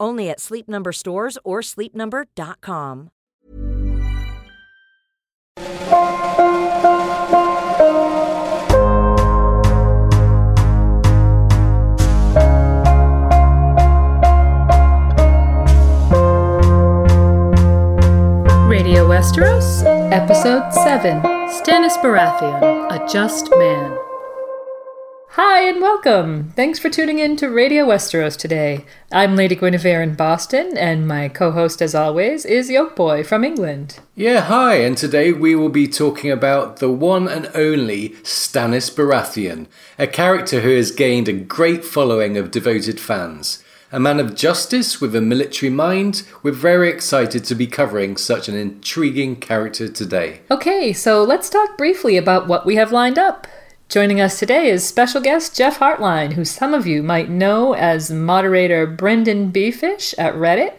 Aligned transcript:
Only 0.00 0.30
at 0.30 0.40
Sleep 0.40 0.66
Number 0.68 0.92
stores 0.92 1.38
or 1.44 1.60
sleepnumber.com. 1.60 3.10
Radio 18.66 19.06
Westeros, 19.06 19.84
Episode 20.10 20.72
7 20.72 21.20
Stannis 21.50 21.96
Baratheon, 22.02 22.90
A 22.90 23.06
Just 23.12 23.50
Man. 23.58 24.09
Hi 25.34 25.62
and 25.62 25.80
welcome! 25.80 26.50
Thanks 26.56 26.80
for 26.80 26.90
tuning 26.90 27.20
in 27.20 27.36
to 27.36 27.48
Radio 27.48 27.86
Westeros 27.86 28.36
today. 28.36 28.84
I'm 29.12 29.36
Lady 29.36 29.54
Guinevere 29.54 30.02
in 30.02 30.16
Boston, 30.16 30.76
and 30.76 31.06
my 31.06 31.28
co 31.28 31.52
host, 31.52 31.80
as 31.80 31.94
always, 31.94 32.44
is 32.44 32.68
Yolkboy 32.68 33.24
from 33.24 33.44
England. 33.44 34.00
Yeah, 34.16 34.40
hi, 34.40 34.78
and 34.78 34.98
today 34.98 35.30
we 35.32 35.54
will 35.54 35.68
be 35.68 35.86
talking 35.86 36.32
about 36.32 36.78
the 36.78 36.90
one 36.90 37.28
and 37.28 37.48
only 37.54 38.08
Stannis 38.24 38.92
Baratheon, 38.92 39.68
a 40.00 40.08
character 40.08 40.62
who 40.62 40.74
has 40.74 40.90
gained 40.90 41.28
a 41.28 41.32
great 41.32 41.84
following 41.84 42.36
of 42.36 42.50
devoted 42.50 42.98
fans. 42.98 43.62
A 43.92 44.00
man 44.00 44.18
of 44.18 44.34
justice 44.34 45.00
with 45.00 45.14
a 45.14 45.20
military 45.20 45.70
mind, 45.70 46.24
we're 46.42 46.50
very 46.50 46.88
excited 46.88 47.44
to 47.44 47.54
be 47.54 47.68
covering 47.68 48.16
such 48.16 48.48
an 48.48 48.56
intriguing 48.56 49.36
character 49.36 49.86
today. 49.86 50.40
Okay, 50.50 50.92
so 50.92 51.22
let's 51.22 51.48
talk 51.48 51.78
briefly 51.78 52.16
about 52.16 52.48
what 52.48 52.66
we 52.66 52.74
have 52.74 52.90
lined 52.90 53.18
up. 53.18 53.46
Joining 53.90 54.20
us 54.20 54.38
today 54.38 54.70
is 54.70 54.86
special 54.86 55.20
guest 55.20 55.56
Jeff 55.56 55.80
Hartline, 55.80 56.34
who 56.34 56.44
some 56.44 56.74
of 56.74 56.86
you 56.86 57.02
might 57.02 57.28
know 57.28 57.74
as 57.74 58.08
moderator 58.08 58.86
Brendan 58.86 59.50
Beefish 59.50 60.14
at 60.16 60.32
Reddit. 60.34 60.74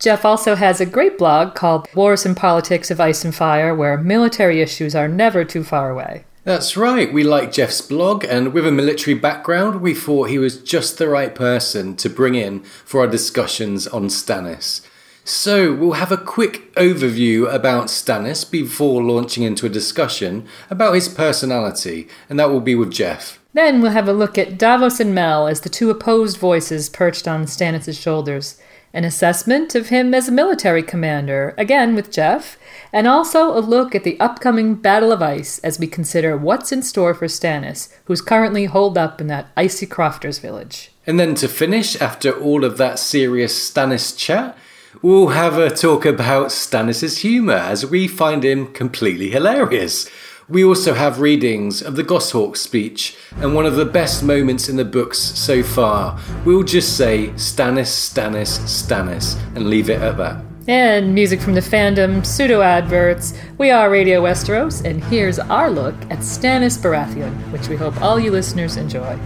Jeff 0.00 0.24
also 0.24 0.56
has 0.56 0.80
a 0.80 0.84
great 0.84 1.16
blog 1.16 1.54
called 1.54 1.86
Wars 1.94 2.26
and 2.26 2.36
Politics 2.36 2.90
of 2.90 3.00
Ice 3.00 3.24
and 3.24 3.32
Fire, 3.32 3.72
where 3.72 3.96
military 3.96 4.60
issues 4.60 4.96
are 4.96 5.06
never 5.06 5.44
too 5.44 5.62
far 5.62 5.90
away. 5.90 6.24
That's 6.42 6.76
right, 6.76 7.12
we 7.12 7.22
like 7.22 7.52
Jeff's 7.52 7.80
blog, 7.80 8.24
and 8.24 8.52
with 8.52 8.66
a 8.66 8.72
military 8.72 9.14
background, 9.14 9.80
we 9.80 9.94
thought 9.94 10.30
he 10.30 10.38
was 10.40 10.60
just 10.60 10.98
the 10.98 11.08
right 11.08 11.36
person 11.36 11.94
to 11.98 12.10
bring 12.10 12.34
in 12.34 12.64
for 12.64 12.98
our 12.98 13.06
discussions 13.06 13.86
on 13.86 14.08
Stannis. 14.08 14.84
So, 15.28 15.74
we'll 15.74 15.94
have 15.94 16.12
a 16.12 16.16
quick 16.16 16.72
overview 16.76 17.52
about 17.52 17.86
Stannis 17.86 18.48
before 18.48 19.02
launching 19.02 19.42
into 19.42 19.66
a 19.66 19.68
discussion 19.68 20.46
about 20.70 20.94
his 20.94 21.08
personality, 21.08 22.06
and 22.30 22.38
that 22.38 22.48
will 22.48 22.60
be 22.60 22.76
with 22.76 22.92
Jeff. 22.92 23.40
Then 23.52 23.82
we'll 23.82 23.90
have 23.90 24.06
a 24.06 24.12
look 24.12 24.38
at 24.38 24.56
Davos 24.56 25.00
and 25.00 25.12
Mel 25.12 25.48
as 25.48 25.62
the 25.62 25.68
two 25.68 25.90
opposed 25.90 26.36
voices 26.36 26.88
perched 26.88 27.26
on 27.26 27.46
Stannis' 27.46 28.00
shoulders, 28.00 28.62
an 28.94 29.02
assessment 29.02 29.74
of 29.74 29.88
him 29.88 30.14
as 30.14 30.28
a 30.28 30.32
military 30.32 30.84
commander, 30.84 31.56
again 31.58 31.96
with 31.96 32.12
Jeff, 32.12 32.56
and 32.92 33.08
also 33.08 33.48
a 33.48 33.58
look 33.58 33.96
at 33.96 34.04
the 34.04 34.20
upcoming 34.20 34.76
Battle 34.76 35.10
of 35.10 35.22
Ice 35.22 35.58
as 35.58 35.76
we 35.76 35.88
consider 35.88 36.36
what's 36.36 36.70
in 36.70 36.82
store 36.82 37.14
for 37.14 37.26
Stannis, 37.26 37.92
who's 38.04 38.20
currently 38.20 38.66
holed 38.66 38.96
up 38.96 39.20
in 39.20 39.26
that 39.26 39.48
icy 39.56 39.86
crofters 39.86 40.38
village. 40.38 40.92
And 41.04 41.18
then 41.18 41.34
to 41.34 41.48
finish, 41.48 42.00
after 42.00 42.30
all 42.30 42.64
of 42.64 42.76
that 42.76 43.00
serious 43.00 43.70
Stannis 43.72 44.16
chat, 44.16 44.56
we'll 45.02 45.28
have 45.28 45.58
a 45.58 45.70
talk 45.70 46.04
about 46.06 46.48
Stannis' 46.48 47.20
humour 47.20 47.54
as 47.54 47.86
we 47.86 48.08
find 48.08 48.44
him 48.44 48.72
completely 48.72 49.30
hilarious. 49.30 50.08
We 50.48 50.64
also 50.64 50.94
have 50.94 51.20
readings 51.20 51.82
of 51.82 51.96
the 51.96 52.04
Goshawk 52.04 52.56
speech 52.56 53.16
and 53.38 53.54
one 53.54 53.66
of 53.66 53.74
the 53.76 53.84
best 53.84 54.22
moments 54.22 54.68
in 54.68 54.76
the 54.76 54.84
books 54.84 55.18
so 55.18 55.62
far. 55.62 56.18
We'll 56.44 56.62
just 56.62 56.96
say 56.96 57.28
Stannis, 57.34 57.88
Stannis, 57.88 58.60
Stannis 58.60 59.36
and 59.56 59.68
leave 59.68 59.90
it 59.90 60.00
at 60.00 60.16
that. 60.18 60.44
And 60.68 61.14
music 61.14 61.40
from 61.40 61.54
the 61.54 61.60
fandom, 61.60 62.26
pseudo 62.26 62.60
adverts. 62.60 63.34
We 63.56 63.70
are 63.70 63.88
Radio 63.88 64.22
Westeros, 64.22 64.84
and 64.84 65.02
here's 65.04 65.38
our 65.38 65.70
look 65.70 65.94
at 66.10 66.18
Stannis 66.18 66.76
Baratheon, 66.76 67.32
which 67.52 67.68
we 67.68 67.76
hope 67.76 68.00
all 68.02 68.18
you 68.18 68.32
listeners 68.32 68.76
enjoy. 68.76 69.16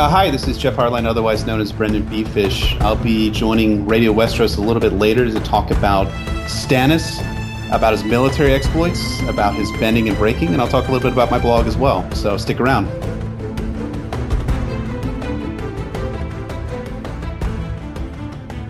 Uh, 0.00 0.08
hi, 0.08 0.30
this 0.30 0.48
is 0.48 0.56
Jeff 0.56 0.76
Hartline, 0.76 1.04
otherwise 1.04 1.44
known 1.44 1.60
as 1.60 1.72
Brendan 1.72 2.06
Beefish. 2.06 2.80
I'll 2.80 2.96
be 2.96 3.30
joining 3.30 3.84
Radio 3.84 4.14
Westeros 4.14 4.56
a 4.56 4.60
little 4.62 4.80
bit 4.80 4.94
later 4.94 5.30
to 5.30 5.40
talk 5.40 5.70
about 5.70 6.06
Stannis, 6.46 7.20
about 7.70 7.92
his 7.92 8.02
military 8.02 8.54
exploits, 8.54 9.20
about 9.28 9.54
his 9.54 9.70
bending 9.72 10.08
and 10.08 10.16
breaking, 10.16 10.54
and 10.54 10.62
I'll 10.62 10.68
talk 10.68 10.88
a 10.88 10.90
little 10.90 11.06
bit 11.06 11.12
about 11.12 11.30
my 11.30 11.38
blog 11.38 11.66
as 11.66 11.76
well. 11.76 12.10
So 12.12 12.38
stick 12.38 12.60
around. 12.60 12.86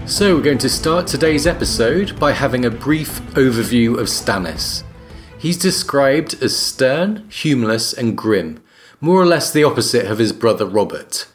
So, 0.09 0.35
we're 0.35 0.43
going 0.43 0.59
to 0.59 0.69
start 0.69 1.07
today's 1.07 1.47
episode 1.47 2.19
by 2.19 2.33
having 2.33 2.65
a 2.65 2.71
brief 2.71 3.21
overview 3.35 4.01
of 4.01 4.09
Stannis. 4.09 4.83
He's 5.39 5.57
described 5.57 6.43
as 6.43 6.57
stern, 6.57 7.29
humorless, 7.31 7.93
and 7.93 8.19
grim, 8.19 8.61
more 9.01 9.21
or 9.21 9.27
less 9.27 9.51
the 9.51 9.65
opposite 9.65 10.07
of 10.07 10.19
his 10.19 10.33
brother 10.33 10.67
Robert. 10.67 11.27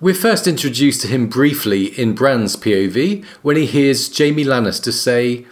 We're 0.00 0.14
first 0.14 0.46
introduced 0.46 1.02
to 1.02 1.08
him 1.08 1.28
briefly 1.28 1.86
in 1.98 2.14
Bran's 2.14 2.56
POV 2.56 3.24
when 3.42 3.56
he 3.56 3.66
hears 3.66 4.16
Jaime 4.16 4.44
Lannister 4.44 4.92
say, 4.92 5.46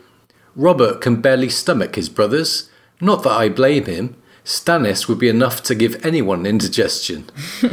Robert 0.56 1.00
can 1.00 1.20
barely 1.20 1.48
stomach 1.48 1.94
his 1.94 2.08
brothers. 2.08 2.68
Not 3.00 3.22
that 3.22 3.32
I 3.32 3.48
blame 3.48 3.86
him. 3.86 4.16
Stannis 4.44 5.08
would 5.08 5.18
be 5.18 5.28
enough 5.28 5.62
to 5.64 5.74
give 5.74 6.04
anyone 6.04 6.44
indigestion. 6.44 7.30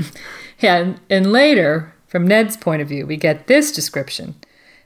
yeah, 0.60 0.78
and, 0.78 1.00
and 1.10 1.32
later, 1.32 1.94
from 2.08 2.28
Ned's 2.28 2.56
point 2.56 2.82
of 2.82 2.88
view, 2.88 3.08
we 3.08 3.18
get 3.18 3.48
this 3.48 3.72
description. 3.72 4.36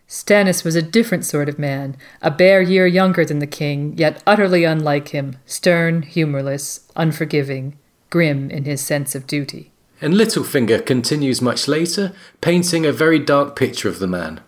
Stannis 0.08 0.64
was 0.64 0.76
a 0.76 0.82
different 0.82 1.26
sort 1.26 1.50
of 1.50 1.60
man, 1.60 1.98
a 2.22 2.32
bare 2.32 2.62
year 2.62 2.88
younger 2.88 3.26
than 3.26 3.40
the 3.40 3.48
king, 3.48 3.98
yet 3.98 4.22
utterly 4.26 4.64
unlike 4.64 5.10
him, 5.10 5.38
stern, 5.46 6.02
humorless, 6.02 6.90
unforgiving, 6.96 7.78
grim 8.14 8.52
in 8.52 8.64
his 8.66 8.80
sense 8.80 9.16
of 9.16 9.26
duty. 9.26 9.72
And 10.00 10.14
Littlefinger 10.14 10.86
continues 10.86 11.42
much 11.42 11.68
later, 11.68 12.14
painting 12.42 12.86
a 12.86 12.92
very 12.92 13.18
dark 13.18 13.56
picture 13.56 13.90
of 13.90 13.98
the 13.98 14.06
man. 14.06 14.40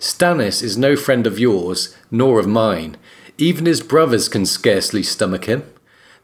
Stannis 0.00 0.60
is 0.60 0.76
no 0.76 0.96
friend 0.96 1.24
of 1.24 1.38
yours, 1.38 1.96
nor 2.10 2.40
of 2.40 2.48
mine. 2.48 2.96
Even 3.38 3.64
his 3.64 3.80
brothers 3.80 4.28
can 4.28 4.44
scarcely 4.44 5.04
stomach 5.04 5.44
him. 5.44 5.62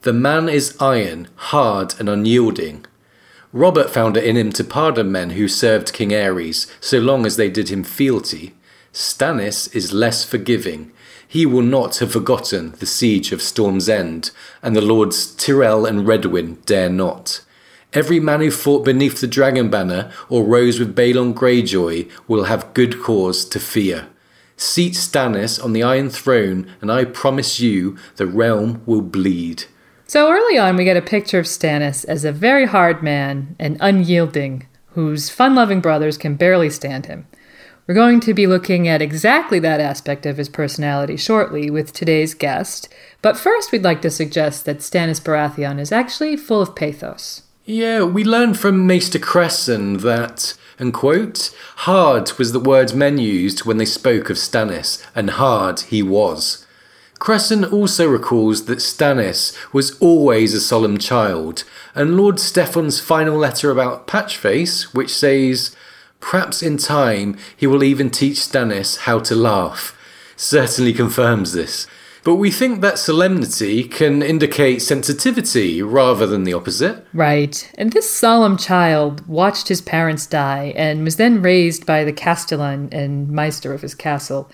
The 0.00 0.12
man 0.12 0.48
is 0.48 0.76
iron, 0.80 1.28
hard, 1.52 1.94
and 2.00 2.08
unyielding. 2.08 2.84
Robert 3.52 3.88
found 3.88 4.16
it 4.16 4.24
in 4.24 4.36
him 4.36 4.50
to 4.50 4.64
pardon 4.64 5.12
men 5.12 5.30
who 5.30 5.46
served 5.46 5.92
King 5.92 6.10
Aerys, 6.10 6.66
so 6.80 6.98
long 6.98 7.24
as 7.24 7.36
they 7.36 7.48
did 7.48 7.68
him 7.68 7.84
fealty. 7.84 8.54
Stannis 8.92 9.72
is 9.72 9.92
less 9.92 10.24
forgiving. 10.24 10.90
He 11.32 11.46
will 11.46 11.62
not 11.62 11.96
have 11.96 12.12
forgotten 12.12 12.72
the 12.72 12.84
siege 12.84 13.32
of 13.32 13.40
Storm's 13.40 13.88
End, 13.88 14.32
and 14.62 14.76
the 14.76 14.82
lords 14.82 15.34
Tyrell 15.34 15.86
and 15.86 16.06
Redwyne 16.06 16.62
dare 16.66 16.90
not. 16.90 17.42
Every 17.94 18.20
man 18.20 18.42
who 18.42 18.50
fought 18.50 18.84
beneath 18.84 19.22
the 19.22 19.26
dragon 19.26 19.70
banner 19.70 20.12
or 20.28 20.44
rose 20.44 20.78
with 20.78 20.94
Balon 20.94 21.32
Greyjoy 21.32 22.10
will 22.28 22.44
have 22.44 22.74
good 22.74 23.00
cause 23.00 23.46
to 23.46 23.58
fear. 23.58 24.08
Seat 24.58 24.92
Stannis 24.92 25.58
on 25.64 25.72
the 25.72 25.82
Iron 25.82 26.10
Throne, 26.10 26.70
and 26.82 26.92
I 26.92 27.06
promise 27.06 27.58
you 27.58 27.96
the 28.16 28.26
realm 28.26 28.82
will 28.84 29.00
bleed. 29.00 29.64
So 30.06 30.30
early 30.30 30.58
on, 30.58 30.76
we 30.76 30.84
get 30.84 30.98
a 30.98 31.00
picture 31.00 31.38
of 31.38 31.46
Stannis 31.46 32.04
as 32.04 32.26
a 32.26 32.32
very 32.32 32.66
hard 32.66 33.02
man 33.02 33.56
and 33.58 33.78
unyielding, 33.80 34.66
whose 34.88 35.30
fun 35.30 35.54
loving 35.54 35.80
brothers 35.80 36.18
can 36.18 36.34
barely 36.34 36.68
stand 36.68 37.06
him. 37.06 37.26
We're 37.86 37.94
going 37.94 38.20
to 38.20 38.32
be 38.32 38.46
looking 38.46 38.86
at 38.86 39.02
exactly 39.02 39.58
that 39.58 39.80
aspect 39.80 40.24
of 40.24 40.36
his 40.36 40.48
personality 40.48 41.16
shortly 41.16 41.68
with 41.68 41.92
today's 41.92 42.32
guest, 42.32 42.88
but 43.22 43.36
first 43.36 43.72
we'd 43.72 43.82
like 43.82 44.00
to 44.02 44.10
suggest 44.10 44.66
that 44.66 44.78
Stannis 44.78 45.20
Baratheon 45.20 45.80
is 45.80 45.90
actually 45.90 46.36
full 46.36 46.62
of 46.62 46.76
pathos. 46.76 47.42
Yeah, 47.64 48.04
we 48.04 48.22
learn 48.22 48.54
from 48.54 48.86
Maester 48.86 49.18
Cressen 49.18 50.00
that, 50.02 50.54
and 50.78 50.94
quote, 50.94 51.52
hard 51.78 52.30
was 52.38 52.52
the 52.52 52.60
word 52.60 52.94
men 52.94 53.18
used 53.18 53.64
when 53.64 53.78
they 53.78 53.84
spoke 53.84 54.30
of 54.30 54.36
Stannis, 54.36 55.04
and 55.12 55.30
hard 55.30 55.80
he 55.80 56.04
was. 56.04 56.64
Cressen 57.18 57.72
also 57.72 58.08
recalls 58.08 58.66
that 58.66 58.78
Stannis 58.78 59.56
was 59.72 59.98
always 59.98 60.54
a 60.54 60.60
solemn 60.60 60.98
child, 60.98 61.64
and 61.96 62.16
Lord 62.16 62.36
Steffon's 62.36 63.00
final 63.00 63.36
letter 63.36 63.72
about 63.72 64.06
Patchface, 64.06 64.94
which 64.94 65.12
says, 65.12 65.74
Perhaps 66.22 66.62
in 66.62 66.78
time 66.78 67.36
he 67.54 67.66
will 67.66 67.84
even 67.84 68.08
teach 68.08 68.38
Stannis 68.38 69.00
how 69.00 69.18
to 69.18 69.34
laugh, 69.34 69.94
certainly 70.36 70.94
confirms 70.94 71.52
this. 71.52 71.86
But 72.24 72.36
we 72.36 72.52
think 72.52 72.80
that 72.80 73.00
solemnity 73.00 73.82
can 73.82 74.22
indicate 74.22 74.80
sensitivity 74.80 75.82
rather 75.82 76.24
than 76.24 76.44
the 76.44 76.52
opposite. 76.52 77.04
Right. 77.12 77.70
And 77.76 77.92
this 77.92 78.08
solemn 78.08 78.56
child 78.56 79.26
watched 79.26 79.66
his 79.66 79.80
parents 79.80 80.26
die 80.26 80.72
and 80.76 81.02
was 81.02 81.16
then 81.16 81.42
raised 81.42 81.84
by 81.84 82.04
the 82.04 82.12
Castellan 82.12 82.88
and 82.92 83.28
Maester 83.28 83.74
of 83.74 83.82
his 83.82 83.96
castle. 83.96 84.48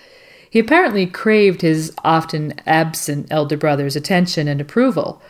He 0.49 0.57
apparently 0.57 1.05
craved 1.05 1.61
his 1.61 1.93
often 2.03 2.55
absent 2.65 3.27
elder 3.29 3.55
brother's 3.55 3.95
attention 3.95 4.47
and 4.47 4.59
approval. 4.59 5.21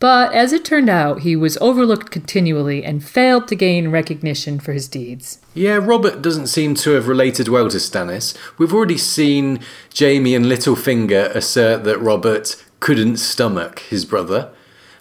But 0.00 0.32
as 0.32 0.52
it 0.52 0.64
turned 0.64 0.88
out, 0.88 1.20
he 1.20 1.34
was 1.34 1.58
overlooked 1.58 2.10
continually 2.10 2.84
and 2.84 3.04
failed 3.04 3.48
to 3.48 3.56
gain 3.56 3.88
recognition 3.88 4.60
for 4.60 4.72
his 4.72 4.86
deeds. 4.86 5.40
Yeah, 5.54 5.76
Robert 5.76 6.22
doesn't 6.22 6.46
seem 6.46 6.74
to 6.76 6.90
have 6.92 7.08
related 7.08 7.48
well 7.48 7.68
to 7.68 7.78
Stannis. 7.78 8.36
We've 8.58 8.72
already 8.72 8.98
seen 8.98 9.60
Jaime 9.98 10.34
and 10.34 10.46
Littlefinger 10.46 11.34
assert 11.34 11.82
that 11.84 11.98
Robert 11.98 12.64
couldn't 12.78 13.16
stomach 13.16 13.80
his 13.80 14.04
brother. 14.04 14.52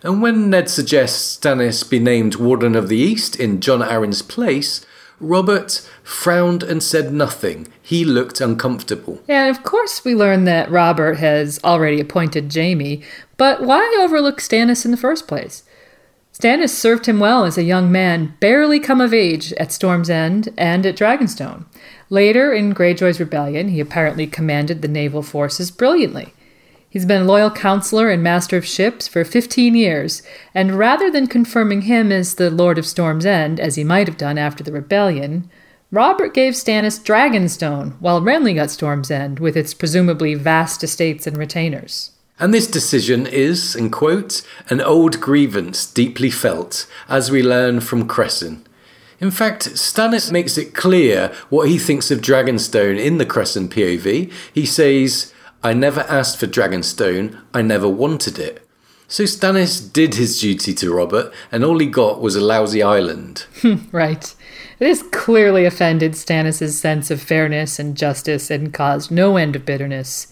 And 0.01 0.21
when 0.21 0.49
Ned 0.49 0.69
suggests 0.69 1.37
Stannis 1.37 1.87
be 1.87 1.99
named 1.99 2.35
Warden 2.35 2.75
of 2.75 2.89
the 2.89 2.97
East 2.97 3.35
in 3.35 3.61
Jon 3.61 3.81
Arryn's 3.81 4.21
place, 4.23 4.85
Robert 5.19 5.87
frowned 6.03 6.61
and 6.61 6.81
said 6.81 7.11
nothing. 7.11 7.67
He 7.81 8.05
looked 8.05 8.39
uncomfortable. 8.39 9.21
And 9.27 9.49
of 9.49 9.63
course, 9.63 10.05
we 10.05 10.13
learn 10.13 10.43
that 10.45 10.69
Robert 10.69 11.15
has 11.15 11.59
already 11.63 11.99
appointed 11.99 12.53
Jaime, 12.53 13.01
but 13.37 13.63
why 13.63 13.97
overlook 14.01 14.39
Stannis 14.41 14.83
in 14.83 14.91
the 14.91 14.97
first 14.97 15.27
place? 15.27 15.63
Stannis 16.33 16.69
served 16.69 17.07
him 17.07 17.19
well 17.19 17.45
as 17.45 17.57
a 17.57 17.63
young 17.63 17.91
man, 17.91 18.35
barely 18.39 18.79
come 18.79 19.01
of 19.01 19.13
age 19.13 19.53
at 19.53 19.71
Storm's 19.71 20.09
End 20.09 20.53
and 20.55 20.85
at 20.85 20.95
Dragonstone. 20.95 21.65
Later, 22.11 22.53
in 22.53 22.73
Greyjoy's 22.73 23.19
rebellion, 23.19 23.69
he 23.69 23.79
apparently 23.79 24.27
commanded 24.27 24.81
the 24.81 24.87
naval 24.87 25.23
forces 25.23 25.71
brilliantly. 25.71 26.33
He's 26.89 27.05
been 27.05 27.27
loyal 27.27 27.51
counselor 27.51 28.09
and 28.09 28.23
master 28.23 28.55
of 28.55 28.65
ships 28.65 29.07
for 29.07 29.23
15 29.23 29.75
years, 29.75 30.21
and 30.53 30.77
rather 30.77 31.09
than 31.09 31.27
confirming 31.27 31.81
him 31.81 32.11
as 32.11 32.35
the 32.35 32.49
Lord 32.49 32.77
of 32.77 32.85
Storm's 32.85 33.25
End, 33.25 33.59
as 33.59 33.75
he 33.75 33.83
might 33.83 34.07
have 34.07 34.17
done 34.17 34.37
after 34.37 34.63
the 34.63 34.71
rebellion, 34.71 35.49
Robert 35.91 36.33
gave 36.33 36.53
Stannis 36.53 36.99
Dragonstone, 36.99 37.93
while 37.99 38.21
Renly 38.21 38.55
got 38.55 38.71
Storm's 38.71 39.09
End, 39.09 39.39
with 39.39 39.57
its 39.57 39.73
presumably 39.73 40.33
vast 40.33 40.83
estates 40.83 41.25
and 41.25 41.37
retainers. 41.37 42.11
And 42.39 42.53
this 42.53 42.67
decision 42.67 43.25
is, 43.25 43.75
in 43.75 43.89
quote, 43.89 44.43
an 44.69 44.79
old 44.79 45.19
grievance 45.19 45.85
deeply 45.85 46.29
felt, 46.29 46.85
as 47.09 47.31
we 47.31 47.41
learn 47.41 47.79
from 47.79 48.07
Cressen. 48.07 48.63
In 49.19 49.31
fact, 49.31 49.69
Stannis 49.69 50.31
makes 50.31 50.57
it 50.57 50.75
clear 50.75 51.33
what 51.49 51.67
he 51.67 51.79
thinks 51.79 52.11
of 52.11 52.21
Dragonstone 52.21 52.99
in 52.99 53.17
the 53.17 53.25
Cressen 53.25 53.67
POV. 53.67 54.31
He 54.53 54.65
says, 54.65 55.33
I 55.63 55.73
never 55.73 56.01
asked 56.01 56.37
for 56.37 56.45
Dragonstone, 56.45 57.41
I 57.53 57.63
never 57.63 57.89
wanted 57.89 58.37
it. 58.37 58.63
So 59.07 59.23
Stannis 59.23 59.91
did 59.91 60.15
his 60.15 60.39
duty 60.39 60.73
to 60.75 60.93
Robert, 60.93 61.33
and 61.51 61.63
all 61.63 61.79
he 61.79 61.87
got 61.87 62.21
was 62.21 62.35
a 62.35 62.41
lousy 62.41 62.83
island. 62.83 63.45
right. 63.91 64.35
This 64.79 65.01
clearly 65.01 65.65
offended 65.65 66.11
Stannis' 66.11 66.73
sense 66.73 67.09
of 67.09 67.21
fairness 67.21 67.79
and 67.79 67.97
justice 67.97 68.51
and 68.51 68.73
caused 68.73 69.09
no 69.09 69.37
end 69.37 69.55
of 69.55 69.65
bitterness. 69.65 70.27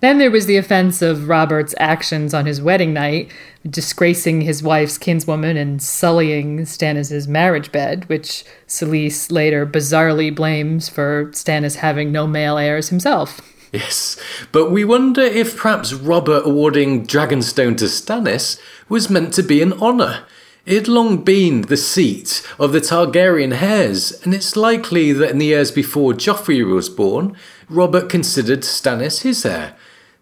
Then 0.00 0.18
there 0.18 0.30
was 0.30 0.46
the 0.46 0.58
offense 0.58 1.00
of 1.00 1.28
Robert's 1.28 1.74
actions 1.78 2.34
on 2.34 2.46
his 2.46 2.60
wedding 2.60 2.92
night, 2.92 3.32
disgracing 3.68 4.42
his 4.42 4.62
wife's 4.62 4.98
kinswoman 4.98 5.56
and 5.56 5.82
sullying 5.82 6.60
Stannis' 6.60 7.26
marriage 7.26 7.72
bed, 7.72 8.08
which 8.08 8.44
Selyse 8.68 9.32
later 9.32 9.66
bizarrely 9.66 10.34
blames 10.34 10.88
for 10.88 11.26
Stannis 11.32 11.76
having 11.76 12.12
no 12.12 12.26
male 12.26 12.58
heirs 12.58 12.90
himself. 12.90 13.40
Yes, 13.72 14.16
but 14.52 14.70
we 14.70 14.84
wonder 14.84 15.22
if 15.22 15.56
perhaps 15.56 15.92
Robert 15.92 16.42
awarding 16.46 17.06
Dragonstone 17.06 17.76
to 17.78 17.86
Stannis 17.86 18.60
was 18.88 19.10
meant 19.10 19.34
to 19.34 19.42
be 19.42 19.60
an 19.60 19.72
honour. 19.74 20.24
It 20.66 20.74
had 20.74 20.88
long 20.88 21.18
been 21.18 21.62
the 21.62 21.76
seat 21.76 22.46
of 22.58 22.72
the 22.72 22.80
Targaryen 22.80 23.60
heirs, 23.60 24.12
and 24.24 24.34
it's 24.34 24.56
likely 24.56 25.12
that 25.12 25.30
in 25.30 25.38
the 25.38 25.46
years 25.46 25.70
before 25.70 26.12
Joffrey 26.12 26.64
was 26.64 26.88
born, 26.88 27.36
Robert 27.68 28.08
considered 28.08 28.60
Stannis 28.60 29.22
his 29.22 29.44
heir. 29.44 29.76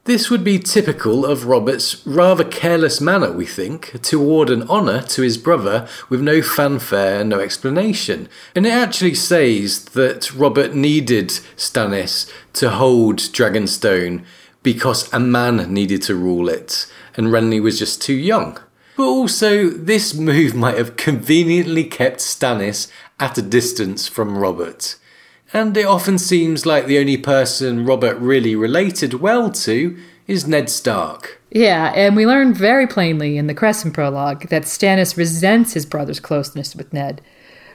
This 0.04 0.28
would 0.28 0.44
be 0.44 0.58
typical 0.58 1.24
of 1.24 1.46
Robert's 1.46 2.06
rather 2.06 2.44
careless 2.44 3.00
manner, 3.00 3.32
we 3.32 3.46
think, 3.46 4.02
to 4.02 4.20
award 4.20 4.50
an 4.50 4.68
honour 4.68 5.00
to 5.00 5.22
his 5.22 5.38
brother 5.38 5.88
with 6.10 6.20
no 6.20 6.42
fanfare 6.42 7.20
and 7.20 7.30
no 7.30 7.40
explanation. 7.40 8.28
And 8.54 8.66
it 8.66 8.74
actually 8.74 9.14
says 9.14 9.86
that 9.86 10.34
Robert 10.34 10.74
needed 10.74 11.28
Stannis 11.56 12.30
to 12.52 12.68
hold 12.68 13.16
Dragonstone 13.16 14.26
because 14.62 15.10
a 15.10 15.18
man 15.18 15.72
needed 15.72 16.02
to 16.02 16.14
rule 16.14 16.50
it, 16.50 16.86
and 17.16 17.28
Renly 17.28 17.62
was 17.62 17.78
just 17.78 18.02
too 18.02 18.12
young. 18.12 18.58
But 18.98 19.06
also, 19.06 19.70
this 19.70 20.12
move 20.12 20.54
might 20.54 20.76
have 20.76 20.96
conveniently 20.96 21.84
kept 21.84 22.18
Stannis 22.18 22.90
at 23.18 23.38
a 23.38 23.42
distance 23.42 24.06
from 24.06 24.36
Robert 24.36 24.96
and 25.54 25.76
it 25.76 25.86
often 25.86 26.18
seems 26.18 26.66
like 26.66 26.86
the 26.86 26.98
only 26.98 27.16
person 27.16 27.86
Robert 27.86 28.16
really 28.18 28.56
related 28.56 29.14
well 29.14 29.50
to 29.52 29.96
is 30.26 30.48
Ned 30.48 30.68
Stark. 30.68 31.40
Yeah, 31.52 31.92
and 31.94 32.16
we 32.16 32.26
learn 32.26 32.52
very 32.52 32.88
plainly 32.88 33.38
in 33.38 33.46
the 33.46 33.54
Cressen 33.54 33.94
prologue 33.94 34.48
that 34.48 34.64
Stannis 34.64 35.16
resents 35.16 35.74
his 35.74 35.86
brother's 35.86 36.18
closeness 36.18 36.74
with 36.74 36.92
Ned. 36.92 37.20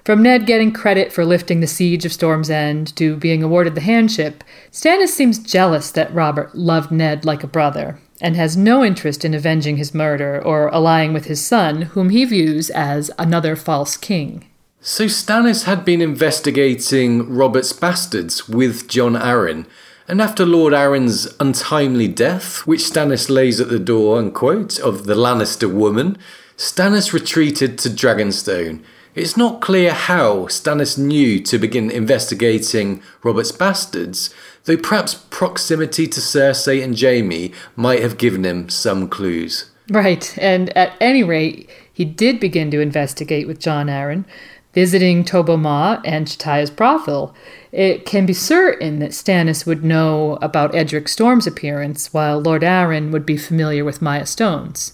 From 0.04 0.22
Ned 0.22 0.46
getting 0.46 0.74
credit 0.74 1.14
for 1.14 1.24
lifting 1.24 1.62
the 1.62 1.68
siege 1.68 2.04
of 2.04 2.12
Storm's 2.12 2.50
End 2.50 2.94
to 2.98 3.16
being 3.16 3.44
awarded 3.44 3.76
the 3.76 3.82
handship, 3.82 4.44
Stannis 4.72 5.10
seems 5.10 5.40
jealous 5.40 5.90
that 5.92 6.14
Robert 6.14 6.54
loved 6.56 6.92
Ned 6.92 7.24
like 7.24 7.44
a 7.44 7.48
brother 7.48 8.00
and 8.20 8.36
has 8.36 8.58
no 8.58 8.84
interest 8.84 9.24
in 9.24 9.34
avenging 9.34 9.78
his 9.78 9.94
murder 9.94 10.42
or 10.44 10.68
allying 10.70 11.14
with 11.14 11.26
his 11.26 11.46
son, 11.46 11.84
whom 11.84 12.10
he 12.10 12.26
views 12.26 12.70
as 12.72 13.10
another 13.18 13.56
false 13.56 13.96
king. 13.96 14.46
So 14.82 15.06
Stannis 15.06 15.66
had 15.66 15.84
been 15.84 16.02
investigating 16.02 17.36
Robert's 17.36 17.74
bastards 17.74 18.48
with 18.48 18.88
Jon 18.88 19.14
Arryn, 19.14 19.66
and 20.08 20.22
after 20.22 20.46
Lord 20.46 20.72
Arryn's 20.72 21.28
untimely 21.38 22.08
death, 22.08 22.66
which 22.66 22.80
Stannis 22.80 23.30
lays 23.30 23.60
at 23.60 23.68
the 23.68 23.78
door, 23.78 24.18
unquote, 24.18 24.80
of 24.80 25.06
the 25.06 25.16
Lannister 25.16 25.70
woman, 25.70 26.18
Stannis 26.56 27.12
retreated 27.12 27.78
to 27.80 27.90
Dragonstone. 27.90 28.82
It's 29.16 29.36
not 29.36 29.60
clear 29.60 29.92
how 29.92 30.46
Stannis 30.46 30.98
knew 30.98 31.42
to 31.42 31.58
begin 31.58 31.92
investigating 31.92 33.04
Robert's 33.22 33.52
bastards, 33.52 34.34
though 34.64 34.78
perhaps 34.78 35.14
proximity 35.30 36.08
to 36.08 36.22
Cersei 36.22 36.82
and 36.82 36.98
Jaime 36.98 37.52
might 37.76 38.02
have 38.02 38.18
given 38.18 38.46
him 38.46 38.70
some 38.70 39.10
clues. 39.10 39.70
Right, 39.90 40.38
and 40.38 40.70
at 40.78 40.96
any 41.02 41.24
rate, 41.24 41.70
he 41.92 42.06
did 42.06 42.40
begin 42.40 42.72
to 42.72 42.80
investigate 42.80 43.46
with 43.46 43.60
Jon 43.60 43.88
Arryn, 43.88 44.24
visiting 44.74 45.24
Tobho 45.24 45.60
Mott 45.60 46.06
and 46.06 46.28
Chataya's 46.28 46.70
brothel, 46.70 47.34
it 47.72 48.06
can 48.06 48.26
be 48.26 48.34
certain 48.34 49.00
that 49.00 49.12
Stannis 49.12 49.66
would 49.66 49.84
know 49.84 50.38
about 50.42 50.76
Edric 50.76 51.08
Storm's 51.08 51.48
appearance, 51.48 52.14
while 52.14 52.40
Lord 52.40 52.62
Arryn 52.62 53.12
would 53.12 53.26
be 53.26 53.38
familiar 53.38 53.84
with 53.84 54.02
Mya 54.02 54.26
Stone's. 54.26 54.94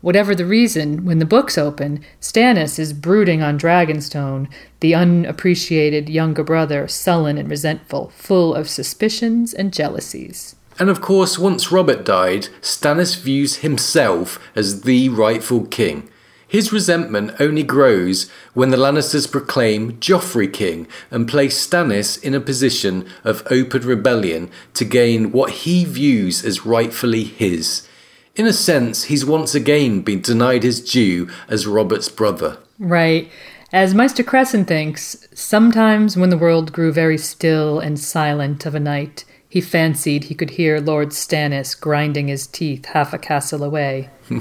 Whatever 0.00 0.34
the 0.34 0.46
reason, 0.46 1.04
when 1.04 1.18
the 1.18 1.26
books 1.26 1.58
open, 1.58 2.02
Stannis 2.22 2.78
is 2.78 2.94
brooding 2.94 3.42
on 3.42 3.58
Dragonstone, 3.58 4.48
the 4.80 4.94
unappreciated 4.94 6.08
younger 6.08 6.42
brother, 6.42 6.88
sullen 6.88 7.36
and 7.36 7.50
resentful, 7.50 8.10
full 8.16 8.54
of 8.54 8.70
suspicions 8.70 9.52
and 9.52 9.74
jealousies. 9.74 10.56
And 10.78 10.88
of 10.88 11.02
course, 11.02 11.38
once 11.38 11.70
Robert 11.70 12.06
died, 12.06 12.48
Stannis 12.62 13.20
views 13.20 13.56
himself 13.56 14.38
as 14.56 14.82
the 14.82 15.10
rightful 15.10 15.66
king, 15.66 16.08
his 16.50 16.72
resentment 16.72 17.30
only 17.38 17.62
grows 17.62 18.28
when 18.54 18.70
the 18.70 18.76
Lannisters 18.76 19.30
proclaim 19.30 19.92
Joffrey 20.00 20.52
king 20.52 20.88
and 21.08 21.28
place 21.28 21.64
Stannis 21.64 22.20
in 22.20 22.34
a 22.34 22.40
position 22.40 23.08
of 23.22 23.46
open 23.52 23.82
rebellion 23.82 24.50
to 24.74 24.84
gain 24.84 25.30
what 25.30 25.50
he 25.62 25.84
views 25.84 26.44
as 26.44 26.66
rightfully 26.66 27.22
his. 27.22 27.86
In 28.34 28.48
a 28.48 28.52
sense, 28.52 29.04
he's 29.04 29.24
once 29.24 29.54
again 29.54 30.00
been 30.00 30.22
denied 30.22 30.64
his 30.64 30.80
due 30.80 31.30
as 31.46 31.68
Robert's 31.68 32.08
brother. 32.08 32.58
Right. 32.80 33.30
As 33.72 33.94
Maester 33.94 34.24
Cressen 34.24 34.66
thinks, 34.66 35.28
sometimes 35.32 36.16
when 36.16 36.30
the 36.30 36.36
world 36.36 36.72
grew 36.72 36.90
very 36.90 37.18
still 37.18 37.78
and 37.78 37.96
silent 37.96 38.66
of 38.66 38.74
a 38.74 38.80
night, 38.80 39.24
he 39.48 39.60
fancied 39.60 40.24
he 40.24 40.34
could 40.34 40.50
hear 40.50 40.80
Lord 40.80 41.10
Stannis 41.10 41.80
grinding 41.80 42.26
his 42.26 42.48
teeth 42.48 42.86
half 42.86 43.12
a 43.12 43.18
castle 43.18 43.62
away. 43.62 44.10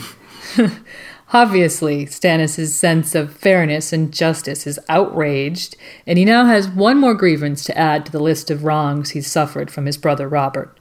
Obviously, 1.32 2.08
Stannis' 2.08 2.70
sense 2.70 3.14
of 3.14 3.36
fairness 3.36 3.94
and 3.94 4.12
justice 4.12 4.66
is 4.66 4.80
outraged, 4.90 5.76
and 6.08 6.18
he 6.18 6.26
now 6.26 6.46
has 6.46 6.68
one 6.68 6.98
more 6.98 7.14
grievance 7.14 7.64
to 7.66 7.78
add 7.78 8.06
to 8.06 8.12
the 8.12 8.20
list 8.20 8.50
of 8.50 8.64
wrongs 8.64 9.12
he's 9.12 9.28
suffered 9.28 9.70
from 9.70 9.86
his 9.86 9.98
brother 9.98 10.28
Robert. 10.28 10.76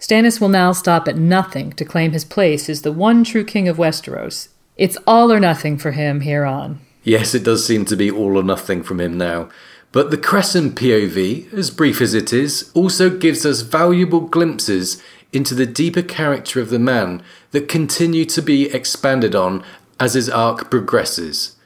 Stannis 0.00 0.40
will 0.40 0.48
now 0.48 0.72
stop 0.72 1.06
at 1.06 1.16
nothing 1.16 1.72
to 1.72 1.84
claim 1.84 2.10
his 2.10 2.24
place 2.24 2.68
as 2.68 2.82
the 2.82 2.90
one 2.90 3.22
true 3.22 3.44
king 3.44 3.68
of 3.68 3.76
Westeros. 3.76 4.48
It's 4.76 4.98
all 5.06 5.32
or 5.32 5.38
nothing 5.38 5.78
for 5.78 5.92
him 5.92 6.22
here 6.22 6.44
on. 6.44 6.80
Yes, 7.04 7.32
it 7.34 7.44
does 7.44 7.64
seem 7.64 7.84
to 7.84 7.96
be 7.96 8.10
all 8.10 8.36
or 8.36 8.42
nothing 8.42 8.82
from 8.82 9.00
him 9.00 9.16
now. 9.16 9.48
But 9.92 10.10
the 10.10 10.18
Cressen 10.18 10.72
POV, 10.72 11.52
as 11.52 11.70
brief 11.70 12.00
as 12.00 12.14
it 12.14 12.32
is, 12.32 12.72
also 12.74 13.16
gives 13.16 13.46
us 13.46 13.60
valuable 13.60 14.22
glimpses 14.22 15.00
into 15.32 15.54
the 15.54 15.66
deeper 15.66 16.02
character 16.02 16.60
of 16.60 16.70
the 16.70 16.78
man 16.78 17.22
that 17.52 17.68
continue 17.68 18.24
to 18.24 18.42
be 18.42 18.66
expanded 18.74 19.34
on 19.34 19.64
as 19.98 20.14
his 20.14 20.28
arc 20.28 20.70
progresses. 20.70 21.56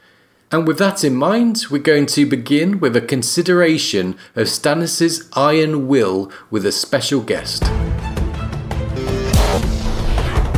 And 0.50 0.66
with 0.66 0.78
that 0.78 1.04
in 1.04 1.14
mind, 1.14 1.64
we're 1.70 1.78
going 1.78 2.06
to 2.06 2.24
begin 2.24 2.80
with 2.80 2.96
a 2.96 3.02
consideration 3.02 4.16
of 4.34 4.46
Stannis' 4.46 5.28
iron 5.34 5.88
will 5.88 6.32
with 6.50 6.64
a 6.64 6.72
special 6.72 7.20
guest. 7.20 7.62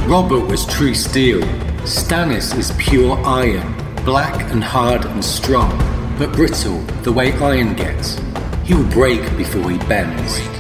Robert 0.07 0.47
was 0.47 0.65
true 0.67 0.95
steel. 0.95 1.41
Stannis 1.83 2.57
is 2.57 2.73
pure 2.79 3.17
iron, 3.25 3.75
black 4.05 4.51
and 4.53 4.63
hard 4.63 5.05
and 5.05 5.25
strong, 5.25 5.77
but 6.19 6.33
brittle 6.33 6.79
the 7.03 7.13
way 7.13 7.33
iron 7.35 7.75
gets. 7.75 8.17
He 8.65 8.75
will 8.75 8.91
break 8.91 9.23
before 9.37 9.71
he 9.71 9.79
bends. 9.89 10.60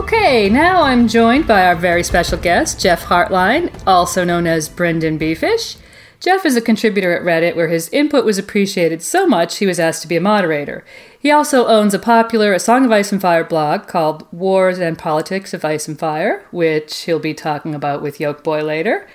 Okay, 0.00 0.48
now 0.48 0.80
I'm 0.80 1.08
joined 1.08 1.46
by 1.46 1.66
our 1.66 1.76
very 1.76 2.02
special 2.02 2.38
guest, 2.38 2.80
Jeff 2.80 3.04
Hartline, 3.04 3.70
also 3.86 4.24
known 4.24 4.46
as 4.46 4.66
Brendan 4.66 5.18
Beefish. 5.18 5.76
Jeff 6.20 6.46
is 6.46 6.56
a 6.56 6.62
contributor 6.62 7.14
at 7.14 7.22
Reddit 7.22 7.54
where 7.54 7.68
his 7.68 7.90
input 7.90 8.24
was 8.24 8.38
appreciated 8.38 9.02
so 9.02 9.26
much 9.26 9.58
he 9.58 9.66
was 9.66 9.78
asked 9.78 10.00
to 10.00 10.08
be 10.08 10.16
a 10.16 10.20
moderator. 10.20 10.86
He 11.18 11.30
also 11.30 11.66
owns 11.66 11.92
a 11.92 11.98
popular 11.98 12.54
A 12.54 12.58
Song 12.58 12.86
of 12.86 12.90
Ice 12.90 13.12
and 13.12 13.20
Fire 13.20 13.44
blog 13.44 13.88
called 13.88 14.26
Wars 14.32 14.78
and 14.78 14.98
Politics 14.98 15.52
of 15.52 15.66
Ice 15.66 15.86
and 15.86 15.98
Fire, 15.98 16.46
which 16.50 17.00
he'll 17.02 17.18
be 17.18 17.34
talking 17.34 17.74
about 17.74 18.00
with 18.00 18.18
Yolkboy 18.18 18.64
later. 18.64 19.06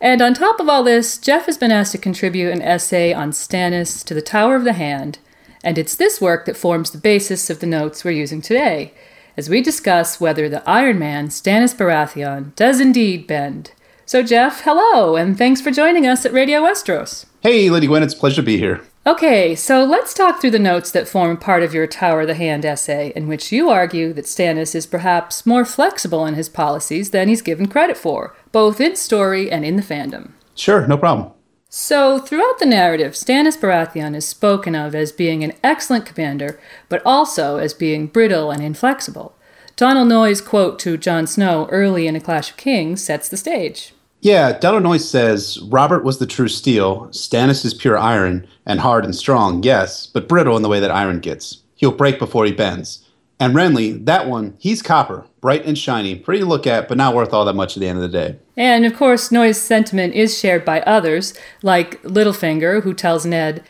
And 0.00 0.22
on 0.22 0.32
top 0.32 0.58
of 0.58 0.70
all 0.70 0.82
this, 0.82 1.18
Jeff 1.18 1.44
has 1.46 1.58
been 1.58 1.70
asked 1.70 1.92
to 1.92 1.98
contribute 1.98 2.50
an 2.50 2.62
essay 2.62 3.12
on 3.12 3.32
Stannis 3.32 4.02
to 4.06 4.14
the 4.14 4.22
Tower 4.22 4.56
of 4.56 4.64
the 4.64 4.72
Hand, 4.72 5.18
and 5.62 5.76
it's 5.76 5.94
this 5.94 6.18
work 6.18 6.46
that 6.46 6.56
forms 6.56 6.92
the 6.92 6.98
basis 6.98 7.50
of 7.50 7.60
the 7.60 7.66
notes 7.66 8.04
we're 8.04 8.12
using 8.12 8.40
today 8.40 8.94
as 9.36 9.48
we 9.48 9.62
discuss 9.62 10.20
whether 10.20 10.48
the 10.48 10.68
Iron 10.68 10.98
Man, 10.98 11.28
Stannis 11.28 11.74
Baratheon, 11.74 12.54
does 12.56 12.80
indeed 12.80 13.26
bend. 13.26 13.72
So, 14.06 14.22
Jeff, 14.22 14.62
hello, 14.62 15.16
and 15.16 15.38
thanks 15.38 15.60
for 15.60 15.70
joining 15.70 16.06
us 16.06 16.26
at 16.26 16.32
Radio 16.32 16.62
Westeros. 16.62 17.26
Hey, 17.40 17.70
Lady 17.70 17.86
Gwen, 17.86 18.02
it's 18.02 18.14
a 18.14 18.18
pleasure 18.18 18.42
to 18.42 18.46
be 18.46 18.58
here. 18.58 18.80
Okay, 19.06 19.54
so 19.54 19.82
let's 19.84 20.12
talk 20.12 20.40
through 20.40 20.50
the 20.50 20.58
notes 20.58 20.90
that 20.90 21.08
form 21.08 21.36
part 21.38 21.62
of 21.62 21.72
your 21.72 21.86
Tower 21.86 22.22
of 22.22 22.26
the 22.26 22.34
Hand 22.34 22.66
essay, 22.66 23.12
in 23.16 23.28
which 23.28 23.50
you 23.50 23.70
argue 23.70 24.12
that 24.12 24.26
Stannis 24.26 24.74
is 24.74 24.86
perhaps 24.86 25.46
more 25.46 25.64
flexible 25.64 26.26
in 26.26 26.34
his 26.34 26.50
policies 26.50 27.10
than 27.10 27.28
he's 27.28 27.40
given 27.40 27.66
credit 27.66 27.96
for, 27.96 28.36
both 28.52 28.80
in 28.80 28.96
story 28.96 29.50
and 29.50 29.64
in 29.64 29.76
the 29.76 29.82
fandom. 29.82 30.32
Sure, 30.54 30.86
no 30.86 30.98
problem. 30.98 31.32
So, 31.72 32.18
throughout 32.18 32.58
the 32.58 32.66
narrative, 32.66 33.12
Stannis 33.12 33.56
Baratheon 33.56 34.16
is 34.16 34.26
spoken 34.26 34.74
of 34.74 34.92
as 34.92 35.12
being 35.12 35.44
an 35.44 35.52
excellent 35.62 36.04
commander, 36.04 36.58
but 36.88 37.00
also 37.06 37.58
as 37.58 37.74
being 37.74 38.08
brittle 38.08 38.50
and 38.50 38.60
inflexible. 38.60 39.36
Donal 39.76 40.04
Noye's 40.04 40.40
quote 40.40 40.80
to 40.80 40.96
Jon 40.96 41.28
Snow 41.28 41.68
early 41.70 42.08
in 42.08 42.16
A 42.16 42.20
Clash 42.20 42.50
of 42.50 42.56
Kings 42.56 43.04
sets 43.04 43.28
the 43.28 43.36
stage. 43.36 43.94
Yeah, 44.20 44.58
Donal 44.58 44.80
Noye 44.80 44.98
says 44.98 45.60
Robert 45.62 46.02
was 46.02 46.18
the 46.18 46.26
true 46.26 46.48
steel, 46.48 47.06
Stannis 47.12 47.64
is 47.64 47.72
pure 47.72 47.96
iron, 47.96 48.48
and 48.66 48.80
hard 48.80 49.04
and 49.04 49.14
strong, 49.14 49.62
yes, 49.62 50.08
but 50.08 50.28
brittle 50.28 50.56
in 50.56 50.62
the 50.62 50.68
way 50.68 50.80
that 50.80 50.90
iron 50.90 51.20
gets. 51.20 51.62
He'll 51.76 51.92
break 51.92 52.18
before 52.18 52.46
he 52.46 52.52
bends. 52.52 52.99
And 53.40 53.54
Renly, 53.54 54.04
that 54.04 54.28
one, 54.28 54.54
he's 54.58 54.82
copper, 54.82 55.24
bright 55.40 55.64
and 55.64 55.76
shiny, 55.76 56.14
pretty 56.14 56.40
to 56.40 56.46
look 56.46 56.66
at, 56.66 56.88
but 56.88 56.98
not 56.98 57.14
worth 57.14 57.32
all 57.32 57.46
that 57.46 57.54
much 57.54 57.74
at 57.74 57.80
the 57.80 57.88
end 57.88 57.96
of 57.96 58.02
the 58.02 58.08
day. 58.08 58.38
And 58.54 58.84
of 58.84 58.94
course, 58.94 59.32
Noye's 59.32 59.60
sentiment 59.60 60.14
is 60.14 60.38
shared 60.38 60.62
by 60.62 60.82
others, 60.82 61.32
like 61.62 62.02
Littlefinger, 62.02 62.82
who 62.82 62.92
tells 62.92 63.24
Ned, 63.24 63.64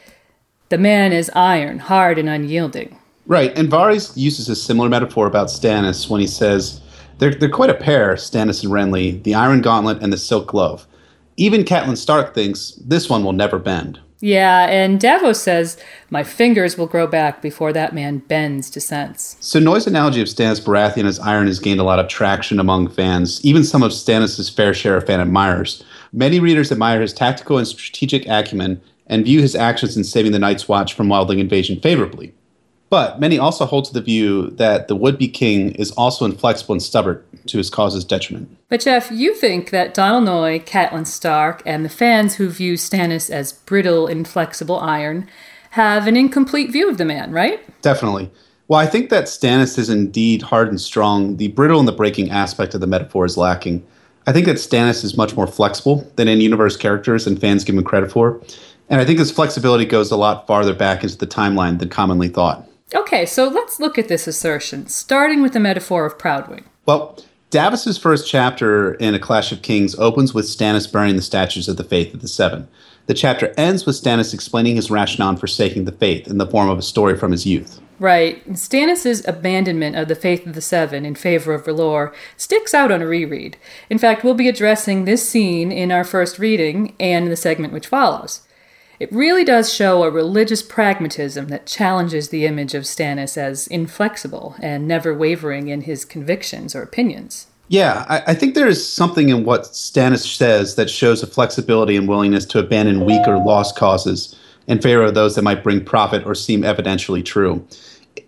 The 0.70 0.78
man 0.78 1.12
is 1.12 1.30
iron, 1.36 1.78
hard 1.78 2.18
and 2.18 2.28
unyielding. 2.28 2.98
Right, 3.26 3.56
and 3.56 3.70
Varys 3.70 4.16
uses 4.16 4.48
a 4.48 4.56
similar 4.56 4.88
metaphor 4.88 5.28
about 5.28 5.46
Stannis 5.46 6.10
when 6.10 6.20
he 6.20 6.26
says, 6.26 6.80
they're, 7.18 7.34
they're 7.34 7.48
quite 7.48 7.70
a 7.70 7.74
pair, 7.74 8.14
Stannis 8.14 8.64
and 8.64 8.72
Renly, 8.72 9.22
the 9.22 9.34
Iron 9.34 9.60
Gauntlet 9.60 10.02
and 10.02 10.12
the 10.12 10.16
Silk 10.16 10.48
Glove. 10.48 10.86
Even 11.36 11.64
Catelyn 11.64 11.96
Stark 11.96 12.34
thinks 12.34 12.72
this 12.84 13.08
one 13.08 13.22
will 13.22 13.34
never 13.34 13.58
bend. 13.58 14.00
Yeah, 14.20 14.66
and 14.66 15.00
Davos 15.00 15.42
says, 15.42 15.78
My 16.10 16.22
fingers 16.22 16.76
will 16.76 16.86
grow 16.86 17.06
back 17.06 17.40
before 17.40 17.72
that 17.72 17.94
man 17.94 18.18
bends 18.18 18.68
to 18.70 18.80
sense. 18.80 19.36
So 19.40 19.58
Noye's 19.58 19.86
analogy 19.86 20.20
of 20.20 20.28
Stannis 20.28 20.60
Baratheon 20.60 21.06
as 21.06 21.18
iron 21.20 21.46
has 21.46 21.58
gained 21.58 21.80
a 21.80 21.84
lot 21.84 21.98
of 21.98 22.08
traction 22.08 22.60
among 22.60 22.88
fans, 22.88 23.42
even 23.44 23.64
some 23.64 23.82
of 23.82 23.92
Stannis' 23.92 24.54
fair 24.54 24.74
share 24.74 24.96
of 24.96 25.06
fan 25.06 25.20
admirers. 25.20 25.82
Many 26.12 26.38
readers 26.38 26.70
admire 26.70 27.00
his 27.00 27.14
tactical 27.14 27.56
and 27.56 27.66
strategic 27.66 28.26
acumen 28.28 28.80
and 29.06 29.24
view 29.24 29.40
his 29.40 29.56
actions 29.56 29.96
in 29.96 30.04
saving 30.04 30.32
the 30.32 30.38
Night's 30.38 30.68
Watch 30.68 30.94
from 30.94 31.08
wildling 31.08 31.40
invasion 31.40 31.80
favorably. 31.80 32.34
But 32.90 33.20
many 33.20 33.38
also 33.38 33.66
hold 33.66 33.84
to 33.86 33.94
the 33.94 34.00
view 34.00 34.50
that 34.50 34.88
the 34.88 34.96
would 34.96 35.16
be 35.16 35.28
king 35.28 35.70
is 35.76 35.92
also 35.92 36.24
inflexible 36.24 36.72
and 36.72 36.82
stubborn 36.82 37.22
to 37.46 37.56
his 37.56 37.70
cause's 37.70 38.04
detriment. 38.04 38.56
But, 38.68 38.80
Jeff, 38.80 39.10
you 39.12 39.34
think 39.34 39.70
that 39.70 39.94
Donal 39.94 40.20
Noye, 40.20 40.64
Catelyn 40.64 41.06
Stark, 41.06 41.62
and 41.64 41.84
the 41.84 41.88
fans 41.88 42.34
who 42.34 42.50
view 42.50 42.74
Stannis 42.74 43.30
as 43.30 43.52
brittle, 43.52 44.08
inflexible 44.08 44.80
iron 44.80 45.28
have 45.70 46.08
an 46.08 46.16
incomplete 46.16 46.72
view 46.72 46.90
of 46.90 46.98
the 46.98 47.04
man, 47.04 47.30
right? 47.30 47.60
Definitely. 47.80 48.28
Well, 48.66 48.80
I 48.80 48.86
think 48.86 49.10
that 49.10 49.24
Stannis 49.24 49.78
is 49.78 49.88
indeed 49.88 50.42
hard 50.42 50.68
and 50.68 50.80
strong. 50.80 51.36
The 51.36 51.48
brittle 51.48 51.78
and 51.78 51.88
the 51.88 51.92
breaking 51.92 52.30
aspect 52.30 52.74
of 52.74 52.80
the 52.80 52.86
metaphor 52.88 53.24
is 53.24 53.36
lacking. 53.36 53.86
I 54.26 54.32
think 54.32 54.46
that 54.46 54.56
Stannis 54.56 55.04
is 55.04 55.16
much 55.16 55.36
more 55.36 55.46
flexible 55.46 56.10
than 56.16 56.28
in 56.28 56.40
universe 56.40 56.76
characters 56.76 57.26
and 57.26 57.40
fans 57.40 57.64
give 57.64 57.76
him 57.76 57.84
credit 57.84 58.10
for. 58.10 58.40
And 58.88 59.00
I 59.00 59.04
think 59.04 59.20
his 59.20 59.30
flexibility 59.30 59.84
goes 59.84 60.10
a 60.10 60.16
lot 60.16 60.48
farther 60.48 60.74
back 60.74 61.04
into 61.04 61.16
the 61.16 61.26
timeline 61.26 61.78
than 61.78 61.88
commonly 61.88 62.28
thought. 62.28 62.66
Okay, 62.94 63.24
so 63.24 63.48
let's 63.48 63.78
look 63.78 63.98
at 63.98 64.08
this 64.08 64.26
assertion, 64.26 64.86
starting 64.88 65.42
with 65.42 65.52
the 65.52 65.60
metaphor 65.60 66.04
of 66.06 66.18
Proudwing. 66.18 66.64
Well, 66.86 67.18
Davos's 67.50 67.98
first 67.98 68.28
chapter 68.28 68.94
in 68.94 69.14
A 69.14 69.18
Clash 69.18 69.52
of 69.52 69.62
Kings 69.62 69.96
opens 69.96 70.32
with 70.32 70.44
Stannis 70.46 70.90
burning 70.90 71.16
the 71.16 71.22
statues 71.22 71.68
of 71.68 71.76
the 71.76 71.84
Faith 71.84 72.14
of 72.14 72.20
the 72.20 72.28
Seven. 72.28 72.68
The 73.06 73.14
chapter 73.14 73.52
ends 73.56 73.86
with 73.86 73.96
Stannis 73.96 74.32
explaining 74.32 74.76
his 74.76 74.90
rationale 74.90 75.30
in 75.30 75.36
forsaking 75.36 75.84
the 75.84 75.92
faith 75.92 76.28
in 76.28 76.38
the 76.38 76.46
form 76.46 76.68
of 76.68 76.78
a 76.78 76.82
story 76.82 77.16
from 77.16 77.32
his 77.32 77.46
youth. 77.46 77.80
Right. 77.98 78.46
Stannis' 78.52 79.26
abandonment 79.26 79.96
of 79.96 80.08
the 80.08 80.14
Faith 80.14 80.46
of 80.46 80.54
the 80.54 80.60
Seven 80.60 81.04
in 81.04 81.14
favor 81.14 81.52
of 81.52 81.64
R'hllor 81.64 82.14
sticks 82.36 82.72
out 82.72 82.90
on 82.90 83.02
a 83.02 83.06
reread. 83.06 83.56
In 83.90 83.98
fact, 83.98 84.24
we'll 84.24 84.34
be 84.34 84.48
addressing 84.48 85.04
this 85.04 85.28
scene 85.28 85.70
in 85.70 85.92
our 85.92 86.04
first 86.04 86.38
reading 86.38 86.94
and 86.98 87.24
in 87.24 87.30
the 87.30 87.36
segment 87.36 87.72
which 87.72 87.88
follows. 87.88 88.46
It 89.00 89.10
really 89.10 89.44
does 89.44 89.72
show 89.72 90.02
a 90.02 90.10
religious 90.10 90.62
pragmatism 90.62 91.48
that 91.48 91.64
challenges 91.64 92.28
the 92.28 92.44
image 92.44 92.74
of 92.74 92.82
Stannis 92.82 93.38
as 93.38 93.66
inflexible 93.68 94.56
and 94.60 94.86
never 94.86 95.14
wavering 95.14 95.68
in 95.68 95.80
his 95.80 96.04
convictions 96.04 96.76
or 96.76 96.82
opinions. 96.82 97.46
Yeah, 97.68 98.04
I, 98.10 98.32
I, 98.32 98.34
think 98.34 98.54
there 98.54 98.66
is 98.66 98.86
something 98.86 99.30
in 99.30 99.44
what 99.44 99.62
Stannis 99.62 100.36
says 100.36 100.74
that 100.74 100.90
shows 100.90 101.22
a 101.22 101.26
flexibility 101.26 101.96
and 101.96 102.08
willingness 102.08 102.44
to 102.46 102.58
abandon 102.58 103.06
weak 103.06 103.26
or 103.26 103.38
lost 103.38 103.74
causes 103.74 104.36
in 104.66 104.82
favor 104.82 105.04
of 105.04 105.14
those 105.14 105.34
that 105.34 105.42
might 105.42 105.64
bring 105.64 105.82
profit 105.82 106.26
or 106.26 106.34
seem 106.34 106.60
evidentially 106.60 107.24
true. 107.24 107.66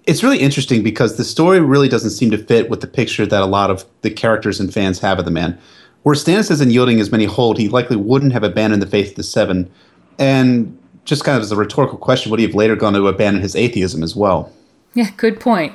It's 0.06 0.22
really 0.22 0.38
interesting 0.38 0.82
because 0.82 1.16
the 1.16 1.24
story 1.24 1.60
really 1.60 1.88
doesn't 1.88 2.10
seem 2.10 2.30
to 2.30 2.38
fit 2.38 2.70
with 2.70 2.80
the 2.80 2.86
picture 2.86 3.26
that 3.26 3.42
a 3.42 3.46
lot 3.46 3.70
of 3.70 3.84
the 4.00 4.10
characters 4.10 4.58
and 4.58 4.72
fans 4.72 5.00
have 5.00 5.18
of 5.18 5.26
the 5.26 5.30
man. 5.30 5.58
Where 6.02 6.14
Stannis 6.14 6.50
isn't 6.50 6.70
yielding 6.70 6.98
as 6.98 7.12
many 7.12 7.26
hold, 7.26 7.58
he 7.58 7.68
likely 7.68 7.96
wouldn't 7.96 8.32
have 8.32 8.42
abandoned 8.42 8.80
the 8.80 8.86
faith 8.86 9.10
of 9.10 9.16
the 9.16 9.22
Seven 9.22 9.70
and 10.18 10.78
just 11.04 11.24
kind 11.24 11.36
of 11.36 11.42
as 11.42 11.52
a 11.52 11.56
rhetorical 11.56 11.98
question, 11.98 12.30
would 12.30 12.40
he 12.40 12.46
have 12.46 12.54
later 12.54 12.76
gone 12.76 12.92
to 12.92 13.08
abandon 13.08 13.42
his 13.42 13.56
atheism 13.56 14.02
as 14.02 14.14
well? 14.14 14.52
Yeah, 14.94 15.10
good 15.16 15.40
point. 15.40 15.74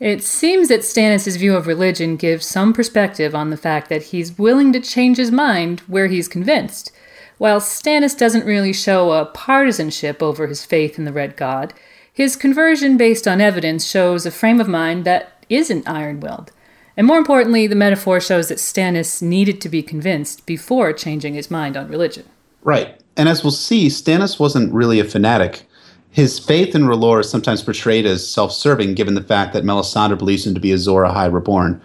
It 0.00 0.22
seems 0.22 0.68
that 0.68 0.80
Stannis' 0.80 1.38
view 1.38 1.54
of 1.54 1.66
religion 1.66 2.16
gives 2.16 2.46
some 2.46 2.72
perspective 2.72 3.34
on 3.34 3.50
the 3.50 3.56
fact 3.56 3.88
that 3.88 4.04
he's 4.04 4.38
willing 4.38 4.72
to 4.72 4.80
change 4.80 5.16
his 5.16 5.30
mind 5.30 5.80
where 5.80 6.08
he's 6.08 6.28
convinced. 6.28 6.92
While 7.38 7.60
Stannis 7.60 8.16
doesn't 8.16 8.46
really 8.46 8.72
show 8.72 9.12
a 9.12 9.26
partisanship 9.26 10.22
over 10.22 10.46
his 10.46 10.64
faith 10.64 10.98
in 10.98 11.04
the 11.04 11.12
Red 11.12 11.36
God, 11.36 11.72
his 12.12 12.36
conversion 12.36 12.96
based 12.96 13.26
on 13.26 13.40
evidence 13.40 13.88
shows 13.88 14.24
a 14.24 14.30
frame 14.30 14.60
of 14.60 14.68
mind 14.68 15.04
that 15.04 15.44
isn't 15.48 15.88
iron 15.88 16.20
willed. 16.20 16.52
And 16.96 17.06
more 17.06 17.18
importantly, 17.18 17.66
the 17.66 17.74
metaphor 17.74 18.20
shows 18.20 18.48
that 18.48 18.58
Stannis 18.58 19.20
needed 19.20 19.60
to 19.60 19.68
be 19.68 19.82
convinced 19.82 20.46
before 20.46 20.92
changing 20.92 21.34
his 21.34 21.50
mind 21.50 21.76
on 21.76 21.88
religion. 21.88 22.24
Right. 22.62 23.00
And 23.16 23.28
as 23.28 23.42
we'll 23.44 23.50
see, 23.50 23.86
Stannis 23.86 24.40
wasn't 24.40 24.72
really 24.72 25.00
a 25.00 25.04
fanatic. 25.04 25.68
His 26.10 26.38
faith 26.38 26.74
in 26.74 26.84
R'hllor 26.84 27.20
is 27.20 27.30
sometimes 27.30 27.62
portrayed 27.62 28.06
as 28.06 28.28
self-serving, 28.28 28.94
given 28.94 29.14
the 29.14 29.22
fact 29.22 29.52
that 29.52 29.64
Melisandre 29.64 30.18
believes 30.18 30.46
him 30.46 30.54
to 30.54 30.60
be 30.60 30.72
Azor 30.72 31.02
Ahai 31.02 31.32
reborn. 31.32 31.80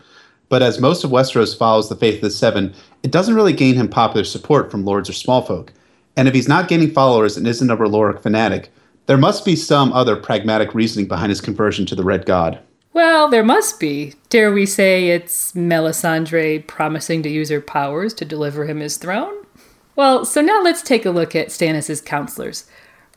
But 0.49 0.61
as 0.61 0.79
most 0.79 1.03
of 1.03 1.11
Westeros 1.11 1.57
follows 1.57 1.89
the 1.89 1.95
faith 1.95 2.15
of 2.15 2.21
the 2.21 2.31
Seven, 2.31 2.73
it 3.03 3.11
doesn't 3.11 3.35
really 3.35 3.53
gain 3.53 3.75
him 3.75 3.87
popular 3.87 4.23
support 4.23 4.71
from 4.71 4.85
lords 4.85 5.09
or 5.09 5.13
smallfolk. 5.13 5.69
And 6.17 6.27
if 6.27 6.33
he's 6.33 6.47
not 6.47 6.67
gaining 6.67 6.91
followers 6.91 7.37
and 7.37 7.47
isn't 7.47 7.69
a 7.69 7.77
R'hlloric 7.77 8.21
fanatic, 8.21 8.71
there 9.05 9.17
must 9.17 9.45
be 9.45 9.55
some 9.55 9.93
other 9.93 10.15
pragmatic 10.15 10.75
reasoning 10.75 11.07
behind 11.07 11.29
his 11.29 11.41
conversion 11.41 11.85
to 11.87 11.95
the 11.95 12.03
Red 12.03 12.25
God. 12.25 12.59
Well, 12.93 13.29
there 13.29 13.43
must 13.43 13.79
be. 13.79 14.13
Dare 14.29 14.51
we 14.51 14.65
say 14.65 15.09
it's 15.09 15.53
Melisandre 15.53 16.67
promising 16.67 17.23
to 17.23 17.29
use 17.29 17.49
her 17.49 17.61
powers 17.61 18.13
to 18.15 18.25
deliver 18.25 18.65
him 18.65 18.79
his 18.79 18.97
throne? 18.97 19.38
Well, 19.99 20.23
so 20.23 20.39
now 20.39 20.61
let's 20.61 20.81
take 20.81 21.05
a 21.05 21.11
look 21.11 21.35
at 21.35 21.49
Stannis' 21.49 22.05
counselors. 22.05 22.63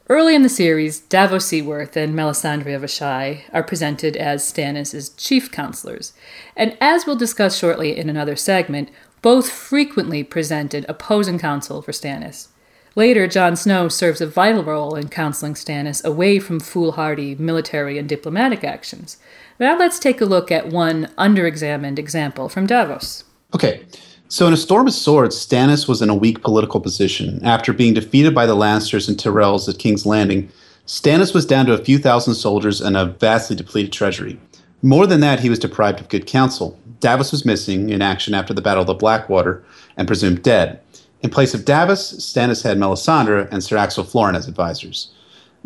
Early 0.09 0.35
in 0.35 0.43
the 0.43 0.49
series, 0.49 0.99
Davos 0.99 1.47
Seaworth 1.47 1.97
and 1.97 2.13
Melisandre 2.13 2.75
of 2.75 2.83
Asshai 2.83 3.45
are 3.53 3.63
presented 3.63 4.17
as 4.17 4.43
Stannis' 4.43 5.17
chief 5.17 5.53
counselors, 5.53 6.13
and 6.57 6.77
as 6.81 7.07
we'll 7.07 7.15
discuss 7.15 7.57
shortly 7.57 7.97
in 7.97 8.11
another 8.11 8.35
segment, 8.35 8.91
both 9.23 9.49
frequently 9.49 10.25
presented 10.25 10.85
opposing 10.89 11.39
counsel 11.39 11.83
for 11.83 11.93
Stannis. 11.93 12.49
Later, 12.97 13.29
Jon 13.29 13.55
Snow 13.55 13.87
serves 13.87 14.21
a 14.21 14.27
vital 14.27 14.65
role 14.65 14.97
in 14.97 15.09
counseling 15.09 15.55
Stannis 15.55 16.05
away 16.05 16.41
from 16.41 16.59
foolhardy 16.59 17.37
military 17.37 17.97
and 17.97 18.09
diplomatic 18.09 18.65
actions. 18.65 19.19
Now 19.61 19.79
let's 19.79 20.01
take 20.01 20.21
a 20.21 20.25
look 20.25 20.51
at 20.51 20.67
one 20.67 21.13
underexamined 21.17 22.01
example 22.01 22.49
from 22.49 22.67
Davos. 22.67 23.23
Okay, 23.55 23.85
so 24.33 24.47
in 24.47 24.55
A 24.55 24.57
Storm 24.57 24.87
of 24.87 24.95
Swords, 24.95 25.37
Stannis 25.37 25.87
was 25.87 26.01
in 26.01 26.09
a 26.09 26.15
weak 26.15 26.41
political 26.41 26.81
position. 26.81 27.39
After 27.45 27.71
being 27.75 27.93
defeated 27.93 28.35
by 28.35 28.47
the 28.47 28.57
Lannisters 28.57 29.07
and 29.07 29.19
Tyrells 29.19 29.69
at 29.69 29.79
King's 29.79 30.07
Landing, 30.07 30.49
Stannis 30.87 31.35
was 31.35 31.45
down 31.45 31.67
to 31.67 31.75
a 31.75 31.85
few 31.85 31.99
thousand 31.99 32.37
soldiers 32.37 32.81
and 32.81 32.97
a 32.97 33.05
vastly 33.05 33.55
depleted 33.55 33.93
treasury. 33.93 34.41
More 34.81 35.07
than 35.07 35.21
that, 35.21 35.41
he 35.41 35.51
was 35.51 35.59
deprived 35.59 36.01
of 36.01 36.09
good 36.09 36.27
counsel. 36.27 36.79
Davos 37.01 37.31
was 37.31 37.45
missing 37.45 37.91
in 37.91 38.01
action 38.01 38.33
after 38.33 38.55
the 38.55 38.63
Battle 38.63 38.81
of 38.81 38.87
the 38.87 38.95
Blackwater 38.95 39.63
and 39.99 40.09
presumed 40.09 40.43
dead. 40.43 40.81
In 41.21 41.29
place 41.29 41.53
of 41.53 41.67
Davos, 41.67 42.15
Stannis 42.15 42.65
had 42.65 42.79
Melisandre 42.79 43.53
and 43.53 43.63
Sir 43.63 43.77
Axel 43.77 44.03
Florent 44.03 44.39
as 44.39 44.49
advisors. 44.49 45.13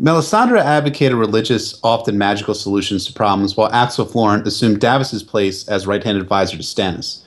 Melisandre 0.02 0.60
advocated 0.60 1.16
religious, 1.16 1.78
often 1.84 2.18
magical 2.18 2.52
solutions 2.52 3.06
to 3.06 3.12
problems, 3.12 3.56
while 3.56 3.72
Axel 3.72 4.06
Florent 4.06 4.44
assumed 4.44 4.80
Davos's 4.80 5.22
place 5.22 5.68
as 5.68 5.86
right-hand 5.86 6.18
advisor 6.18 6.56
to 6.56 6.64
Stannis. 6.64 7.22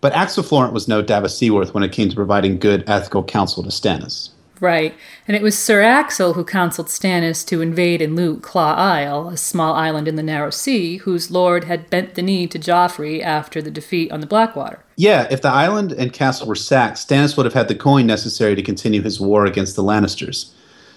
But 0.00 0.12
Axel 0.12 0.42
Florent 0.42 0.72
was 0.72 0.88
no 0.88 1.02
Davos 1.02 1.36
Seaworth 1.36 1.74
when 1.74 1.82
it 1.82 1.92
came 1.92 2.08
to 2.08 2.14
providing 2.14 2.58
good 2.58 2.84
ethical 2.88 3.24
counsel 3.24 3.62
to 3.62 3.70
Stannis. 3.70 4.30
Right, 4.60 4.94
and 5.28 5.36
it 5.36 5.42
was 5.42 5.56
Sir 5.56 5.82
Axel 5.82 6.34
who 6.34 6.44
counseled 6.44 6.88
Stannis 6.88 7.46
to 7.46 7.60
invade 7.60 8.02
and 8.02 8.16
loot 8.16 8.42
Claw 8.42 8.74
Isle, 8.74 9.28
a 9.28 9.36
small 9.36 9.74
island 9.74 10.08
in 10.08 10.16
the 10.16 10.22
Narrow 10.22 10.50
Sea, 10.50 10.96
whose 10.96 11.30
lord 11.30 11.64
had 11.64 11.88
bent 11.90 12.14
the 12.14 12.22
knee 12.22 12.48
to 12.48 12.58
Joffrey 12.58 13.22
after 13.22 13.62
the 13.62 13.70
defeat 13.70 14.10
on 14.10 14.20
the 14.20 14.26
Blackwater. 14.26 14.84
Yeah, 14.96 15.28
if 15.30 15.42
the 15.42 15.48
island 15.48 15.92
and 15.92 16.12
castle 16.12 16.48
were 16.48 16.56
sacked, 16.56 16.96
Stannis 16.96 17.36
would 17.36 17.46
have 17.46 17.54
had 17.54 17.68
the 17.68 17.74
coin 17.76 18.06
necessary 18.06 18.56
to 18.56 18.62
continue 18.62 19.00
his 19.00 19.20
war 19.20 19.46
against 19.46 19.76
the 19.76 19.84
Lannisters. 19.84 20.50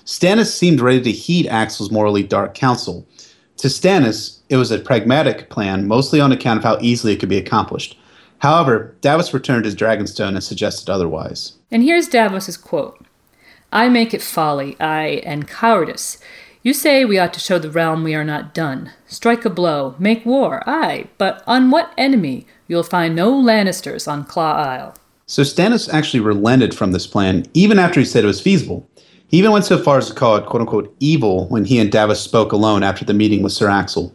Stannis 0.05 0.47
seemed 0.47 0.81
ready 0.81 1.01
to 1.01 1.11
heed 1.11 1.45
Axel's 1.47 1.91
morally 1.91 2.23
dark 2.23 2.55
counsel. 2.55 3.07
To 3.57 3.67
Stannis, 3.67 4.39
it 4.49 4.57
was 4.57 4.71
a 4.71 4.79
pragmatic 4.79 5.51
plan, 5.51 5.87
mostly 5.87 6.19
on 6.19 6.31
account 6.31 6.57
of 6.57 6.63
how 6.63 6.79
easily 6.81 7.13
it 7.13 7.19
could 7.19 7.29
be 7.29 7.37
accomplished. 7.37 7.95
However, 8.41 8.95
Davos 9.01 9.35
returned 9.35 9.65
his 9.65 9.75
Dragonstone 9.75 10.29
and 10.29 10.43
suggested 10.43 10.89
otherwise. 10.89 11.53
And 11.69 11.83
here's 11.83 12.07
Davos's 12.07 12.57
quote 12.57 13.05
I 13.71 13.87
make 13.87 14.15
it 14.15 14.21
folly, 14.21 14.75
ay, 14.79 15.21
and 15.23 15.47
cowardice. 15.47 16.17
You 16.63 16.73
say 16.73 17.05
we 17.05 17.19
ought 17.19 17.33
to 17.33 17.39
show 17.39 17.59
the 17.59 17.69
realm 17.69 18.03
we 18.03 18.15
are 18.15 18.23
not 18.23 18.53
done. 18.53 18.91
Strike 19.05 19.45
a 19.45 19.49
blow, 19.49 19.95
make 19.99 20.25
war, 20.25 20.63
ay, 20.67 21.05
but 21.19 21.43
on 21.45 21.69
what 21.69 21.93
enemy? 21.99 22.47
You'll 22.67 22.83
find 22.83 23.15
no 23.15 23.31
Lannisters 23.31 24.07
on 24.11 24.25
Claw 24.25 24.53
Isle. 24.53 24.95
So 25.27 25.43
Stannis 25.43 25.91
actually 25.93 26.19
relented 26.21 26.73
from 26.73 26.93
this 26.93 27.05
plan, 27.05 27.45
even 27.53 27.77
after 27.77 27.99
he 27.99 28.05
said 28.05 28.23
it 28.23 28.27
was 28.27 28.41
feasible. 28.41 28.89
He 29.27 29.37
even 29.37 29.51
went 29.51 29.65
so 29.65 29.77
far 29.77 29.99
as 29.99 30.07
to 30.07 30.15
call 30.15 30.35
it 30.37 30.47
quote 30.47 30.61
unquote 30.61 30.95
evil 30.99 31.47
when 31.49 31.65
he 31.65 31.77
and 31.77 31.91
Davos 31.91 32.19
spoke 32.19 32.51
alone 32.51 32.81
after 32.81 33.05
the 33.05 33.13
meeting 33.13 33.43
with 33.43 33.53
Sir 33.53 33.69
Axel. 33.69 34.13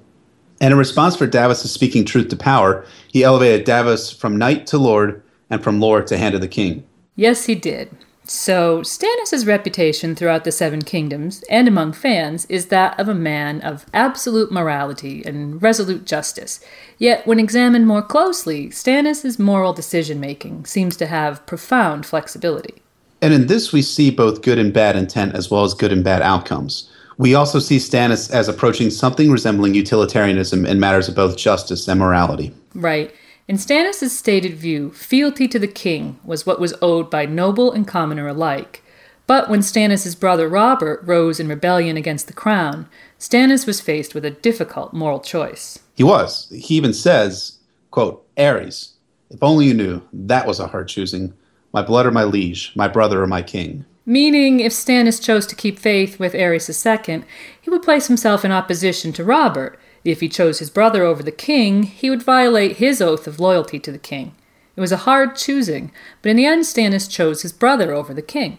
And 0.61 0.73
in 0.73 0.79
response 0.79 1.17
for 1.17 1.27
Davos' 1.27 1.71
speaking 1.71 2.05
truth 2.05 2.29
to 2.29 2.37
power, 2.37 2.85
he 3.13 3.23
elevated 3.23 3.67
Davos 3.67 4.11
from 4.11 4.39
knight 4.39 4.67
to 4.69 4.79
lord 4.79 5.23
and 5.51 5.63
from 5.63 5.81
lord 5.81 6.07
to 6.09 6.19
hand 6.19 6.35
of 6.35 6.41
the 6.41 6.49
king. 6.49 6.85
Yes, 7.15 7.47
he 7.47 7.55
did. 7.55 7.91
So, 8.29 8.81
Stannis' 8.81 9.47
reputation 9.47 10.17
throughout 10.17 10.43
the 10.43 10.51
Seven 10.51 10.83
Kingdoms 10.83 11.45
and 11.49 11.69
among 11.69 11.93
fans 11.93 12.45
is 12.47 12.67
that 12.67 12.99
of 12.99 13.09
a 13.09 13.15
man 13.15 13.61
of 13.61 13.87
absolute 13.95 14.51
morality 14.51 15.23
and 15.25 15.63
resolute 15.63 16.05
justice. 16.05 16.59
Yet, 16.99 17.25
when 17.25 17.39
examined 17.39 17.87
more 17.87 18.03
closely, 18.03 18.69
Stannis' 18.71 19.39
moral 19.39 19.73
decision 19.73 20.19
making 20.19 20.65
seems 20.65 20.97
to 20.97 21.07
have 21.07 21.47
profound 21.47 22.05
flexibility. 22.05 22.83
And 23.23 23.33
in 23.33 23.47
this, 23.47 23.73
we 23.73 23.81
see 23.81 24.11
both 24.11 24.43
good 24.43 24.59
and 24.59 24.73
bad 24.73 24.97
intent 24.97 25.37
as 25.37 25.49
well 25.49 25.63
as 25.63 25.73
good 25.73 25.93
and 25.93 26.03
bad 26.03 26.21
outcomes. 26.21 26.91
We 27.19 27.35
also 27.35 27.59
see 27.59 27.79
Stannis 27.79 28.31
as 28.31 28.49
approaching 28.49 28.91
something 28.91 29.31
resembling 29.31 29.75
utilitarianism 29.75 30.67
in 30.67 30.79
matters 30.79 31.09
of 31.09 31.15
both 31.15 31.37
justice 31.37 31.89
and 31.89 31.99
morality. 31.99 32.55
Right. 32.75 33.15
In 33.49 33.57
Stannis' 33.57 34.11
stated 34.11 34.57
view, 34.57 34.91
fealty 34.93 35.49
to 35.49 35.59
the 35.59 35.69
king 35.69 36.19
was 36.25 36.45
what 36.45 36.61
was 36.61 36.75
owed 36.83 37.11
by 37.11 37.27
noble 37.27 37.73
and 37.73 37.87
commoner 37.87 38.29
alike. 38.29 38.83
But 39.27 39.49
when 39.49 39.61
Stannis' 39.61 40.19
brother 40.19 40.49
Robert 40.49 41.01
rose 41.05 41.41
in 41.41 41.49
rebellion 41.49 41.97
against 41.97 42.27
the 42.27 42.33
crown, 42.33 42.89
Stannis 43.19 43.67
was 43.67 43.81
faced 43.81 44.15
with 44.15 44.25
a 44.25 44.31
difficult 44.31 44.93
moral 44.93 45.21
choice. 45.21 45.79
He 45.95 46.05
was. 46.05 46.49
He 46.51 46.75
even 46.75 46.93
says, 46.93 47.59
quote, 47.91 48.27
Aerys, 48.37 48.93
if 49.31 49.43
only 49.43 49.67
you 49.67 49.75
knew, 49.75 50.03
that 50.13 50.47
was 50.47 50.61
a 50.61 50.67
hard 50.67 50.89
choosing. 50.89 51.33
My 51.73 51.83
blood 51.83 52.07
or 52.07 52.11
my 52.11 52.25
liege, 52.25 52.73
my 52.75 52.89
brother 52.89 53.23
or 53.23 53.27
my 53.27 53.43
king. 53.43 53.85
Meaning, 54.09 54.61
if 54.61 54.71
Stannis 54.71 55.21
chose 55.21 55.47
to 55.49 55.57
keep 55.57 55.81
faith 55.81 56.21
with 56.21 56.33
Aerys 56.33 56.69
II, 56.71 57.25
he 57.61 57.69
would 57.69 57.83
place 57.83 58.07
himself 58.07 58.45
in 58.45 58.53
opposition 58.53 59.13
to 59.15 59.25
Robert. 59.25 59.77
If 60.05 60.21
he 60.21 60.29
chose 60.29 60.61
his 60.61 60.71
brother 60.71 61.03
over 61.03 61.25
the 61.25 61.33
king, 61.33 61.83
he 61.83 62.09
would 62.09 62.23
violate 62.23 62.77
his 62.77 63.03
oath 63.03 63.27
of 63.27 63.41
loyalty 63.41 63.81
to 63.81 63.91
the 63.91 63.99
king. 63.99 64.37
It 64.77 64.81
was 64.81 64.93
a 64.93 64.99
hard 64.99 65.35
choosing, 65.35 65.91
but 66.23 66.29
in 66.29 66.37
the 66.37 66.47
end, 66.47 66.63
Stannis 66.63 67.11
chose 67.11 67.43
his 67.43 67.53
brother 67.53 67.93
over 67.93 68.15
the 68.15 68.23
king. 68.23 68.59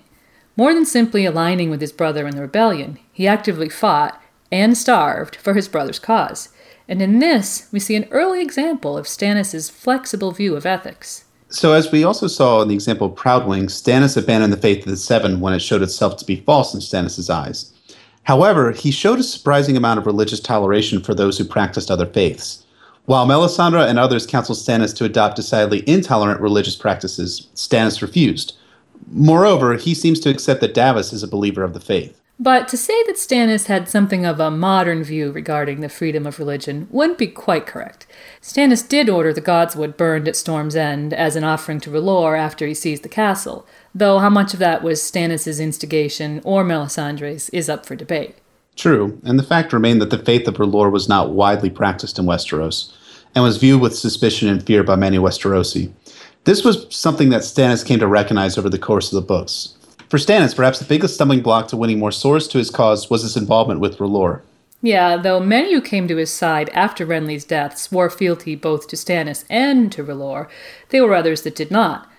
More 0.58 0.74
than 0.74 0.86
simply 0.86 1.24
aligning 1.24 1.70
with 1.70 1.80
his 1.80 1.94
brother 1.94 2.28
in 2.28 2.36
the 2.36 2.42
rebellion, 2.42 3.00
he 3.14 3.26
actively 3.26 3.70
fought 3.70 4.22
and 4.52 4.78
starved 4.78 5.38
for 5.38 5.54
his 5.54 5.70
brother's 5.70 6.00
cause. 6.00 6.50
And 6.90 7.02
in 7.02 7.20
this, 7.20 7.70
we 7.72 7.80
see 7.80 7.96
an 7.96 8.08
early 8.12 8.42
example 8.42 8.98
of 8.98 9.06
Stannis' 9.06 9.72
flexible 9.72 10.32
view 10.32 10.58
of 10.58 10.66
ethics. 10.66 11.24
So, 11.50 11.72
as 11.72 11.92
we 11.92 12.04
also 12.04 12.28
saw 12.28 12.62
in 12.62 12.68
the 12.68 12.74
example 12.74 13.08
of 13.08 13.16
Proudwing, 13.16 13.70
Stannis 13.70 14.18
abandoned 14.18 14.52
the 14.52 14.58
faith 14.58 14.80
of 14.80 14.92
the 14.92 14.98
Seven 14.98 15.40
when 15.40 15.54
it 15.54 15.62
showed 15.62 15.82
itself 15.82 16.18
to 16.18 16.26
be 16.26 16.42
false 16.42 16.74
in 16.74 16.82
Stannis' 16.82 17.30
eyes. 17.30 17.72
However, 18.24 18.74
he 18.74 18.92
showed 18.92 19.20
a 19.20 19.24
surprising 19.24 19.78
amount 19.78 20.00
of 20.00 20.06
religious 20.06 20.42
toleration 20.42 21.02
for 21.02 21.14
those 21.14 21.38
who 21.38 21.46
practiced 21.46 21.90
other 21.90 22.06
faiths. 22.06 22.66
While 23.06 23.26
Melisandre 23.26 23.88
and 23.88 23.98
others 23.98 24.28
counseled 24.28 24.58
Stannis 24.58 24.94
to 24.98 25.06
adopt 25.06 25.38
decidedly 25.38 25.88
intolerant 25.88 26.42
religious 26.42 26.76
practices, 26.76 27.48
Stannis 27.56 28.02
refused. 28.02 28.58
Moreover, 29.10 29.76
he 29.76 29.94
seems 29.94 30.20
to 30.20 30.30
accept 30.30 30.60
that 30.60 30.74
Davos 30.74 31.14
is 31.14 31.24
a 31.24 31.28
believer 31.28 31.64
of 31.64 31.74
the 31.74 31.80
faith. 31.80 32.20
But 32.39 32.67
to 32.67 32.78
say 32.78 33.04
that 33.04 33.15
Stannis 33.15 33.65
had 33.65 33.89
something 33.89 34.23
of 34.23 34.39
a 34.39 34.52
modern 34.52 35.04
view 35.04 35.32
regarding 35.32 35.82
the 35.82 35.89
freedom 35.89 36.28
of 36.28 36.38
religion 36.38 36.88
wouldn't 36.91 37.17
be 37.17 37.28
quite 37.28 37.65
correct. 37.65 38.06
Stannis 38.41 38.88
did 38.88 39.10
order 39.10 39.34
the 39.34 39.41
godswood 39.41 39.97
burned 39.97 40.28
at 40.28 40.36
Storm's 40.36 40.76
End 40.76 41.13
as 41.13 41.36
an 41.36 41.43
offering 41.43 41.80
to 41.80 41.89
R'hllor 41.89 42.38
after 42.38 42.67
he 42.67 42.76
seized 42.76 43.02
the 43.02 43.10
castle, 43.10 43.65
though 43.93 44.19
how 44.19 44.30
much 44.30 44.54
of 44.54 44.60
that 44.60 44.84
was 44.84 45.02
Stannis' 45.02 45.60
instigation 45.60 46.39
or 46.43 46.63
Melisandre's 46.63 47.50
is 47.50 47.69
up 47.69 47.88
for 47.88 47.95
debate. 47.95 48.36
True, 48.76 49.19
and 49.23 49.39
the 49.39 49.43
fact 49.43 49.73
remained 49.73 50.00
that 50.02 50.12
the 50.12 50.19
faith 50.19 50.47
of 50.47 50.58
R'hllor 50.58 50.91
was 50.91 51.10
not 51.10 51.32
widely 51.32 51.71
practiced 51.71 52.19
in 52.19 52.26
Westeros, 52.26 52.93
and 53.34 53.43
was 53.43 53.58
viewed 53.58 53.82
with 53.82 53.97
suspicion 53.97 54.47
and 54.47 54.63
fear 54.63 54.84
by 54.84 54.95
many 54.95 55.17
Westerosi. 55.17 55.91
This 56.43 56.63
was 56.63 56.86
something 56.95 57.30
that 57.30 57.41
Stannis 57.41 57.84
came 57.84 57.97
to 57.97 58.08
recognize 58.08 58.60
over 58.60 58.69
the 58.69 58.78
course 58.78 59.12
of 59.12 59.15
the 59.15 59.28
books, 59.28 59.73
for 60.10 60.17
Stannis, 60.17 60.56
perhaps 60.56 60.80
the 60.80 60.86
biggest 60.86 61.15
stumbling 61.15 61.41
block 61.41 61.67
to 61.70 61.78
winning 61.78 62.00
more 62.00 62.12
swords 62.12 62.48
to 62.50 62.58
his 62.58 62.70
cause 62.70 63.10
was 63.10 63.24
his 63.24 63.38
involvement 63.38 63.80
with 63.80 63.98
R'hllor. 63.98 64.41
Yeah, 64.82 65.17
though 65.17 65.39
many 65.39 65.74
who 65.74 65.82
came 65.82 66.08
to 66.08 66.17
his 66.17 66.32
side 66.32 66.70
after 66.70 67.06
Renly's 67.06 67.43
death 67.43 67.78
swore 67.78 68.10
fealty 68.10 68.56
both 68.56 68.88
to 68.88 68.96
Stannis 68.96 69.43
and 69.50 69.91
to 69.91 70.04
R'hllor, 70.04 70.48
there 70.89 71.04
were 71.06 71.15
others 71.15 71.41
that 71.41 71.56
did 71.56 71.72
not. 71.72 72.10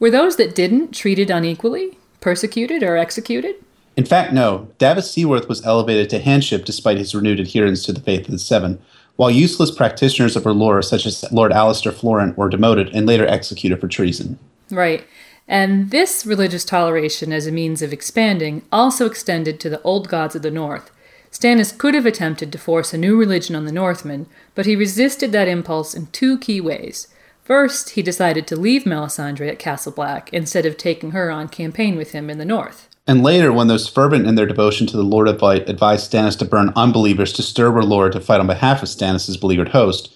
Were 0.00 0.10
those 0.10 0.36
that 0.36 0.54
didn't 0.54 0.94
treated 0.94 1.30
unequally, 1.30 1.98
persecuted, 2.20 2.82
or 2.82 2.96
executed? 2.96 3.56
In 3.96 4.06
fact, 4.06 4.32
no. 4.32 4.68
Davos 4.78 5.10
Seaworth 5.10 5.48
was 5.48 5.64
elevated 5.66 6.08
to 6.10 6.20
handship 6.20 6.64
despite 6.64 6.98
his 6.98 7.14
renewed 7.14 7.40
adherence 7.40 7.84
to 7.84 7.92
the 7.92 8.00
faith 8.00 8.26
of 8.26 8.30
the 8.30 8.38
Seven, 8.38 8.80
while 9.16 9.30
useless 9.30 9.72
practitioners 9.72 10.36
of 10.36 10.44
R'hllor, 10.44 10.84
such 10.84 11.04
as 11.04 11.24
Lord 11.32 11.52
Alester 11.52 11.92
Florent, 11.92 12.38
were 12.38 12.48
demoted 12.48 12.88
and 12.94 13.06
later 13.06 13.26
executed 13.26 13.80
for 13.80 13.88
treason. 13.88 14.38
Right. 14.70 15.04
And 15.48 15.90
this 15.90 16.26
religious 16.26 16.64
toleration 16.64 17.32
as 17.32 17.46
a 17.46 17.52
means 17.52 17.80
of 17.80 17.92
expanding 17.92 18.62
also 18.70 19.06
extended 19.06 19.58
to 19.60 19.70
the 19.70 19.82
old 19.82 20.08
gods 20.08 20.36
of 20.36 20.42
the 20.42 20.50
north. 20.50 20.90
Stannis 21.32 21.76
could 21.76 21.94
have 21.94 22.06
attempted 22.06 22.52
to 22.52 22.58
force 22.58 22.92
a 22.92 22.98
new 22.98 23.16
religion 23.16 23.56
on 23.56 23.64
the 23.64 23.72
Northmen, 23.72 24.26
but 24.54 24.66
he 24.66 24.76
resisted 24.76 25.32
that 25.32 25.48
impulse 25.48 25.94
in 25.94 26.06
two 26.08 26.38
key 26.38 26.60
ways. 26.60 27.08
First, 27.42 27.90
he 27.90 28.02
decided 28.02 28.46
to 28.46 28.56
leave 28.56 28.84
Melisandre 28.84 29.48
at 29.48 29.58
Castle 29.58 29.92
Black 29.92 30.30
instead 30.34 30.66
of 30.66 30.76
taking 30.76 31.12
her 31.12 31.30
on 31.30 31.48
campaign 31.48 31.96
with 31.96 32.12
him 32.12 32.28
in 32.28 32.36
the 32.36 32.44
north. 32.44 32.88
And 33.06 33.22
later, 33.22 33.50
when 33.50 33.68
those 33.68 33.88
fervent 33.88 34.26
in 34.26 34.34
their 34.34 34.46
devotion 34.46 34.86
to 34.88 34.96
the 34.98 35.02
Lord 35.02 35.28
of 35.28 35.40
Light 35.40 35.66
advised 35.66 36.10
Stannis 36.10 36.38
to 36.40 36.44
burn 36.44 36.74
unbelievers 36.76 37.32
to 37.34 37.42
stir 37.42 37.70
R'hllor 37.70 38.12
to 38.12 38.20
fight 38.20 38.40
on 38.40 38.46
behalf 38.46 38.82
of 38.82 38.90
Stannis' 38.90 39.40
beleaguered 39.40 39.70
host, 39.70 40.14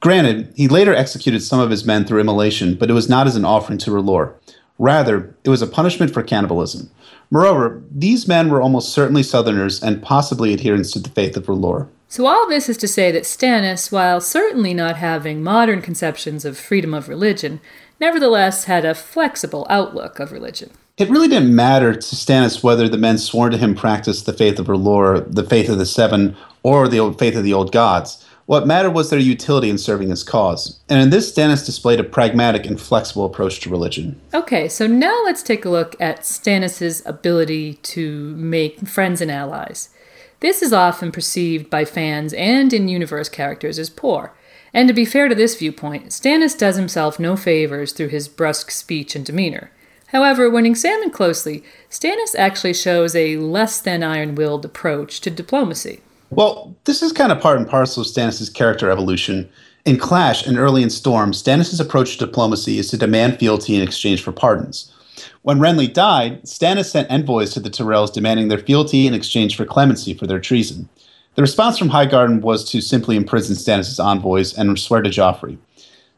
granted, 0.00 0.52
he 0.56 0.68
later 0.68 0.94
executed 0.94 1.40
some 1.40 1.58
of 1.58 1.70
his 1.70 1.86
men 1.86 2.04
through 2.04 2.20
immolation, 2.20 2.74
but 2.74 2.90
it 2.90 2.94
was 2.94 3.08
not 3.08 3.26
as 3.26 3.36
an 3.36 3.46
offering 3.46 3.78
to 3.78 3.90
R'hllor. 3.90 4.34
Rather, 4.78 5.34
it 5.44 5.48
was 5.50 5.62
a 5.62 5.66
punishment 5.66 6.12
for 6.12 6.22
cannibalism. 6.22 6.90
Moreover, 7.30 7.82
these 7.90 8.28
men 8.28 8.50
were 8.50 8.60
almost 8.60 8.92
certainly 8.92 9.22
Southerners 9.22 9.82
and 9.82 10.02
possibly 10.02 10.52
adherents 10.52 10.90
to 10.92 10.98
the 10.98 11.10
faith 11.10 11.36
of 11.36 11.46
R'hllor. 11.46 11.88
So, 12.08 12.26
all 12.26 12.48
this 12.48 12.68
is 12.68 12.76
to 12.78 12.88
say 12.88 13.10
that 13.10 13.24
Stannis, 13.24 13.90
while 13.90 14.20
certainly 14.20 14.74
not 14.74 14.96
having 14.96 15.42
modern 15.42 15.82
conceptions 15.82 16.44
of 16.44 16.58
freedom 16.58 16.94
of 16.94 17.08
religion, 17.08 17.60
nevertheless 18.00 18.64
had 18.64 18.84
a 18.84 18.94
flexible 18.94 19.66
outlook 19.68 20.20
of 20.20 20.30
religion. 20.30 20.70
It 20.96 21.10
really 21.10 21.26
didn't 21.26 21.54
matter 21.54 21.92
to 21.92 22.00
Stannis 22.00 22.62
whether 22.62 22.88
the 22.88 22.98
men 22.98 23.18
sworn 23.18 23.50
to 23.50 23.58
him 23.58 23.74
practiced 23.74 24.26
the 24.26 24.32
faith 24.32 24.60
of 24.60 24.66
R'hllor, 24.66 25.34
the 25.34 25.42
faith 25.42 25.68
of 25.68 25.78
the 25.78 25.86
Seven, 25.86 26.36
or 26.62 26.86
the 26.86 27.12
faith 27.18 27.36
of 27.36 27.42
the 27.42 27.52
old 27.52 27.72
gods. 27.72 28.23
What 28.46 28.66
mattered 28.66 28.90
was 28.90 29.08
their 29.08 29.18
utility 29.18 29.70
in 29.70 29.78
serving 29.78 30.10
his 30.10 30.22
cause. 30.22 30.78
And 30.88 31.00
in 31.00 31.10
this, 31.10 31.32
Stannis 31.32 31.64
displayed 31.64 31.98
a 31.98 32.04
pragmatic 32.04 32.66
and 32.66 32.78
flexible 32.78 33.24
approach 33.24 33.60
to 33.60 33.70
religion. 33.70 34.20
Okay, 34.34 34.68
so 34.68 34.86
now 34.86 35.22
let's 35.24 35.42
take 35.42 35.64
a 35.64 35.70
look 35.70 35.96
at 35.98 36.20
Stannis's 36.20 37.02
ability 37.06 37.74
to 37.74 38.36
make 38.36 38.86
friends 38.86 39.22
and 39.22 39.30
allies. 39.30 39.88
This 40.40 40.60
is 40.60 40.74
often 40.74 41.10
perceived 41.10 41.70
by 41.70 41.86
fans 41.86 42.34
and 42.34 42.72
in 42.74 42.88
universe 42.88 43.30
characters 43.30 43.78
as 43.78 43.88
poor. 43.88 44.34
And 44.74 44.88
to 44.88 44.94
be 44.94 45.06
fair 45.06 45.28
to 45.28 45.34
this 45.34 45.56
viewpoint, 45.56 46.08
Stannis 46.08 46.58
does 46.58 46.76
himself 46.76 47.18
no 47.18 47.36
favors 47.36 47.92
through 47.92 48.08
his 48.08 48.28
brusque 48.28 48.70
speech 48.70 49.16
and 49.16 49.24
demeanor. 49.24 49.70
However, 50.08 50.50
when 50.50 50.66
examined 50.66 51.14
closely, 51.14 51.64
Stannis 51.90 52.34
actually 52.36 52.74
shows 52.74 53.16
a 53.16 53.38
less 53.38 53.80
than 53.80 54.02
iron 54.02 54.34
willed 54.34 54.64
approach 54.64 55.20
to 55.22 55.30
diplomacy. 55.30 56.00
Well, 56.36 56.74
this 56.82 57.00
is 57.00 57.12
kind 57.12 57.30
of 57.30 57.40
part 57.40 57.58
and 57.58 57.68
parcel 57.68 58.00
of 58.00 58.08
Stannis' 58.08 58.52
character 58.52 58.90
evolution. 58.90 59.48
In 59.84 59.98
Clash 59.98 60.44
and 60.44 60.58
early 60.58 60.82
in 60.82 60.90
Storm, 60.90 61.30
Stannis' 61.30 61.80
approach 61.80 62.16
to 62.16 62.26
diplomacy 62.26 62.76
is 62.78 62.90
to 62.90 62.96
demand 62.96 63.38
fealty 63.38 63.76
in 63.76 63.82
exchange 63.82 64.20
for 64.20 64.32
pardons. 64.32 64.90
When 65.42 65.60
Renly 65.60 65.92
died, 65.92 66.42
Stannis 66.42 66.86
sent 66.86 67.08
envoys 67.08 67.52
to 67.52 67.60
the 67.60 67.70
Tyrells 67.70 68.12
demanding 68.12 68.48
their 68.48 68.58
fealty 68.58 69.06
in 69.06 69.14
exchange 69.14 69.56
for 69.56 69.64
clemency 69.64 70.12
for 70.12 70.26
their 70.26 70.40
treason. 70.40 70.88
The 71.36 71.42
response 71.42 71.78
from 71.78 71.90
Highgarden 71.90 72.40
was 72.40 72.68
to 72.70 72.80
simply 72.80 73.14
imprison 73.14 73.54
Stannis' 73.54 74.04
envoys 74.04 74.58
and 74.58 74.76
swear 74.76 75.02
to 75.02 75.10
Joffrey. 75.10 75.56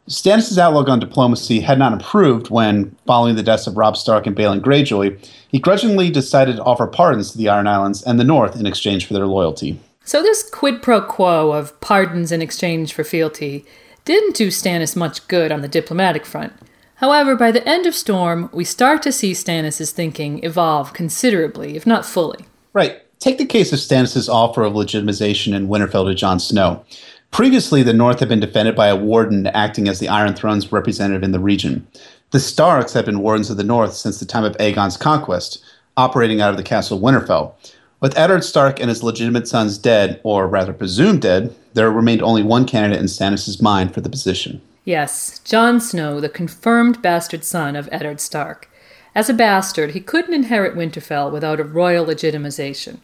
Stannis' 0.09 0.57
outlook 0.57 0.89
on 0.89 0.99
diplomacy 0.99 1.61
had 1.61 1.79
not 1.79 1.93
improved 1.93 2.49
when, 2.49 2.97
following 3.07 3.37
the 3.37 3.43
deaths 3.43 3.67
of 3.67 3.77
Robb 3.77 3.99
Stark 3.99 4.27
and 4.27 4.35
Balon 4.37 4.61
Greyjoy, 4.61 5.19
he 5.49 5.59
grudgingly 5.59 6.11
decided 6.11 6.57
to 6.57 6.65
offer 6.65 6.87
pardons 6.87 7.33
to 7.33 7.39
the 7.39 7.51
Iron 7.51 7.67
Islands 7.67 8.03
and 8.03 8.19
the 8.19 8.25
North 8.25 8.59
in 8.59 8.65
exchange 8.65 9.05
for 9.05 9.13
their 9.13 9.27
loyalty. 9.27 9.79
So, 10.07 10.23
this 10.23 10.49
quid 10.49 10.83
pro 10.83 11.01
quo 11.01 11.51
of 11.51 11.79
pardons 11.81 12.31
in 12.31 12.41
exchange 12.41 12.95
for 12.95 13.03
fealty 13.03 13.67
didn't 14.05 14.37
do 14.37 14.49
Stannis 14.49 14.95
much 14.95 15.27
good 15.27 15.51
on 15.51 15.63
the 15.63 15.69
diplomatic 15.69 16.25
front. 16.25 16.53
However, 16.95 17.35
by 17.35 17.51
the 17.51 17.69
end 17.69 17.87
of 17.87 17.95
Storm, 17.95 18.49
we 18.53 18.63
start 18.63 19.03
to 19.03 19.11
see 19.11 19.33
Stannis' 19.33 19.91
thinking 19.91 20.43
evolve 20.45 20.93
considerably, 20.93 21.75
if 21.75 21.89
not 21.89 22.07
fully. 22.07 22.47
Right. 22.73 23.03
Take 23.19 23.39
the 23.39 23.45
case 23.45 23.73
of 23.73 23.81
Stannis' 23.81 24.29
offer 24.29 24.63
of 24.63 24.75
legitimization 24.75 25.53
in 25.53 25.67
Winterfell 25.67 26.07
to 26.07 26.15
Jon 26.15 26.39
Snow. 26.39 26.85
Previously, 27.33 27.83
the 27.83 27.93
North 27.93 28.21
had 28.21 28.29
been 28.29 28.39
defended 28.39 28.77
by 28.77 28.87
a 28.87 28.95
warden 28.95 29.49
acting 29.49 29.89
as 29.89 29.99
the 29.99 30.09
Iron 30.09 30.35
Throne's 30.35 30.71
representative 30.71 31.25
in 31.25 31.33
the 31.33 31.41
region. 31.41 31.85
The 32.31 32.39
Starks 32.39 32.93
had 32.93 33.07
been 33.07 33.19
wardens 33.19 33.51
of 33.51 33.57
the 33.57 33.65
North 33.65 33.95
since 33.95 34.21
the 34.21 34.25
time 34.25 34.45
of 34.45 34.57
Aegon's 34.61 34.97
conquest, 34.97 35.65
operating 35.97 36.41
out 36.41 36.51
of 36.51 36.57
the 36.59 36.63
castle 36.63 36.97
of 36.97 37.03
Winterfell. 37.03 37.55
With 37.99 38.17
Eddard 38.19 38.45
Stark 38.45 38.79
and 38.79 38.91
his 38.91 39.03
legitimate 39.03 39.49
sons 39.49 39.79
dead, 39.79 40.21
or 40.23 40.47
rather 40.47 40.75
presumed 40.75 41.23
dead, 41.23 41.55
there 41.73 41.91
remained 41.91 42.23
only 42.23 42.43
one 42.43 42.67
candidate 42.67 43.01
in 43.01 43.07
Stannis' 43.07 43.63
mind 43.63 43.95
for 43.95 44.03
the 44.03 44.11
position. 44.11 44.61
Yes, 44.85 45.39
Jon 45.41 45.81
Snow, 45.81 46.21
the 46.21 46.29
confirmed 46.29 47.01
bastard 47.01 47.43
son 47.43 47.75
of 47.75 47.89
Eddard 47.91 48.21
Stark. 48.21 48.71
As 49.15 49.31
a 49.31 49.35
bastard, 49.35 49.93
he 49.93 50.01
couldn't 50.01 50.35
inherit 50.35 50.77
Winterfell 50.77 51.33
without 51.33 51.59
a 51.59 51.65
royal 51.65 52.05
legitimization. 52.05 52.99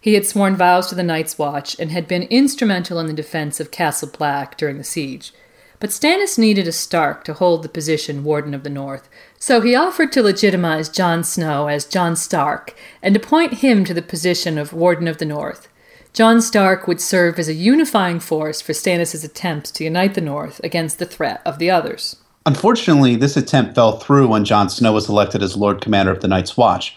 He 0.00 0.14
had 0.14 0.24
sworn 0.24 0.56
vows 0.56 0.86
to 0.88 0.94
the 0.94 1.02
Night's 1.02 1.38
Watch 1.38 1.78
and 1.78 1.90
had 1.90 2.08
been 2.08 2.22
instrumental 2.22 2.98
in 2.98 3.06
the 3.06 3.12
defense 3.12 3.60
of 3.60 3.70
Castle 3.70 4.08
Black 4.08 4.56
during 4.56 4.78
the 4.78 4.84
siege. 4.84 5.32
But 5.78 5.90
Stannis 5.90 6.38
needed 6.38 6.66
a 6.66 6.72
Stark 6.72 7.22
to 7.24 7.34
hold 7.34 7.62
the 7.62 7.68
position 7.68 8.24
Warden 8.24 8.54
of 8.54 8.62
the 8.64 8.70
North, 8.70 9.08
so 9.38 9.60
he 9.60 9.74
offered 9.74 10.12
to 10.12 10.22
legitimize 10.22 10.88
Jon 10.88 11.22
Snow 11.22 11.68
as 11.68 11.84
Jon 11.84 12.16
Stark 12.16 12.74
and 13.02 13.14
appoint 13.14 13.54
him 13.54 13.84
to 13.84 13.94
the 13.94 14.02
position 14.02 14.58
of 14.58 14.72
Warden 14.72 15.08
of 15.08 15.18
the 15.18 15.24
North. 15.24 15.68
Jon 16.12 16.40
Stark 16.42 16.88
would 16.88 17.00
serve 17.00 17.38
as 17.38 17.48
a 17.48 17.54
unifying 17.54 18.18
force 18.18 18.60
for 18.60 18.72
Stannis' 18.72 19.24
attempts 19.24 19.70
to 19.72 19.84
unite 19.84 20.14
the 20.14 20.20
North 20.20 20.60
against 20.64 20.98
the 20.98 21.06
threat 21.06 21.40
of 21.44 21.58
the 21.58 21.70
others. 21.70 22.16
Unfortunately, 22.46 23.14
this 23.14 23.36
attempt 23.36 23.74
fell 23.74 23.98
through 23.98 24.26
when 24.28 24.44
Jon 24.44 24.68
Snow 24.68 24.92
was 24.92 25.08
elected 25.08 25.42
as 25.42 25.56
Lord 25.56 25.80
Commander 25.80 26.10
of 26.10 26.20
the 26.20 26.28
Night's 26.28 26.56
Watch. 26.56 26.96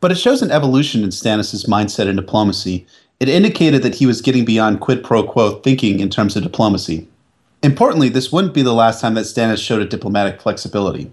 But 0.00 0.12
it 0.12 0.16
shows 0.16 0.42
an 0.42 0.50
evolution 0.50 1.02
in 1.02 1.10
Stannis' 1.10 1.66
mindset 1.66 2.08
and 2.08 2.16
diplomacy. 2.16 2.86
It 3.18 3.28
indicated 3.28 3.82
that 3.82 3.94
he 3.94 4.06
was 4.06 4.20
getting 4.20 4.44
beyond 4.44 4.80
quid 4.80 5.02
pro 5.02 5.22
quo 5.22 5.60
thinking 5.60 6.00
in 6.00 6.10
terms 6.10 6.36
of 6.36 6.42
diplomacy. 6.42 7.08
Importantly, 7.62 8.08
this 8.08 8.30
wouldn't 8.30 8.54
be 8.54 8.62
the 8.62 8.74
last 8.74 9.00
time 9.00 9.14
that 9.14 9.24
Stannis 9.24 9.64
showed 9.64 9.80
a 9.80 9.86
diplomatic 9.86 10.40
flexibility. 10.40 11.10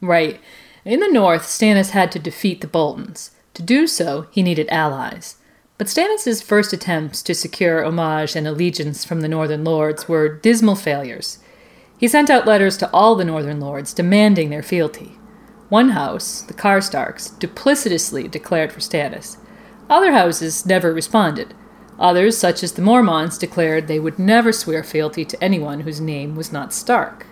Right. 0.00 0.40
In 0.84 1.00
the 1.00 1.08
north, 1.08 1.42
Stannis 1.42 1.90
had 1.90 2.12
to 2.12 2.18
defeat 2.18 2.60
the 2.60 2.66
Boltons. 2.66 3.32
To 3.54 3.62
do 3.62 3.86
so, 3.86 4.26
he 4.30 4.42
needed 4.42 4.68
allies. 4.70 5.36
But 5.76 5.86
Stannis' 5.86 6.42
first 6.42 6.72
attempts 6.72 7.22
to 7.22 7.34
secure 7.34 7.84
homage 7.84 8.34
and 8.34 8.46
allegiance 8.46 9.04
from 9.04 9.20
the 9.20 9.28
Northern 9.28 9.64
Lords 9.64 10.08
were 10.08 10.28
dismal 10.28 10.76
failures. 10.76 11.38
He 11.98 12.08
sent 12.08 12.30
out 12.30 12.46
letters 12.46 12.76
to 12.78 12.90
all 12.92 13.16
the 13.16 13.24
Northern 13.24 13.60
Lords 13.60 13.92
demanding 13.92 14.50
their 14.50 14.62
fealty. 14.62 15.18
One 15.68 15.90
house, 15.90 16.42
the 16.42 16.54
Karstarks, 16.54 17.36
duplicitously 17.38 18.30
declared 18.30 18.72
for 18.72 18.80
Stannis. 18.80 19.36
Other 19.90 20.12
houses 20.12 20.64
never 20.64 20.92
responded. 20.92 21.54
Others, 21.98 22.38
such 22.38 22.62
as 22.62 22.72
the 22.72 22.82
Mormonts, 22.82 23.38
declared 23.38 23.86
they 23.86 23.98
would 23.98 24.18
never 24.18 24.52
swear 24.52 24.82
fealty 24.82 25.24
to 25.24 25.44
anyone 25.44 25.80
whose 25.80 26.00
name 26.00 26.36
was 26.36 26.52
not 26.52 26.72
Stark. 26.72 27.26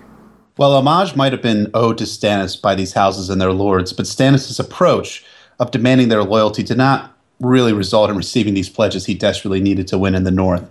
Well, 0.58 0.74
homage 0.74 1.14
might 1.14 1.32
have 1.32 1.42
been 1.42 1.70
owed 1.74 1.98
to 1.98 2.04
Stannis 2.04 2.60
by 2.60 2.74
these 2.74 2.94
houses 2.94 3.28
and 3.28 3.38
their 3.40 3.52
lords, 3.52 3.92
but 3.92 4.06
Stannis' 4.06 4.58
approach 4.58 5.22
of 5.60 5.70
demanding 5.70 6.08
their 6.08 6.24
loyalty 6.24 6.62
did 6.62 6.78
not 6.78 7.14
really 7.40 7.74
result 7.74 8.08
in 8.08 8.16
receiving 8.16 8.54
these 8.54 8.70
pledges 8.70 9.04
he 9.04 9.14
desperately 9.14 9.60
needed 9.60 9.86
to 9.88 9.98
win 9.98 10.14
in 10.14 10.24
the 10.24 10.30
North. 10.30 10.66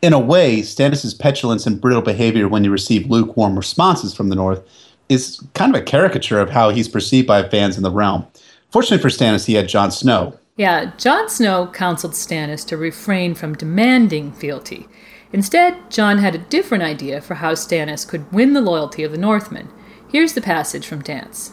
In 0.00 0.12
a 0.12 0.18
way, 0.20 0.60
Stannis' 0.60 1.18
petulance 1.18 1.66
and 1.66 1.80
brittle 1.80 2.02
behavior 2.02 2.46
when 2.46 2.62
he 2.62 2.68
received 2.68 3.10
lukewarm 3.10 3.56
responses 3.56 4.14
from 4.14 4.28
the 4.28 4.36
North 4.36 4.62
is 5.08 5.42
kind 5.54 5.74
of 5.74 5.80
a 5.80 5.84
caricature 5.84 6.38
of 6.38 6.50
how 6.50 6.70
he's 6.70 6.88
perceived 6.88 7.26
by 7.26 7.48
fans 7.48 7.76
in 7.76 7.82
the 7.82 7.90
realm. 7.90 8.24
Fortunately 8.70 9.02
for 9.02 9.08
Stannis, 9.08 9.46
he 9.46 9.54
had 9.54 9.68
Jon 9.68 9.90
Snow. 9.90 10.38
Yeah, 10.56 10.92
Jon 10.98 11.28
Snow 11.28 11.66
counseled 11.72 12.12
Stannis 12.12 12.64
to 12.68 12.76
refrain 12.76 13.34
from 13.34 13.54
demanding 13.54 14.32
fealty. 14.32 14.86
Instead, 15.32 15.90
Jon 15.90 16.18
had 16.18 16.34
a 16.34 16.38
different 16.38 16.84
idea 16.84 17.20
for 17.20 17.34
how 17.34 17.52
Stannis 17.52 18.06
could 18.06 18.32
win 18.32 18.52
the 18.52 18.60
loyalty 18.60 19.02
of 19.02 19.12
the 19.12 19.18
Northmen. 19.18 19.68
Here's 20.08 20.34
the 20.34 20.40
passage 20.40 20.86
from 20.86 21.02
Dance 21.02 21.52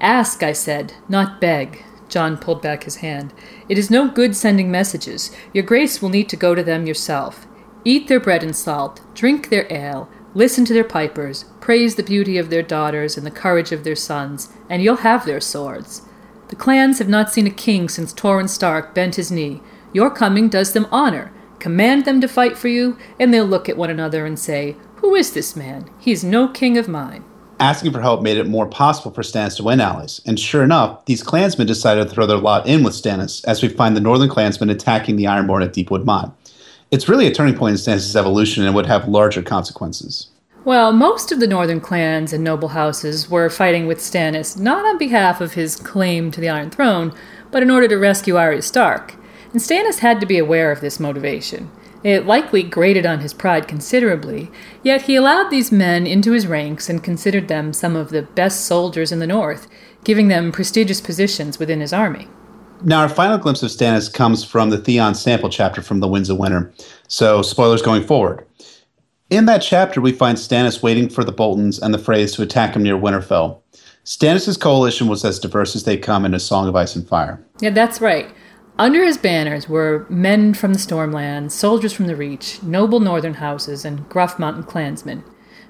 Ask, 0.00 0.42
I 0.42 0.52
said, 0.52 0.94
not 1.08 1.40
beg. 1.40 1.84
Jon 2.08 2.38
pulled 2.38 2.62
back 2.62 2.84
his 2.84 2.96
hand. 2.96 3.34
It 3.68 3.76
is 3.76 3.90
no 3.90 4.08
good 4.08 4.34
sending 4.34 4.70
messages. 4.70 5.30
Your 5.52 5.64
grace 5.64 6.00
will 6.00 6.08
need 6.08 6.28
to 6.30 6.36
go 6.36 6.54
to 6.54 6.62
them 6.62 6.86
yourself. 6.86 7.46
Eat 7.84 8.08
their 8.08 8.20
bread 8.20 8.42
and 8.42 8.56
salt, 8.56 9.00
drink 9.14 9.48
their 9.48 9.70
ale, 9.72 10.08
listen 10.34 10.64
to 10.64 10.72
their 10.72 10.84
pipers, 10.84 11.44
praise 11.60 11.96
the 11.96 12.02
beauty 12.02 12.38
of 12.38 12.50
their 12.50 12.62
daughters 12.62 13.16
and 13.16 13.26
the 13.26 13.30
courage 13.30 13.72
of 13.72 13.84
their 13.84 13.96
sons, 13.96 14.52
and 14.70 14.82
you'll 14.82 14.96
have 14.96 15.26
their 15.26 15.40
swords. 15.40 16.02
The 16.48 16.56
clans 16.56 16.98
have 16.98 17.08
not 17.08 17.30
seen 17.30 17.46
a 17.46 17.50
king 17.50 17.88
since 17.88 18.12
Torrhen 18.14 18.48
Stark 18.48 18.94
bent 18.94 19.16
his 19.16 19.30
knee. 19.30 19.60
Your 19.92 20.10
coming 20.10 20.48
does 20.48 20.72
them 20.72 20.86
honor. 20.90 21.32
Command 21.58 22.04
them 22.04 22.20
to 22.20 22.28
fight 22.28 22.56
for 22.56 22.68
you, 22.68 22.96
and 23.18 23.32
they'll 23.32 23.44
look 23.44 23.68
at 23.68 23.76
one 23.76 23.90
another 23.90 24.24
and 24.24 24.38
say, 24.38 24.76
Who 24.96 25.14
is 25.14 25.32
this 25.32 25.56
man? 25.56 25.90
He's 25.98 26.22
no 26.22 26.48
king 26.48 26.78
of 26.78 26.88
mine. 26.88 27.24
Asking 27.60 27.92
for 27.92 28.00
help 28.00 28.22
made 28.22 28.36
it 28.36 28.46
more 28.46 28.66
possible 28.66 29.10
for 29.10 29.22
Stannis 29.22 29.56
to 29.56 29.64
win 29.64 29.80
allies, 29.80 30.20
and 30.24 30.38
sure 30.38 30.62
enough, 30.62 31.04
these 31.06 31.24
clansmen 31.24 31.66
decided 31.66 32.04
to 32.04 32.14
throw 32.14 32.24
their 32.24 32.36
lot 32.36 32.68
in 32.68 32.84
with 32.84 32.94
Stannis 32.94 33.44
as 33.46 33.62
we 33.62 33.68
find 33.68 33.96
the 33.96 34.00
northern 34.00 34.28
clansmen 34.28 34.70
attacking 34.70 35.16
the 35.16 35.24
Ironborn 35.24 35.64
at 35.64 35.72
Deepwood 35.72 36.04
Motte. 36.04 36.32
It's 36.92 37.08
really 37.08 37.26
a 37.26 37.34
turning 37.34 37.56
point 37.56 37.72
in 37.72 37.76
Stannis' 37.78 38.14
evolution 38.14 38.64
and 38.64 38.74
would 38.76 38.86
have 38.86 39.08
larger 39.08 39.42
consequences. 39.42 40.28
Well, 40.64 40.92
most 40.92 41.32
of 41.32 41.40
the 41.40 41.46
northern 41.46 41.80
clans 41.80 42.32
and 42.32 42.44
noble 42.44 42.68
houses 42.68 43.28
were 43.28 43.50
fighting 43.50 43.86
with 43.86 43.98
Stannis 43.98 44.58
not 44.58 44.84
on 44.84 44.98
behalf 44.98 45.40
of 45.40 45.54
his 45.54 45.76
claim 45.76 46.30
to 46.30 46.40
the 46.40 46.48
Iron 46.48 46.70
Throne, 46.70 47.12
but 47.50 47.62
in 47.62 47.70
order 47.70 47.88
to 47.88 47.96
rescue 47.96 48.36
Arya 48.36 48.62
Stark. 48.62 49.16
And 49.52 49.60
Stannis 49.60 50.00
had 50.00 50.20
to 50.20 50.26
be 50.26 50.38
aware 50.38 50.70
of 50.70 50.80
this 50.80 51.00
motivation. 51.00 51.70
It 52.04 52.26
likely 52.26 52.62
grated 52.62 53.06
on 53.06 53.20
his 53.20 53.34
pride 53.34 53.66
considerably, 53.66 54.50
yet 54.82 55.02
he 55.02 55.16
allowed 55.16 55.50
these 55.50 55.72
men 55.72 56.06
into 56.06 56.32
his 56.32 56.46
ranks 56.46 56.88
and 56.88 57.02
considered 57.02 57.48
them 57.48 57.72
some 57.72 57.96
of 57.96 58.10
the 58.10 58.22
best 58.22 58.66
soldiers 58.66 59.10
in 59.10 59.18
the 59.18 59.26
north, 59.26 59.66
giving 60.04 60.28
them 60.28 60.52
prestigious 60.52 61.00
positions 61.00 61.58
within 61.58 61.80
his 61.80 61.92
army. 61.92 62.28
Now, 62.84 63.00
our 63.00 63.08
final 63.08 63.38
glimpse 63.38 63.62
of 63.64 63.70
Stannis 63.70 64.12
comes 64.12 64.44
from 64.44 64.70
the 64.70 64.78
Theon 64.78 65.16
sample 65.16 65.50
chapter 65.50 65.82
from 65.82 65.98
The 65.98 66.06
Winds 66.06 66.30
of 66.30 66.38
Winter, 66.38 66.72
so 67.08 67.42
spoilers 67.42 67.82
going 67.82 68.04
forward. 68.04 68.46
In 69.30 69.46
that 69.46 69.58
chapter, 69.58 70.00
we 70.00 70.12
find 70.12 70.38
Stannis 70.38 70.82
waiting 70.82 71.08
for 71.08 71.24
the 71.24 71.32
Boltons 71.32 71.80
and 71.80 71.92
the 71.92 71.98
Freys 71.98 72.36
to 72.36 72.42
attack 72.42 72.76
him 72.76 72.84
near 72.84 72.96
Winterfell. 72.96 73.60
Stannis' 74.04 74.58
coalition 74.58 75.08
was 75.08 75.24
as 75.24 75.40
diverse 75.40 75.74
as 75.74 75.82
they 75.84 75.96
come 75.96 76.24
in 76.24 76.32
A 76.32 76.40
Song 76.40 76.68
of 76.68 76.76
Ice 76.76 76.94
and 76.94 77.06
Fire. 77.06 77.44
Yeah, 77.60 77.70
that's 77.70 78.00
right. 78.00 78.32
Under 78.78 79.04
his 79.04 79.18
banners 79.18 79.68
were 79.68 80.06
men 80.08 80.54
from 80.54 80.72
the 80.72 80.78
Stormlands, 80.78 81.50
soldiers 81.50 81.92
from 81.92 82.06
the 82.06 82.14
Reach, 82.14 82.62
noble 82.62 83.00
northern 83.00 83.34
houses, 83.34 83.84
and 83.84 84.08
gruff 84.08 84.38
mountain 84.38 84.62
clansmen. 84.62 85.24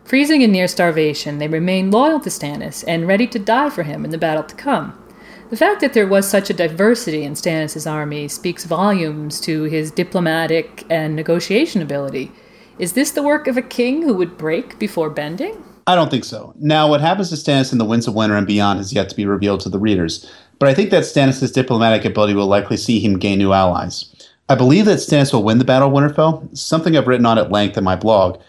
Freezing 0.04 0.42
and 0.42 0.52
near 0.52 0.68
starvation, 0.68 1.38
they 1.38 1.48
remained 1.48 1.90
loyal 1.90 2.20
to 2.20 2.28
Stannis 2.28 2.84
and 2.86 3.08
ready 3.08 3.26
to 3.28 3.38
die 3.38 3.70
for 3.70 3.82
him 3.82 4.04
in 4.04 4.10
the 4.10 4.18
battle 4.18 4.42
to 4.42 4.54
come. 4.54 5.02
The 5.48 5.56
fact 5.56 5.80
that 5.80 5.94
there 5.94 6.06
was 6.06 6.28
such 6.28 6.50
a 6.50 6.54
diversity 6.54 7.24
in 7.24 7.32
Stannis' 7.32 7.90
army 7.90 8.28
speaks 8.28 8.64
volumes 8.64 9.40
to 9.40 9.62
his 9.62 9.90
diplomatic 9.90 10.84
and 10.90 11.16
negotiation 11.16 11.80
ability. 11.80 12.30
Is 12.78 12.92
this 12.92 13.10
the 13.10 13.22
work 13.22 13.46
of 13.46 13.56
a 13.56 13.62
king 13.62 14.02
who 14.02 14.12
would 14.12 14.36
break 14.36 14.78
before 14.78 15.08
bending? 15.08 15.64
I 15.86 15.94
don't 15.94 16.10
think 16.10 16.24
so. 16.24 16.52
Now, 16.58 16.86
what 16.86 17.00
happens 17.00 17.30
to 17.30 17.36
Stannis 17.36 17.72
in 17.72 17.78
the 17.78 17.86
Winds 17.86 18.06
of 18.06 18.14
Winter 18.14 18.36
and 18.36 18.46
beyond 18.46 18.78
has 18.78 18.92
yet 18.92 19.08
to 19.08 19.16
be 19.16 19.24
revealed 19.24 19.60
to 19.60 19.70
the 19.70 19.78
readers, 19.78 20.30
but 20.58 20.68
I 20.68 20.74
think 20.74 20.90
that 20.90 21.04
Stannis' 21.04 21.52
diplomatic 21.52 22.04
ability 22.04 22.34
will 22.34 22.46
likely 22.46 22.76
see 22.76 23.00
him 23.00 23.18
gain 23.18 23.38
new 23.38 23.52
allies. 23.52 24.14
I 24.48 24.54
believe 24.54 24.86
that 24.86 24.98
Stannis 24.98 25.32
will 25.32 25.42
win 25.42 25.58
the 25.58 25.64
Battle 25.64 25.88
of 25.88 25.94
Winterfell, 25.94 26.56
something 26.56 26.96
I've 26.96 27.06
written 27.06 27.26
on 27.26 27.38
at 27.38 27.50
length 27.52 27.76
in 27.76 27.84
my 27.84 27.96
blog, 27.96 28.40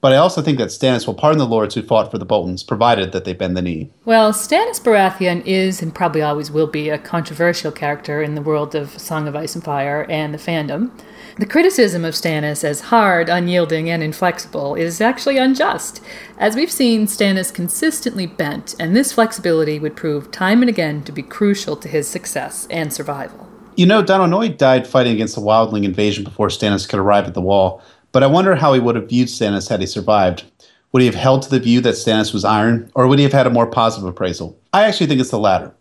but 0.00 0.12
I 0.12 0.16
also 0.16 0.40
think 0.42 0.58
that 0.58 0.68
Stannis 0.68 1.06
will 1.06 1.14
pardon 1.14 1.38
the 1.38 1.46
lords 1.46 1.74
who 1.74 1.82
fought 1.82 2.10
for 2.10 2.18
the 2.18 2.24
Boltons, 2.24 2.62
provided 2.62 3.10
that 3.12 3.24
they 3.24 3.32
bend 3.32 3.56
the 3.56 3.62
knee. 3.62 3.90
Well, 4.04 4.32
Stannis 4.32 4.80
Baratheon 4.80 5.44
is 5.44 5.82
and 5.82 5.92
probably 5.92 6.22
always 6.22 6.50
will 6.50 6.68
be 6.68 6.88
a 6.88 6.98
controversial 6.98 7.72
character 7.72 8.22
in 8.22 8.36
the 8.36 8.42
world 8.42 8.76
of 8.76 8.98
Song 9.00 9.26
of 9.26 9.34
Ice 9.34 9.56
and 9.56 9.64
Fire 9.64 10.06
and 10.08 10.32
the 10.32 10.38
fandom. 10.38 10.92
The 11.38 11.46
criticism 11.46 12.04
of 12.04 12.14
Stannis 12.14 12.64
as 12.64 12.80
hard, 12.80 13.28
unyielding, 13.28 13.88
and 13.88 14.02
inflexible 14.02 14.74
is 14.74 15.00
actually 15.00 15.38
unjust. 15.38 16.02
As 16.36 16.56
we've 16.56 16.70
seen, 16.70 17.06
Stannis 17.06 17.54
consistently 17.54 18.26
bent, 18.26 18.74
and 18.80 18.96
this 18.96 19.12
flexibility 19.12 19.78
would 19.78 19.94
prove 19.94 20.32
time 20.32 20.62
and 20.62 20.68
again 20.68 21.04
to 21.04 21.12
be 21.12 21.22
crucial 21.22 21.76
to 21.76 21.86
his 21.86 22.08
success 22.08 22.66
and 22.70 22.92
survival. 22.92 23.48
You 23.76 23.86
know, 23.86 24.02
Donal 24.02 24.48
died 24.48 24.84
fighting 24.84 25.12
against 25.12 25.36
the 25.36 25.40
Wildling 25.40 25.84
invasion 25.84 26.24
before 26.24 26.48
Stannis 26.48 26.88
could 26.88 26.98
arrive 26.98 27.26
at 27.26 27.34
the 27.34 27.40
wall, 27.40 27.80
but 28.10 28.24
I 28.24 28.26
wonder 28.26 28.56
how 28.56 28.72
he 28.72 28.80
would 28.80 28.96
have 28.96 29.08
viewed 29.08 29.28
Stannis 29.28 29.68
had 29.68 29.78
he 29.78 29.86
survived. 29.86 30.42
Would 30.90 31.02
he 31.02 31.06
have 31.06 31.14
held 31.14 31.42
to 31.42 31.50
the 31.50 31.60
view 31.60 31.80
that 31.82 31.94
Stannis 31.94 32.34
was 32.34 32.44
iron, 32.44 32.90
or 32.96 33.06
would 33.06 33.20
he 33.20 33.22
have 33.22 33.32
had 33.32 33.46
a 33.46 33.50
more 33.50 33.68
positive 33.68 34.08
appraisal? 34.08 34.58
I 34.72 34.82
actually 34.82 35.06
think 35.06 35.20
it's 35.20 35.30
the 35.30 35.38
latter. 35.38 35.72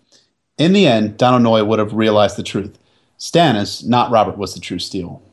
In 0.60 0.74
the 0.74 0.86
end, 0.86 1.18
Donal 1.18 1.66
would 1.66 1.80
have 1.80 1.94
realized 1.94 2.38
the 2.38 2.44
truth. 2.44 2.78
Stannis, 3.18 3.84
not 3.84 4.12
Robert, 4.12 4.38
was 4.38 4.54
the 4.54 4.60
true 4.60 4.78
steel. 4.78 5.24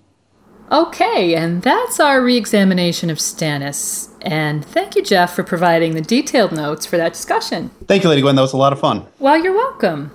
Okay, 0.75 1.37
and 1.37 1.63
that's 1.63 2.01
our 2.01 2.21
re 2.21 2.37
examination 2.37 3.09
of 3.09 3.19
Stannis. 3.19 4.09
And 4.21 4.65
thank 4.65 4.97
you, 4.97 5.05
Jeff, 5.05 5.33
for 5.33 5.45
providing 5.45 5.95
the 5.95 6.01
detailed 6.01 6.51
notes 6.51 6.85
for 6.85 6.97
that 6.97 7.13
discussion. 7.13 7.71
Thank 7.87 8.03
you, 8.03 8.09
Lady 8.09 8.23
Gwen. 8.23 8.35
That 8.35 8.43
was 8.43 8.55
a 8.55 8.57
lot 8.57 8.73
of 8.73 8.81
fun. 8.81 9.07
Well, 9.21 9.41
you're 9.41 9.55
welcome. 9.55 10.11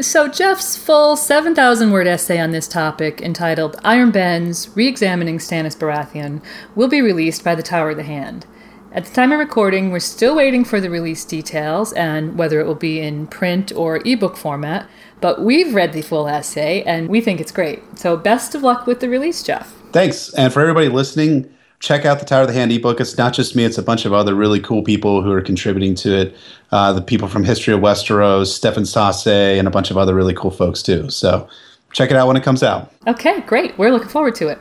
So, 0.00 0.28
Jeff's 0.28 0.76
full 0.76 1.16
7,000 1.16 1.90
word 1.90 2.06
essay 2.06 2.38
on 2.38 2.52
this 2.52 2.68
topic, 2.68 3.20
entitled 3.20 3.80
Iron 3.82 4.12
Bands 4.12 4.68
Re 4.76 4.86
Examining 4.86 5.38
Stannis 5.38 5.76
Baratheon, 5.76 6.40
will 6.76 6.86
be 6.86 7.02
released 7.02 7.42
by 7.42 7.56
the 7.56 7.62
Tower 7.64 7.90
of 7.90 7.96
the 7.96 8.04
Hand. 8.04 8.46
At 8.92 9.06
the 9.06 9.12
time 9.12 9.32
of 9.32 9.40
recording, 9.40 9.90
we're 9.90 9.98
still 9.98 10.36
waiting 10.36 10.64
for 10.64 10.80
the 10.80 10.88
release 10.88 11.24
details 11.24 11.92
and 11.94 12.38
whether 12.38 12.60
it 12.60 12.66
will 12.66 12.76
be 12.76 13.00
in 13.00 13.26
print 13.26 13.72
or 13.72 14.00
ebook 14.06 14.36
format, 14.36 14.88
but 15.20 15.42
we've 15.42 15.74
read 15.74 15.92
the 15.92 16.02
full 16.02 16.28
essay 16.28 16.82
and 16.82 17.08
we 17.08 17.20
think 17.20 17.40
it's 17.40 17.52
great. 17.52 17.82
So, 17.98 18.16
best 18.16 18.54
of 18.54 18.62
luck 18.62 18.86
with 18.86 19.00
the 19.00 19.08
release, 19.08 19.42
Jeff. 19.42 19.72
Thanks. 19.92 20.32
And 20.34 20.52
for 20.52 20.60
everybody 20.60 20.88
listening, 20.88 21.50
check 21.80 22.04
out 22.04 22.18
the 22.18 22.24
Tower 22.24 22.42
of 22.42 22.48
the 22.48 22.54
Hand 22.54 22.72
ebook. 22.72 23.00
It's 23.00 23.16
not 23.16 23.32
just 23.32 23.56
me, 23.56 23.64
it's 23.64 23.78
a 23.78 23.82
bunch 23.82 24.04
of 24.04 24.12
other 24.12 24.34
really 24.34 24.60
cool 24.60 24.82
people 24.82 25.22
who 25.22 25.32
are 25.32 25.40
contributing 25.40 25.94
to 25.96 26.16
it. 26.16 26.36
Uh, 26.72 26.92
the 26.92 27.02
people 27.02 27.28
from 27.28 27.44
History 27.44 27.72
of 27.72 27.80
Westeros, 27.80 28.46
Stefan 28.46 28.84
Sasse, 28.84 29.58
and 29.58 29.66
a 29.66 29.70
bunch 29.70 29.90
of 29.90 29.96
other 29.96 30.14
really 30.14 30.34
cool 30.34 30.50
folks 30.50 30.82
too. 30.82 31.08
So 31.10 31.48
check 31.92 32.10
it 32.10 32.16
out 32.16 32.26
when 32.26 32.36
it 32.36 32.42
comes 32.42 32.62
out. 32.62 32.92
Okay, 33.06 33.40
great. 33.42 33.76
We're 33.78 33.90
looking 33.90 34.08
forward 34.08 34.34
to 34.36 34.48
it. 34.48 34.58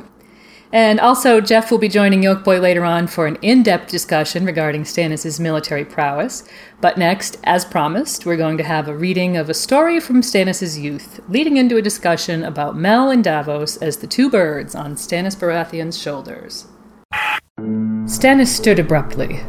And 0.75 0.99
also, 0.99 1.39
Jeff 1.39 1.71
will 1.71 1.77
be 1.77 1.87
joining 1.87 2.21
Yolkboy 2.21 2.59
later 2.59 2.83
on 2.83 3.07
for 3.07 3.27
an 3.27 3.37
in 3.41 3.63
depth 3.63 3.89
discussion 3.89 4.45
regarding 4.45 4.83
Stannis' 4.83 5.39
military 5.39 5.85
prowess. 5.85 6.43
But 6.81 6.97
next, 6.97 7.37
as 7.45 7.63
promised, 7.63 8.25
we're 8.25 8.35
going 8.35 8.57
to 8.57 8.63
have 8.65 8.89
a 8.89 8.97
reading 8.97 9.37
of 9.37 9.49
a 9.49 9.53
story 9.53 10.01
from 10.01 10.21
Stannis' 10.21 10.77
youth, 10.77 11.21
leading 11.29 11.55
into 11.55 11.77
a 11.77 11.81
discussion 11.81 12.43
about 12.43 12.75
Mel 12.75 13.09
and 13.09 13.23
Davos 13.23 13.77
as 13.77 13.95
the 13.95 14.05
two 14.05 14.29
birds 14.29 14.75
on 14.75 14.95
Stannis 14.95 15.37
Baratheon's 15.37 15.97
shoulders. 15.97 16.67
Stannis 18.03 18.47
stood 18.47 18.77
abruptly. 18.77 19.39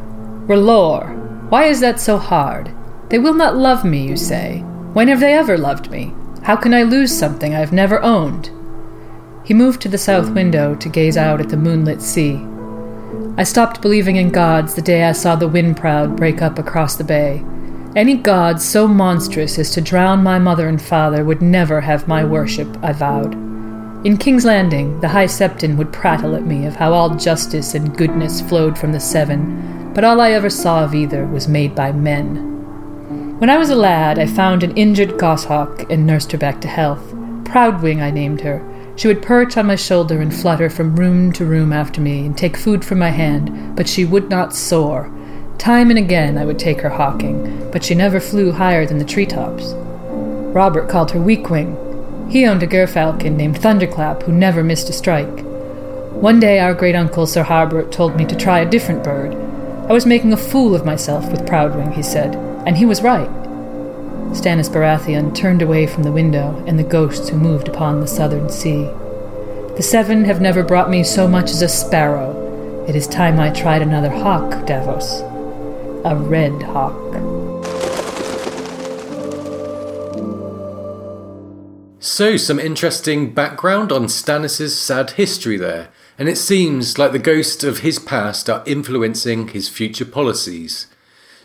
R'hllor, 0.47 1.51
why 1.51 1.65
is 1.65 1.81
that 1.81 1.99
so 1.99 2.19
hard? 2.19 2.73
They 3.09 3.19
will 3.19 3.35
not 3.35 3.57
love 3.57 3.85
me, 3.85 4.07
you 4.07 4.17
say. 4.17 4.61
When 4.93 5.09
have 5.09 5.19
they 5.19 5.35
ever 5.35 5.59
loved 5.59 5.91
me? 5.91 6.15
How 6.45 6.55
can 6.55 6.73
I 6.73 6.85
lose 6.85 7.13
something 7.13 7.53
I've 7.53 7.73
never 7.73 8.01
owned? 8.01 8.53
He 9.47 9.55
moved 9.55 9.81
to 9.83 9.89
the 9.89 9.97
south 9.97 10.31
window 10.31 10.75
to 10.75 10.89
gaze 10.89 11.17
out 11.17 11.41
at 11.41 11.51
the 11.51 11.57
moonlit 11.57 12.03
sea. 12.03 12.45
I 13.37 13.45
stopped 13.45 13.81
believing 13.81 14.17
in 14.17 14.31
gods 14.31 14.75
the 14.75 14.83
day 14.83 15.05
I 15.05 15.13
saw 15.13 15.37
the 15.37 15.49
Windproud 15.49 16.17
break 16.17 16.43
up 16.43 16.59
across 16.59 16.97
the 16.97 17.05
bay. 17.05 17.45
Any 17.95 18.17
god 18.17 18.61
so 18.61 18.89
monstrous 18.89 19.57
as 19.57 19.71
to 19.71 19.81
drown 19.81 20.25
my 20.25 20.41
mother 20.41 20.67
and 20.69 20.83
father 20.83 21.25
would 21.25 21.43
never 21.43 21.81
have 21.81 22.09
my 22.09 22.25
worship, 22.25 22.77
I 22.83 22.93
vowed. 22.93 23.35
In 24.05 24.17
King's 24.17 24.45
Landing, 24.45 24.99
the 24.99 25.09
High 25.09 25.27
Septon 25.27 25.77
would 25.77 25.93
prattle 25.93 26.35
at 26.35 26.45
me 26.45 26.67
of 26.67 26.75
how 26.75 26.93
all 26.93 27.15
justice 27.15 27.75
and 27.75 27.97
goodness 27.97 28.41
flowed 28.41 28.77
from 28.77 28.91
the 28.91 28.99
Seven, 28.99 29.93
but 29.95 30.03
all 30.03 30.21
I 30.21 30.33
ever 30.33 30.51
saw 30.51 30.83
of 30.83 30.93
either 30.93 31.25
was 31.25 31.47
made 31.47 31.73
by 31.73 31.93
men. 31.93 33.39
When 33.39 33.49
I 33.49 33.59
was 33.59 33.71
a 33.71 33.77
lad, 33.77 34.19
I 34.19 34.27
found 34.27 34.65
an 34.65 34.77
injured 34.77 35.19
goshawk 35.19 35.89
and 35.89 36.05
nursed 36.05 36.33
her 36.33 36.39
back 36.39 36.61
to 36.63 36.69
health. 36.69 37.13
Proudwing, 37.45 38.03
I 38.03 38.11
named 38.11 38.41
her, 38.41 38.59
she 38.97 39.07
would 39.07 39.23
perch 39.23 39.57
on 39.57 39.67
my 39.67 39.77
shoulder 39.77 40.21
and 40.21 40.35
flutter 40.35 40.71
from 40.71 40.97
room 40.97 41.31
to 41.33 41.45
room 41.45 41.73
after 41.73 42.01
me 42.01 42.25
and 42.25 42.37
take 42.37 42.57
food 42.57 42.85
from 42.85 42.99
my 42.99 43.11
hand, 43.11 43.77
but 43.77 43.89
she 43.89 44.05
would 44.05 44.31
not 44.31 44.55
soar. 44.55 45.13
Time 45.59 45.91
and 45.91 45.99
again 45.99 46.39
I 46.39 46.47
would 46.47 46.59
take 46.59 46.81
her 46.81 46.89
hawking, 46.89 47.71
but 47.71 47.85
she 47.85 47.95
never 47.95 48.21
flew 48.21 48.53
higher 48.53 48.87
than 48.87 48.99
the 48.99 49.05
treetops. 49.05 49.75
Robert 50.55 50.89
called 50.89 51.11
her 51.11 51.21
Weakwing. 51.21 52.31
He 52.31 52.47
owned 52.47 52.63
a 52.63 52.67
gerfalcon 52.67 53.37
named 53.37 53.59
Thunderclap 53.59 54.23
who 54.23 54.33
never 54.33 54.65
missed 54.65 54.89
a 54.89 54.95
strike. 54.95 55.45
One 56.15 56.41
day 56.41 56.59
our 56.59 56.73
great 56.73 56.97
uncle 56.97 57.27
Sir 57.27 57.45
Harbert 57.45 57.93
told 57.93 58.17
me 58.17 58.25
to 58.25 58.37
try 58.37 58.61
a 58.61 58.71
different 58.71 59.05
bird. 59.05 59.35
I 59.89 59.93
was 59.93 60.07
making 60.07 60.33
a 60.33 60.39
fool 60.39 60.75
of 60.75 60.87
myself 60.87 61.31
with 61.31 61.47
Proudwing, 61.47 61.93
he 61.93 62.03
said, 62.03 62.35
and 62.67 62.77
he 62.77 62.87
was 62.87 63.03
right. 63.03 63.46
Stannis 64.33 64.69
Baratheon 64.69 65.35
turned 65.35 65.63
away 65.63 65.87
from 65.87 66.03
the 66.03 66.13
window 66.13 66.63
and 66.67 66.79
the 66.79 66.85
ghosts 66.85 67.29
who 67.29 67.37
moved 67.37 67.69
upon 67.69 68.01
the 68.01 68.07
southern 68.07 68.49
sea. 68.49 68.91
The 69.77 69.83
seven 69.83 70.25
have 70.25 70.41
never 70.41 70.63
brought 70.63 70.89
me 70.89 71.05
so 71.05 71.29
much 71.29 71.51
as 71.51 71.63
a 71.63 71.69
sparrow. 71.69 72.85
It 72.89 72.97
is 72.97 73.07
time 73.07 73.39
I 73.39 73.51
tried 73.51 73.83
another 73.83 74.11
hawk, 74.11 74.67
Davos. 74.67 75.21
A 76.05 76.15
red 76.17 76.63
hawk. 76.63 76.95
So, 81.99 82.37
some 82.37 82.59
interesting 82.59 83.35
background 83.35 83.93
on 83.93 84.05
Stannis' 84.07 84.71
sad 84.71 85.11
history 85.11 85.57
there, 85.57 85.89
and 86.19 86.29
it 86.29 86.39
seems 86.39 86.99
like 86.99 87.13
the 87.13 87.19
ghosts 87.19 87.65
of 87.65 87.81
his 87.81 87.99
past 87.99 88.49
are 88.49 88.63
influencing 88.65 89.49
his 89.49 89.69
future 89.69 90.05
policies. 90.05 90.87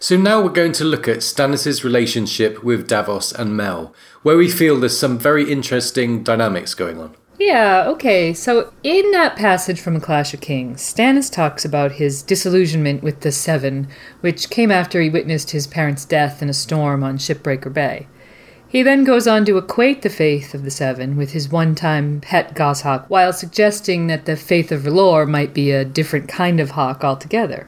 So 0.02 0.18
now 0.18 0.42
we're 0.42 0.50
going 0.50 0.72
to 0.74 0.84
look 0.84 1.08
at 1.08 1.20
Stannis' 1.20 1.84
relationship 1.84 2.64
with 2.64 2.88
Davos 2.88 3.32
and 3.32 3.56
Mel, 3.56 3.94
where 4.24 4.36
we 4.36 4.50
feel 4.50 4.80
there's 4.80 4.98
some 4.98 5.20
very 5.20 5.52
interesting 5.52 6.24
dynamics 6.24 6.74
going 6.74 7.00
on. 7.00 7.16
Yeah, 7.38 7.86
okay. 7.90 8.34
So 8.34 8.74
in 8.82 9.12
that 9.12 9.36
passage 9.36 9.80
from 9.80 9.96
A 9.96 10.00
Clash 10.00 10.34
of 10.34 10.42
Kings, 10.42 10.82
Stannis 10.82 11.32
talks 11.32 11.64
about 11.64 11.92
his 11.92 12.24
disillusionment 12.24 13.04
with 13.04 13.20
the 13.20 13.32
Seven, 13.32 13.88
which 14.22 14.50
came 14.50 14.72
after 14.72 15.00
he 15.00 15.12
witnessed 15.12 15.52
his 15.52 15.68
parents' 15.68 16.04
death 16.04 16.42
in 16.42 16.50
a 16.50 16.54
storm 16.54 17.04
on 17.04 17.20
Shipbreaker 17.20 17.72
Bay. 17.72 18.08
He 18.68 18.82
then 18.82 19.04
goes 19.04 19.28
on 19.28 19.46
to 19.46 19.60
equate 19.60 20.02
the 20.02 20.10
faith 20.10 20.56
of 20.56 20.64
the 20.64 20.72
Seven 20.72 21.16
with 21.16 21.34
his 21.34 21.50
one 21.50 21.76
time 21.76 22.22
pet 22.22 22.56
goshawk, 22.56 23.06
while 23.08 23.34
suggesting 23.34 24.08
that 24.08 24.26
the 24.26 24.36
faith 24.36 24.72
of 24.72 24.82
R'hllor 24.82 25.30
might 25.30 25.54
be 25.54 25.70
a 25.70 25.86
different 25.86 26.28
kind 26.28 26.60
of 26.60 26.72
hawk 26.72 27.04
altogether. 27.04 27.68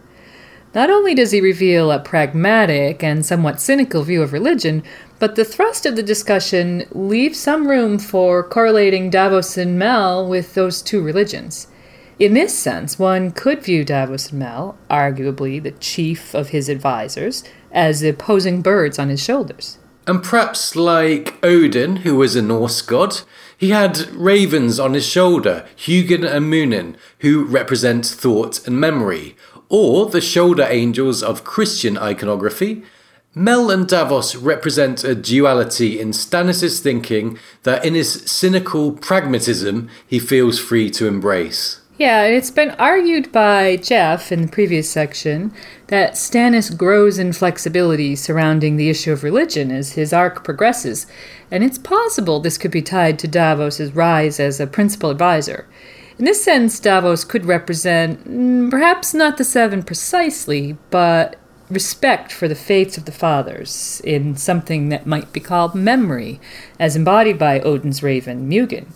Not 0.75 0.89
only 0.89 1.13
does 1.13 1.31
he 1.31 1.39
reveal 1.39 1.91
a 1.91 1.99
pragmatic 1.99 3.03
and 3.03 3.23
somewhat 3.23 3.61
cynical 3.61 4.01
view 4.03 4.23
of 4.23 4.33
religion, 4.33 4.81
but 5.19 5.35
the 5.35 5.45
thrust 5.45 5.85
of 5.85 5.95
the 5.95 6.01
discussion 6.01 6.85
leaves 6.91 7.39
some 7.39 7.67
room 7.67 7.99
for 7.99 8.43
correlating 8.43 9.11
Davos 9.11 9.55
and 9.55 9.77
Mel 9.77 10.27
with 10.27 10.55
those 10.55 10.81
two 10.81 11.01
religions. 11.01 11.67
In 12.17 12.33
this 12.33 12.57
sense, 12.57 12.97
one 12.97 13.31
could 13.31 13.63
view 13.63 13.85
Davos 13.85 14.31
and 14.31 14.39
Mel, 14.39 14.75
arguably 14.89 15.61
the 15.61 15.71
chief 15.71 16.33
of 16.33 16.49
his 16.49 16.69
advisors, 16.69 17.43
as 17.71 18.01
opposing 18.01 18.61
birds 18.63 18.97
on 18.97 19.09
his 19.09 19.23
shoulders. 19.23 19.77
And 20.05 20.21
perhaps 20.23 20.75
like 20.75 21.37
Odin, 21.43 21.97
who 21.97 22.15
was 22.15 22.35
a 22.35 22.41
Norse 22.41 22.81
god, 22.81 23.21
he 23.57 23.69
had 23.69 24.09
ravens 24.11 24.79
on 24.79 24.93
his 24.93 25.05
shoulder, 25.05 25.65
Hugin 25.77 26.25
and 26.25 26.49
Munin, 26.49 26.97
who 27.19 27.45
represent 27.45 28.05
thought 28.05 28.67
and 28.67 28.79
memory, 28.79 29.37
or 29.69 30.07
the 30.07 30.21
shoulder 30.21 30.67
angels 30.69 31.23
of 31.23 31.43
Christian 31.43 31.97
iconography, 31.97 32.83
Mel 33.35 33.71
and 33.71 33.87
Davos 33.87 34.35
represent 34.35 35.03
a 35.03 35.15
duality 35.15 35.99
in 35.99 36.11
Stannis' 36.11 36.79
thinking 36.79 37.39
that 37.63 37.83
in 37.83 37.95
his 37.95 38.29
cynical 38.31 38.91
pragmatism 38.91 39.89
he 40.05 40.19
feels 40.19 40.59
free 40.59 40.91
to 40.91 41.07
embrace. 41.07 41.81
Yeah, 41.97 42.23
it's 42.25 42.51
been 42.51 42.71
argued 42.71 43.31
by 43.31 43.77
Jeff 43.77 44.31
in 44.31 44.41
the 44.41 44.47
previous 44.47 44.89
section 44.89 45.53
that 45.87 46.13
Stannis 46.13 46.75
grows 46.75 47.19
in 47.19 47.33
flexibility 47.33 48.15
surrounding 48.15 48.77
the 48.77 48.89
issue 48.89 49.11
of 49.11 49.23
religion 49.23 49.69
as 49.69 49.93
his 49.93 50.11
arc 50.11 50.43
progresses, 50.43 51.07
and 51.51 51.63
it's 51.63 51.77
possible 51.77 52.39
this 52.39 52.57
could 52.57 52.71
be 52.71 52.81
tied 52.81 53.19
to 53.19 53.27
Davos's 53.27 53.95
rise 53.95 54.39
as 54.39 54.59
a 54.59 54.65
principal 54.65 55.11
advisor. 55.11 55.67
In 56.19 56.25
this 56.25 56.43
sense, 56.43 56.79
Davos 56.79 57.23
could 57.23 57.45
represent 57.45 58.27
mm, 58.27 58.69
perhaps 58.69 59.13
not 59.13 59.37
the 59.37 59.43
seven 59.43 59.83
precisely, 59.83 60.77
but 60.89 61.35
respect 61.69 62.31
for 62.31 62.47
the 62.47 62.55
faiths 62.55 62.97
of 62.97 63.05
the 63.05 63.11
fathers 63.11 64.01
in 64.03 64.35
something 64.35 64.89
that 64.89 65.07
might 65.07 65.33
be 65.33 65.39
called 65.39 65.73
memory, 65.73 66.39
as 66.79 66.95
embodied 66.95 67.39
by 67.39 67.59
Odin's 67.61 68.03
raven, 68.03 68.47
Munin. 68.47 68.87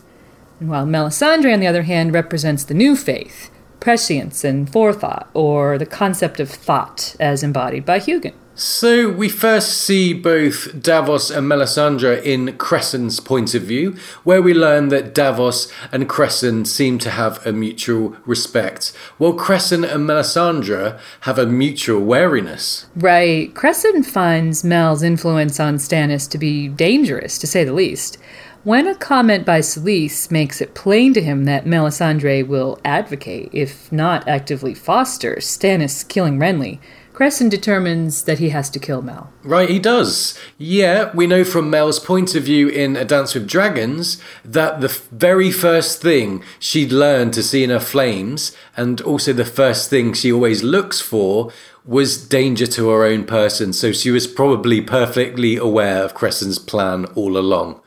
And 0.59 0.69
While 0.69 0.85
Melisandre, 0.85 1.53
on 1.53 1.59
the 1.59 1.67
other 1.67 1.83
hand, 1.83 2.13
represents 2.13 2.63
the 2.63 2.73
new 2.73 2.95
faith, 2.95 3.49
prescience 3.79 4.43
and 4.43 4.71
forethought, 4.71 5.29
or 5.33 5.77
the 5.77 5.85
concept 5.85 6.39
of 6.39 6.49
thought 6.49 7.15
as 7.19 7.43
embodied 7.43 7.85
by 7.85 7.99
Hugin. 7.99 8.33
So 8.59 9.07
we 9.07 9.29
first 9.29 9.77
see 9.77 10.13
both 10.15 10.81
Davos 10.81 11.29
and 11.29 11.47
Melisandre 11.47 12.23
in 12.23 12.57
Cressen's 12.57 13.19
point 13.19 13.53
of 13.53 13.61
view, 13.61 13.95
where 14.23 14.41
we 14.41 14.51
learn 14.51 14.87
that 14.87 15.13
Davos 15.13 15.71
and 15.91 16.09
Cressen 16.09 16.65
seem 16.65 16.97
to 16.99 17.11
have 17.11 17.45
a 17.45 17.51
mutual 17.53 18.17
respect, 18.25 18.93
while 19.19 19.33
Cressen 19.33 19.83
and 19.83 20.09
Melisandre 20.09 20.99
have 21.21 21.37
a 21.37 21.45
mutual 21.45 22.01
wariness. 22.01 22.87
Right. 22.95 23.53
Cressen 23.53 24.03
finds 24.03 24.63
Mel's 24.63 25.03
influence 25.03 25.59
on 25.59 25.75
Stannis 25.75 26.27
to 26.31 26.39
be 26.39 26.67
dangerous, 26.67 27.37
to 27.37 27.45
say 27.45 27.63
the 27.63 27.73
least. 27.73 28.17
When 28.63 28.87
a 28.87 28.95
comment 28.95 29.45
by 29.45 29.59
Selyse 29.59 30.31
makes 30.31 30.61
it 30.61 30.73
plain 30.73 31.13
to 31.13 31.21
him 31.21 31.45
that 31.45 31.65
Melisandre 31.65 32.47
will 32.47 32.79
advocate, 32.83 33.49
if 33.53 33.91
not 33.91 34.27
actively 34.27 34.73
foster, 34.73 35.35
Stannis 35.35 36.05
killing 36.07 36.39
Renly, 36.39 36.79
Cressen 37.17 37.49
determines 37.49 38.25
that 38.25 38.37
he 38.37 38.49
has 38.49 38.69
to 38.69 38.77
kill 38.77 39.01
Mel. 39.01 39.33
Right, 39.41 39.69
he 39.69 39.79
does. 39.79 40.37
Yeah, 40.59 41.11
we 41.15 41.25
know 41.25 41.43
from 41.43 41.67
Mel's 41.67 41.99
point 41.99 42.35
of 42.35 42.43
view 42.43 42.67
in 42.67 42.95
A 42.95 43.03
Dance 43.05 43.33
with 43.33 43.47
Dragons 43.47 44.21
that 44.45 44.81
the 44.81 44.89
very 45.11 45.49
first 45.49 45.99
thing 45.99 46.43
she'd 46.59 46.91
learned 46.91 47.33
to 47.33 47.41
see 47.41 47.63
in 47.63 47.71
her 47.71 47.79
flames, 47.79 48.55
and 48.75 49.01
also 49.01 49.33
the 49.33 49.45
first 49.45 49.89
thing 49.89 50.13
she 50.13 50.31
always 50.31 50.61
looks 50.61 51.01
for, 51.01 51.51
was 51.83 52.23
danger 52.23 52.67
to 52.67 52.89
her 52.89 53.03
own 53.03 53.23
person, 53.23 53.73
so 53.73 53.91
she 53.91 54.11
was 54.11 54.27
probably 54.27 54.79
perfectly 54.79 55.55
aware 55.55 56.03
of 56.03 56.13
Cressen's 56.13 56.59
plan 56.59 57.05
all 57.15 57.35
along. 57.35 57.81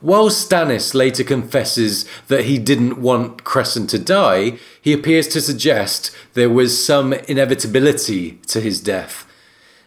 While 0.00 0.30
Stannis 0.30 0.94
later 0.94 1.22
confesses 1.22 2.06
that 2.28 2.46
he 2.46 2.58
didn't 2.58 3.02
want 3.02 3.44
Cressen 3.44 3.86
to 3.88 3.98
die, 3.98 4.58
he 4.80 4.94
appears 4.94 5.28
to 5.28 5.42
suggest 5.42 6.10
there 6.32 6.48
was 6.48 6.82
some 6.82 7.12
inevitability 7.12 8.38
to 8.46 8.60
his 8.62 8.80
death. 8.80 9.26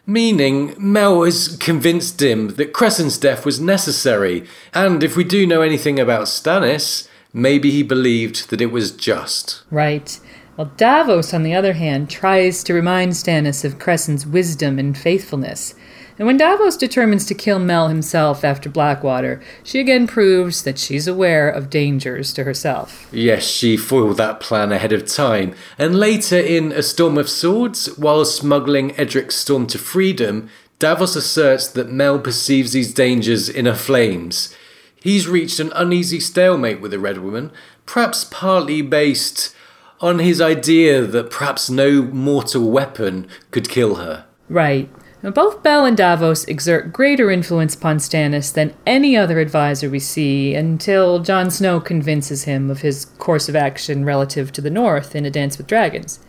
Meaning, 0.05 0.75
Mel 0.77 1.23
has 1.23 1.57
convinced 1.57 2.21
him 2.21 2.49
that 2.55 2.73
Cressen's 2.73 3.17
death 3.17 3.45
was 3.45 3.59
necessary, 3.59 4.45
and 4.73 5.03
if 5.03 5.15
we 5.15 5.23
do 5.23 5.47
know 5.47 5.61
anything 5.61 5.99
about 5.99 6.27
Stannis, 6.27 7.07
maybe 7.33 7.71
he 7.71 7.81
believed 7.81 8.49
that 8.49 8.61
it 8.61 8.71
was 8.71 8.91
just. 8.91 9.63
Right. 9.71 10.19
Well, 10.57 10.71
Davos, 10.77 11.33
on 11.33 11.41
the 11.41 11.55
other 11.55 11.73
hand, 11.73 12.11
tries 12.11 12.63
to 12.65 12.73
remind 12.75 13.13
Stannis 13.13 13.65
of 13.65 13.79
Cressen's 13.79 14.27
wisdom 14.27 14.77
and 14.77 14.95
faithfulness. 14.95 15.73
And 16.17 16.27
when 16.27 16.37
Davos 16.37 16.77
determines 16.77 17.25
to 17.25 17.33
kill 17.33 17.59
Mel 17.59 17.87
himself 17.87 18.43
after 18.43 18.69
Blackwater, 18.69 19.41
she 19.63 19.79
again 19.79 20.05
proves 20.05 20.63
that 20.63 20.77
she's 20.77 21.07
aware 21.07 21.49
of 21.49 21.69
dangers 21.69 22.33
to 22.33 22.43
herself. 22.43 23.07
Yes, 23.11 23.43
she 23.43 23.77
foiled 23.77 24.17
that 24.17 24.39
plan 24.39 24.71
ahead 24.71 24.93
of 24.93 25.05
time. 25.05 25.55
And 25.77 25.95
later 25.99 26.37
in 26.37 26.71
A 26.71 26.83
Storm 26.83 27.17
of 27.17 27.29
Swords, 27.29 27.97
while 27.97 28.23
smuggling 28.25 28.91
Edric 28.97 29.31
Storm 29.31 29.65
to 29.67 29.79
freedom, 29.79 30.49
Davos 30.77 31.15
asserts 31.15 31.67
that 31.69 31.91
Mel 31.91 32.19
perceives 32.19 32.73
these 32.73 32.93
dangers 32.93 33.49
in 33.49 33.65
her 33.65 33.75
flames. 33.75 34.55
He's 34.95 35.27
reached 35.27 35.59
an 35.59 35.71
uneasy 35.75 36.19
stalemate 36.19 36.79
with 36.79 36.91
the 36.91 36.99
Red 36.99 37.19
Woman, 37.19 37.51
perhaps 37.85 38.23
partly 38.23 38.81
based 38.81 39.55
on 39.99 40.19
his 40.19 40.41
idea 40.41 41.01
that 41.01 41.31
perhaps 41.31 41.69
no 41.69 42.03
mortal 42.03 42.69
weapon 42.69 43.27
could 43.51 43.69
kill 43.69 43.95
her. 43.95 44.25
Right. 44.49 44.89
Now, 45.23 45.31
both 45.31 45.63
Mel 45.63 45.85
and 45.85 45.95
Davos 45.95 46.43
exert 46.45 46.91
greater 46.91 47.31
influence 47.31 47.75
upon 47.75 47.99
Stannis 47.99 48.53
than 48.53 48.73
any 48.85 49.15
other 49.15 49.39
advisor 49.39 49.89
we 49.89 49.99
see 49.99 50.53
until 50.53 51.19
Jon 51.19 51.49
Snow 51.49 51.79
convinces 51.79 52.43
him 52.43 52.69
of 52.69 52.81
his 52.81 53.05
course 53.05 53.47
of 53.47 53.55
action 53.55 54.03
relative 54.03 54.51
to 54.51 54.59
the 54.59 54.69
North 54.69 55.15
in 55.15 55.23
A 55.25 55.31
Dance 55.31 55.57
with 55.57 55.65
Dragons. 55.65 56.19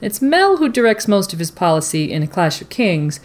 It's 0.00 0.22
Mel 0.22 0.58
who 0.58 0.68
directs 0.68 1.08
most 1.08 1.32
of 1.32 1.40
his 1.40 1.50
policy 1.50 2.12
in 2.12 2.22
A 2.22 2.28
Clash 2.28 2.60
of 2.60 2.68
Kings, 2.68 3.18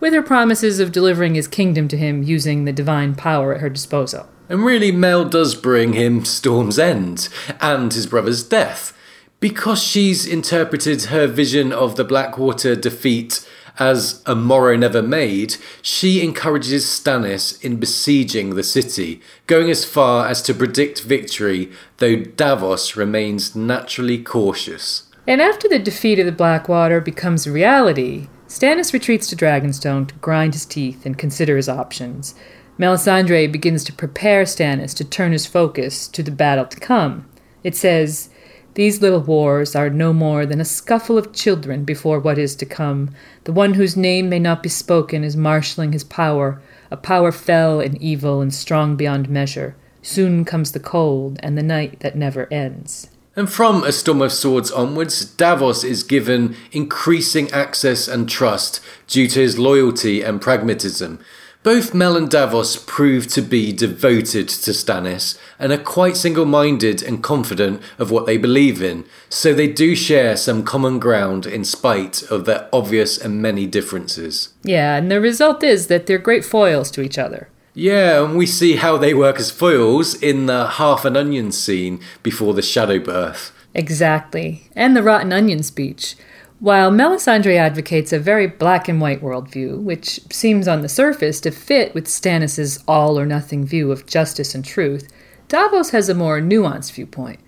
with 0.00 0.12
her 0.12 0.22
promises 0.22 0.78
of 0.80 0.92
delivering 0.92 1.34
his 1.34 1.48
kingdom 1.48 1.88
to 1.88 1.96
him 1.96 2.22
using 2.22 2.66
the 2.66 2.72
divine 2.72 3.14
power 3.14 3.54
at 3.54 3.62
her 3.62 3.70
disposal. 3.70 4.28
And 4.50 4.66
really, 4.66 4.92
Mel 4.92 5.24
does 5.24 5.54
bring 5.54 5.94
him 5.94 6.26
Storm's 6.26 6.78
End 6.78 7.30
and 7.58 7.90
his 7.90 8.06
brother's 8.06 8.42
death, 8.42 8.94
because 9.40 9.82
she's 9.82 10.26
interpreted 10.26 11.04
her 11.04 11.26
vision 11.26 11.72
of 11.72 11.96
the 11.96 12.04
Blackwater 12.04 12.76
defeat 12.76 13.48
as 13.78 14.22
a 14.24 14.34
morrow 14.34 14.76
never 14.76 15.02
made, 15.02 15.56
she 15.82 16.22
encourages 16.22 16.84
Stannis 16.86 17.62
in 17.64 17.76
besieging 17.76 18.50
the 18.50 18.62
city, 18.62 19.20
going 19.46 19.70
as 19.70 19.84
far 19.84 20.28
as 20.28 20.42
to 20.42 20.54
predict 20.54 21.02
victory, 21.02 21.72
though 21.98 22.16
Davos 22.16 22.96
remains 22.96 23.56
naturally 23.56 24.22
cautious. 24.22 25.10
And 25.26 25.40
after 25.40 25.68
the 25.68 25.78
defeat 25.78 26.18
of 26.18 26.26
the 26.26 26.32
Blackwater 26.32 27.00
becomes 27.00 27.48
reality, 27.48 28.28
Stannis 28.46 28.92
retreats 28.92 29.26
to 29.28 29.36
Dragonstone 29.36 30.06
to 30.08 30.14
grind 30.16 30.54
his 30.54 30.66
teeth 30.66 31.04
and 31.04 31.18
consider 31.18 31.56
his 31.56 31.68
options. 31.68 32.34
Melisandre 32.78 33.50
begins 33.50 33.84
to 33.84 33.92
prepare 33.92 34.44
Stannis 34.44 34.94
to 34.96 35.04
turn 35.04 35.32
his 35.32 35.46
focus 35.46 36.06
to 36.08 36.22
the 36.22 36.30
battle 36.30 36.66
to 36.66 36.78
come. 36.78 37.28
It 37.62 37.74
says, 37.74 38.28
these 38.74 39.00
little 39.00 39.20
wars 39.20 39.76
are 39.76 39.88
no 39.88 40.12
more 40.12 40.46
than 40.46 40.60
a 40.60 40.64
scuffle 40.64 41.16
of 41.16 41.32
children 41.32 41.84
before 41.84 42.18
what 42.18 42.38
is 42.38 42.56
to 42.56 42.66
come. 42.66 43.14
The 43.44 43.52
one 43.52 43.74
whose 43.74 43.96
name 43.96 44.28
may 44.28 44.40
not 44.40 44.62
be 44.62 44.68
spoken 44.68 45.22
is 45.22 45.36
marshalling 45.36 45.92
his 45.92 46.04
power, 46.04 46.60
a 46.90 46.96
power 46.96 47.30
fell 47.30 47.80
and 47.80 48.00
evil 48.02 48.40
and 48.40 48.52
strong 48.52 48.96
beyond 48.96 49.28
measure. 49.28 49.76
Soon 50.02 50.44
comes 50.44 50.72
the 50.72 50.80
cold 50.80 51.38
and 51.40 51.56
the 51.56 51.62
night 51.62 52.00
that 52.00 52.16
never 52.16 52.52
ends. 52.52 53.08
And 53.36 53.50
from 53.50 53.82
A 53.82 53.90
Storm 53.90 54.22
of 54.22 54.32
Swords 54.32 54.70
onwards, 54.70 55.24
Davos 55.24 55.82
is 55.82 56.02
given 56.04 56.54
increasing 56.70 57.50
access 57.52 58.06
and 58.06 58.28
trust 58.28 58.80
due 59.08 59.26
to 59.28 59.40
his 59.40 59.58
loyalty 59.58 60.22
and 60.22 60.40
pragmatism. 60.40 61.18
Both 61.64 61.94
Mel 61.94 62.14
and 62.14 62.28
Davos 62.28 62.76
prove 62.76 63.26
to 63.28 63.40
be 63.40 63.72
devoted 63.72 64.50
to 64.50 64.72
Stannis 64.72 65.38
and 65.58 65.72
are 65.72 65.78
quite 65.78 66.14
single 66.14 66.44
minded 66.44 67.02
and 67.02 67.22
confident 67.22 67.80
of 67.98 68.10
what 68.10 68.26
they 68.26 68.36
believe 68.36 68.82
in, 68.82 69.06
so 69.30 69.54
they 69.54 69.68
do 69.68 69.96
share 69.96 70.36
some 70.36 70.62
common 70.62 70.98
ground 70.98 71.46
in 71.46 71.64
spite 71.64 72.22
of 72.24 72.44
their 72.44 72.68
obvious 72.70 73.16
and 73.16 73.40
many 73.40 73.66
differences. 73.66 74.52
Yeah, 74.62 74.96
and 74.96 75.10
the 75.10 75.22
result 75.22 75.62
is 75.64 75.86
that 75.86 76.04
they're 76.04 76.18
great 76.18 76.44
foils 76.44 76.90
to 76.90 77.00
each 77.00 77.16
other. 77.16 77.48
Yeah, 77.72 78.22
and 78.22 78.36
we 78.36 78.44
see 78.44 78.76
how 78.76 78.98
they 78.98 79.14
work 79.14 79.40
as 79.40 79.50
foils 79.50 80.14
in 80.16 80.44
the 80.44 80.66
half 80.66 81.06
an 81.06 81.16
onion 81.16 81.50
scene 81.50 81.98
before 82.22 82.52
the 82.52 82.60
shadow 82.60 82.98
birth. 82.98 83.52
Exactly, 83.72 84.68
and 84.76 84.94
the 84.94 85.02
rotten 85.02 85.32
onion 85.32 85.62
speech. 85.62 86.14
While 86.60 86.90
Melisandre 86.90 87.56
advocates 87.56 88.12
a 88.12 88.18
very 88.18 88.46
black 88.46 88.88
and 88.88 89.00
white 89.00 89.20
worldview, 89.20 89.82
which 89.82 90.20
seems 90.32 90.68
on 90.68 90.82
the 90.82 90.88
surface 90.88 91.40
to 91.40 91.50
fit 91.50 91.94
with 91.94 92.06
Stannis' 92.06 92.82
all 92.86 93.18
or 93.18 93.26
nothing 93.26 93.66
view 93.66 93.90
of 93.90 94.06
justice 94.06 94.54
and 94.54 94.64
truth, 94.64 95.08
Davos 95.48 95.90
has 95.90 96.08
a 96.08 96.14
more 96.14 96.40
nuanced 96.40 96.92
viewpoint. 96.92 97.40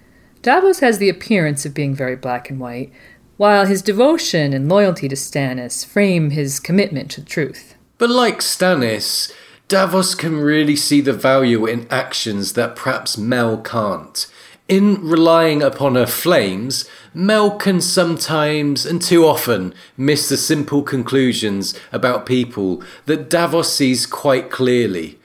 Davos 0.43 0.81
has 0.81 0.99
the 0.99 1.09
appearance 1.09 1.65
of 1.65 1.73
being 1.73 1.95
very 1.95 2.17
black 2.17 2.51
and 2.51 2.61
white, 2.61 2.93
while 3.37 3.67
his 3.67 3.83
devotion 3.83 4.53
and 4.53 4.69
loyalty 4.69 5.09
to 5.09 5.17
Stannis 5.17 5.85
frame 5.85 6.31
his 6.31 6.61
commitment 6.61 7.11
to 7.13 7.25
truth. 7.25 7.75
But 7.99 8.11
like 8.11 8.41
Stannis, 8.41 9.33
Davos 9.69 10.15
can 10.15 10.37
really 10.37 10.77
see 10.77 11.01
the 11.01 11.13
value 11.13 11.65
in 11.67 11.87
actions 11.91 12.53
that 12.53 12.77
perhaps 12.77 13.17
Mel 13.17 13.59
can't. 13.59 14.27
In 14.69 15.01
relying 15.01 15.63
upon 15.63 15.95
her 15.95 16.07
flames, 16.07 16.89
Mel 17.17 17.57
can 17.57 17.81
sometimes 17.81 18.85
and 18.85 19.01
too 19.01 19.25
often 19.25 19.73
miss 19.97 20.29
the 20.29 20.37
simple 20.37 20.83
conclusions 20.83 21.73
about 21.91 22.27
people 22.27 22.83
that 23.07 23.31
Davos 23.31 23.73
sees 23.73 24.05
quite 24.05 24.51
clearly. 24.51 25.19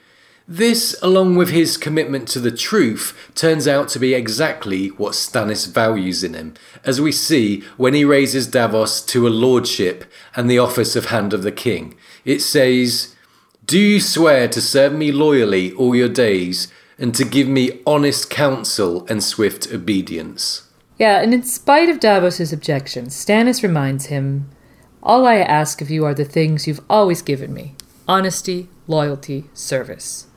This, 0.48 0.96
along 1.02 1.36
with 1.36 1.50
his 1.50 1.76
commitment 1.76 2.28
to 2.28 2.40
the 2.40 2.50
truth, 2.50 3.14
turns 3.34 3.68
out 3.68 3.90
to 3.90 3.98
be 3.98 4.14
exactly 4.14 4.88
what 4.88 5.12
Stannis 5.12 5.70
values 5.70 6.24
in 6.24 6.32
him, 6.32 6.54
as 6.82 6.98
we 6.98 7.12
see 7.12 7.60
when 7.76 7.92
he 7.92 8.06
raises 8.06 8.46
Davos 8.46 9.02
to 9.02 9.28
a 9.28 9.28
lordship 9.28 10.10
and 10.34 10.50
the 10.50 10.58
office 10.58 10.96
of 10.96 11.06
Hand 11.06 11.34
of 11.34 11.42
the 11.42 11.52
King. 11.52 11.94
It 12.24 12.40
says, 12.40 13.14
Do 13.66 13.78
you 13.78 14.00
swear 14.00 14.48
to 14.48 14.62
serve 14.62 14.94
me 14.94 15.12
loyally 15.12 15.72
all 15.72 15.94
your 15.94 16.08
days? 16.08 16.68
and 16.98 17.14
to 17.16 17.24
give 17.24 17.48
me 17.48 17.80
honest 17.84 18.30
counsel 18.30 19.04
and 19.08 19.24
swift 19.24 19.66
obedience. 19.72 20.71
Yeah, 21.02 21.20
and 21.20 21.34
in 21.34 21.42
spite 21.42 21.88
of 21.88 21.98
Davos's 21.98 22.52
objections, 22.52 23.12
Stannis 23.16 23.64
reminds 23.64 24.06
him, 24.06 24.48
All 25.02 25.26
I 25.26 25.38
ask 25.38 25.82
of 25.82 25.90
you 25.90 26.04
are 26.04 26.14
the 26.14 26.24
things 26.24 26.68
you've 26.68 26.84
always 26.88 27.22
given 27.22 27.52
me 27.52 27.74
honesty, 28.06 28.68
loyalty, 28.86 29.46
service. 29.52 30.28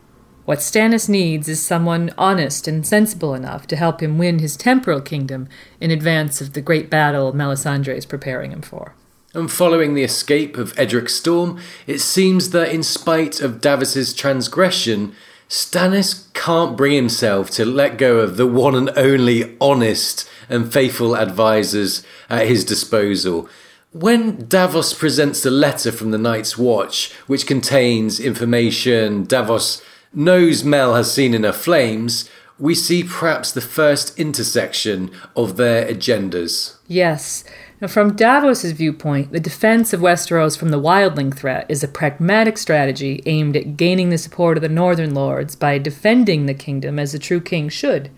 What 0.45 0.57
Stannis 0.57 1.07
needs 1.07 1.47
is 1.47 1.63
someone 1.63 2.11
honest 2.17 2.67
and 2.67 2.83
sensible 2.83 3.35
enough 3.35 3.67
to 3.67 3.75
help 3.75 4.01
him 4.01 4.17
win 4.17 4.39
his 4.39 4.57
temporal 4.57 5.01
kingdom 5.01 5.47
in 5.79 5.91
advance 5.91 6.41
of 6.41 6.53
the 6.53 6.61
great 6.61 6.89
battle 6.89 7.31
Melisandre 7.31 7.95
is 7.95 8.07
preparing 8.07 8.51
him 8.51 8.63
for. 8.63 8.95
And 9.35 9.51
following 9.51 9.93
the 9.93 10.03
escape 10.03 10.57
of 10.57 10.73
Edric 10.79 11.09
Storm, 11.09 11.59
it 11.85 11.99
seems 11.99 12.49
that 12.49 12.73
in 12.73 12.81
spite 12.81 13.39
of 13.39 13.61
Davos's 13.61 14.15
transgression, 14.15 15.13
Stannis 15.49 16.31
can't 16.33 16.75
bring 16.75 16.93
himself 16.93 17.49
to 17.51 17.65
let 17.65 17.97
go 17.97 18.19
of 18.19 18.37
the 18.37 18.47
one 18.47 18.75
and 18.75 18.89
only 18.97 19.55
honest 19.61 20.29
and 20.49 20.71
faithful 20.71 21.15
advisors 21.15 22.03
at 22.29 22.47
his 22.47 22.63
disposal. 22.63 23.47
When 23.91 24.47
Davos 24.47 24.93
presents 24.93 25.41
the 25.41 25.51
letter 25.51 25.91
from 25.91 26.11
the 26.11 26.17
Night's 26.17 26.57
Watch, 26.57 27.13
which 27.27 27.47
contains 27.47 28.19
information 28.19 29.23
Davos 29.23 29.81
knows 30.13 30.63
Mel 30.63 30.95
has 30.95 31.13
seen 31.13 31.33
in 31.33 31.43
her 31.43 31.53
flames, 31.53 32.29
we 32.57 32.73
see 32.73 33.03
perhaps 33.03 33.51
the 33.51 33.61
first 33.61 34.17
intersection 34.17 35.11
of 35.35 35.57
their 35.57 35.85
agendas. 35.85 36.75
Yes, 36.87 37.43
now, 37.81 37.87
from 37.87 38.15
Davos's 38.15 38.71
viewpoint, 38.71 39.33
the 39.33 39.39
defense 39.39 39.91
of 39.91 39.99
Westeros 39.99 40.57
from 40.57 40.69
the 40.69 40.79
wildling 40.79 41.35
threat 41.35 41.65
is 41.67 41.83
a 41.83 41.89
pragmatic 41.89 42.57
strategy 42.57 43.21
aimed 43.25 43.57
at 43.57 43.75
gaining 43.75 44.09
the 44.09 44.17
support 44.17 44.57
of 44.57 44.61
the 44.61 44.69
Northern 44.69 45.13
Lords 45.13 45.57
by 45.57 45.77
defending 45.77 46.45
the 46.45 46.53
kingdom 46.53 46.97
as 46.97 47.13
a 47.13 47.19
true 47.19 47.41
king 47.41 47.67
should. 47.67 48.09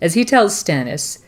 As 0.00 0.14
he 0.14 0.24
tells 0.24 0.60
Stannis, 0.60 1.20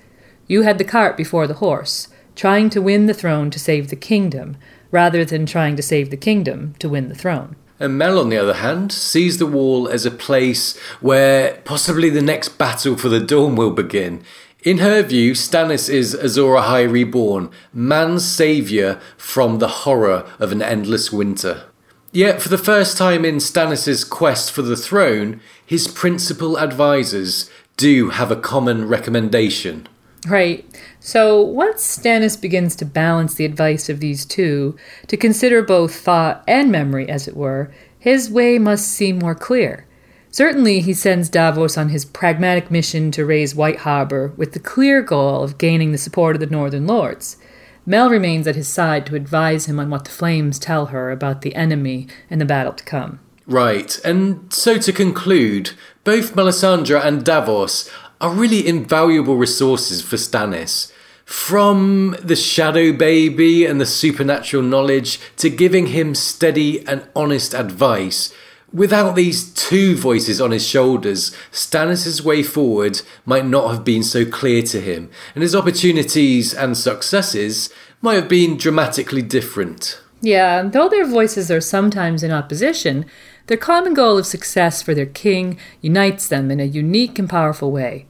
You 0.49 0.63
had 0.63 0.79
the 0.79 0.85
cart 0.85 1.17
before 1.17 1.47
the 1.47 1.55
horse, 1.55 2.09
trying 2.35 2.71
to 2.71 2.83
win 2.83 3.07
the 3.07 3.15
throne 3.15 3.51
to 3.51 3.59
save 3.61 3.89
the 3.89 3.97
kingdom, 3.97 4.57
rather 4.91 5.25
than 5.25 5.47
trying 5.47 5.77
to 5.77 5.83
save 5.83 6.11
the 6.11 6.17
kingdom 6.17 6.75
to 6.81 6.89
win 6.89 7.09
the 7.09 7.15
throne. 7.15 7.55
And 7.79 7.99
Mel, 7.99 8.19
on 8.19 8.31
the 8.31 8.39
other 8.39 8.55
hand, 8.55 8.91
sees 8.91 9.39
the 9.39 9.47
wall 9.47 9.87
as 9.89 10.07
a 10.07 10.11
place 10.11 10.77
where 11.01 11.61
possibly 11.65 12.11
the 12.11 12.23
next 12.23 12.59
battle 12.59 12.97
for 12.97 13.09
the 13.09 13.21
dawn 13.21 13.55
will 13.55 13.71
begin. 13.71 14.25
In 14.67 14.79
her 14.79 15.01
view, 15.01 15.35
Stannis 15.35 15.89
is 15.89 16.13
Azor 16.13 16.57
Ahai 16.57 16.91
reborn, 16.91 17.51
man's 17.73 18.25
saviour 18.25 19.01
from 19.17 19.61
the 19.61 19.69
horror 19.69 20.29
of 20.41 20.51
an 20.51 20.61
endless 20.61 21.13
winter. 21.13 21.67
Yet, 22.11 22.43
for 22.43 22.49
the 22.49 22.59
first 22.59 22.99
time 22.99 23.25
in 23.25 23.37
Stannis's 23.37 24.03
quest 24.03 24.51
for 24.51 24.63
the 24.63 24.75
throne, 24.75 25.41
his 25.65 25.87
principal 25.87 26.59
advisors 26.59 27.49
do 27.77 28.11
have 28.11 28.33
a 28.33 28.41
common 28.41 28.89
recommendation. 28.89 29.87
Right. 30.27 30.67
So 30.99 31.41
once 31.41 31.99
Stannis 31.99 32.41
begins 32.41 32.75
to 32.77 32.85
balance 32.85 33.35
the 33.35 33.45
advice 33.45 33.89
of 33.89 34.01
these 34.01 34.25
two, 34.25 34.77
to 35.07 35.17
consider 35.17 35.63
both 35.63 35.95
thought 35.95 36.43
and 36.49 36.73
memory, 36.73 37.09
as 37.09 37.29
it 37.29 37.37
were, 37.37 37.73
his 38.01 38.29
way 38.29 38.59
must 38.59 38.89
seem 38.89 39.21
more 39.21 39.37
clear. 39.37 39.86
Certainly, 40.31 40.81
he 40.81 40.93
sends 40.93 41.29
Davos 41.29 41.79
on 41.79 41.89
his 41.89 42.05
pragmatic 42.05 42.71
mission 42.71 43.11
to 43.13 43.25
raise 43.25 43.55
White 43.55 43.79
Harbor 43.79 44.33
with 44.37 44.53
the 44.53 44.59
clear 44.59 45.01
goal 45.03 45.43
of 45.43 45.59
gaining 45.59 45.93
the 45.93 45.99
support 45.99 46.37
of 46.37 46.41
the 46.41 46.47
Northern 46.47 46.87
Lords. 46.87 47.39
Mel 47.87 48.11
remains 48.11 48.47
at 48.47 48.57
his 48.57 48.69
side 48.69 49.07
to 49.07 49.15
advise 49.15 49.67
him 49.67 49.79
on 49.79 49.91
what 49.91 50.05
the 50.05 50.11
Flames 50.11 50.59
tell 50.59 50.87
her 50.87 51.11
about 51.11 51.43
the 51.43 51.55
enemy 51.55 52.09
and 52.29 52.41
the 52.41 52.45
battle 52.45 52.73
to 52.73 52.85
come. 52.85 53.21
Right, 53.47 53.99
and 54.05 54.53
so 54.53 54.77
to 54.79 54.93
conclude, 54.93 55.71
both 56.03 56.35
Melisandre 56.35 57.03
and 57.05 57.25
Davos 57.25 57.89
are 58.21 58.33
really 58.33 58.67
invaluable 58.67 59.37
resources 59.37 60.03
for 60.03 60.17
Stannis. 60.17 60.91
From 61.25 62.17
the 62.23 62.37
shadow 62.37 62.93
baby 62.93 63.65
and 63.65 63.81
the 63.81 63.87
supernatural 63.87 64.63
knowledge 64.63 65.21
to 65.37 65.49
giving 65.49 65.87
him 65.89 66.15
steady 66.15 66.87
and 66.89 67.07
honest 67.15 67.55
advice, 67.55 68.33
Without 68.77 69.17
these 69.17 69.55
two 69.55 69.97
voices 69.97 70.39
on 70.39 70.51
his 70.51 70.69
shoulders, 70.69 71.35
Stannis' 71.51 72.21
way 72.21 72.43
forward 72.43 73.01
might 73.25 73.47
not 73.47 73.71
have 73.71 73.85
been 73.85 74.03
so 74.03 74.27
clear 74.27 74.61
to 74.65 74.83
him, 74.83 75.09
and 75.35 75.41
his 75.41 75.55
opportunities 75.55 76.53
and 76.53 76.77
successes 76.77 77.73
might 78.03 78.17
have 78.17 78.29
been 78.29 78.59
dramatically 78.59 79.23
different. 79.23 79.99
Yeah, 80.21 80.63
though 80.65 80.91
their 80.91 81.07
voices 81.07 81.51
are 81.51 81.63
sometimes 81.63 82.23
in 82.23 82.31
opposition, 82.31 83.07
their 83.47 83.57
common 83.57 83.95
goal 83.95 84.19
of 84.19 84.27
success 84.27 84.83
for 84.83 84.93
their 84.93 85.07
king 85.07 85.59
unites 85.81 86.29
them 86.29 86.51
in 86.51 86.61
a 86.61 86.65
unique 86.65 87.19
and 87.19 87.31
powerful 87.31 87.73
way. 87.73 88.05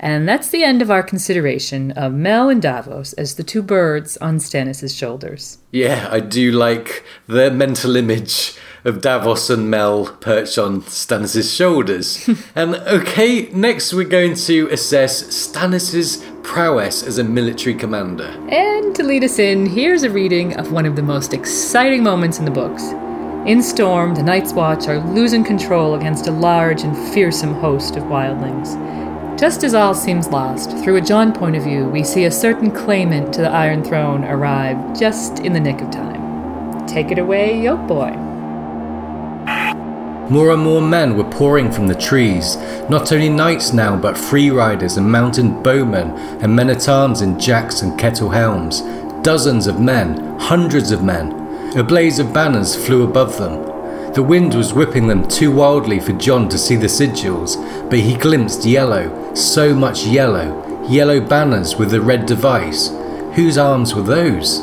And 0.00 0.28
that's 0.28 0.50
the 0.50 0.64
end 0.64 0.82
of 0.82 0.90
our 0.90 1.02
consideration 1.02 1.92
of 1.92 2.12
Mel 2.12 2.48
and 2.48 2.62
Davos 2.62 3.12
as 3.12 3.36
the 3.36 3.44
two 3.44 3.62
birds 3.62 4.16
on 4.16 4.38
Stannis' 4.38 4.96
shoulders. 4.96 5.58
Yeah, 5.70 6.08
I 6.10 6.18
do 6.18 6.50
like 6.50 7.04
the 7.28 7.52
mental 7.52 7.94
image 7.94 8.56
of 8.84 9.00
Davos 9.00 9.50
and 9.50 9.70
Mel 9.70 10.06
perched 10.20 10.58
on 10.58 10.82
Stannis' 10.82 11.54
shoulders. 11.54 12.28
and 12.54 12.76
okay, 12.76 13.48
next 13.52 13.92
we're 13.92 14.04
going 14.04 14.34
to 14.34 14.68
assess 14.68 15.22
Stannis' 15.24 16.24
prowess 16.42 17.02
as 17.02 17.18
a 17.18 17.24
military 17.24 17.74
commander. 17.74 18.28
And 18.48 18.94
to 18.96 19.02
lead 19.02 19.24
us 19.24 19.38
in, 19.38 19.66
here's 19.66 20.02
a 20.02 20.10
reading 20.10 20.56
of 20.56 20.72
one 20.72 20.86
of 20.86 20.96
the 20.96 21.02
most 21.02 21.34
exciting 21.34 22.02
moments 22.02 22.38
in 22.38 22.44
the 22.44 22.50
books. 22.50 22.84
In 23.46 23.62
Storm, 23.62 24.14
the 24.14 24.22
Night's 24.22 24.52
Watch 24.52 24.88
are 24.88 24.98
losing 24.98 25.44
control 25.44 25.94
against 25.94 26.26
a 26.26 26.32
large 26.32 26.82
and 26.82 26.96
fearsome 27.14 27.54
host 27.54 27.96
of 27.96 28.04
wildlings. 28.04 28.76
Just 29.38 29.62
as 29.62 29.72
all 29.72 29.94
seems 29.94 30.28
lost, 30.28 30.76
through 30.78 30.96
a 30.96 31.00
Jon 31.00 31.32
point 31.32 31.54
of 31.54 31.62
view, 31.62 31.88
we 31.88 32.02
see 32.02 32.24
a 32.24 32.30
certain 32.30 32.70
claimant 32.72 33.32
to 33.34 33.40
the 33.40 33.48
Iron 33.48 33.84
Throne 33.84 34.24
arrive 34.24 34.98
just 34.98 35.38
in 35.38 35.52
the 35.52 35.60
nick 35.60 35.80
of 35.80 35.90
time. 35.90 36.86
Take 36.86 37.12
it 37.12 37.18
away, 37.18 37.54
Yolkboy. 37.54 38.27
More 40.30 40.52
and 40.52 40.62
more 40.62 40.82
men 40.82 41.16
were 41.16 41.24
pouring 41.24 41.72
from 41.72 41.86
the 41.86 41.94
trees, 41.94 42.56
not 42.90 43.12
only 43.12 43.30
knights 43.30 43.72
now, 43.72 43.96
but 43.96 44.18
free 44.18 44.50
riders 44.50 44.98
and 44.98 45.10
mounted 45.10 45.62
bowmen 45.62 46.10
and 46.42 46.54
men 46.54 46.68
at 46.68 46.86
arms 46.86 47.22
in 47.22 47.40
jacks 47.40 47.80
and 47.80 47.98
kettle 47.98 48.28
helms. 48.28 48.82
Dozens 49.22 49.66
of 49.66 49.80
men, 49.80 50.38
hundreds 50.38 50.90
of 50.90 51.02
men. 51.02 51.32
A 51.78 51.82
blaze 51.82 52.18
of 52.18 52.34
banners 52.34 52.76
flew 52.76 53.04
above 53.04 53.38
them. 53.38 54.12
The 54.12 54.22
wind 54.22 54.54
was 54.54 54.74
whipping 54.74 55.06
them 55.06 55.26
too 55.26 55.50
wildly 55.50 55.98
for 55.98 56.12
Jon 56.12 56.50
to 56.50 56.58
see 56.58 56.76
the 56.76 56.88
sigils, 56.88 57.56
but 57.88 57.98
he 57.98 58.14
glimpsed 58.14 58.66
yellow, 58.66 59.34
so 59.34 59.74
much 59.74 60.04
yellow, 60.04 60.86
yellow 60.88 61.20
banners 61.20 61.76
with 61.76 61.90
the 61.90 62.02
red 62.02 62.26
device. 62.26 62.88
Whose 63.34 63.56
arms 63.56 63.94
were 63.94 64.02
those? 64.02 64.60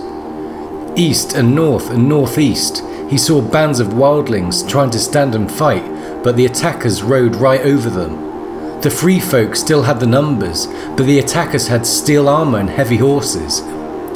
East 0.95 1.33
and 1.33 1.55
north 1.55 1.89
and 1.89 2.07
northeast, 2.07 2.83
he 3.09 3.17
saw 3.17 3.41
bands 3.41 3.79
of 3.79 3.89
wildlings 3.89 4.67
trying 4.67 4.89
to 4.91 4.99
stand 4.99 5.35
and 5.35 5.51
fight, 5.51 5.83
but 6.23 6.35
the 6.35 6.45
attackers 6.45 7.03
rode 7.03 7.35
right 7.35 7.61
over 7.61 7.89
them. 7.89 8.81
The 8.81 8.89
free 8.89 9.19
folk 9.19 9.55
still 9.55 9.83
had 9.83 9.99
the 9.99 10.07
numbers, 10.07 10.67
but 10.95 11.05
the 11.05 11.19
attackers 11.19 11.67
had 11.67 11.85
steel 11.85 12.27
armour 12.27 12.59
and 12.59 12.69
heavy 12.69 12.97
horses. 12.97 13.59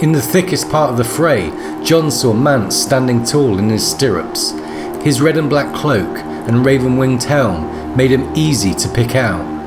In 0.02 0.12
the 0.12 0.22
thickest 0.22 0.70
part 0.70 0.92
of 0.92 0.98
the 0.98 1.04
fray, 1.04 1.50
Jon 1.84 2.10
saw 2.10 2.34
Mance 2.34 2.76
standing 2.76 3.24
tall 3.24 3.60
in 3.60 3.70
his 3.70 3.86
stirrups. 3.86 4.52
His 5.04 5.22
red 5.22 5.38
and 5.38 5.50
black 5.50 5.74
cloak 5.76 6.18
and 6.48 6.66
raven 6.66 6.98
winged 6.98 7.24
helm 7.24 7.96
made 7.96 8.12
him 8.12 8.32
easy 8.36 8.74
to 8.74 8.90
pick 8.90 9.16
out. 9.16 9.60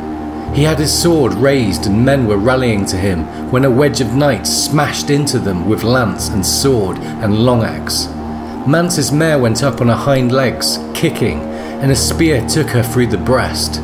He 0.55 0.65
had 0.65 0.79
his 0.79 0.93
sword 0.93 1.33
raised 1.35 1.87
and 1.87 2.05
men 2.05 2.27
were 2.27 2.37
rallying 2.37 2.87
to 2.87 2.97
him 2.97 3.51
when 3.51 3.65
a 3.65 3.71
wedge 3.71 4.01
of 4.01 4.15
knights 4.15 4.51
smashed 4.51 5.11
into 5.11 5.39
them 5.39 5.69
with 5.69 5.83
lance 5.83 6.29
and 6.29 6.45
sword 6.45 6.99
and 6.99 7.45
long 7.45 7.63
axe. 7.63 8.09
Mance's 8.67 9.11
mare 9.11 9.41
went 9.41 9.65
up 9.65 9.81
on 9.81 9.89
her 9.89 9.97
hind 9.97 10.31
legs, 10.31 10.79
kicking, 10.95 11.41
and 11.41 11.91
a 11.91 11.97
spear 11.97 12.47
took 12.49 12.69
her 12.69 12.83
through 12.83 13.09
the 13.09 13.19
breast. 13.19 13.75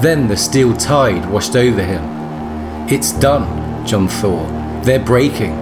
Then 0.00 0.26
the 0.26 0.36
steel 0.38 0.74
tide 0.74 1.28
washed 1.30 1.54
over 1.54 1.82
him. 1.82 2.02
It's 2.88 3.12
done, 3.12 3.86
Jon 3.86 4.08
thought. 4.08 4.84
They're 4.84 4.98
breaking. 4.98 5.54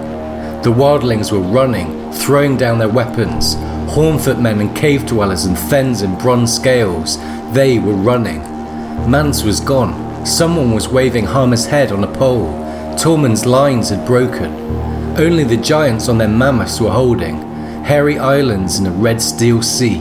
The 0.61 0.71
wildlings 0.71 1.33
were 1.33 1.39
running, 1.39 2.11
throwing 2.13 2.55
down 2.55 2.79
their 2.79 2.87
weapons. 2.87 3.55
Hornfoot 3.89 4.39
men 4.39 4.61
and 4.61 4.75
cave 4.75 5.05
dwellers 5.05 5.43
and 5.43 5.57
Thenns 5.57 6.01
in 6.01 6.17
bronze 6.17 6.55
scales, 6.55 7.17
they 7.53 7.77
were 7.77 7.93
running. 7.93 8.39
Mance 9.09 9.43
was 9.43 9.59
gone. 9.59 10.25
Someone 10.25 10.71
was 10.71 10.87
waving 10.87 11.25
Harma's 11.25 11.65
head 11.65 11.91
on 11.91 12.05
a 12.05 12.13
pole. 12.13 12.47
Tormund's 12.97 13.45
lines 13.45 13.89
had 13.89 14.07
broken. 14.07 14.51
Only 15.17 15.43
the 15.43 15.57
giants 15.57 16.07
on 16.07 16.17
their 16.17 16.29
mammoths 16.29 16.79
were 16.79 16.89
holding, 16.89 17.54
hairy 17.85 18.17
islands 18.17 18.79
in 18.79 18.87
a 18.87 18.91
red 18.91 19.21
steel 19.21 19.61
sea. 19.61 19.99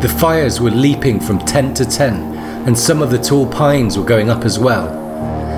The 0.00 0.16
fires 0.20 0.60
were 0.60 0.70
leaping 0.70 1.18
from 1.18 1.40
tent 1.40 1.76
to 1.78 1.84
tent, 1.84 2.36
and 2.68 2.78
some 2.78 3.02
of 3.02 3.10
the 3.10 3.18
tall 3.18 3.48
pines 3.48 3.98
were 3.98 4.04
going 4.04 4.30
up 4.30 4.44
as 4.44 4.60
well. 4.60 4.86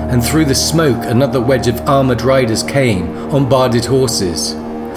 And 0.09 0.23
through 0.23 0.45
the 0.45 0.55
smoke, 0.55 0.97
another 1.05 1.39
wedge 1.39 1.67
of 1.67 1.79
armoured 1.87 2.23
riders 2.23 2.63
came 2.63 3.15
on 3.31 3.47
barded 3.47 3.85
horses. 3.85 4.53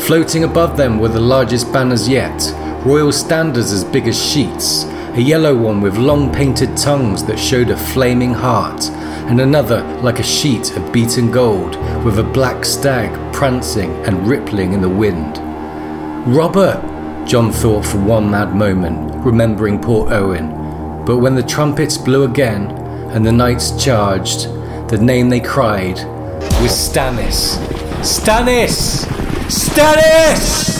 Floating 0.06 0.44
above 0.44 0.78
them 0.78 0.98
were 0.98 1.10
the 1.10 1.20
largest 1.20 1.70
banners 1.74 2.08
yet, 2.08 2.40
royal 2.86 3.12
standards 3.12 3.70
as 3.70 3.84
big 3.84 4.08
as 4.08 4.18
sheets, 4.32 4.84
a 5.12 5.20
yellow 5.20 5.54
one 5.54 5.82
with 5.82 5.98
long 5.98 6.32
painted 6.32 6.74
tongues 6.74 7.22
that 7.24 7.38
showed 7.38 7.68
a 7.68 7.76
flaming 7.76 8.32
heart, 8.32 8.88
and 9.28 9.42
another 9.42 9.82
like 10.00 10.20
a 10.20 10.22
sheet 10.22 10.74
of 10.74 10.90
beaten 10.90 11.30
gold 11.30 11.76
with 12.02 12.18
a 12.18 12.30
black 12.32 12.64
stag 12.64 13.12
prancing 13.34 13.90
and 14.06 14.26
rippling 14.26 14.72
in 14.72 14.80
the 14.80 14.88
wind. 14.88 15.49
Robert, 16.26 17.26
Jon 17.26 17.50
thought 17.50 17.86
for 17.86 17.96
one 17.98 18.30
mad 18.30 18.54
moment, 18.54 19.24
remembering 19.24 19.80
poor 19.80 20.12
Owen. 20.12 20.50
But 21.06 21.16
when 21.16 21.34
the 21.34 21.42
trumpets 21.42 21.96
blew 21.96 22.24
again 22.24 22.70
and 23.12 23.24
the 23.24 23.32
knights 23.32 23.82
charged, 23.82 24.44
the 24.90 24.98
name 25.00 25.30
they 25.30 25.40
cried 25.40 25.96
was 26.60 26.72
Stannis. 26.72 27.56
Stannis! 28.02 29.06
Stannis! 29.48 30.79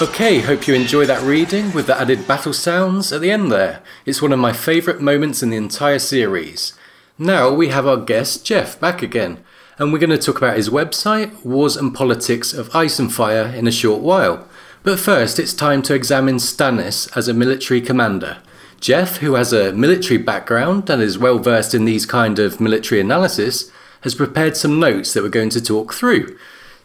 Okay, 0.00 0.38
hope 0.38 0.68
you 0.68 0.74
enjoy 0.74 1.06
that 1.06 1.22
reading 1.22 1.72
with 1.72 1.88
the 1.88 2.00
added 2.00 2.28
battle 2.28 2.52
sounds 2.52 3.12
at 3.12 3.20
the 3.20 3.32
end 3.32 3.50
there. 3.50 3.82
It's 4.06 4.22
one 4.22 4.32
of 4.32 4.38
my 4.38 4.52
favourite 4.52 5.00
moments 5.00 5.42
in 5.42 5.50
the 5.50 5.56
entire 5.56 5.98
series. 5.98 6.72
Now 7.18 7.52
we 7.52 7.70
have 7.70 7.84
our 7.84 7.96
guest 7.96 8.46
Jeff 8.46 8.78
back 8.78 9.02
again, 9.02 9.42
and 9.76 9.92
we're 9.92 9.98
going 9.98 10.10
to 10.10 10.18
talk 10.18 10.36
about 10.36 10.56
his 10.56 10.70
website, 10.70 11.44
Wars 11.44 11.76
and 11.76 11.92
Politics 11.92 12.54
of 12.54 12.72
Ice 12.76 13.00
and 13.00 13.12
Fire, 13.12 13.48
in 13.48 13.66
a 13.66 13.72
short 13.72 14.00
while. 14.00 14.46
But 14.84 15.00
first, 15.00 15.40
it's 15.40 15.52
time 15.52 15.82
to 15.82 15.94
examine 15.94 16.36
Stannis 16.36 17.10
as 17.16 17.26
a 17.26 17.34
military 17.34 17.80
commander. 17.80 18.38
Jeff, 18.78 19.16
who 19.16 19.34
has 19.34 19.52
a 19.52 19.72
military 19.72 20.18
background 20.18 20.88
and 20.88 21.02
is 21.02 21.18
well 21.18 21.40
versed 21.40 21.74
in 21.74 21.86
these 21.86 22.06
kind 22.06 22.38
of 22.38 22.60
military 22.60 23.00
analysis, 23.00 23.68
has 24.02 24.14
prepared 24.14 24.56
some 24.56 24.78
notes 24.78 25.12
that 25.12 25.24
we're 25.24 25.28
going 25.28 25.50
to 25.50 25.60
talk 25.60 25.92
through. 25.92 26.38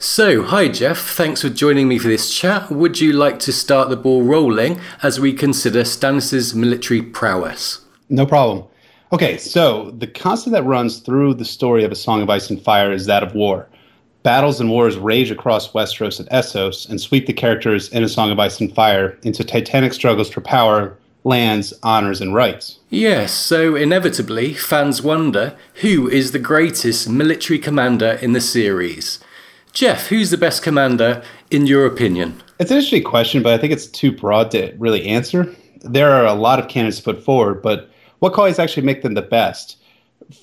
So, 0.04 0.44
hi 0.44 0.68
Jeff, 0.68 1.00
thanks 1.00 1.44
for 1.44 1.50
joining 1.50 1.88
me 1.88 1.98
for 1.98 2.10
this 2.10 2.30
chat. 2.30 2.70
Would 2.70 3.00
you 3.00 3.14
like 3.14 3.40
to 3.40 3.54
start 3.54 3.88
the 3.88 3.96
ball 3.96 4.22
rolling 4.22 4.82
as 5.02 5.18
we 5.18 5.32
consider 5.32 5.84
Stannis' 5.84 6.54
military 6.54 7.02
prowess? 7.02 7.80
No 8.10 8.26
problem. 8.26 8.66
Okay, 9.14 9.38
so 9.38 9.92
the 9.92 10.08
constant 10.08 10.52
that 10.56 10.66
runs 10.66 11.00
through 11.00 11.36
the 11.36 11.46
story 11.46 11.86
of 11.86 11.92
A 11.94 11.96
Song 11.96 12.22
of 12.22 12.30
Ice 12.30 12.50
and 12.50 12.62
Fire 12.62 12.92
is 12.92 13.06
that 13.06 13.24
of 13.24 13.34
war. 13.34 13.70
Battles 14.24 14.60
and 14.60 14.70
wars 14.70 14.98
rage 14.98 15.32
across 15.32 15.72
Westeros 15.72 16.20
and 16.20 16.28
Essos 16.32 16.90
and 16.90 17.00
sweep 17.00 17.26
the 17.26 17.32
characters 17.32 17.88
in 17.88 18.04
A 18.04 18.10
Song 18.10 18.30
of 18.30 18.38
Ice 18.40 18.60
and 18.60 18.76
Fire 18.76 19.18
into 19.24 19.42
titanic 19.46 19.94
struggles 19.94 20.30
for 20.30 20.42
power, 20.42 20.98
lands, 21.24 21.74
honors, 21.82 22.20
and 22.20 22.36
rights. 22.36 22.78
Yes, 22.90 23.32
so 23.32 23.78
inevitably, 23.78 24.54
fans 24.54 25.02
wonder 25.02 25.56
who 25.76 26.10
is 26.10 26.34
the 26.34 26.40
greatest 26.40 27.08
military 27.08 27.58
commander 27.58 28.20
in 28.22 28.34
the 28.34 28.42
series? 28.42 29.20
Jeff, 29.74 30.08
who's 30.08 30.30
the 30.30 30.38
best 30.38 30.62
commander 30.62 31.24
in 31.50 31.66
your 31.66 31.86
opinion? 31.88 32.42
It's 32.60 32.70
an 32.70 32.78
interesting 32.78 33.04
question, 33.04 33.42
but 33.42 33.54
I 33.54 33.58
think 33.58 33.74
it's 33.74 33.88
too 33.88 34.12
broad 34.12 34.52
to 34.52 34.74
really 34.78 35.06
answer. 35.08 35.54
There 35.82 36.12
are 36.12 36.26
a 36.26 36.34
lot 36.34 36.60
of 36.60 36.68
candidates 36.68 37.02
put 37.02 37.24
forward, 37.24 37.62
but 37.62 37.90
what 38.20 38.34
qualities 38.34 38.60
actually 38.60 38.86
make 38.86 39.02
them 39.02 39.16
the 39.16 39.24
best? 39.24 39.78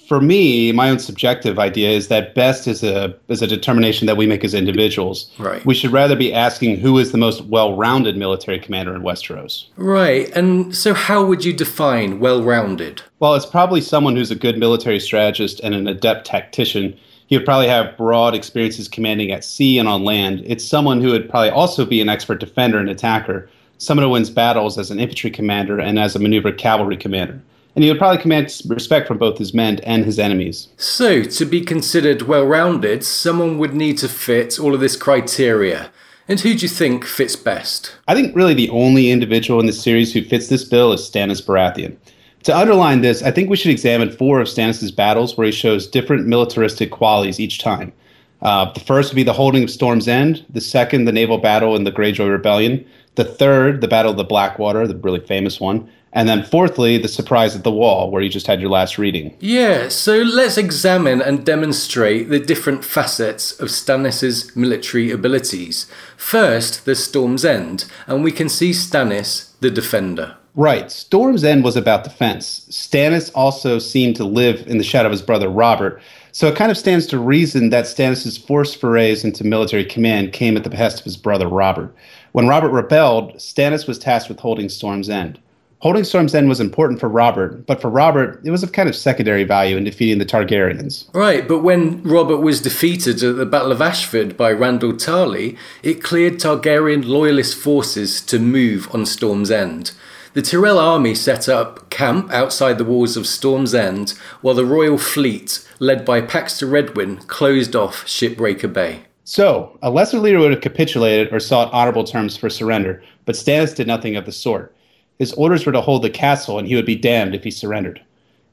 For 0.09 0.21
me, 0.21 0.73
my 0.73 0.91
own 0.91 0.99
subjective 0.99 1.59
idea 1.59 1.91
is 1.91 2.09
that 2.09 2.35
best 2.35 2.67
is 2.67 2.83
a 2.83 3.17
is 3.29 3.41
a 3.41 3.47
determination 3.47 4.07
that 4.07 4.17
we 4.17 4.27
make 4.27 4.45
as 4.45 4.53
individuals. 4.53 5.33
Right. 5.39 5.65
We 5.65 5.75
should 5.75 5.91
rather 5.91 6.15
be 6.15 6.35
asking 6.35 6.79
who 6.79 6.99
is 6.99 7.13
the 7.13 7.19
most 7.19 7.45
well-rounded 7.45 8.17
military 8.17 8.59
commander 8.59 8.95
in 8.95 9.03
Westeros. 9.03 9.67
Right, 9.77 10.29
and 10.37 10.77
so 10.77 10.93
how 10.93 11.25
would 11.25 11.45
you 11.45 11.53
define 11.55 12.21
well 12.21 12.43
rounded? 12.43 13.01
Well, 13.21 13.35
it's 13.35 13.47
probably 13.47 13.81
someone 13.81 14.17
who's 14.17 14.31
a 14.31 14.37
good 14.37 14.59
military 14.59 15.01
strategist 15.01 15.61
and 15.61 15.75
an 15.75 15.87
adept 15.87 16.27
tactician. 16.27 16.99
He 17.31 17.37
would 17.37 17.47
probably 17.47 17.69
have 17.69 17.97
broad 17.97 18.35
experiences 18.35 18.89
commanding 18.89 19.31
at 19.31 19.45
sea 19.45 19.79
and 19.79 19.89
on 19.89 20.03
land. 20.03 20.43
It's 20.45 20.65
someone 20.65 21.01
who 21.01 21.13
would 21.13 21.31
probably 21.31 21.51
also 21.51 21.87
be 21.87 22.01
an 22.01 22.09
expert 22.09 22.41
defender 22.41 22.79
and 22.79 22.91
attacker, 22.91 23.49
someone 23.79 24.05
who 24.05 24.11
wins 24.11 24.31
battles 24.31 24.77
as 24.77 24.91
an 24.91 24.99
infantry 24.99 25.31
commander 25.31 25.79
and 25.79 25.97
as 25.97 26.17
a 26.17 26.19
maneuver 26.19 26.51
cavalry 26.51 26.97
commander. 26.97 27.41
And 27.77 27.85
he 27.85 27.91
would 27.91 28.01
probably 28.01 28.21
command 28.21 28.61
respect 28.67 29.07
from 29.07 29.19
both 29.19 29.39
his 29.39 29.55
men 29.55 29.79
and 29.85 30.05
his 30.05 30.19
enemies. 30.19 30.67
So, 30.77 31.23
to 31.23 31.45
be 31.45 31.61
considered 31.61 32.23
well 32.23 32.45
rounded, 32.45 33.05
someone 33.05 33.59
would 33.59 33.75
need 33.75 33.99
to 33.99 34.09
fit 34.09 34.59
all 34.59 34.75
of 34.75 34.81
this 34.81 34.97
criteria. 34.97 35.93
And 36.27 36.41
who 36.41 36.53
do 36.55 36.63
you 36.63 36.69
think 36.69 37.05
fits 37.05 37.37
best? 37.37 37.95
I 38.09 38.15
think 38.15 38.35
really 38.35 38.55
the 38.55 38.71
only 38.71 39.13
individual 39.13 39.61
in 39.61 39.67
the 39.67 39.73
series 39.73 40.13
who 40.13 40.25
fits 40.25 40.49
this 40.49 40.65
bill 40.65 40.93
is 40.93 41.09
Stannis 41.09 41.41
Baratheon. 41.41 41.97
To 42.45 42.57
underline 42.57 43.03
this, 43.03 43.23
I 43.23 43.31
think 43.31 43.51
we 43.51 43.57
should 43.57 43.71
examine 43.71 44.11
four 44.11 44.41
of 44.41 44.49
Stannis' 44.49 44.95
battles 44.95 45.37
where 45.37 45.47
he 45.47 45.53
shows 45.53 45.87
different 45.87 46.27
militaristic 46.27 46.91
qualities 46.91 47.39
each 47.39 47.59
time. 47.59 47.93
Uh, 48.41 48.73
the 48.73 48.81
first 48.81 49.11
would 49.11 49.17
be 49.17 49.23
the 49.23 49.35
holding 49.35 49.63
of 49.63 49.71
Storm's 49.71 50.09
End, 50.09 50.45
the 50.49 50.61
second, 50.61 51.05
the 51.05 51.13
naval 51.13 51.39
battle 51.39 51.77
in 51.77 51.85
the 51.85 51.93
Greyjoy 51.93 52.31
Rebellion, 52.31 52.87
The 53.17 53.25
third, 53.25 53.83
the 53.83 53.89
Battle 53.89 54.13
of 54.13 54.17
the 54.17 54.25
Blackwater, 54.25 54.87
the 54.87 54.97
really 54.97 55.21
famous 55.21 55.61
one. 55.61 55.91
And 56.13 56.29
then 56.29 56.43
fourthly, 56.43 56.97
the 56.97 57.07
surprise 57.07 57.55
at 57.55 57.63
the 57.63 57.71
wall, 57.71 58.11
where 58.11 58.23
you 58.23 58.31
just 58.31 58.47
had 58.47 58.61
your 58.61 58.71
last 58.71 58.99
reading. 58.99 59.37
Yeah, 59.39 59.89
so 59.89 60.17
let's 60.17 60.57
examine 60.57 61.21
and 61.21 61.45
demonstrate 61.45 62.31
the 62.31 62.41
different 62.41 62.85
facets 62.85 63.53
of 63.61 63.69
Stannis' 63.69 64.57
military 64.57 65.11
abilities. 65.11 65.87
First, 66.17 66.85
the 66.85 66.97
Storm's 66.97 67.45
End, 67.45 67.85
and 68.07 68.25
we 68.25 68.33
can 68.33 68.49
see 68.49 68.71
Stannis, 68.71 69.51
the 69.61 69.71
defender. 69.71 70.37
Right. 70.55 70.91
Storm's 70.91 71.45
End 71.45 71.65
was 71.65 71.77
about 71.77 72.05
defense. 72.05 72.67
Stannis 72.71 73.31
also 73.35 73.79
seemed 73.79 74.17
to 74.17 74.25
live 74.25 74.67
in 74.67 74.79
the 74.79 74.85
shadow 74.85 75.07
of 75.07 75.13
his 75.13 75.23
brother 75.23 75.49
Robert, 75.49 76.03
so 76.33 76.49
it 76.49 76.57
kind 76.57 76.71
of 76.71 76.79
stands 76.79 77.07
to 77.07 77.19
reason 77.19 77.71
that 77.71 77.87
Stannis' 77.87 78.45
forced 78.45 78.81
forays 78.81 79.25
into 79.25 79.45
military 79.45 79.85
command 79.85 80.33
came 80.33 80.57
at 80.57 80.65
the 80.65 80.71
behest 80.71 80.99
of 80.99 81.05
his 81.05 81.17
brother 81.17 81.49
Robert. 81.49 81.95
When 82.33 82.49
Robert 82.49 82.71
rebelled, 82.71 83.35
Stannis 83.37 83.89
was 83.89 83.99
tasked 83.99 84.29
with 84.29 84.41
holding 84.41 84.69
Storm's 84.69 85.11
End. 85.11 85.41
Holding 85.81 86.05
Storm's 86.05 86.35
End 86.35 86.49
was 86.49 86.61
important 86.61 87.01
for 87.01 87.09
Robert, 87.09 87.67
but 87.67 87.81
for 87.81 87.89
Robert, 87.89 88.41
it 88.45 88.51
was 88.51 88.63
of 88.63 88.73
kind 88.73 88.89
of 88.89 88.95
secondary 88.95 89.45
value 89.45 89.79
in 89.79 89.85
defeating 89.85 90.19
the 90.19 90.27
Targaryens. 90.27 91.13
Right, 91.15 91.49
but 91.49 91.61
when 91.61 92.03
Robert 92.03 92.37
was 92.37 92.61
defeated 92.61 93.23
at 93.23 93.37
the 93.37 93.47
Battle 93.47 93.73
of 93.73 93.81
Ashford 93.81 94.37
by 94.37 94.53
Randyll 94.53 94.93
Tarly, 94.93 95.57
it 95.83 96.03
cleared 96.03 96.35
Targaryen 96.35 97.07
loyalist 97.07 97.57
forces 97.57 98.21
to 98.23 98.39
move 98.39 98.95
on 98.95 99.07
Storm's 99.07 99.51
End. 99.51 99.93
The 100.33 100.43
Tyrell 100.43 100.79
army 100.79 101.17
set 101.17 101.49
up 101.49 101.91
camp 101.91 102.31
outside 102.33 102.79
the 102.79 102.85
walls 102.85 103.17
of 103.17 103.27
Storm's 103.27 103.75
End, 103.75 104.11
while 104.43 104.55
the 104.55 104.65
royal 104.65 104.97
fleet, 104.97 105.69
led 105.81 106.05
by 106.05 106.21
Paxter 106.21 106.69
Redwyne, 106.71 107.27
closed 107.27 107.75
off 107.75 108.05
Shipbreaker 108.05 108.73
Bay. 108.73 109.01
So, 109.25 109.77
a 109.83 109.91
lesser 109.91 110.21
leader 110.21 110.39
would 110.39 110.53
have 110.53 110.61
capitulated 110.61 111.33
or 111.33 111.41
sought 111.41 111.73
honorable 111.73 112.05
terms 112.05 112.37
for 112.37 112.49
surrender, 112.49 113.03
but 113.25 113.35
Stannis 113.35 113.75
did 113.75 113.89
nothing 113.89 114.15
of 114.15 114.25
the 114.25 114.31
sort. 114.31 114.73
His 115.19 115.33
orders 115.33 115.67
were 115.67 115.73
to 115.73 115.81
hold 115.81 116.03
the 116.03 116.11
castle, 116.11 116.61
and 116.61 116.69
he 116.69 116.77
would 116.77 116.87
be 116.87 116.95
damned 116.95 117.35
if 117.35 117.43
he 117.43 117.51
surrendered. 117.51 118.01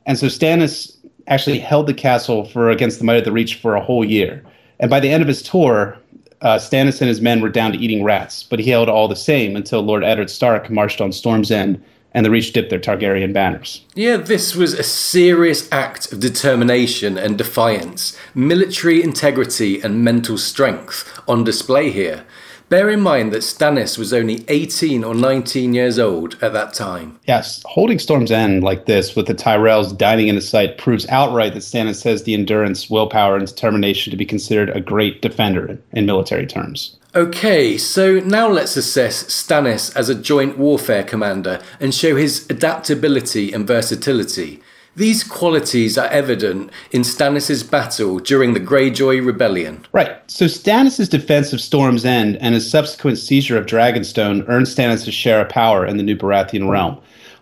And 0.08 0.18
so 0.18 0.26
Stannis 0.26 0.98
actually 1.28 1.60
held 1.60 1.86
the 1.86 1.94
castle 1.94 2.46
for 2.46 2.72
against 2.72 2.98
the 2.98 3.06
might 3.06 3.18
of 3.18 3.24
the 3.24 3.32
Reach 3.32 3.54
for 3.54 3.76
a 3.76 3.84
whole 3.84 4.04
year. 4.04 4.44
And 4.80 4.90
by 4.90 5.00
the 5.00 5.12
end 5.12 5.22
of 5.22 5.28
his 5.28 5.44
tour, 5.44 5.96
uh, 6.42 6.58
Stannis 6.58 7.02
and 7.02 7.10
his 7.10 7.22
men 7.22 7.42
were 7.42 7.50
down 7.50 7.72
to 7.72 7.78
eating 7.78 8.04
rats, 8.04 8.44
but 8.44 8.60
he 8.60 8.70
held 8.70 8.90
all 8.90 9.08
the 9.08 9.16
same 9.16 9.56
until 9.56 9.82
Lord 9.82 10.04
Eddard 10.04 10.30
Stark 10.30 10.70
marched 10.70 11.02
on 11.02 11.12
Storm's 11.12 11.52
End 11.52 11.84
and 12.14 12.26
the 12.26 12.32
Reach 12.32 12.52
dipped 12.52 12.72
their 12.72 12.80
Targaryen 12.80 13.32
banners. 13.32 13.84
Yeah, 13.94 14.18
this 14.18 14.56
was 14.56 14.74
a 14.74 14.82
serious 14.82 15.72
act 15.72 16.12
of 16.12 16.20
determination 16.20 17.16
and 17.16 17.38
defiance, 17.38 18.18
military 18.34 19.04
integrity 19.04 19.82
and 19.82 20.04
mental 20.04 20.38
strength 20.38 21.22
on 21.28 21.44
display 21.44 21.92
here. 21.92 22.26
Bear 22.70 22.90
in 22.90 23.00
mind 23.00 23.32
that 23.32 23.44
Stannis 23.44 23.98
was 23.98 24.12
only 24.12 24.44
18 24.50 25.02
or 25.06 25.16
19 25.16 25.74
years 25.74 25.98
old 25.98 26.38
at 26.42 26.52
that 26.52 26.74
time. 26.74 27.18
Yes, 27.26 27.64
holding 27.66 27.98
Storm's 27.98 28.30
End 28.30 28.62
like 28.62 28.86
this, 28.86 29.16
with 29.16 29.28
the 29.28 29.34
Tyrells 29.34 29.98
dining 29.98 30.28
in 30.28 30.42
sight, 30.42 30.78
proves 30.78 31.08
outright 31.08 31.54
that 31.54 31.62
Stannis 31.62 32.04
has 32.04 32.24
the 32.24 32.34
endurance, 32.34 32.90
willpower, 32.90 33.38
and 33.38 33.48
determination 33.48 34.12
to 34.12 34.18
be 34.18 34.26
considered 34.26 34.70
a 34.72 34.82
great 34.82 35.22
defender 35.22 35.80
in 35.94 36.06
military 36.06 36.46
terms. 36.46 36.98
Okay, 37.16 37.78
so 37.78 38.20
now 38.20 38.50
let's 38.50 38.76
assess 38.76 39.24
Stannis 39.24 39.96
as 39.96 40.10
a 40.10 40.16
joint 40.16 40.58
warfare 40.58 41.06
commander 41.06 41.62
and 41.80 41.96
show 41.96 42.18
his 42.18 42.46
adaptability 42.50 43.54
and 43.54 43.66
versatility. 43.66 44.62
These 44.98 45.24
qualities 45.24 45.96
are 45.96 46.08
evident 46.08 46.72
in 46.90 47.04
Stannis' 47.04 47.70
battle 47.70 48.18
during 48.18 48.56
the 48.56 48.60
Greyjoy 48.60 49.24
Rebellion. 49.24 49.86
Right. 49.92 50.18
So 50.26 50.46
Stannis' 50.46 51.08
defense 51.08 51.54
of 51.54 51.62
Storm's 51.62 52.04
End 52.04 52.36
and 52.38 52.56
his 52.56 52.68
subsequent 52.68 53.20
seizure 53.20 53.60
of 53.60 53.68
Dragonstone 53.68 54.44
earned 54.50 54.66
Stannis 54.66 55.08
a 55.08 55.12
share 55.12 55.40
of 55.40 55.50
power 55.50 55.86
in 55.86 55.98
the 55.98 56.04
new 56.04 56.18
Baratheon 56.18 56.68
realm. 56.68 56.98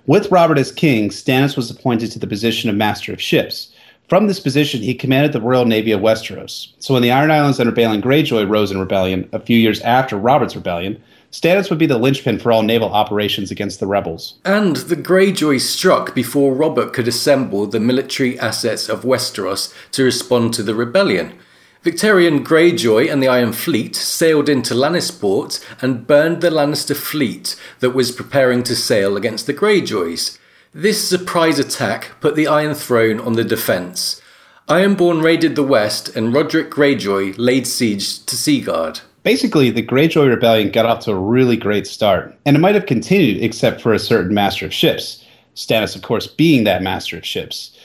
With 0.05 0.29
Robert 0.29 0.57
as 0.57 0.69
king, 0.69 1.11
Stannis 1.11 1.55
was 1.55 1.71
appointed 1.71 2.11
to 2.11 2.19
the 2.19 2.27
position 2.27 2.69
of 2.69 2.75
Master 2.75 3.13
of 3.13 3.21
Ships. 3.21 3.73
From 4.09 4.27
this 4.27 4.41
position, 4.41 4.81
he 4.81 4.93
commanded 4.93 5.31
the 5.31 5.39
Royal 5.39 5.63
Navy 5.63 5.93
of 5.93 6.01
Westeros. 6.01 6.73
So 6.79 6.93
when 6.93 7.03
the 7.03 7.11
Iron 7.11 7.31
Islands 7.31 7.61
under 7.61 7.71
Balon 7.71 8.01
Greyjoy 8.01 8.49
rose 8.49 8.69
in 8.69 8.81
rebellion 8.81 9.29
a 9.31 9.39
few 9.39 9.57
years 9.57 9.79
after 9.79 10.17
Robert's 10.17 10.57
rebellion, 10.57 11.01
Stannis 11.35 11.69
would 11.69 11.79
be 11.79 11.85
the 11.85 11.97
linchpin 11.97 12.39
for 12.39 12.49
all 12.49 12.63
naval 12.63 12.93
operations 12.93 13.51
against 13.51 13.81
the 13.81 13.87
rebels. 13.87 14.35
And 14.45 14.77
the 14.77 14.95
Greyjoy 14.95 15.59
struck 15.59 16.15
before 16.15 16.55
Robert 16.55 16.93
could 16.93 17.09
assemble 17.09 17.67
the 17.67 17.79
military 17.81 18.39
assets 18.39 18.87
of 18.87 19.03
Westeros 19.03 19.73
to 19.91 20.05
respond 20.05 20.53
to 20.53 20.63
the 20.63 20.73
rebellion. 20.73 21.37
Victarion 21.83 22.41
Greyjoy 22.41 23.11
and 23.11 23.21
the 23.21 23.27
Iron 23.27 23.51
Fleet 23.51 23.97
sailed 23.97 24.47
into 24.47 24.73
Lannisport 24.73 25.61
and 25.81 26.07
burned 26.07 26.39
the 26.39 26.49
Lannister 26.49 26.95
fleet 26.95 27.57
that 27.81 27.89
was 27.89 28.13
preparing 28.13 28.63
to 28.63 28.73
sail 28.73 29.17
against 29.17 29.45
the 29.45 29.53
Greyjoys. 29.53 30.39
This 30.73 31.05
surprise 31.05 31.59
attack 31.59 32.11
put 32.21 32.37
the 32.37 32.47
Iron 32.47 32.75
Throne 32.75 33.19
on 33.19 33.33
the 33.33 33.43
defence. 33.43 34.21
Ironborn 34.69 35.21
raided 35.21 35.57
the 35.57 35.63
west 35.63 36.15
and 36.15 36.33
Rodrik 36.33 36.69
Greyjoy 36.69 37.35
laid 37.37 37.67
siege 37.67 38.25
to 38.25 38.37
Seagard. 38.37 39.01
Basically, 39.25 39.71
the 39.71 39.81
Greyjoy 39.81 40.29
Rebellion 40.29 40.69
got 40.69 40.85
off 40.85 40.99
to 41.05 41.11
a 41.11 41.19
really 41.19 41.57
great 41.57 41.87
start, 41.87 42.37
and 42.45 42.55
it 42.55 42.59
might 42.59 42.75
have 42.75 42.85
continued 42.85 43.41
except 43.41 43.81
for 43.81 43.91
a 43.91 43.97
certain 43.97 44.35
master 44.35 44.67
of 44.67 44.73
ships. 44.73 45.25
Stannis, 45.55 45.95
of 45.95 46.03
course, 46.03 46.27
being 46.27 46.63
that 46.63 46.83
master 46.83 47.17
of 47.17 47.25
ships. 47.25 47.75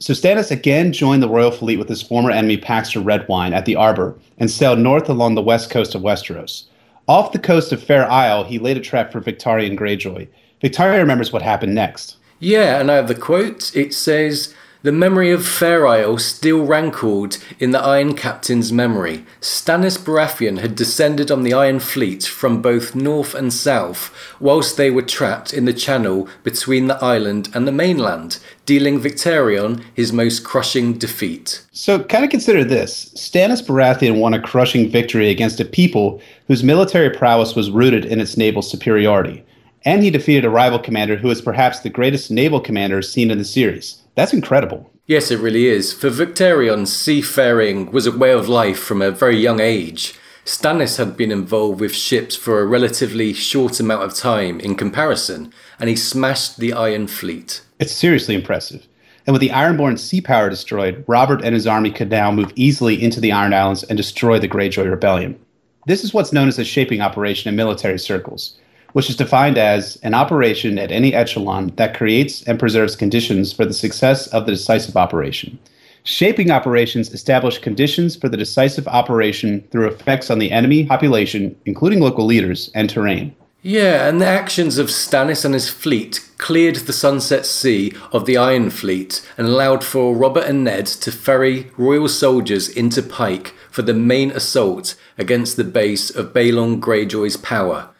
So 0.00 0.12
Stannis 0.12 0.50
again 0.50 0.92
joined 0.92 1.22
the 1.22 1.28
royal 1.28 1.52
fleet 1.52 1.76
with 1.76 1.88
his 1.88 2.02
former 2.02 2.32
enemy 2.32 2.56
Paxter 2.56 3.00
Redwyne 3.00 3.52
at 3.52 3.64
the 3.64 3.76
Arbor 3.76 4.18
and 4.38 4.50
sailed 4.50 4.80
north 4.80 5.08
along 5.08 5.36
the 5.36 5.40
west 5.40 5.70
coast 5.70 5.94
of 5.94 6.02
Westeros. 6.02 6.64
Off 7.06 7.30
the 7.30 7.38
coast 7.38 7.70
of 7.70 7.80
Fair 7.80 8.10
Isle, 8.10 8.42
he 8.42 8.58
laid 8.58 8.76
a 8.76 8.80
trap 8.80 9.12
for 9.12 9.20
Victarion 9.20 9.78
Greyjoy. 9.78 10.26
Victarion 10.60 10.98
remembers 10.98 11.32
what 11.32 11.42
happened 11.42 11.76
next. 11.76 12.16
Yeah, 12.40 12.80
and 12.80 12.90
I 12.90 12.96
have 12.96 13.06
the 13.06 13.14
quote. 13.14 13.70
It 13.76 13.94
says, 13.94 14.52
the 14.82 14.92
memory 14.92 15.32
of 15.32 15.44
Fair 15.44 15.88
Isle 15.88 16.18
still 16.18 16.64
rankled 16.64 17.38
in 17.58 17.72
the 17.72 17.80
Iron 17.80 18.14
Captain's 18.14 18.72
memory. 18.72 19.24
Stannis 19.40 19.98
Baratheon 19.98 20.60
had 20.60 20.76
descended 20.76 21.32
on 21.32 21.42
the 21.42 21.52
Iron 21.52 21.80
Fleet 21.80 22.22
from 22.22 22.62
both 22.62 22.94
north 22.94 23.34
and 23.34 23.52
south, 23.52 24.14
whilst 24.38 24.76
they 24.76 24.88
were 24.88 25.02
trapped 25.02 25.52
in 25.52 25.64
the 25.64 25.72
channel 25.72 26.28
between 26.44 26.86
the 26.86 27.02
island 27.02 27.48
and 27.54 27.66
the 27.66 27.72
mainland, 27.72 28.38
dealing 28.66 29.00
Victarion 29.00 29.82
his 29.94 30.12
most 30.12 30.44
crushing 30.44 30.92
defeat. 30.92 31.64
So, 31.72 32.04
kind 32.04 32.24
of 32.24 32.30
consider 32.30 32.62
this 32.62 33.12
Stannis 33.16 33.66
Baratheon 33.66 34.20
won 34.20 34.34
a 34.34 34.40
crushing 34.40 34.90
victory 34.90 35.28
against 35.30 35.58
a 35.58 35.64
people 35.64 36.20
whose 36.46 36.62
military 36.62 37.10
prowess 37.10 37.56
was 37.56 37.70
rooted 37.70 38.04
in 38.04 38.20
its 38.20 38.36
naval 38.36 38.62
superiority. 38.62 39.44
And 39.84 40.02
he 40.02 40.10
defeated 40.10 40.44
a 40.44 40.50
rival 40.50 40.78
commander 40.78 41.16
who 41.16 41.30
is 41.30 41.40
perhaps 41.40 41.80
the 41.80 41.90
greatest 41.90 42.30
naval 42.30 42.60
commander 42.60 43.00
seen 43.02 43.30
in 43.30 43.38
the 43.38 43.44
series. 43.44 44.02
That's 44.18 44.32
incredible. 44.32 44.90
Yes, 45.06 45.30
it 45.30 45.38
really 45.38 45.66
is. 45.66 45.92
For 45.92 46.10
Victarion, 46.10 46.88
seafaring 46.88 47.92
was 47.92 48.04
a 48.04 48.10
way 48.10 48.32
of 48.32 48.48
life 48.48 48.80
from 48.80 49.00
a 49.00 49.12
very 49.12 49.38
young 49.38 49.60
age. 49.60 50.18
Stannis 50.44 50.96
had 50.96 51.16
been 51.16 51.30
involved 51.30 51.78
with 51.78 51.94
ships 51.94 52.34
for 52.34 52.58
a 52.58 52.66
relatively 52.66 53.32
short 53.32 53.78
amount 53.78 54.02
of 54.02 54.14
time 54.14 54.58
in 54.58 54.74
comparison, 54.74 55.52
and 55.78 55.88
he 55.88 55.94
smashed 55.94 56.58
the 56.58 56.72
Iron 56.72 57.06
Fleet. 57.06 57.62
It's 57.78 57.92
seriously 57.92 58.34
impressive. 58.34 58.88
And 59.24 59.34
with 59.34 59.40
the 59.40 59.50
Ironborn 59.50 60.00
sea 60.00 60.20
power 60.20 60.50
destroyed, 60.50 61.04
Robert 61.06 61.44
and 61.44 61.54
his 61.54 61.68
army 61.68 61.92
could 61.92 62.10
now 62.10 62.32
move 62.32 62.52
easily 62.56 63.00
into 63.00 63.20
the 63.20 63.30
Iron 63.30 63.54
Islands 63.54 63.84
and 63.84 63.96
destroy 63.96 64.40
the 64.40 64.48
Greyjoy 64.48 64.90
Rebellion. 64.90 65.38
This 65.86 66.02
is 66.02 66.12
what's 66.12 66.32
known 66.32 66.48
as 66.48 66.58
a 66.58 66.64
shaping 66.64 67.00
operation 67.00 67.50
in 67.50 67.54
military 67.54 68.00
circles 68.00 68.58
which 68.92 69.10
is 69.10 69.16
defined 69.16 69.58
as 69.58 69.96
an 70.02 70.14
operation 70.14 70.78
at 70.78 70.92
any 70.92 71.14
echelon 71.14 71.72
that 71.76 71.96
creates 71.96 72.42
and 72.44 72.58
preserves 72.58 72.96
conditions 72.96 73.52
for 73.52 73.64
the 73.64 73.74
success 73.74 74.26
of 74.28 74.46
the 74.46 74.52
decisive 74.52 74.96
operation. 74.96 75.58
Shaping 76.04 76.50
operations 76.50 77.12
establish 77.12 77.58
conditions 77.58 78.16
for 78.16 78.28
the 78.28 78.36
decisive 78.36 78.88
operation 78.88 79.66
through 79.70 79.88
effects 79.88 80.30
on 80.30 80.38
the 80.38 80.50
enemy, 80.52 80.86
population, 80.86 81.54
including 81.66 82.00
local 82.00 82.24
leaders, 82.24 82.70
and 82.74 82.88
terrain. 82.88 83.34
Yeah, 83.60 84.08
and 84.08 84.20
the 84.20 84.26
actions 84.26 84.78
of 84.78 84.86
Stannis 84.86 85.44
and 85.44 85.52
his 85.52 85.68
fleet 85.68 86.24
cleared 86.38 86.76
the 86.76 86.92
Sunset 86.92 87.44
Sea 87.44 87.92
of 88.12 88.24
the 88.24 88.36
Iron 88.36 88.70
Fleet 88.70 89.20
and 89.36 89.48
allowed 89.48 89.82
for 89.82 90.14
Robert 90.14 90.44
and 90.44 90.62
Ned 90.62 90.86
to 90.86 91.10
ferry 91.10 91.70
royal 91.76 92.08
soldiers 92.08 92.68
into 92.68 93.02
Pyke 93.02 93.52
for 93.70 93.82
the 93.82 93.94
main 93.94 94.30
assault 94.30 94.94
against 95.18 95.56
the 95.56 95.64
base 95.64 96.08
of 96.08 96.32
Balon 96.32 96.80
Greyjoy's 96.80 97.36
power. 97.36 97.90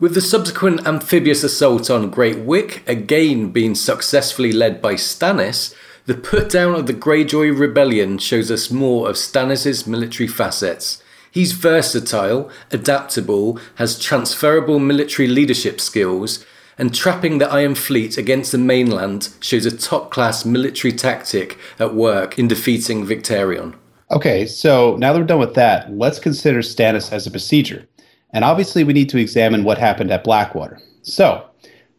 With 0.00 0.14
the 0.14 0.20
subsequent 0.20 0.84
amphibious 0.88 1.44
assault 1.44 1.88
on 1.88 2.10
Great 2.10 2.38
Wyk 2.38 2.82
again 2.88 3.52
being 3.52 3.76
successfully 3.76 4.50
led 4.50 4.82
by 4.82 4.94
Stannis, 4.94 5.72
the 6.06 6.14
put 6.14 6.50
down 6.50 6.74
of 6.74 6.88
the 6.88 6.92
Greyjoy 6.92 7.56
rebellion 7.56 8.18
shows 8.18 8.50
us 8.50 8.72
more 8.72 9.08
of 9.08 9.14
Stannis' 9.14 9.86
military 9.86 10.26
facets. 10.26 11.00
He's 11.30 11.52
versatile, 11.52 12.50
adaptable, 12.72 13.60
has 13.76 13.96
transferable 13.96 14.80
military 14.80 15.28
leadership 15.28 15.80
skills, 15.80 16.44
and 16.76 16.92
trapping 16.92 17.38
the 17.38 17.48
Iron 17.48 17.76
Fleet 17.76 18.18
against 18.18 18.50
the 18.50 18.58
mainland 18.58 19.28
shows 19.38 19.64
a 19.64 19.76
top 19.76 20.10
class 20.10 20.44
military 20.44 20.92
tactic 20.92 21.56
at 21.78 21.94
work 21.94 22.36
in 22.36 22.48
defeating 22.48 23.06
Victarion. 23.06 23.76
Okay, 24.10 24.44
so 24.44 24.96
now 24.96 25.12
that 25.12 25.20
we're 25.20 25.26
done 25.26 25.38
with 25.38 25.54
that, 25.54 25.92
let's 25.92 26.18
consider 26.18 26.62
Stannis 26.62 27.12
as 27.12 27.28
a 27.28 27.30
besieger. 27.30 27.86
And 28.34 28.44
obviously, 28.44 28.84
we 28.84 28.92
need 28.92 29.08
to 29.10 29.18
examine 29.18 29.64
what 29.64 29.78
happened 29.78 30.10
at 30.10 30.24
Blackwater. 30.24 30.78
So, 31.02 31.46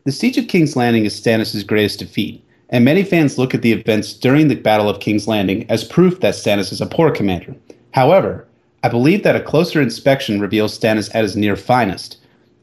the 0.03 0.11
Siege 0.11 0.37
of 0.37 0.49
King's 0.49 0.75
Landing 0.75 1.05
is 1.05 1.19
Stannis' 1.19 1.65
greatest 1.65 1.99
defeat, 1.99 2.43
and 2.69 2.83
many 2.83 3.03
fans 3.03 3.37
look 3.37 3.55
at 3.55 3.61
the 3.61 3.71
events 3.71 4.13
during 4.13 4.49
the 4.49 4.55
Battle 4.55 4.89
of 4.89 4.99
King's 4.99 5.27
Landing 5.27 5.65
as 5.69 5.85
proof 5.85 6.19
that 6.19 6.35
Stannis 6.35 6.73
is 6.73 6.81
a 6.81 6.85
poor 6.85 7.09
commander. 7.09 7.55
However, 7.91 8.45
I 8.83 8.89
believe 8.89 9.23
that 9.23 9.37
a 9.37 9.41
closer 9.41 9.81
inspection 9.81 10.41
reveals 10.41 10.77
Stannis 10.77 11.09
at 11.15 11.23
his 11.23 11.37
near 11.37 11.55
finest. 11.55 12.17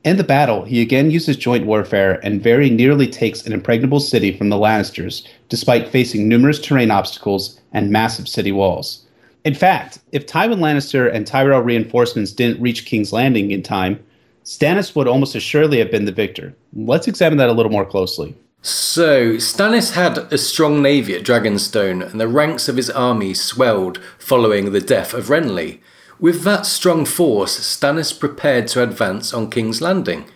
In 0.05 0.19
the 0.19 0.25
battle, 0.25 0.65
he 0.65 0.83
again 0.83 1.11
uses 1.11 1.37
joint 1.37 1.65
warfare 1.65 2.21
and 2.23 2.43
very 2.43 2.69
nearly 2.69 3.07
takes 3.07 3.47
an 3.47 3.53
impregnable 3.53 4.01
city 4.01 4.37
from 4.37 4.51
the 4.51 4.57
Lannisters, 4.57 5.27
despite 5.49 5.89
facing 5.89 6.29
numerous 6.29 6.61
terrain 6.61 6.91
obstacles 6.91 7.59
and 7.73 7.91
massive 7.91 8.29
city 8.29 8.53
walls. 8.53 9.02
In 9.45 9.55
fact, 9.55 9.99
if 10.13 10.27
Tywin 10.27 10.61
Lannister 10.61 11.13
and 11.13 11.27
Tyrell 11.27 11.63
reinforcements 11.63 12.33
didn't 12.33 12.63
reach 12.63 12.85
King's 12.85 13.13
Landing 13.13 13.51
in 13.51 13.63
time, 13.63 13.99
Stannis 14.45 14.95
would 14.95 15.09
almost 15.09 15.35
assuredly 15.35 15.79
have 15.79 15.91
been 15.91 16.05
the 16.05 16.13
victor. 16.13 16.55
Let's 16.75 17.09
examine 17.09 17.39
that 17.39 17.49
a 17.49 17.53
little 17.53 17.73
more 17.73 17.85
closely. 17.85 18.37
So, 18.65 19.35
Stannis 19.35 19.95
had 19.95 20.33
a 20.33 20.39
strong 20.39 20.83
navy 20.83 21.17
at 21.17 21.25
Dragonstone, 21.25 22.09
and 22.09 22.21
the 22.21 22.29
ranks 22.29 22.69
of 22.69 22.77
his 22.77 22.91
army 22.91 23.35
swelled 23.35 23.99
following 24.19 24.71
the 24.71 24.81
death 24.81 25.15
of 25.15 25.27
Renly. 25.27 25.81
With 26.21 26.43
that 26.43 26.65
strong 26.65 27.05
force, 27.05 27.59
Stannis 27.59 28.17
prepared 28.19 28.69
to 28.69 28.83
advance 28.83 29.35
on 29.35 29.51
King's 29.51 29.81
Landing. 29.81 30.27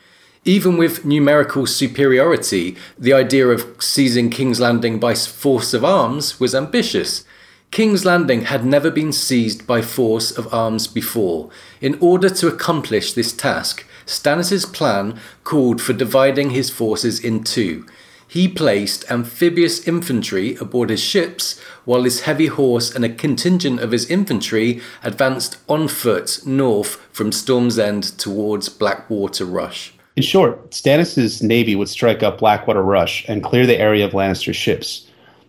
Even 0.44 0.76
with 0.76 1.04
numerical 1.04 1.66
superiority, 1.66 2.76
the 2.98 3.12
idea 3.12 3.46
of 3.46 3.76
seizing 3.80 4.30
King's 4.30 4.58
Landing 4.58 4.98
by 4.98 5.14
force 5.14 5.72
of 5.72 5.84
arms 5.84 6.40
was 6.40 6.54
ambitious. 6.54 7.24
King's 7.70 8.04
Landing 8.04 8.42
had 8.42 8.64
never 8.64 8.90
been 8.90 9.12
seized 9.12 9.66
by 9.66 9.82
force 9.82 10.30
of 10.30 10.52
arms 10.52 10.86
before. 10.86 11.50
In 11.80 11.98
order 12.00 12.30
to 12.30 12.48
accomplish 12.48 13.12
this 13.12 13.32
task, 13.32 13.86
Stannis' 14.06 14.72
plan 14.72 15.18
called 15.44 15.82
for 15.82 15.92
dividing 15.92 16.50
his 16.50 16.70
forces 16.70 17.20
in 17.20 17.42
two. 17.44 17.84
He 18.28 18.48
placed 18.48 19.10
amphibious 19.10 19.86
infantry 19.86 20.56
aboard 20.56 20.90
his 20.90 21.02
ships, 21.02 21.60
while 21.84 22.02
his 22.02 22.22
heavy 22.22 22.46
horse 22.46 22.94
and 22.94 23.04
a 23.04 23.08
contingent 23.08 23.80
of 23.80 23.92
his 23.92 24.10
infantry 24.10 24.80
advanced 25.02 25.58
on 25.68 25.88
foot 25.88 26.40
north 26.44 27.00
from 27.12 27.30
Storm's 27.30 27.78
End 27.78 28.04
towards 28.18 28.68
Blackwater 28.68 29.44
Rush. 29.44 29.92
In 30.16 30.22
short, 30.22 30.70
Stannis' 30.70 31.42
navy 31.42 31.76
would 31.76 31.88
strike 31.88 32.22
up 32.22 32.38
Blackwater 32.38 32.82
Rush 32.82 33.24
and 33.28 33.44
clear 33.44 33.66
the 33.66 33.78
area 33.78 34.04
of 34.04 34.12
Lannister's 34.12 34.56
ships. 34.56 35.06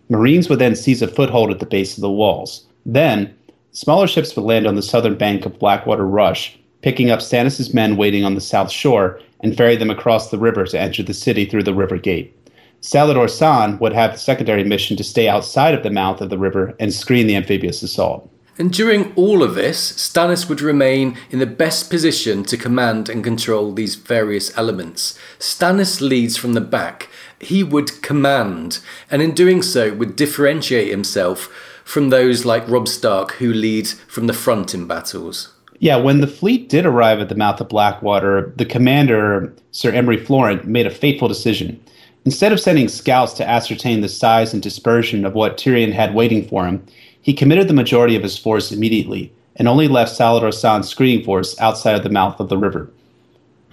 Marines 0.08 0.48
would 0.48 0.58
then 0.58 0.74
seize 0.74 1.02
a 1.02 1.08
foothold 1.08 1.50
at 1.50 1.58
the 1.58 1.66
base 1.66 1.96
of 1.96 2.00
the 2.00 2.10
walls. 2.10 2.66
Then, 2.86 3.34
smaller 3.72 4.06
ships 4.06 4.34
would 4.34 4.44
land 4.44 4.66
on 4.66 4.74
the 4.74 4.82
southern 4.82 5.16
bank 5.16 5.44
of 5.44 5.58
Blackwater 5.58 6.06
Rush, 6.06 6.58
picking 6.80 7.10
up 7.10 7.20
Stannis' 7.20 7.74
men 7.74 7.96
waiting 7.96 8.24
on 8.24 8.34
the 8.34 8.40
south 8.40 8.70
shore 8.70 9.20
and 9.40 9.56
ferry 9.56 9.76
them 9.76 9.90
across 9.90 10.30
the 10.30 10.38
river 10.38 10.64
to 10.66 10.80
enter 10.80 11.02
the 11.02 11.14
city 11.14 11.44
through 11.44 11.62
the 11.62 11.74
river 11.74 11.98
gate. 11.98 12.34
Salladhor 12.80 13.26
Saan 13.26 13.78
would 13.80 13.92
have 13.92 14.12
the 14.12 14.18
secondary 14.18 14.64
mission 14.64 14.96
to 14.96 15.04
stay 15.04 15.28
outside 15.28 15.74
of 15.74 15.82
the 15.82 15.90
mouth 15.90 16.20
of 16.20 16.30
the 16.30 16.38
river 16.38 16.74
and 16.78 16.94
screen 16.94 17.26
the 17.26 17.36
amphibious 17.36 17.82
assault. 17.82 18.30
And 18.58 18.72
during 18.72 19.14
all 19.14 19.44
of 19.44 19.54
this, 19.54 19.92
Stannis 19.92 20.48
would 20.48 20.60
remain 20.60 21.16
in 21.30 21.38
the 21.38 21.46
best 21.46 21.90
position 21.90 22.42
to 22.44 22.56
command 22.56 23.08
and 23.08 23.22
control 23.22 23.72
these 23.72 23.94
various 23.94 24.56
elements. 24.58 25.16
Stannis 25.38 26.00
leads 26.00 26.36
from 26.36 26.54
the 26.54 26.60
back. 26.60 27.08
He 27.40 27.62
would 27.62 28.02
command, 28.02 28.80
and 29.10 29.22
in 29.22 29.32
doing 29.32 29.62
so, 29.62 29.94
would 29.94 30.16
differentiate 30.16 30.90
himself 30.90 31.44
from 31.84 32.10
those 32.10 32.44
like 32.44 32.68
Robb 32.68 32.88
Stark 32.88 33.32
who 33.34 33.52
lead 33.52 33.86
from 33.88 34.26
the 34.26 34.32
front 34.32 34.74
in 34.74 34.88
battles. 34.88 35.54
Yeah, 35.78 35.96
when 35.96 36.20
the 36.20 36.26
fleet 36.26 36.68
did 36.68 36.84
arrive 36.84 37.20
at 37.20 37.28
the 37.28 37.36
mouth 37.36 37.60
of 37.60 37.68
Blackwater, 37.68 38.52
the 38.56 38.66
commander, 38.66 39.54
Sir 39.70 39.92
Imry 39.92 40.22
Florent, 40.26 40.66
made 40.66 40.88
a 40.88 40.90
fateful 40.90 41.28
decision. 41.28 41.80
Instead 42.24 42.52
of 42.52 42.58
sending 42.58 42.88
scouts 42.88 43.32
to 43.34 43.48
ascertain 43.48 44.00
the 44.00 44.08
size 44.08 44.52
and 44.52 44.60
dispersion 44.60 45.24
of 45.24 45.34
what 45.34 45.56
Tyrion 45.56 45.92
had 45.92 46.14
waiting 46.14 46.46
for 46.46 46.66
him, 46.66 46.84
he 47.28 47.34
committed 47.34 47.68
the 47.68 47.74
majority 47.74 48.16
of 48.16 48.22
his 48.22 48.38
force 48.38 48.72
immediately 48.72 49.30
and 49.56 49.68
only 49.68 49.86
left 49.86 50.18
Salladhor 50.18 50.48
Saan's 50.48 50.88
screening 50.88 51.22
force 51.22 51.60
outside 51.60 51.94
of 51.94 52.02
the 52.02 52.08
mouth 52.08 52.40
of 52.40 52.48
the 52.48 52.56
river. 52.56 52.90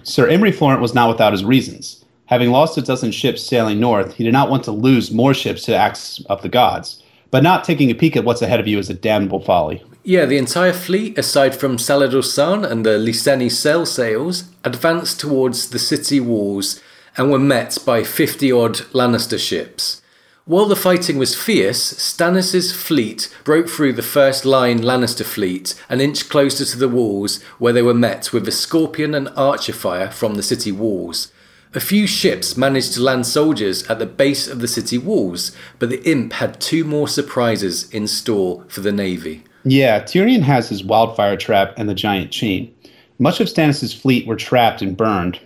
Sir 0.02 0.28
Imry 0.28 0.54
Florent 0.54 0.82
was 0.82 0.92
not 0.92 1.08
without 1.08 1.32
his 1.32 1.42
reasons. 1.42 2.04
Having 2.26 2.50
lost 2.50 2.76
a 2.76 2.82
dozen 2.82 3.12
ships 3.12 3.42
sailing 3.42 3.80
north, 3.80 4.12
he 4.12 4.24
did 4.24 4.34
not 4.34 4.50
want 4.50 4.62
to 4.64 4.72
lose 4.72 5.10
more 5.10 5.32
ships 5.32 5.62
to 5.62 5.70
the 5.70 5.78
acts 5.78 6.22
of 6.26 6.42
the 6.42 6.50
gods. 6.50 7.02
But 7.30 7.42
not 7.42 7.64
taking 7.64 7.90
a 7.90 7.94
peek 7.94 8.14
at 8.14 8.24
what's 8.24 8.42
ahead 8.42 8.60
of 8.60 8.66
you 8.66 8.78
is 8.78 8.90
a 8.90 8.94
damnable 8.94 9.40
folly. 9.40 9.82
Yeah, 10.04 10.26
the 10.26 10.36
entire 10.36 10.74
fleet, 10.74 11.16
aside 11.16 11.56
from 11.56 11.78
Salladhor 11.78 12.24
Saan 12.24 12.62
and 12.62 12.84
the 12.84 12.98
Lyseni 12.98 13.50
sail 13.50 13.86
sails, 13.86 14.50
advanced 14.64 15.18
towards 15.18 15.70
the 15.70 15.78
city 15.78 16.20
walls 16.20 16.82
and 17.16 17.30
were 17.30 17.38
met 17.38 17.78
by 17.86 18.04
50 18.04 18.52
odd 18.52 18.74
Lannister 18.92 19.38
ships. 19.38 20.02
While 20.48 20.66
the 20.66 20.76
fighting 20.76 21.18
was 21.18 21.34
fierce, 21.34 21.94
Stannis' 21.94 22.72
fleet 22.72 23.34
broke 23.42 23.68
through 23.68 23.94
the 23.94 24.00
first 24.00 24.44
line 24.44 24.78
Lannister 24.78 25.24
fleet 25.24 25.74
an 25.88 26.00
inch 26.00 26.28
closer 26.28 26.64
to 26.64 26.78
the 26.78 26.88
walls, 26.88 27.42
where 27.58 27.72
they 27.72 27.82
were 27.82 27.92
met 27.92 28.32
with 28.32 28.46
a 28.46 28.52
scorpion 28.52 29.12
and 29.12 29.28
archer 29.30 29.72
fire 29.72 30.08
from 30.08 30.36
the 30.36 30.44
city 30.44 30.70
walls. 30.70 31.32
A 31.74 31.80
few 31.80 32.06
ships 32.06 32.56
managed 32.56 32.94
to 32.94 33.02
land 33.02 33.26
soldiers 33.26 33.82
at 33.90 33.98
the 33.98 34.06
base 34.06 34.46
of 34.46 34.60
the 34.60 34.68
city 34.68 34.98
walls, 34.98 35.50
but 35.80 35.90
the 35.90 36.08
Imp 36.08 36.34
had 36.34 36.60
two 36.60 36.84
more 36.84 37.08
surprises 37.08 37.90
in 37.90 38.06
store 38.06 38.64
for 38.68 38.82
the 38.82 38.92
Navy. 38.92 39.42
Yeah, 39.64 39.98
Tyrion 39.98 40.42
has 40.42 40.68
his 40.68 40.84
wildfire 40.84 41.36
trap 41.36 41.74
and 41.76 41.88
the 41.88 41.94
giant 41.94 42.30
chain. 42.30 42.72
Much 43.18 43.40
of 43.40 43.48
Stannis' 43.48 44.00
fleet 44.00 44.28
were 44.28 44.36
trapped 44.36 44.80
and 44.80 44.96
burned, 44.96 45.40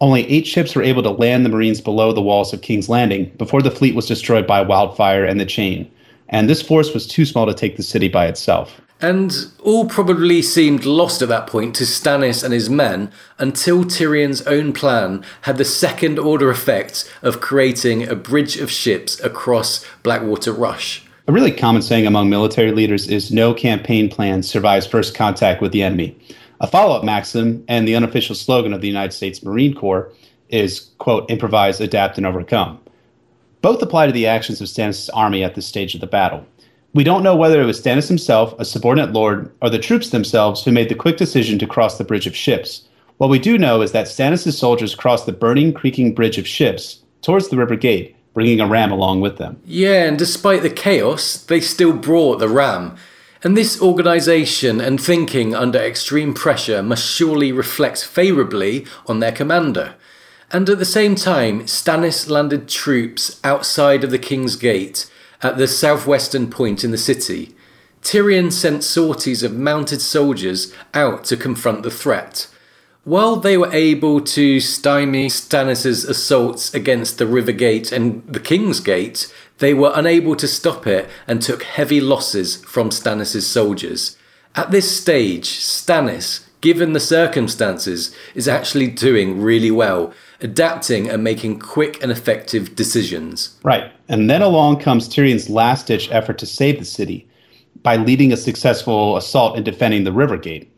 only 0.00 0.28
eight 0.30 0.46
ships 0.46 0.74
were 0.74 0.82
able 0.82 1.02
to 1.02 1.10
land 1.10 1.44
the 1.44 1.50
Marines 1.50 1.80
below 1.80 2.12
the 2.12 2.22
walls 2.22 2.52
of 2.52 2.62
King's 2.62 2.88
Landing 2.88 3.26
before 3.36 3.62
the 3.62 3.70
fleet 3.70 3.94
was 3.94 4.06
destroyed 4.06 4.46
by 4.46 4.62
wildfire 4.62 5.24
and 5.24 5.38
the 5.38 5.46
chain, 5.46 5.90
and 6.28 6.48
this 6.48 6.62
force 6.62 6.94
was 6.94 7.06
too 7.06 7.26
small 7.26 7.46
to 7.46 7.54
take 7.54 7.76
the 7.76 7.82
city 7.82 8.08
by 8.08 8.26
itself. 8.26 8.80
And 9.02 9.34
all 9.62 9.86
probably 9.86 10.42
seemed 10.42 10.84
lost 10.84 11.22
at 11.22 11.28
that 11.30 11.46
point 11.46 11.74
to 11.76 11.84
Stannis 11.84 12.44
and 12.44 12.52
his 12.52 12.68
men 12.68 13.10
until 13.38 13.84
Tyrion's 13.84 14.42
own 14.42 14.74
plan 14.74 15.24
had 15.42 15.56
the 15.56 15.64
second 15.64 16.18
order 16.18 16.50
effect 16.50 17.10
of 17.22 17.40
creating 17.40 18.06
a 18.06 18.14
bridge 18.14 18.58
of 18.58 18.70
ships 18.70 19.18
across 19.20 19.86
Blackwater 20.02 20.52
Rush. 20.52 21.02
A 21.28 21.32
really 21.32 21.52
common 21.52 21.80
saying 21.80 22.06
among 22.06 22.28
military 22.28 22.72
leaders 22.72 23.08
is 23.08 23.30
no 23.30 23.54
campaign 23.54 24.10
plan 24.10 24.42
survives 24.42 24.86
first 24.86 25.14
contact 25.14 25.62
with 25.62 25.72
the 25.72 25.82
enemy. 25.82 26.18
A 26.60 26.66
follow 26.66 26.94
up 26.94 27.04
maxim 27.04 27.64
and 27.68 27.88
the 27.88 27.96
unofficial 27.96 28.34
slogan 28.34 28.74
of 28.74 28.82
the 28.82 28.88
United 28.88 29.12
States 29.12 29.42
Marine 29.42 29.74
Corps 29.74 30.12
is, 30.50 30.90
quote, 30.98 31.30
improvise, 31.30 31.80
adapt, 31.80 32.18
and 32.18 32.26
overcome. 32.26 32.78
Both 33.62 33.82
apply 33.82 34.06
to 34.06 34.12
the 34.12 34.26
actions 34.26 34.60
of 34.60 34.68
Stannis' 34.68 35.08
army 35.14 35.42
at 35.42 35.54
this 35.54 35.66
stage 35.66 35.94
of 35.94 36.00
the 36.00 36.06
battle. 36.06 36.46
We 36.92 37.04
don't 37.04 37.22
know 37.22 37.36
whether 37.36 37.62
it 37.62 37.66
was 37.66 37.80
Stannis 37.80 38.08
himself, 38.08 38.54
a 38.58 38.64
subordinate 38.64 39.12
lord, 39.12 39.50
or 39.62 39.70
the 39.70 39.78
troops 39.78 40.10
themselves 40.10 40.64
who 40.64 40.72
made 40.72 40.88
the 40.88 40.94
quick 40.94 41.16
decision 41.16 41.58
to 41.60 41.66
cross 41.66 41.96
the 41.96 42.04
bridge 42.04 42.26
of 42.26 42.36
ships. 42.36 42.88
What 43.18 43.30
we 43.30 43.38
do 43.38 43.56
know 43.56 43.80
is 43.80 43.92
that 43.92 44.06
Stannis' 44.06 44.52
soldiers 44.52 44.94
crossed 44.94 45.26
the 45.26 45.32
burning, 45.32 45.72
creaking 45.72 46.14
bridge 46.14 46.36
of 46.36 46.46
ships 46.48 47.02
towards 47.22 47.48
the 47.48 47.56
river 47.56 47.76
gate, 47.76 48.16
bringing 48.34 48.60
a 48.60 48.66
ram 48.66 48.90
along 48.90 49.20
with 49.20 49.38
them. 49.38 49.60
Yeah, 49.64 50.04
and 50.04 50.18
despite 50.18 50.62
the 50.62 50.70
chaos, 50.70 51.36
they 51.36 51.60
still 51.60 51.92
brought 51.92 52.38
the 52.38 52.48
ram. 52.48 52.96
And 53.42 53.56
this 53.56 53.80
organisation 53.80 54.80
and 54.82 55.00
thinking 55.00 55.54
under 55.54 55.78
extreme 55.78 56.34
pressure 56.34 56.82
must 56.82 57.06
surely 57.06 57.52
reflect 57.52 58.04
favourably 58.04 58.86
on 59.06 59.20
their 59.20 59.32
commander. 59.32 59.94
And 60.52 60.68
at 60.68 60.78
the 60.78 60.84
same 60.84 61.14
time, 61.14 61.62
Stannis 61.62 62.28
landed 62.28 62.68
troops 62.68 63.40
outside 63.42 64.04
of 64.04 64.10
the 64.10 64.18
King's 64.18 64.56
Gate 64.56 65.10
at 65.42 65.56
the 65.56 65.66
southwestern 65.66 66.50
point 66.50 66.84
in 66.84 66.90
the 66.90 66.98
city. 66.98 67.54
Tyrion 68.02 68.52
sent 68.52 68.84
sorties 68.84 69.42
of 69.42 69.56
mounted 69.56 70.02
soldiers 70.02 70.74
out 70.92 71.24
to 71.24 71.36
confront 71.36 71.82
the 71.82 71.90
threat. 71.90 72.46
While 73.04 73.36
they 73.36 73.56
were 73.56 73.72
able 73.72 74.20
to 74.20 74.60
stymie 74.60 75.28
Stannis' 75.28 76.06
assaults 76.06 76.74
against 76.74 77.16
the 77.16 77.26
River 77.26 77.52
Gate 77.52 77.92
and 77.92 78.22
the 78.26 78.40
King's 78.40 78.80
Gate, 78.80 79.32
they 79.60 79.72
were 79.74 79.92
unable 79.94 80.34
to 80.34 80.48
stop 80.48 80.86
it 80.86 81.08
and 81.28 81.40
took 81.40 81.62
heavy 81.62 82.00
losses 82.00 82.56
from 82.64 82.90
Stannis' 82.90 83.42
soldiers. 83.42 84.16
At 84.56 84.72
this 84.72 85.00
stage, 85.00 85.48
Stannis, 85.48 86.46
given 86.60 86.92
the 86.92 87.00
circumstances, 87.00 88.14
is 88.34 88.48
actually 88.48 88.88
doing 88.88 89.40
really 89.40 89.70
well, 89.70 90.12
adapting 90.40 91.08
and 91.08 91.22
making 91.22 91.60
quick 91.60 92.02
and 92.02 92.10
effective 92.10 92.74
decisions. 92.74 93.58
Right. 93.62 93.92
And 94.08 94.28
then 94.28 94.42
along 94.42 94.80
comes 94.80 95.08
Tyrion's 95.08 95.48
last 95.48 95.86
ditch 95.86 96.10
effort 96.10 96.38
to 96.38 96.46
save 96.46 96.78
the 96.78 96.84
city 96.84 97.28
by 97.82 97.96
leading 97.96 98.32
a 98.32 98.36
successful 98.36 99.16
assault 99.16 99.56
and 99.56 99.64
defending 99.64 100.04
the 100.04 100.12
river 100.12 100.36
gate. 100.36 100.68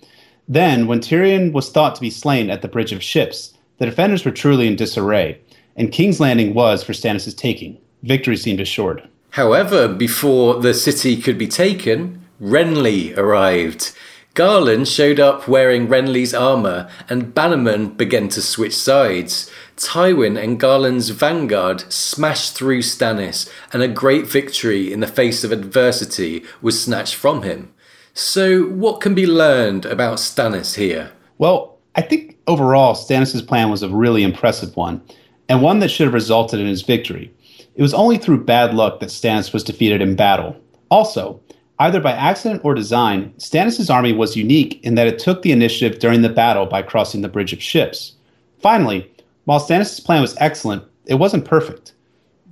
Then, 0.48 0.86
when 0.88 1.00
Tyrion 1.00 1.52
was 1.52 1.70
thought 1.70 1.94
to 1.94 2.00
be 2.00 2.10
slain 2.10 2.50
at 2.50 2.62
the 2.62 2.68
Bridge 2.68 2.92
of 2.92 3.02
Ships, 3.02 3.56
the 3.78 3.86
defenders 3.86 4.24
were 4.24 4.32
truly 4.32 4.66
in 4.66 4.76
disarray, 4.76 5.40
and 5.76 5.92
King's 5.92 6.20
Landing 6.20 6.52
was 6.52 6.82
for 6.82 6.92
Stannis' 6.92 7.36
taking 7.36 7.78
victory 8.02 8.36
seemed 8.36 8.60
assured. 8.60 9.08
However, 9.30 9.88
before 9.88 10.60
the 10.60 10.74
city 10.74 11.20
could 11.20 11.38
be 11.38 11.48
taken, 11.48 12.22
Renly 12.40 13.16
arrived. 13.16 13.92
Garlan 14.34 14.86
showed 14.86 15.20
up 15.20 15.46
wearing 15.46 15.88
Renly's 15.88 16.32
armour, 16.32 16.88
and 17.08 17.34
Bannerman 17.34 17.90
began 17.90 18.28
to 18.30 18.40
switch 18.40 18.74
sides. 18.74 19.50
Tywin 19.76 20.42
and 20.42 20.58
Garlan's 20.58 21.10
vanguard 21.10 21.92
smashed 21.92 22.54
through 22.54 22.80
Stannis, 22.80 23.50
and 23.72 23.82
a 23.82 23.88
great 23.88 24.26
victory 24.26 24.90
in 24.92 25.00
the 25.00 25.06
face 25.06 25.44
of 25.44 25.52
adversity 25.52 26.44
was 26.62 26.82
snatched 26.82 27.14
from 27.14 27.42
him. 27.42 27.72
So, 28.14 28.64
what 28.64 29.00
can 29.00 29.14
be 29.14 29.26
learned 29.26 29.84
about 29.84 30.18
Stannis 30.18 30.76
here? 30.76 31.12
Well, 31.36 31.78
I 31.94 32.00
think 32.00 32.38
overall, 32.46 32.94
Stannis' 32.94 33.46
plan 33.46 33.70
was 33.70 33.82
a 33.82 33.88
really 33.88 34.22
impressive 34.22 34.76
one, 34.76 35.02
and 35.48 35.60
one 35.60 35.80
that 35.80 35.90
should 35.90 36.06
have 36.06 36.14
resulted 36.14 36.58
in 36.58 36.66
his 36.66 36.82
victory. 36.82 37.34
It 37.74 37.82
was 37.82 37.94
only 37.94 38.18
through 38.18 38.44
bad 38.44 38.74
luck 38.74 39.00
that 39.00 39.08
Stannis 39.08 39.52
was 39.52 39.64
defeated 39.64 40.02
in 40.02 40.16
battle. 40.16 40.56
Also, 40.90 41.40
Either 41.82 42.00
by 42.00 42.12
accident 42.12 42.60
or 42.64 42.74
design, 42.74 43.32
Stannis' 43.38 43.92
army 43.92 44.12
was 44.12 44.36
unique 44.36 44.78
in 44.84 44.94
that 44.94 45.08
it 45.08 45.18
took 45.18 45.42
the 45.42 45.50
initiative 45.50 45.98
during 45.98 46.22
the 46.22 46.28
battle 46.28 46.64
by 46.64 46.80
crossing 46.80 47.22
the 47.22 47.28
bridge 47.28 47.52
of 47.52 47.60
ships. 47.60 48.12
Finally, 48.60 49.10
while 49.46 49.58
Stannis' 49.58 50.04
plan 50.04 50.20
was 50.20 50.36
excellent, 50.38 50.84
it 51.06 51.16
wasn't 51.16 51.44
perfect. 51.44 51.92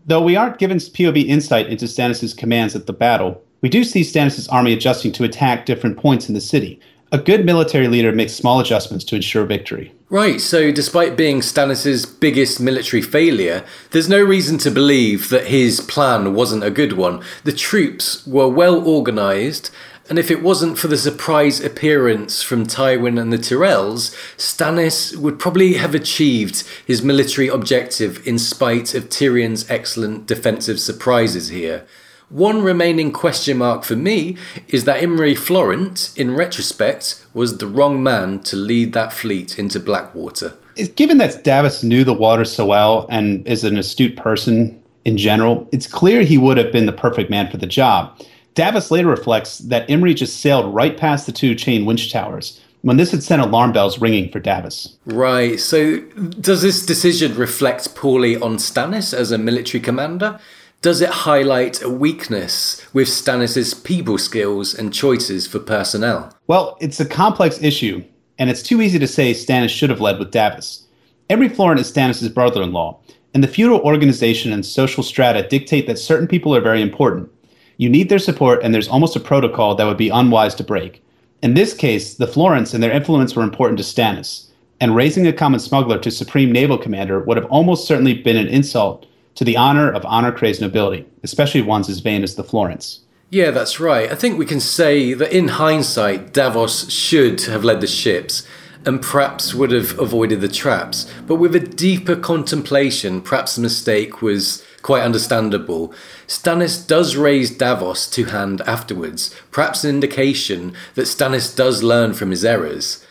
Though 0.05 0.21
we 0.21 0.35
aren't 0.35 0.59
given 0.59 0.79
POV 0.79 1.29
insight 1.29 1.69
into 1.69 1.85
Stannis' 1.85 2.37
commands 2.37 2.75
at 2.75 2.87
the 2.89 2.93
battle, 2.93 3.41
we 3.61 3.69
do 3.69 3.85
see 3.85 4.01
Stannis' 4.01 4.53
army 4.53 4.73
adjusting 4.73 5.13
to 5.13 5.23
attack 5.23 5.65
different 5.65 5.97
points 5.97 6.29
in 6.29 6.35
the 6.35 6.41
city, 6.41 6.81
a 7.13 7.19
good 7.19 7.45
military 7.45 7.89
leader 7.89 8.13
makes 8.13 8.35
small 8.35 8.61
adjustments 8.61 9.05
to 9.07 9.17
ensure 9.17 9.45
victory. 9.45 9.93
Right, 10.09 10.41
so 10.41 10.73
despite 10.73 11.17
being 11.17 11.41
Stannis' 11.41 12.07
biggest 12.21 12.61
military 12.61 13.03
failure, 13.03 13.65
there's 13.91 14.09
no 14.09 14.23
reason 14.23 14.59
to 14.59 14.71
believe 14.71 15.29
that 15.29 15.47
his 15.47 15.81
plan 15.81 16.35
wasn't 16.35 16.65
a 16.65 16.71
good 16.71 16.95
one. 16.95 17.23
The 17.45 17.53
troops 17.53 18.27
were 18.27 18.49
well 18.49 18.87
organised, 18.87 19.71
and 20.09 20.19
if 20.19 20.31
it 20.31 20.43
wasn't 20.43 20.79
for 20.79 20.89
the 20.89 20.99
surprise 20.99 21.61
appearance 21.61 22.43
from 22.43 22.67
Tywin 22.67 23.21
and 23.21 23.33
the 23.33 23.39
Tyrells, 23.39 24.13
Stannis 24.37 25.17
would 25.17 25.39
probably 25.39 25.75
have 25.75 25.95
achieved 25.95 26.67
his 26.85 27.03
military 27.03 27.47
objective 27.47 28.27
in 28.27 28.37
spite 28.37 28.95
of 28.95 29.09
Tyrion's 29.09 29.71
excellent 29.71 30.27
defensive 30.27 30.81
surprises 30.81 31.49
here. 31.49 31.87
One 32.31 32.63
remaining 32.63 33.11
question 33.11 33.59
mark 33.59 33.83
for 33.83 33.97
me 33.97 34.37
is 34.69 34.85
that 34.85 35.03
Imry 35.03 35.37
Florent, 35.37 36.13
in 36.17 36.37
retrospect, 36.37 37.27
was 37.35 37.59
the 37.59 37.67
wrong 37.67 38.05
man 38.05 38.39
to 38.45 38.55
lead 38.55 38.93
that 38.93 39.13
fleet 39.13 39.59
into 39.59 39.81
Blackwater. 39.81 40.55
Given 40.95 41.19
that 41.19 41.43
Davos 41.43 41.83
knew 41.83 42.05
the 42.05 42.15
water 42.15 42.45
so 42.45 42.65
well 42.67 43.09
and 43.11 43.45
is 43.49 43.65
an 43.65 43.77
astute 43.77 44.17
person 44.17 44.81
in 45.05 45.19
general, 45.19 45.69
it's 45.73 45.89
clear 45.89 46.23
he 46.23 46.39
would 46.39 46.57
have 46.57 46.71
been 46.71 46.87
the 46.87 46.93
perfect 46.93 47.31
man 47.31 47.51
for 47.51 47.57
the 47.57 47.67
job. 47.67 48.17
Davos 48.55 48.93
later 48.93 49.09
reflects 49.09 49.59
that 49.59 49.89
Imry 49.89 50.15
just 50.15 50.41
sailed 50.41 50.73
right 50.73 50.97
past 50.97 51.27
the 51.27 51.33
two 51.33 51.57
chain 51.57 51.85
winch 51.85 52.13
towers 52.13 52.61
when 52.83 52.97
this 52.97 53.11
had 53.11 53.23
sent 53.23 53.43
alarm 53.43 53.73
bells 53.73 54.01
ringing 54.01 54.31
for 54.31 54.39
Davos. 54.39 54.97
Right, 55.05 55.59
so 55.59 56.01
does 56.41 56.63
this 56.63 56.87
decision 56.87 57.35
reflect 57.35 57.95
poorly 57.95 58.37
on 58.37 58.57
Stannis 58.57 59.13
as 59.13 59.33
a 59.33 59.39
military 59.39 59.83
commander? 59.83 60.39
Does 60.83 61.03
it 61.03 61.11
highlight 61.11 61.83
a 61.83 61.91
weakness 61.91 62.87
with 62.95 63.07
Stannis' 63.07 63.85
people 63.85 64.17
skills 64.17 64.75
and 64.75 64.95
choices 64.95 65.47
for 65.47 65.59
personnel? 65.59 66.35
Well, 66.47 66.79
it's 66.81 66.99
a 66.99 67.05
complex 67.05 67.63
issue, 67.63 68.03
and 68.39 68.49
it's 68.49 68.63
too 68.63 68.81
easy 68.81 68.99
to 68.99 69.07
say 69.07 69.33
Stannis 69.33 69.69
should 69.69 69.91
have 69.91 70.01
led 70.01 70.19
with 70.19 70.31
Davos. 70.31 70.87
Imry 71.29 71.55
Florent 71.55 71.81
is 71.81 71.93
Stannis' 71.93 72.33
brother 72.33 72.63
in 72.63 72.73
law, 72.73 72.99
and 73.35 73.45
the 73.45 73.49
feudal 73.49 73.81
organization 73.81 74.55
and 74.55 74.65
social 74.65 75.03
strata 75.03 75.47
dictate 75.47 75.87
that 75.87 75.99
certain 75.99 76.27
people 76.27 76.57
are 76.57 76.63
very 76.63 76.81
important. 76.81 77.31
You 77.77 77.91
need 77.91 78.09
their 78.09 78.19
support, 78.19 78.63
and 78.63 78.73
there's 78.73 78.89
almost 78.89 79.17
a 79.17 79.21
protocol 79.21 79.75
that 79.75 79.85
would 79.85 79.99
be 79.99 80.09
unwise 80.09 80.55
to 80.55 80.65
break. 80.65 81.05
In 81.43 81.53
this 81.53 81.75
case, 81.75 82.15
the 82.15 82.27
Florents 82.27 82.73
and 82.73 82.83
their 82.83 82.91
influence 82.91 83.37
were 83.37 83.43
important 83.43 83.77
to 83.77 83.85
Stannis, 83.85 84.49
and 84.81 84.97
raising 84.97 85.27
a 85.27 85.33
common 85.35 85.61
smuggler 85.61 85.99
to 85.99 86.11
supreme 86.11 86.51
naval 86.51 86.79
commander 86.79 87.21
would 87.21 87.37
have 87.37 87.51
almost 87.51 87.87
certainly 87.87 88.15
been 88.15 88.39
an 88.39 88.49
insult 88.49 89.05
to 89.35 89.45
the 89.45 89.57
honor 89.57 89.91
of 89.91 90.05
honor 90.05 90.33
crazed 90.33 90.61
nobility, 90.61 91.07
especially 91.23 91.63
ones 91.63 91.89
as 91.89 92.01
vain 92.01 92.23
as 92.23 92.35
the 92.35 92.45
Florents. 92.45 93.01
Yeah, 93.31 93.53
that's 93.53 93.79
right. 93.79 94.11
I 94.11 94.17
think 94.17 94.39
we 94.39 94.47
can 94.47 94.61
say 94.61 95.15
that 95.15 95.33
in 95.33 95.49
hindsight, 95.49 96.33
Davos 96.33 96.91
should 96.91 97.43
have 97.43 97.63
led 97.63 97.81
the 97.81 97.87
ships 97.87 98.47
and 98.85 99.03
perhaps 99.03 99.55
would 99.55 99.71
have 99.71 99.99
avoided 99.99 100.41
the 100.41 100.49
traps. 100.49 101.11
But 101.27 101.37
with 101.37 101.55
a 101.55 101.61
deeper 101.61 102.17
contemplation, 102.17 103.21
perhaps 103.21 103.55
the 103.55 103.63
mistake 103.63 104.23
was 104.23 104.65
quite 104.83 105.03
understandable. 105.03 105.93
Stannis 106.27 106.85
does 106.87 107.17
raise 107.17 107.51
Davos 107.51 108.09
to 108.11 108.25
hand 108.25 108.63
afterwards, 108.63 109.35
perhaps 109.51 109.85
an 109.85 109.91
indication 109.91 110.75
that 110.95 111.03
Stannis 111.03 111.55
does 111.55 111.83
learn 111.83 112.15
from 112.15 112.31
his 112.31 112.45
errors. 112.45 113.05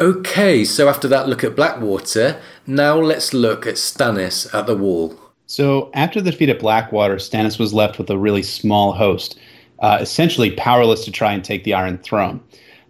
Okay, 0.00 0.64
so 0.64 0.88
after 0.88 1.08
that 1.08 1.28
look 1.28 1.44
at 1.44 1.56
Blackwater, 1.56 2.40
now 2.66 2.98
let's 2.98 3.34
look 3.34 3.66
at 3.66 3.74
Stannis 3.74 4.52
at 4.54 4.66
the 4.66 4.76
wall. 4.76 5.18
So 5.52 5.90
after 5.92 6.22
the 6.22 6.30
defeat 6.30 6.48
at 6.48 6.60
Blackwater, 6.60 7.16
Stannis 7.16 7.58
was 7.58 7.74
left 7.74 7.98
with 7.98 8.08
a 8.08 8.16
really 8.16 8.42
small 8.42 8.94
host, 8.94 9.38
uh, 9.80 9.98
essentially 10.00 10.52
powerless 10.52 11.04
to 11.04 11.10
try 11.10 11.34
and 11.34 11.44
take 11.44 11.64
the 11.64 11.74
Iron 11.74 11.98
Throne. 11.98 12.40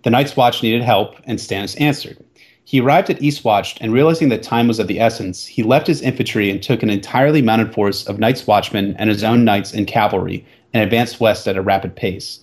The 0.04 0.10
Night's 0.10 0.36
Watch 0.36 0.62
needed 0.62 0.80
help, 0.80 1.16
and 1.24 1.40
Stannis 1.40 1.74
answered. 1.80 2.22
He 2.62 2.80
arrived 2.80 3.10
at 3.10 3.18
Eastwatch, 3.18 3.78
and 3.80 3.92
realizing 3.92 4.28
that 4.28 4.44
time 4.44 4.68
was 4.68 4.78
of 4.78 4.86
the 4.86 5.00
essence, 5.00 5.44
he 5.44 5.64
left 5.64 5.88
his 5.88 6.02
infantry 6.02 6.50
and 6.50 6.62
took 6.62 6.84
an 6.84 6.88
entirely 6.88 7.42
mounted 7.42 7.74
force 7.74 8.06
of 8.06 8.20
Night's 8.20 8.46
Watchmen 8.46 8.94
and 8.96 9.10
his 9.10 9.24
own 9.24 9.44
knights 9.44 9.74
and 9.74 9.88
cavalry 9.88 10.46
and 10.72 10.84
advanced 10.84 11.18
west 11.18 11.48
at 11.48 11.56
a 11.56 11.62
rapid 11.62 11.96
pace. 11.96 12.38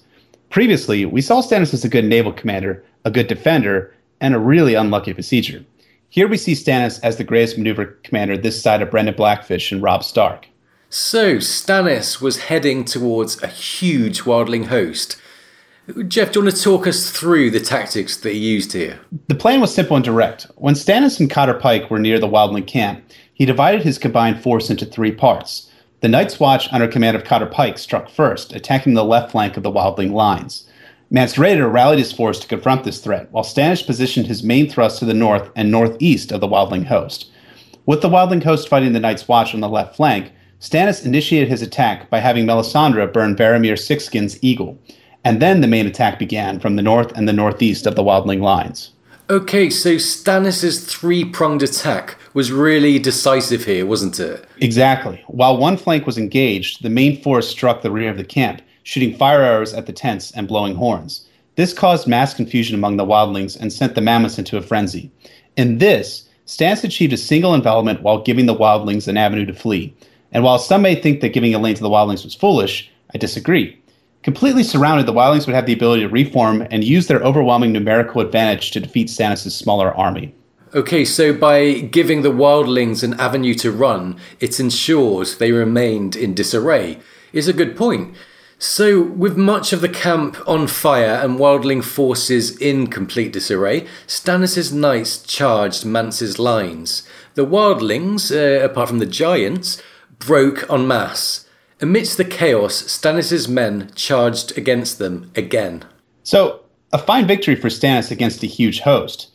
Previously, 0.49 1.05
we 1.05 1.22
saw 1.22 1.41
Stannis 1.41 1.74
as 1.74 1.86
a 1.86 1.89
good 1.89 2.03
naval 2.03 2.34
commander, 2.34 2.84
a 3.05 3.09
good 3.09 3.28
defender, 3.28 3.95
and 4.20 4.36
a 4.36 4.39
really 4.39 4.74
unlucky 4.74 5.13
besieger. 5.13 5.63
Here 6.12 6.28
we 6.28 6.38
see 6.38 6.53
Stannis 6.53 6.99
as 7.03 7.18
the 7.18 7.24
greatest 7.24 7.57
maneuver 7.57 7.86
commander 8.03 8.36
this 8.36 8.62
side 8.62 8.82
of 8.82 8.89
Brynden 8.89 9.16
Blackfish 9.16 9.72
and 9.72 9.82
Robb 9.82 10.03
Stark. 10.03 10.47
So, 10.89 11.36
Stannis 11.36 12.20
was 12.20 12.45
heading 12.45 12.84
towards 12.84 13.41
a 13.43 13.47
huge 13.47 14.22
wildling 14.22 14.66
host. 14.66 15.22
Jeff, 16.07 16.32
do 16.32 16.39
you 16.39 16.45
want 16.45 16.55
to 16.55 16.64
talk 16.64 16.88
us 16.88 17.12
through 17.12 17.51
the 17.51 17.60
tactics 17.60 18.18
that 18.18 18.34
he 18.34 18.39
used 18.39 18.74
here? 18.74 18.99
The 19.28 19.36
plan 19.36 19.62
was 19.62 19.74
simple 19.74 19.95
and 19.95 20.05
direct. 20.05 20.47
When 20.55 20.74
Stannis 20.74 21.20
and 21.20 21.30
Cotter 21.30 21.53
Pyke 21.53 21.91
were 21.91 21.99
near 21.99 22.18
the 22.18 22.28
wildling 22.28 22.66
camp, 22.66 23.03
he 23.32 23.45
divided 23.45 23.84
his 23.84 23.99
combined 23.99 24.41
force 24.41 24.72
into 24.72 24.86
three 24.86 25.12
parts. 25.12 25.70
The 26.01 26.07
Night's 26.07 26.39
Watch, 26.39 26.72
under 26.74 26.88
command 26.88 27.18
of 27.18 27.24
Cotter 27.24 27.45
Pyke, 27.45 27.78
struck 27.78 28.10
first, 28.10 28.53
attacking 28.53 28.95
the 28.95 29.03
left 29.03 29.32
flank 29.32 29.57
of 29.57 29.64
the 29.64 29.72
wildling 29.72 30.12
lines. 30.12 30.68
Mance 31.12 31.36
Rayder 31.36 31.72
rallied 31.72 31.97
his 31.97 32.12
force 32.12 32.39
to 32.39 32.47
confront 32.47 32.84
this 32.84 32.99
threat, 32.99 33.32
while 33.32 33.43
Stannis 33.43 33.84
positioned 33.84 34.28
his 34.28 34.43
main 34.43 34.70
thrust 34.70 34.99
to 34.99 35.05
the 35.05 35.14
north 35.14 35.49
and 35.55 35.72
northeast 35.72 36.32
of 36.32 36.39
the 36.39 36.47
Wildling 36.47 36.86
host. 36.86 37.32
With 37.88 38.01
the 38.01 38.10
Wildling 38.10 38.43
host 38.43 38.70
fighting 38.70 38.93
the 38.93 38.99
Night's 38.99 39.28
Watch 39.28 39.55
on 39.55 39.60
the 39.60 39.70
left 39.70 39.95
flank, 39.95 40.32
Stannis 40.62 41.03
initiated 41.03 41.49
his 41.49 41.64
attack 41.64 42.12
by 42.12 42.20
having 42.20 42.45
Melisandre 42.45 43.12
burn 43.12 43.36
Varamir 43.36 43.74
Sixskin's 43.74 44.38
eagle, 44.43 44.78
and 45.24 45.41
then 45.41 45.62
the 45.62 45.68
main 45.68 45.88
attack 45.88 46.20
began 46.20 46.60
from 46.60 46.76
the 46.76 46.84
north 46.84 47.12
and 47.18 47.28
the 47.28 47.34
northeast 47.34 47.88
of 47.88 47.95
the 47.95 48.03
Wildling 48.03 48.41
lines. 48.41 48.91
Okay, 49.32 49.72
so 49.72 49.95
Stannis' 49.95 50.88
three 50.88 51.26
pronged 51.26 51.64
attack 51.64 52.18
was 52.36 52.51
really 52.51 52.99
decisive 52.99 53.66
here, 53.66 53.86
wasn't 53.86 54.20
it? 54.20 54.45
Exactly. 54.57 55.24
While 55.28 55.57
one 55.57 55.78
flank 55.78 56.05
was 56.05 56.20
engaged, 56.20 56.84
the 56.84 56.89
main 56.89 57.20
force 57.22 57.47
struck 57.47 57.82
the 57.82 57.91
rear 57.91 58.12
of 58.12 58.18
the 58.18 58.24
camp, 58.24 58.62
shooting 58.89 59.15
fire 59.15 59.43
arrows 59.43 59.71
at 59.71 59.85
the 59.85 59.93
tents 59.93 60.31
and 60.31 60.47
blowing 60.47 60.73
horns. 60.73 61.27
This 61.57 61.73
caused 61.73 62.07
mass 62.07 62.33
confusion 62.33 62.73
among 62.73 62.97
the 62.97 63.05
wildlings 63.05 63.55
and 63.55 63.71
sent 63.71 63.93
the 63.93 64.01
mammoths 64.01 64.39
into 64.39 64.57
a 64.57 64.63
frenzy. 64.63 65.11
In 65.55 65.77
this, 65.77 66.27
Stannis 66.47 66.83
achieved 66.83 67.13
a 67.13 67.17
single 67.17 67.53
envelopment 67.53 68.01
while 68.01 68.23
giving 68.23 68.47
the 68.47 68.55
wildlings 68.55 69.07
an 69.07 69.15
avenue 69.15 69.45
to 69.45 69.53
flee. 69.53 69.95
And 70.31 70.43
while 70.43 70.57
some 70.57 70.81
may 70.81 70.95
think 70.95 71.21
that 71.21 71.33
giving 71.33 71.53
a 71.53 71.59
lane 71.59 71.75
to 71.75 71.83
the 71.83 71.89
wildlings 71.89 72.23
was 72.23 72.33
foolish, 72.33 72.89
I 73.13 73.19
disagree. 73.19 73.79
Completely 74.23 74.63
surrounded, 74.63 75.05
the 75.05 75.13
wildlings 75.13 75.45
would 75.45 75.53
have 75.53 75.67
the 75.67 75.73
ability 75.73 76.01
to 76.01 76.09
reform 76.09 76.65
and 76.71 76.83
use 76.83 77.05
their 77.05 77.21
overwhelming 77.21 77.71
numerical 77.71 78.21
advantage 78.21 78.71
to 78.71 78.79
defeat 78.79 79.09
Stannis' 79.09 79.51
smaller 79.51 79.93
army. 79.95 80.33
Okay, 80.73 81.05
so 81.05 81.31
by 81.31 81.73
giving 81.73 82.23
the 82.23 82.31
wildlings 82.31 83.03
an 83.03 83.19
avenue 83.19 83.53
to 83.53 83.71
run, 83.71 84.19
it 84.39 84.59
ensures 84.59 85.37
they 85.37 85.51
remained 85.51 86.15
in 86.15 86.33
disarray. 86.33 86.97
Is 87.33 87.47
a 87.47 87.53
good 87.53 87.77
point. 87.77 88.15
So, 88.62 89.01
with 89.01 89.38
much 89.38 89.72
of 89.72 89.80
the 89.80 89.88
camp 89.88 90.36
on 90.45 90.68
fire 90.68 91.22
and 91.24 91.39
wildling 91.39 91.82
forces 91.82 92.57
in 92.57 92.88
complete 92.88 93.32
disarray, 93.32 93.88
Stannis' 94.05 94.74
knights 94.74 95.24
charged 95.24 95.86
Mance's 95.86 96.38
lines. 96.38 97.03
The 97.36 97.45
wildlings, 97.45 98.36
uh, 98.36 98.66
apart 98.66 98.89
from 98.89 98.99
the 98.99 99.05
giants, 99.05 99.82
broke 100.20 100.70
en 100.70 100.86
masse. 100.86 101.45
Amidst 101.80 102.18
the 102.18 102.26
chaos, 102.26 102.84
Stannis' 102.84 103.47
men 103.47 103.91
charged 103.95 104.57
against 104.57 104.99
them 104.99 105.32
again. 105.38 105.86
So, 106.24 106.60
a 106.91 106.97
fine 106.97 107.28
victory 107.28 107.55
for 107.55 107.70
Stannis 107.70 108.12
against 108.12 108.43
a 108.43 108.47
huge 108.47 108.82
host. 108.82 109.30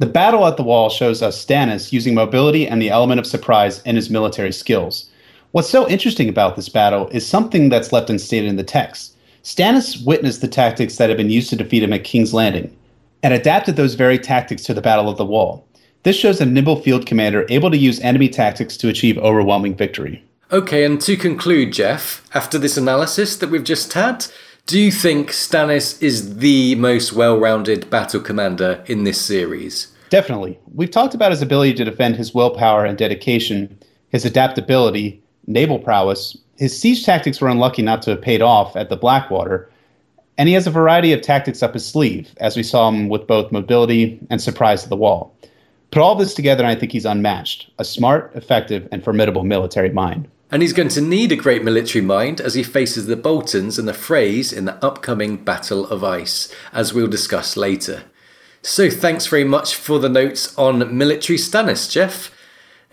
The 0.00 0.06
battle 0.06 0.48
at 0.48 0.56
the 0.56 0.64
wall 0.64 0.90
shows 0.90 1.22
us 1.22 1.44
Stannis 1.44 1.92
using 1.92 2.14
mobility 2.14 2.66
and 2.66 2.82
the 2.82 2.90
element 2.90 3.20
of 3.20 3.26
surprise 3.26 3.80
in 3.82 3.94
his 3.94 4.10
military 4.10 4.50
skills. 4.50 5.10
What's 5.54 5.70
so 5.70 5.88
interesting 5.88 6.28
about 6.28 6.56
this 6.56 6.68
battle 6.68 7.06
is 7.10 7.24
something 7.24 7.68
that's 7.68 7.92
left 7.92 8.10
unstated 8.10 8.48
in 8.48 8.56
the 8.56 8.64
text. 8.64 9.16
Stannis 9.44 10.04
witnessed 10.04 10.40
the 10.40 10.48
tactics 10.48 10.96
that 10.96 11.10
had 11.10 11.16
been 11.16 11.30
used 11.30 11.48
to 11.50 11.54
defeat 11.54 11.84
him 11.84 11.92
at 11.92 12.02
King's 12.02 12.34
Landing 12.34 12.76
and 13.22 13.32
adapted 13.32 13.76
those 13.76 13.94
very 13.94 14.18
tactics 14.18 14.64
to 14.64 14.74
the 14.74 14.80
Battle 14.80 15.08
of 15.08 15.16
the 15.16 15.24
Wall. 15.24 15.64
This 16.02 16.16
shows 16.16 16.40
a 16.40 16.44
nimble 16.44 16.82
field 16.82 17.06
commander 17.06 17.46
able 17.50 17.70
to 17.70 17.76
use 17.76 18.00
enemy 18.00 18.28
tactics 18.28 18.76
to 18.78 18.88
achieve 18.88 19.16
overwhelming 19.18 19.76
victory. 19.76 20.24
Okay, 20.50 20.84
and 20.84 21.00
to 21.02 21.16
conclude, 21.16 21.72
Jeff, 21.72 22.28
after 22.34 22.58
this 22.58 22.76
analysis 22.76 23.36
that 23.36 23.50
we've 23.50 23.62
just 23.62 23.92
had, 23.92 24.26
do 24.66 24.76
you 24.76 24.90
think 24.90 25.30
Stannis 25.30 26.02
is 26.02 26.38
the 26.38 26.74
most 26.74 27.12
well 27.12 27.38
rounded 27.38 27.88
battle 27.90 28.20
commander 28.20 28.82
in 28.86 29.04
this 29.04 29.20
series? 29.20 29.94
Definitely. 30.10 30.58
We've 30.74 30.90
talked 30.90 31.14
about 31.14 31.30
his 31.30 31.42
ability 31.42 31.74
to 31.74 31.84
defend 31.84 32.16
his 32.16 32.34
willpower 32.34 32.84
and 32.84 32.98
dedication, 32.98 33.78
his 34.08 34.24
adaptability, 34.24 35.20
naval 35.46 35.78
prowess. 35.78 36.36
His 36.56 36.78
siege 36.78 37.04
tactics 37.04 37.40
were 37.40 37.48
unlucky 37.48 37.82
not 37.82 38.02
to 38.02 38.10
have 38.10 38.22
paid 38.22 38.42
off 38.42 38.76
at 38.76 38.88
the 38.88 38.96
Blackwater, 38.96 39.70
and 40.38 40.48
he 40.48 40.54
has 40.54 40.66
a 40.66 40.70
variety 40.70 41.12
of 41.12 41.22
tactics 41.22 41.62
up 41.62 41.74
his 41.74 41.86
sleeve, 41.86 42.32
as 42.38 42.56
we 42.56 42.62
saw 42.62 42.88
him 42.88 43.08
with 43.08 43.26
both 43.26 43.52
mobility 43.52 44.18
and 44.30 44.40
surprise 44.40 44.82
to 44.82 44.88
the 44.88 44.96
wall. 44.96 45.34
Put 45.90 46.02
all 46.02 46.16
this 46.16 46.34
together, 46.34 46.64
and 46.64 46.70
I 46.70 46.74
think 46.74 46.92
he's 46.92 47.04
unmatched 47.04 47.70
a 47.78 47.84
smart, 47.84 48.32
effective, 48.34 48.88
and 48.90 49.04
formidable 49.04 49.44
military 49.44 49.90
mind. 49.90 50.28
And 50.50 50.62
he's 50.62 50.72
going 50.72 50.88
to 50.88 51.00
need 51.00 51.32
a 51.32 51.36
great 51.36 51.64
military 51.64 52.04
mind 52.04 52.40
as 52.40 52.54
he 52.54 52.62
faces 52.62 53.06
the 53.06 53.16
Boltons 53.16 53.78
and 53.78 53.88
the 53.88 53.92
Freys 53.92 54.52
in 54.52 54.64
the 54.64 54.84
upcoming 54.84 55.36
Battle 55.36 55.86
of 55.86 56.04
Ice, 56.04 56.52
as 56.72 56.92
we'll 56.92 57.06
discuss 57.06 57.56
later. 57.56 58.04
So 58.62 58.88
thanks 58.88 59.26
very 59.26 59.44
much 59.44 59.74
for 59.74 59.98
the 59.98 60.08
notes 60.08 60.56
on 60.56 60.96
military 60.96 61.38
Stannis, 61.38 61.90
Jeff. 61.90 62.30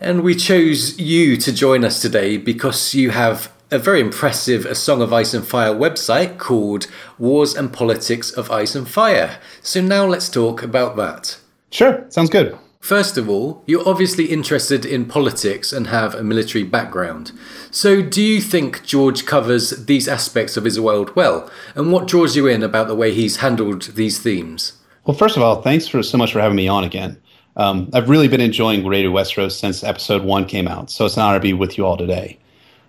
And 0.02 0.24
we 0.24 0.34
chose 0.34 0.98
you 0.98 1.36
to 1.36 1.52
join 1.52 1.84
us 1.84 2.02
today 2.02 2.36
because 2.36 2.92
you 2.92 3.10
have 3.10 3.52
a 3.70 3.78
very 3.78 4.00
impressive 4.00 4.66
A 4.66 4.74
Song 4.74 5.00
of 5.00 5.12
Ice 5.12 5.32
and 5.32 5.46
Fire 5.46 5.72
website 5.72 6.38
called 6.38 6.88
Wars 7.20 7.54
and 7.54 7.72
Politics 7.72 8.32
of 8.32 8.50
Ice 8.50 8.74
and 8.74 8.88
Fire. 8.88 9.38
So 9.62 9.80
now 9.80 10.04
let's 10.04 10.28
talk 10.28 10.60
about 10.60 10.96
that. 10.96 11.38
Sure, 11.70 12.04
sounds 12.08 12.30
good. 12.30 12.58
First 12.80 13.16
of 13.16 13.28
all, 13.30 13.62
you're 13.64 13.88
obviously 13.88 14.24
interested 14.24 14.84
in 14.84 15.04
politics 15.04 15.72
and 15.72 15.86
have 15.86 16.16
a 16.16 16.24
military 16.24 16.64
background. 16.64 17.30
So, 17.70 18.02
do 18.02 18.20
you 18.20 18.40
think 18.40 18.84
George 18.84 19.24
covers 19.24 19.70
these 19.86 20.08
aspects 20.08 20.56
of 20.56 20.64
his 20.64 20.80
world 20.80 21.14
well? 21.14 21.48
And 21.76 21.92
what 21.92 22.08
draws 22.08 22.34
you 22.34 22.48
in 22.48 22.64
about 22.64 22.88
the 22.88 22.96
way 22.96 23.14
he's 23.14 23.36
handled 23.36 23.82
these 23.82 24.18
themes? 24.18 24.72
Well, 25.04 25.16
first 25.16 25.36
of 25.36 25.44
all, 25.44 25.62
thanks 25.62 25.86
for 25.86 26.02
so 26.02 26.18
much 26.18 26.32
for 26.32 26.40
having 26.40 26.56
me 26.56 26.66
on 26.66 26.82
again. 26.82 27.22
Um, 27.56 27.90
I've 27.92 28.08
really 28.08 28.28
been 28.28 28.40
enjoying 28.40 28.86
Radio 28.86 29.10
Westeros 29.10 29.52
since 29.52 29.84
episode 29.84 30.22
one 30.22 30.46
came 30.46 30.66
out, 30.66 30.90
so 30.90 31.04
it's 31.04 31.16
an 31.16 31.22
honor 31.22 31.38
to 31.38 31.42
be 31.42 31.52
with 31.52 31.76
you 31.76 31.84
all 31.84 31.96
today. 31.96 32.38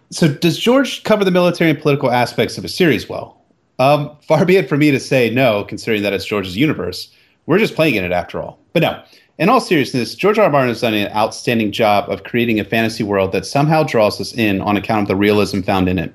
So, 0.09 0.27
does 0.27 0.57
George 0.57 1.03
cover 1.03 1.25
the 1.25 1.31
military 1.31 1.71
and 1.71 1.81
political 1.81 2.11
aspects 2.11 2.57
of 2.57 2.63
a 2.63 2.69
series 2.69 3.09
well? 3.09 3.41
Um, 3.79 4.15
far 4.21 4.45
be 4.45 4.57
it 4.57 4.69
for 4.69 4.77
me 4.77 4.91
to 4.91 4.99
say 4.99 5.29
no, 5.29 5.63
considering 5.63 6.03
that 6.03 6.13
it's 6.13 6.25
George's 6.25 6.55
universe. 6.55 7.11
We're 7.45 7.57
just 7.57 7.75
playing 7.75 7.95
in 7.95 8.05
it 8.05 8.11
after 8.11 8.41
all. 8.41 8.59
But 8.71 8.83
no, 8.83 9.03
in 9.39 9.49
all 9.49 9.59
seriousness, 9.59 10.15
George 10.15 10.37
R. 10.37 10.45
R. 10.45 10.51
Martin 10.51 10.69
has 10.69 10.81
done 10.81 10.93
an 10.93 11.11
outstanding 11.11 11.71
job 11.71 12.09
of 12.09 12.23
creating 12.23 12.59
a 12.59 12.63
fantasy 12.63 13.03
world 13.03 13.31
that 13.31 13.45
somehow 13.45 13.83
draws 13.83 14.21
us 14.21 14.33
in 14.33 14.61
on 14.61 14.77
account 14.77 15.01
of 15.01 15.07
the 15.07 15.15
realism 15.15 15.61
found 15.61 15.89
in 15.89 15.97
it. 15.97 16.13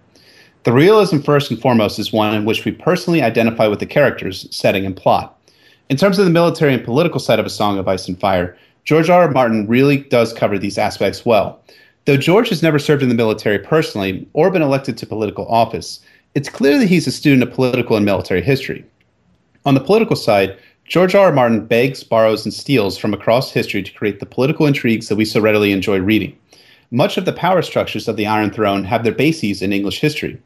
The 0.63 0.73
realism, 0.73 1.19
first 1.19 1.51
and 1.51 1.61
foremost, 1.61 1.99
is 1.99 2.13
one 2.13 2.35
in 2.35 2.45
which 2.45 2.65
we 2.65 2.73
personally 2.73 3.23
identify 3.23 3.67
with 3.67 3.81
the 3.81 3.87
characters, 3.87 4.47
setting, 4.55 4.87
and 4.87 4.97
plot. 4.97 5.38
In 5.89 5.97
terms 5.97 6.19
of 6.19 6.27
the 6.27 6.31
military 6.31 6.75
and 6.75 6.85
political 6.85 7.19
side 7.19 7.39
of 7.39 7.47
A 7.47 7.51
Song 7.51 7.79
of 7.79 7.89
Ice 7.89 8.09
and 8.09 8.21
Fire, 8.21 8.55
George 8.85 9.09
R. 9.09 9.23
R. 9.23 9.31
Martin 9.31 9.67
really 9.67 9.99
does 9.99 10.35
cover 10.35 10.59
these 10.59 10.77
aspects 10.77 11.25
well. 11.25 11.63
Though 12.05 12.19
George 12.19 12.51
has 12.51 12.63
never 12.63 12.79
served 12.79 13.03
in 13.03 13.09
the 13.09 13.15
military 13.15 13.59
personally 13.59 14.29
or 14.35 14.51
been 14.51 14.61
elected 14.61 14.99
to 14.99 15.07
political 15.07 15.47
office, 15.49 16.01
it's 16.35 16.51
clear 16.51 16.79
that 16.79 16.89
he's 16.89 17.07
a 17.07 17.13
student 17.13 17.43
of 17.43 17.55
political 17.55 17.97
and 17.97 18.05
military 18.05 18.43
history. 18.43 18.85
On 19.65 19.73
the 19.73 19.81
political 19.81 20.15
side, 20.15 20.59
George 20.85 21.15
R. 21.15 21.27
R. 21.27 21.33
Martin 21.33 21.65
begs, 21.65 22.05
borrows, 22.05 22.45
and 22.45 22.53
steals 22.53 22.99
from 22.99 23.15
across 23.15 23.51
history 23.51 23.83
to 23.83 23.93
create 23.93 24.21
the 24.21 24.27
political 24.27 24.67
intrigues 24.67 25.09
that 25.09 25.17
we 25.17 25.25
so 25.25 25.41
readily 25.41 25.73
enjoy 25.73 26.01
reading. 26.01 26.37
Much 26.91 27.17
of 27.17 27.25
the 27.25 27.33
power 27.33 27.63
structures 27.63 28.09
of 28.09 28.17
the 28.17 28.27
Iron 28.27 28.51
Throne 28.51 28.85
have 28.85 29.05
their 29.05 29.13
bases 29.13 29.63
in 29.63 29.73
English 29.73 30.01
history. 30.01 30.39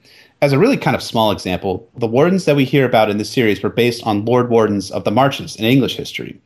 As 0.42 0.52
a 0.52 0.58
really 0.58 0.76
kind 0.76 0.96
of 0.96 1.04
small 1.04 1.30
example, 1.30 1.88
the 1.96 2.08
wardens 2.08 2.46
that 2.46 2.56
we 2.56 2.64
hear 2.64 2.84
about 2.84 3.08
in 3.08 3.16
this 3.16 3.30
series 3.30 3.62
were 3.62 3.70
based 3.70 4.04
on 4.04 4.24
Lord 4.24 4.50
Wardens 4.50 4.90
of 4.90 5.04
the 5.04 5.12
Marches 5.12 5.54
in 5.54 5.64
English 5.64 5.96
history. 5.96 6.36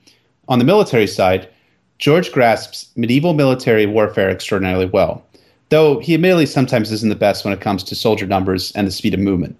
On 0.48 0.58
the 0.58 0.66
military 0.66 1.06
side, 1.06 1.48
George 1.96 2.30
grasps 2.30 2.90
medieval 2.94 3.32
military 3.32 3.86
warfare 3.86 4.28
extraordinarily 4.28 4.84
well, 4.84 5.24
though 5.70 5.98
he 5.98 6.12
admittedly 6.12 6.44
sometimes 6.44 6.92
isn't 6.92 7.08
the 7.08 7.14
best 7.14 7.42
when 7.42 7.54
it 7.54 7.62
comes 7.62 7.82
to 7.84 7.94
soldier 7.94 8.26
numbers 8.26 8.70
and 8.72 8.86
the 8.86 8.90
speed 8.90 9.14
of 9.14 9.20
movement. 9.20 9.58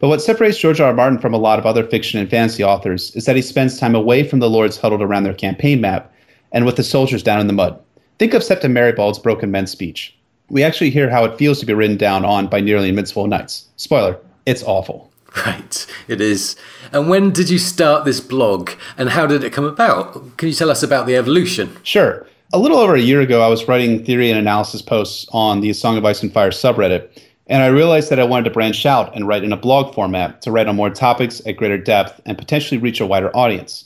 But 0.00 0.08
what 0.08 0.20
separates 0.20 0.58
George 0.58 0.80
R. 0.80 0.88
R. 0.88 0.92
Martin 0.92 1.20
from 1.20 1.32
a 1.32 1.38
lot 1.38 1.60
of 1.60 1.64
other 1.64 1.86
fiction 1.86 2.18
and 2.18 2.28
fantasy 2.28 2.64
authors 2.64 3.14
is 3.14 3.24
that 3.26 3.36
he 3.36 3.42
spends 3.42 3.78
time 3.78 3.94
away 3.94 4.24
from 4.24 4.40
the 4.40 4.50
lords 4.50 4.76
huddled 4.76 5.00
around 5.00 5.22
their 5.22 5.32
campaign 5.32 5.80
map 5.80 6.12
and 6.50 6.66
with 6.66 6.74
the 6.74 6.82
soldiers 6.82 7.22
down 7.22 7.38
in 7.38 7.46
the 7.46 7.52
mud. 7.52 7.80
Think 8.18 8.34
of 8.34 8.42
Septon 8.42 8.72
Meribald's 8.72 9.20
Broken 9.20 9.52
Men 9.52 9.68
speech. 9.68 10.15
We 10.48 10.62
actually 10.62 10.90
hear 10.90 11.10
how 11.10 11.24
it 11.24 11.38
feels 11.38 11.58
to 11.60 11.66
be 11.66 11.74
ridden 11.74 11.96
down 11.96 12.24
on 12.24 12.46
by 12.46 12.60
nearly 12.60 12.88
invincible 12.88 13.26
knights. 13.26 13.66
Spoiler, 13.76 14.18
it's 14.46 14.62
awful. 14.62 15.10
Right, 15.44 15.86
it 16.08 16.20
is. 16.20 16.56
And 16.92 17.10
when 17.10 17.30
did 17.30 17.50
you 17.50 17.58
start 17.58 18.04
this 18.04 18.20
blog 18.20 18.70
and 18.96 19.10
how 19.10 19.26
did 19.26 19.44
it 19.44 19.52
come 19.52 19.64
about? 19.64 20.36
Can 20.38 20.48
you 20.48 20.54
tell 20.54 20.70
us 20.70 20.82
about 20.82 21.06
the 21.06 21.16
evolution? 21.16 21.76
Sure. 21.82 22.26
A 22.52 22.58
little 22.58 22.78
over 22.78 22.94
a 22.94 23.00
year 23.00 23.20
ago, 23.20 23.42
I 23.42 23.48
was 23.48 23.66
writing 23.66 24.04
theory 24.04 24.30
and 24.30 24.38
analysis 24.38 24.80
posts 24.80 25.26
on 25.32 25.60
the 25.60 25.72
Song 25.72 25.98
of 25.98 26.04
Ice 26.04 26.22
and 26.22 26.32
Fire 26.32 26.50
subreddit, 26.50 27.08
and 27.48 27.62
I 27.62 27.66
realized 27.66 28.08
that 28.10 28.20
I 28.20 28.24
wanted 28.24 28.44
to 28.44 28.50
branch 28.50 28.86
out 28.86 29.14
and 29.14 29.26
write 29.26 29.44
in 29.44 29.52
a 29.52 29.56
blog 29.56 29.94
format 29.94 30.42
to 30.42 30.52
write 30.52 30.68
on 30.68 30.76
more 30.76 30.90
topics 30.90 31.42
at 31.44 31.56
greater 31.56 31.76
depth 31.76 32.20
and 32.24 32.38
potentially 32.38 32.78
reach 32.78 33.00
a 33.00 33.06
wider 33.06 33.36
audience. 33.36 33.84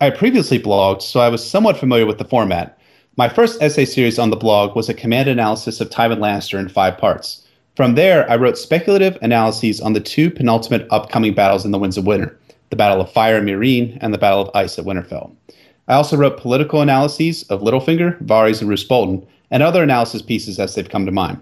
I 0.00 0.06
had 0.06 0.18
previously 0.18 0.58
blogged, 0.58 1.02
so 1.02 1.20
I 1.20 1.30
was 1.30 1.48
somewhat 1.48 1.78
familiar 1.78 2.06
with 2.06 2.18
the 2.18 2.24
format. 2.24 2.78
My 3.18 3.28
first 3.28 3.60
essay 3.60 3.84
series 3.84 4.18
on 4.18 4.30
the 4.30 4.36
blog 4.36 4.74
was 4.74 4.88
a 4.88 4.94
command 4.94 5.28
analysis 5.28 5.82
of 5.82 5.90
Tywin 5.90 6.16
Lannister 6.16 6.58
in 6.58 6.70
five 6.70 6.96
parts. 6.96 7.46
From 7.76 7.94
there, 7.94 8.28
I 8.30 8.36
wrote 8.36 8.56
speculative 8.56 9.18
analyses 9.20 9.82
on 9.82 9.92
the 9.92 10.00
two 10.00 10.30
penultimate 10.30 10.86
upcoming 10.90 11.34
battles 11.34 11.66
in 11.66 11.72
the 11.72 11.78
Winds 11.78 11.98
of 11.98 12.06
Winter 12.06 12.38
the 12.70 12.76
Battle 12.76 13.02
of 13.02 13.12
Fire 13.12 13.36
and 13.36 13.46
Meereen 13.46 13.98
and 14.00 14.14
the 14.14 14.18
Battle 14.18 14.40
of 14.40 14.50
Ice 14.54 14.78
at 14.78 14.86
Winterfell. 14.86 15.30
I 15.88 15.92
also 15.92 16.16
wrote 16.16 16.38
political 16.38 16.80
analyses 16.80 17.42
of 17.50 17.60
Littlefinger, 17.60 18.18
Varys, 18.22 18.62
and 18.62 18.70
Roose 18.70 18.84
Bolton, 18.84 19.26
and 19.50 19.62
other 19.62 19.82
analysis 19.82 20.22
pieces 20.22 20.58
as 20.58 20.74
they've 20.74 20.88
come 20.88 21.04
to 21.04 21.12
mind. 21.12 21.38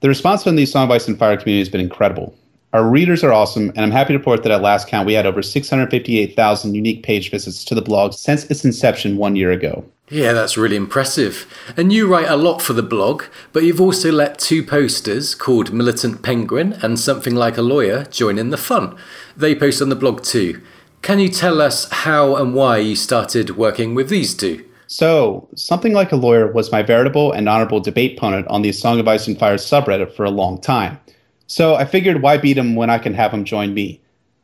The 0.00 0.08
response 0.08 0.42
from 0.42 0.56
the 0.56 0.64
Song 0.64 0.84
of 0.84 0.92
Ice 0.92 1.08
and 1.08 1.18
Fire 1.18 1.36
community 1.36 1.60
has 1.60 1.68
been 1.68 1.82
incredible. 1.82 2.34
Our 2.72 2.88
readers 2.88 3.22
are 3.22 3.34
awesome, 3.34 3.68
and 3.76 3.80
I'm 3.80 3.90
happy 3.90 4.14
to 4.14 4.18
report 4.18 4.44
that 4.44 4.52
at 4.52 4.62
last 4.62 4.88
count, 4.88 5.06
we 5.06 5.12
had 5.12 5.26
over 5.26 5.42
658,000 5.42 6.74
unique 6.74 7.02
page 7.02 7.30
visits 7.30 7.66
to 7.66 7.74
the 7.74 7.82
blog 7.82 8.14
since 8.14 8.46
its 8.46 8.64
inception 8.64 9.18
one 9.18 9.36
year 9.36 9.52
ago. 9.52 9.84
Yeah, 10.12 10.34
that's 10.34 10.58
really 10.58 10.76
impressive. 10.76 11.46
And 11.74 11.90
you 11.90 12.06
write 12.06 12.28
a 12.28 12.36
lot 12.36 12.60
for 12.60 12.74
the 12.74 12.82
blog, 12.82 13.22
but 13.54 13.62
you've 13.62 13.80
also 13.80 14.12
let 14.12 14.38
two 14.38 14.62
posters 14.62 15.34
called 15.34 15.72
Militant 15.72 16.22
Penguin 16.22 16.74
and 16.82 17.00
Something 17.00 17.34
Like 17.34 17.56
a 17.56 17.62
Lawyer 17.62 18.04
join 18.04 18.36
in 18.36 18.50
the 18.50 18.58
fun. 18.58 18.94
They 19.38 19.54
post 19.54 19.80
on 19.80 19.88
the 19.88 19.96
blog 19.96 20.22
too. 20.22 20.60
Can 21.00 21.18
you 21.18 21.30
tell 21.30 21.62
us 21.62 21.90
how 21.90 22.36
and 22.36 22.52
why 22.52 22.76
you 22.76 22.94
started 22.94 23.56
working 23.56 23.94
with 23.94 24.10
these 24.10 24.34
two? 24.34 24.62
So, 24.86 25.48
Something 25.56 25.94
Like 25.94 26.12
a 26.12 26.16
Lawyer 26.16 26.52
was 26.52 26.70
my 26.70 26.82
veritable 26.82 27.32
and 27.32 27.48
honorable 27.48 27.80
debate 27.80 28.18
opponent 28.18 28.46
on 28.48 28.60
the 28.60 28.72
Song 28.72 29.00
of 29.00 29.08
Ice 29.08 29.26
and 29.26 29.38
Fire 29.38 29.56
subreddit 29.56 30.12
for 30.12 30.26
a 30.26 30.30
long 30.30 30.60
time. 30.60 31.00
So 31.46 31.76
I 31.76 31.86
figured, 31.86 32.20
why 32.20 32.36
beat 32.36 32.58
him 32.58 32.74
when 32.74 32.90
I 32.90 32.98
can 32.98 33.14
have 33.14 33.32
him 33.32 33.46
join 33.46 33.72
me? 33.72 34.02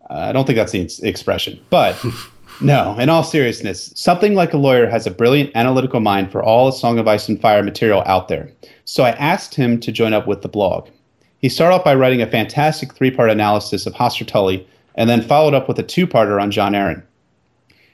Uh, 0.09 0.15
I 0.15 0.33
don't 0.33 0.47
think 0.47 0.57
that's 0.57 0.73
the 0.73 1.07
expression, 1.07 1.61
but 1.69 2.03
no, 2.61 2.99
in 2.99 3.09
all 3.09 3.23
seriousness, 3.23 3.93
Something 3.95 4.35
Like 4.35 4.53
a 4.53 4.59
Lawyer 4.59 4.89
has 4.89 5.07
a 5.07 5.11
brilliant 5.11 5.51
analytical 5.55 6.01
mind 6.01 6.33
for 6.33 6.43
all 6.43 6.67
the 6.67 6.73
Song 6.73 6.99
of 6.99 7.07
Ice 7.07 7.29
and 7.29 7.41
Fire 7.41 7.63
material 7.63 8.03
out 8.07 8.29
there. 8.29 8.51
So 8.85 9.05
I 9.05 9.11
asked 9.11 9.55
him 9.55 9.79
to 9.81 9.93
join 9.93 10.13
up 10.13 10.27
with 10.27 10.43
the 10.43 10.49
blog. 10.49 10.89
He 11.39 11.49
started 11.49 11.77
off 11.77 11.85
by 11.85 11.95
writing 11.95 12.21
a 12.21 12.27
fantastic 12.27 12.95
three 12.95 13.11
part 13.11 13.31
analysis 13.31 13.87
of 13.87 13.95
Hoster 13.95 14.27
Tully 14.27 14.67
and 14.97 15.09
then 15.09 15.23
followed 15.23 15.55
up 15.55 15.69
with 15.69 15.79
a 15.79 15.85
two 15.85 16.07
parter 16.07 16.43
on 16.43 16.51
Jon 16.51 16.73
Arryn. 16.73 17.03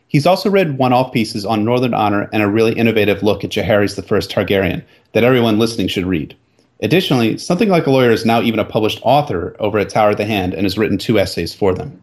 He's 0.08 0.26
also 0.26 0.48
read 0.48 0.78
one 0.78 0.92
off 0.92 1.12
pieces 1.12 1.44
on 1.44 1.64
Northern 1.64 1.92
Honor 1.92 2.30
and 2.32 2.42
a 2.42 2.48
really 2.48 2.72
innovative 2.72 3.22
look 3.22 3.44
at 3.44 3.50
Jaehaerys 3.50 3.96
the 3.96 4.02
First 4.02 4.30
Targaryen 4.30 4.82
that 5.12 5.24
everyone 5.24 5.58
listening 5.58 5.88
should 5.88 6.06
read. 6.06 6.36
Additionally, 6.80 7.36
Something 7.36 7.68
Like 7.68 7.86
a 7.86 7.90
Lawyer 7.90 8.10
is 8.10 8.24
now 8.24 8.40
even 8.40 8.60
a 8.60 8.64
published 8.64 9.00
author 9.02 9.56
over 9.58 9.78
at 9.78 9.88
Tower 9.90 10.10
of 10.10 10.16
the 10.16 10.24
Hand 10.24 10.54
and 10.54 10.64
has 10.64 10.78
written 10.78 10.98
two 10.98 11.18
essays 11.18 11.54
for 11.54 11.74
them. 11.74 12.00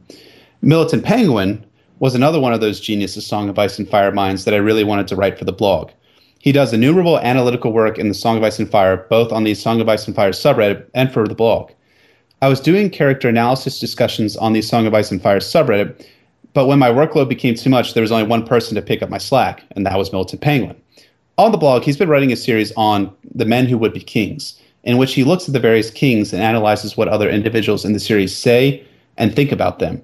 Militant 0.62 1.03
Penguin 1.03 1.64
was 2.02 2.14
another 2.14 2.39
one 2.39 2.52
of 2.52 2.60
those 2.60 2.82
geniuses 2.82 3.26
Song 3.26 3.47
of 3.47 3.58
Ice 3.58 3.80
and 3.80 3.89
Fire 3.89 4.12
minds 4.12 4.43
that 4.43 4.54
I 4.54 4.58
really 4.58 4.84
wanted 4.84 5.08
to 5.08 5.16
write 5.16 5.39
for 5.39 5.45
the 5.45 5.54
blog. 5.54 5.91
He 6.39 6.52
does 6.52 6.74
innumerable 6.74 7.18
analytical 7.20 7.72
work 7.72 7.97
in 7.97 8.10
the 8.10 8.14
Song 8.14 8.36
of 8.36 8.43
Ice 8.43 8.60
and 8.60 8.70
Fire, 8.70 9.06
both 9.10 9.32
on 9.32 9.45
the 9.45 9.56
Song 9.56 9.80
of 9.80 9.88
Ice 9.88 10.06
and 10.06 10.16
Fire 10.16 10.32
subreddit 10.32 10.86
and 10.93 11.14
for 11.14 11.26
the 11.26 11.36
blog. 11.36 11.72
I 12.41 12.49
was 12.49 12.60
doing 12.60 12.89
character 12.89 13.30
analysis 13.30 13.80
discussions 13.80 14.36
on 14.36 14.52
the 14.52 14.62
Song 14.62 14.86
of 14.86 14.93
Ice 14.93 15.12
and 15.12 15.22
Fire 15.22 15.39
subreddit 15.39 16.06
but 16.54 16.68
when 16.68 16.80
my 16.80 16.89
workload 16.89 17.30
became 17.30 17.56
too 17.56 17.70
much, 17.70 17.93
there 17.93 18.02
was 18.02 18.12
only 18.12 18.28
one 18.28 18.45
person 18.45 18.76
to 18.76 18.82
pick 18.82 19.02
up 19.02 19.10
my 19.10 19.18
slack, 19.18 19.64
and 19.72 19.86
that 19.86 19.97
was 19.97 20.12
Militant 20.12 20.41
Penguin. 20.41 20.76
On 21.38 21.52
the 21.52 21.58
blog, 21.58 21.84
he's 21.84 21.97
been 21.97 22.10
writing 22.10 22.32
a 22.32 22.36
series 22.36 22.74
on 22.76 23.14
the 23.34 23.45
men 23.45 23.66
who 23.68 23.78
would 23.78 23.93
be 23.93 24.02
kings, 24.02 24.60
in 24.84 24.97
which 24.97 25.14
he 25.14 25.24
looks 25.24 25.47
at 25.47 25.54
the 25.54 25.60
various 25.60 25.89
kings 25.89 26.34
and 26.34 26.41
analyzes 26.41 26.97
what 26.97 27.08
other 27.08 27.30
individuals 27.30 27.86
in 27.86 27.93
the 27.93 27.99
series 27.99 28.36
say 28.36 28.86
and 29.18 29.34
think 29.34 29.52
about 29.52 29.80
them. 29.80 30.02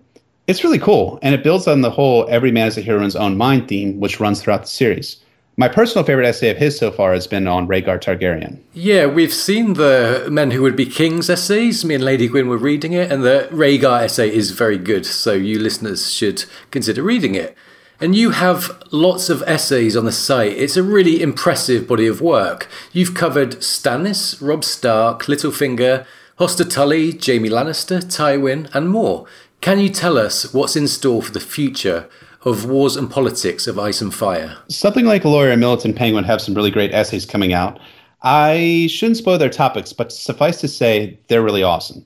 It's 0.48 0.64
really 0.64 0.80
cool, 0.80 1.20
and 1.22 1.36
it 1.36 1.44
builds 1.44 1.68
on 1.68 1.82
the 1.82 1.92
whole 1.92 2.26
every 2.30 2.54
man 2.54 2.68
is 2.68 2.78
a 2.78 2.82
hero 2.82 3.00
in 3.00 3.04
his 3.04 3.18
own 3.18 3.36
mind 3.36 3.68
theme, 3.68 4.00
which 4.00 4.22
runs 4.22 4.42
throughout 4.42 4.62
the 4.62 4.70
series. 4.70 5.18
My 5.58 5.68
personal 5.68 6.06
favorite 6.06 6.26
essay 6.26 6.50
of 6.50 6.56
his 6.56 6.78
so 6.78 6.90
far 6.90 7.14
has 7.14 7.28
been 7.28 7.48
on 7.48 7.68
Rhaegar 7.68 8.00
Targaryen. 8.00 8.60
Yeah, 8.74 9.08
we've 9.08 9.34
seen 9.34 9.74
the 9.74 10.26
Men 10.32 10.52
Who 10.52 10.62
Would 10.62 10.78
Be 10.78 10.86
Kings 10.86 11.30
essays. 11.30 11.84
Me 11.84 11.96
and 11.96 12.04
Lady 12.04 12.30
Gwyn 12.30 12.48
were 12.48 12.58
reading 12.58 12.94
it, 12.94 13.12
and 13.12 13.24
the 13.24 13.50
Rhaegar 13.52 14.04
essay 14.04 14.34
is 14.34 14.52
very 14.52 14.78
good, 14.78 15.06
so 15.06 15.34
you 15.34 15.60
listeners 15.60 16.14
should 16.14 16.46
consider 16.72 17.04
reading 17.04 17.36
it. 17.36 17.54
And 18.00 18.16
you 18.16 18.30
have 18.30 18.82
lots 18.92 19.30
of 19.30 19.44
essays 19.48 19.98
on 19.98 20.06
the 20.06 20.12
site. 20.14 20.54
It's 20.54 20.78
a 20.78 20.84
really 20.84 21.22
impressive 21.22 21.88
body 21.90 22.08
of 22.08 22.22
work. 22.22 22.70
You've 22.94 23.16
covered 23.16 23.58
Stannis, 23.58 24.38
Robb 24.40 24.64
Stark, 24.64 25.24
Littlefinger, 25.24 26.06
Hoster 26.40 26.70
Tully, 26.70 27.12
Jaime 27.12 27.50
Lannister, 27.50 28.00
Tywin, 28.00 28.70
and 28.76 28.92
more. 28.92 29.26
Can 29.62 29.80
you 29.80 29.90
tell 29.90 30.18
us 30.18 30.54
what's 30.54 30.76
in 30.76 30.88
store 30.88 31.22
for 31.22 31.32
the 31.32 31.40
future 31.40 32.08
of 32.46 32.70
Wars 32.70 32.96
and 32.96 33.10
Politics 33.10 33.68
of 33.68 33.78
Ice 33.78 34.00
and 34.00 34.14
Fire? 34.14 34.56
Something 34.70 35.06
like 35.06 35.26
Lawyer 35.26 35.52
and 35.52 35.60
Militant 35.60 35.96
Penguin 35.96 36.24
have 36.24 36.40
some 36.40 36.54
really 36.54 36.72
great 36.72 36.94
essays 36.94 37.26
coming 37.26 37.54
out. 37.54 37.80
I 38.22 38.88
shouldn't 38.90 39.18
spoil 39.18 39.38
their 39.38 39.50
topics, 39.50 39.92
but 39.92 40.14
suffice 40.14 40.62
to 40.62 40.68
say, 40.68 41.20
they're 41.28 41.44
really 41.44 41.64
awesome. 41.64 42.06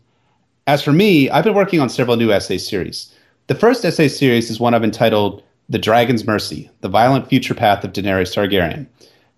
As 0.65 0.81
for 0.81 0.91
me, 0.91 1.29
I've 1.29 1.43
been 1.43 1.53
working 1.53 1.79
on 1.79 1.89
several 1.89 2.17
new 2.17 2.31
essay 2.31 2.57
series. 2.57 3.13
The 3.47 3.55
first 3.55 3.85
essay 3.85 4.07
series 4.07 4.49
is 4.49 4.59
one 4.59 4.73
I've 4.73 4.83
entitled 4.83 5.43
The 5.69 5.79
Dragon's 5.79 6.25
Mercy 6.25 6.69
The 6.79 6.89
Violent 6.89 7.27
Future 7.27 7.53
Path 7.53 7.83
of 7.83 7.93
Daenerys 7.93 8.33
Targaryen. 8.33 8.87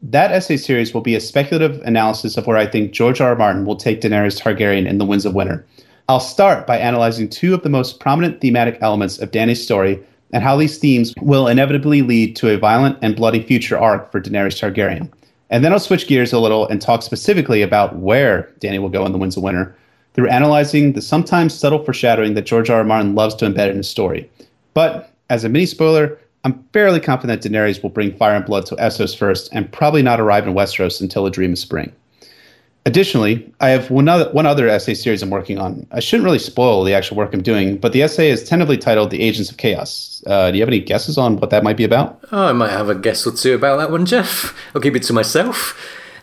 That 0.01 0.31
essay 0.31 0.57
series 0.57 0.93
will 0.93 1.01
be 1.01 1.15
a 1.15 1.21
speculative 1.21 1.81
analysis 1.81 2.37
of 2.37 2.45
where 2.45 2.57
I 2.57 2.67
think 2.67 2.91
George 2.91 3.19
R. 3.19 3.29
R. 3.29 3.35
Martin 3.35 3.65
will 3.65 3.75
take 3.75 4.01
Daenerys 4.01 4.39
Targaryen 4.39 4.87
in 4.87 4.97
The 4.97 5.05
Winds 5.05 5.25
of 5.25 5.33
Winter. 5.33 5.65
I'll 6.13 6.19
start 6.19 6.67
by 6.67 6.77
analyzing 6.77 7.27
two 7.27 7.55
of 7.55 7.63
the 7.63 7.69
most 7.69 7.99
prominent 7.99 8.39
thematic 8.39 8.77
elements 8.81 9.17
of 9.17 9.31
Dany's 9.31 9.63
story 9.63 9.99
and 10.31 10.43
how 10.43 10.55
these 10.55 10.77
themes 10.77 11.11
will 11.19 11.47
inevitably 11.47 12.03
lead 12.03 12.35
to 12.35 12.51
a 12.51 12.57
violent 12.59 12.99
and 13.01 13.15
bloody 13.15 13.41
future 13.41 13.79
arc 13.79 14.11
for 14.11 14.21
Daenerys 14.21 14.61
Targaryen. 14.61 15.11
And 15.49 15.65
then 15.65 15.73
I'll 15.73 15.79
switch 15.79 16.05
gears 16.05 16.31
a 16.31 16.37
little 16.37 16.67
and 16.67 16.79
talk 16.79 17.01
specifically 17.01 17.63
about 17.63 17.95
where 17.95 18.51
Dany 18.59 18.79
will 18.79 18.89
go 18.89 19.07
in 19.07 19.11
The 19.11 19.17
Winds 19.17 19.37
of 19.37 19.41
Winter 19.41 19.75
through 20.13 20.29
analyzing 20.29 20.93
the 20.93 21.01
sometimes 21.01 21.55
subtle 21.55 21.83
foreshadowing 21.83 22.35
that 22.35 22.45
George 22.45 22.69
R. 22.69 22.77
R. 22.77 22.83
Martin 22.83 23.15
loves 23.15 23.33
to 23.37 23.45
embed 23.45 23.71
in 23.71 23.77
his 23.77 23.89
story. 23.89 24.29
But 24.75 25.11
as 25.31 25.43
a 25.43 25.49
mini 25.49 25.65
spoiler, 25.65 26.19
I'm 26.43 26.63
fairly 26.73 26.99
confident 26.99 27.41
Daenerys 27.41 27.81
will 27.81 27.89
bring 27.89 28.15
fire 28.15 28.35
and 28.35 28.45
blood 28.45 28.67
to 28.67 28.75
Essos 28.75 29.17
first 29.17 29.49
and 29.51 29.71
probably 29.71 30.03
not 30.03 30.19
arrive 30.19 30.47
in 30.47 30.53
Westeros 30.53 31.01
until 31.01 31.25
A 31.25 31.31
Dream 31.31 31.53
of 31.53 31.57
Spring. 31.57 31.91
Additionally, 32.85 33.49
I 33.61 33.69
have 33.69 33.89
one 33.89 34.09
other, 34.09 34.29
one 34.31 34.45
other 34.45 34.67
essay 34.67 34.93
series 34.93 35.21
I'm 35.21 35.29
working 35.29 35.57
on. 35.57 35.87
I 35.91 36.01
shouldn't 36.01 36.25
really 36.25 36.39
spoil 36.39 36.83
the 36.83 36.93
actual 36.93 37.15
work 37.15 37.33
I'm 37.33 37.41
doing, 37.41 37.77
but 37.77 37.93
the 37.93 38.01
essay 38.01 38.29
is 38.29 38.43
tentatively 38.43 38.77
titled 38.77 39.09
The 39.09 39.21
Agents 39.21 39.49
of 39.49 39.55
Chaos. 39.55 40.21
Uh, 40.27 40.51
do 40.51 40.57
you 40.57 40.61
have 40.61 40.69
any 40.69 40.81
guesses 40.81 41.17
on 41.17 41.37
what 41.37 41.49
that 41.51 41.63
might 41.63 41.77
be 41.77 41.85
about? 41.85 42.19
Oh, 42.33 42.47
I 42.47 42.51
might 42.51 42.71
have 42.71 42.89
a 42.89 42.95
guess 42.95 43.25
or 43.25 43.31
two 43.31 43.53
about 43.55 43.77
that 43.77 43.89
one, 43.89 44.05
Jeff. 44.05 44.53
I'll 44.75 44.81
keep 44.81 44.97
it 44.97 45.03
to 45.03 45.13
myself. 45.13 45.79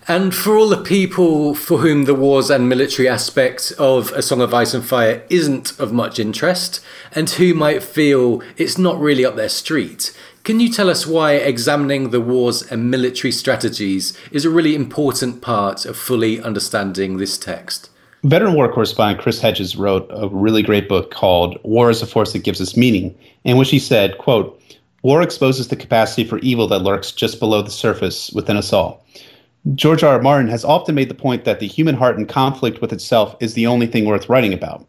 And 0.06 0.34
for 0.34 0.56
all 0.56 0.68
the 0.68 0.82
people 0.82 1.54
for 1.54 1.78
whom 1.78 2.04
the 2.04 2.14
wars 2.14 2.50
and 2.50 2.68
military 2.68 3.08
aspects 3.08 3.70
of 3.72 4.10
A 4.12 4.22
Song 4.22 4.40
of 4.40 4.52
Ice 4.52 4.74
and 4.74 4.84
Fire 4.84 5.22
isn't 5.30 5.78
of 5.78 5.92
much 5.92 6.18
interest, 6.18 6.84
and 7.14 7.30
who 7.30 7.54
might 7.54 7.82
feel 7.82 8.42
it's 8.56 8.76
not 8.76 8.98
really 8.98 9.24
up 9.24 9.36
their 9.36 9.48
street, 9.48 10.14
can 10.44 10.58
you 10.58 10.72
tell 10.72 10.88
us 10.88 11.06
why 11.06 11.34
examining 11.34 12.10
the 12.10 12.20
wars 12.20 12.62
and 12.62 12.90
military 12.90 13.30
strategies 13.30 14.16
is 14.32 14.44
a 14.44 14.50
really 14.50 14.74
important 14.74 15.42
part 15.42 15.84
of 15.84 15.96
fully 15.96 16.40
understanding 16.40 17.18
this 17.18 17.36
text? 17.36 17.90
Veteran 18.24 18.54
war 18.54 18.72
correspondent 18.72 19.20
Chris 19.20 19.40
Hedges 19.40 19.76
wrote 19.76 20.06
a 20.10 20.28
really 20.28 20.62
great 20.62 20.88
book 20.88 21.10
called 21.10 21.58
War 21.62 21.90
is 21.90 22.02
a 22.02 22.06
Force 22.06 22.32
That 22.32 22.44
Gives 22.44 22.60
Us 22.60 22.76
Meaning, 22.76 23.14
in 23.44 23.56
which 23.56 23.70
he 23.70 23.78
said, 23.78 24.18
quote, 24.18 24.60
War 25.02 25.22
exposes 25.22 25.68
the 25.68 25.76
capacity 25.76 26.24
for 26.24 26.38
evil 26.38 26.66
that 26.68 26.80
lurks 26.80 27.12
just 27.12 27.38
below 27.38 27.62
the 27.62 27.70
surface 27.70 28.30
within 28.32 28.56
us 28.56 28.72
all. 28.72 29.04
George 29.74 30.02
R. 30.02 30.14
R. 30.14 30.22
Martin 30.22 30.48
has 30.48 30.64
often 30.64 30.94
made 30.94 31.10
the 31.10 31.14
point 31.14 31.44
that 31.44 31.60
the 31.60 31.66
human 31.66 31.94
heart 31.94 32.18
in 32.18 32.26
conflict 32.26 32.80
with 32.80 32.92
itself 32.92 33.36
is 33.40 33.54
the 33.54 33.66
only 33.66 33.86
thing 33.86 34.06
worth 34.06 34.28
writing 34.28 34.54
about. 34.54 34.86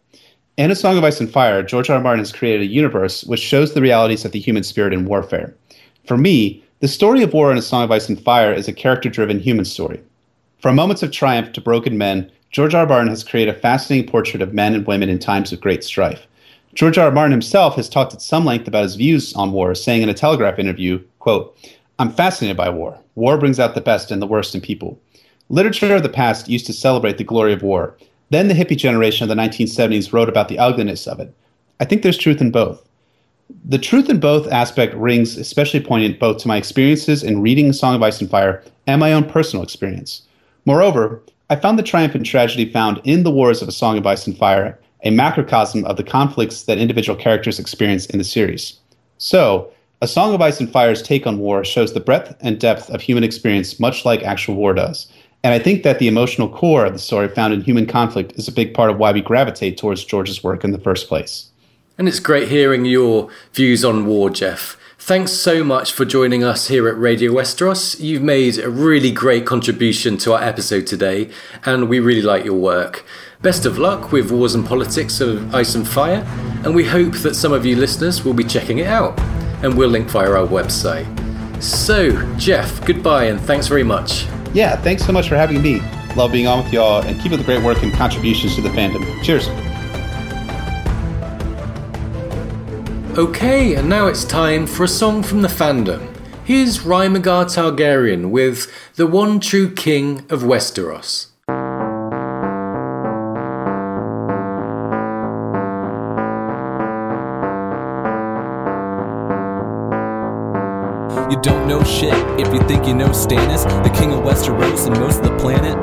In 0.57 0.69
A 0.69 0.75
Song 0.75 0.97
of 0.97 1.03
Ice 1.05 1.21
and 1.21 1.31
Fire, 1.31 1.63
George 1.63 1.89
R. 1.89 1.95
R. 1.95 2.03
Martin 2.03 2.19
has 2.19 2.33
created 2.33 2.61
a 2.61 2.73
universe 2.73 3.23
which 3.23 3.39
shows 3.39 3.73
the 3.73 3.81
realities 3.81 4.25
of 4.25 4.33
the 4.33 4.39
human 4.39 4.63
spirit 4.63 4.91
in 4.91 5.05
warfare. 5.05 5.55
For 6.05 6.17
me, 6.17 6.61
the 6.81 6.89
story 6.89 7.23
of 7.23 7.33
war 7.33 7.53
in 7.53 7.57
A 7.57 7.61
Song 7.61 7.83
of 7.83 7.91
Ice 7.91 8.09
and 8.09 8.21
Fire 8.21 8.51
is 8.51 8.67
a 8.67 8.73
character 8.73 9.09
driven 9.09 9.39
human 9.39 9.63
story. 9.63 10.01
From 10.59 10.75
moments 10.75 11.03
of 11.03 11.11
triumph 11.11 11.53
to 11.53 11.61
broken 11.61 11.97
men, 11.97 12.29
George 12.51 12.75
R. 12.75 12.81
R. 12.81 12.87
Martin 12.87 13.07
has 13.07 13.23
created 13.23 13.55
a 13.55 13.59
fascinating 13.59 14.11
portrait 14.11 14.41
of 14.41 14.53
men 14.53 14.75
and 14.75 14.85
women 14.85 15.07
in 15.07 15.19
times 15.19 15.53
of 15.53 15.61
great 15.61 15.85
strife. 15.85 16.27
George 16.75 16.97
R. 16.97 17.05
R. 17.05 17.11
Martin 17.11 17.31
himself 17.31 17.77
has 17.77 17.87
talked 17.87 18.13
at 18.13 18.21
some 18.21 18.43
length 18.43 18.67
about 18.67 18.83
his 18.83 18.95
views 18.95 19.33
on 19.35 19.53
war, 19.53 19.73
saying 19.73 20.01
in 20.01 20.09
a 20.09 20.13
Telegraph 20.13 20.59
interview, 20.59 21.01
quote, 21.19 21.57
I'm 21.97 22.11
fascinated 22.11 22.57
by 22.57 22.69
war. 22.69 22.99
War 23.15 23.37
brings 23.37 23.59
out 23.59 23.73
the 23.73 23.79
best 23.79 24.11
and 24.11 24.21
the 24.21 24.27
worst 24.27 24.53
in 24.53 24.59
people. 24.59 24.99
Literature 25.47 25.95
of 25.95 26.03
the 26.03 26.09
past 26.09 26.49
used 26.49 26.65
to 26.65 26.73
celebrate 26.73 27.17
the 27.17 27.23
glory 27.23 27.53
of 27.53 27.63
war. 27.63 27.95
Then 28.31 28.47
the 28.47 28.53
hippie 28.53 28.77
generation 28.77 29.23
of 29.23 29.29
the 29.29 29.41
1970s 29.41 30.11
wrote 30.11 30.29
about 30.29 30.47
the 30.47 30.57
ugliness 30.57 31.05
of 31.05 31.19
it. 31.19 31.33
I 31.79 31.85
think 31.85 32.01
there's 32.01 32.17
truth 32.17 32.41
in 32.41 32.49
both. 32.49 32.87
The 33.65 33.77
truth 33.77 34.09
in 34.09 34.21
both 34.21 34.51
aspect 34.51 34.95
rings 34.95 35.37
especially 35.37 35.81
poignant 35.81 36.17
both 36.17 36.37
to 36.39 36.47
my 36.47 36.55
experiences 36.55 37.23
in 37.23 37.41
reading 37.41 37.73
Song 37.73 37.93
of 37.93 38.01
Ice 38.01 38.21
and 38.21 38.29
Fire 38.29 38.63
and 38.87 39.01
my 39.01 39.11
own 39.11 39.29
personal 39.29 39.63
experience. 39.63 40.21
Moreover, 40.65 41.21
I 41.49 41.57
found 41.57 41.77
the 41.77 41.83
triumph 41.83 42.15
and 42.15 42.25
tragedy 42.25 42.71
found 42.71 43.01
in 43.03 43.23
the 43.23 43.31
wars 43.31 43.61
of 43.61 43.67
A 43.67 43.73
Song 43.73 43.97
of 43.97 44.07
Ice 44.07 44.25
and 44.25 44.37
Fire 44.37 44.79
a 45.03 45.11
macrocosm 45.11 45.83
of 45.85 45.97
the 45.97 46.03
conflicts 46.03 46.63
that 46.63 46.77
individual 46.77 47.19
characters 47.19 47.59
experience 47.59 48.05
in 48.05 48.17
the 48.17 48.23
series. 48.23 48.79
So, 49.17 49.69
A 50.01 50.07
Song 50.07 50.33
of 50.33 50.41
Ice 50.41 50.61
and 50.61 50.71
Fire's 50.71 51.01
take 51.01 51.27
on 51.27 51.39
war 51.39 51.65
shows 51.65 51.93
the 51.93 51.99
breadth 51.99 52.35
and 52.39 52.59
depth 52.59 52.89
of 52.89 53.01
human 53.01 53.25
experience 53.25 53.79
much 53.79 54.05
like 54.05 54.23
actual 54.23 54.55
war 54.55 54.73
does, 54.73 55.11
and 55.43 55.53
I 55.53 55.59
think 55.59 55.83
that 55.83 55.99
the 55.99 56.07
emotional 56.07 56.49
core 56.49 56.85
of 56.85 56.93
the 56.93 56.99
story 56.99 57.27
found 57.27 57.53
in 57.53 57.61
human 57.61 57.87
conflict 57.87 58.33
is 58.33 58.47
a 58.47 58.51
big 58.51 58.73
part 58.73 58.91
of 58.91 58.97
why 58.97 59.11
we 59.11 59.21
gravitate 59.21 59.77
towards 59.77 60.03
George's 60.03 60.43
work 60.43 60.63
in 60.63 60.71
the 60.71 60.79
first 60.79 61.07
place. 61.07 61.49
And 61.97 62.07
it's 62.07 62.19
great 62.19 62.49
hearing 62.49 62.85
your 62.85 63.29
views 63.53 63.83
on 63.83 64.05
war, 64.05 64.29
Jeff. 64.29 64.77
Thanks 64.99 65.31
so 65.31 65.63
much 65.63 65.91
for 65.91 66.05
joining 66.05 66.43
us 66.43 66.67
here 66.67 66.87
at 66.87 66.97
Radio 66.97 67.31
Westeros. 67.31 67.99
You've 67.99 68.21
made 68.21 68.59
a 68.59 68.69
really 68.69 69.11
great 69.11 69.47
contribution 69.47 70.15
to 70.17 70.33
our 70.33 70.43
episode 70.43 70.85
today, 70.85 71.31
and 71.65 71.89
we 71.89 71.99
really 71.99 72.21
like 72.21 72.45
your 72.45 72.59
work. 72.59 73.03
Best 73.41 73.65
of 73.65 73.79
luck 73.79 74.11
with 74.11 74.29
Wars 74.29 74.53
and 74.53 74.63
Politics 74.63 75.19
of 75.19 75.55
Ice 75.55 75.73
and 75.73 75.87
Fire, 75.87 76.23
and 76.63 76.75
we 76.75 76.85
hope 76.85 77.15
that 77.15 77.35
some 77.35 77.51
of 77.51 77.65
you 77.65 77.75
listeners 77.75 78.23
will 78.23 78.35
be 78.35 78.43
checking 78.43 78.77
it 78.77 78.85
out, 78.85 79.19
and 79.63 79.75
we'll 79.75 79.89
link 79.89 80.07
via 80.07 80.29
our 80.29 80.47
website. 80.47 81.07
So, 81.63 82.23
Jeff, 82.37 82.85
goodbye 82.85 83.25
and 83.25 83.41
thanks 83.41 83.67
very 83.67 83.83
much 83.83 84.27
yeah, 84.53 84.75
thanks 84.75 85.05
so 85.05 85.11
much 85.11 85.29
for 85.29 85.35
having 85.35 85.61
me. 85.61 85.81
Love 86.15 86.31
being 86.31 86.47
on 86.47 86.63
with 86.63 86.73
y'all 86.73 87.01
and 87.01 87.19
keep 87.21 87.31
up 87.31 87.37
the 87.37 87.43
great 87.45 87.63
work 87.63 87.81
and 87.83 87.93
contributions 87.93 88.55
to 88.55 88.61
the 88.61 88.69
fandom. 88.69 89.03
Cheers. 89.23 89.47
Okay, 93.17 93.75
and 93.75 93.89
now 93.89 94.07
it's 94.07 94.23
time 94.23 94.65
for 94.65 94.85
a 94.85 94.87
song 94.87 95.23
from 95.23 95.41
the 95.41 95.47
fandom. 95.47 96.07
Here's 96.45 96.79
Rhymegar 96.79 97.45
Targaryen 97.45 98.29
with 98.29 98.71
The 98.95 99.07
One 99.07 99.39
True 99.39 99.71
King 99.73 100.19
of 100.29 100.43
Westeros. 100.43 101.30
Don't 111.41 111.67
know 111.67 111.83
shit 111.83 112.13
if 112.39 112.53
you 112.53 112.59
think 112.67 112.85
you 112.85 112.93
know 112.93 113.09
Stannis, 113.09 113.63
the 113.83 113.89
king 113.89 114.11
of 114.13 114.19
Westeros 114.19 114.85
and 114.85 114.95
most 114.99 115.17
of 115.17 115.23
the 115.23 115.37
planet. 115.37 115.75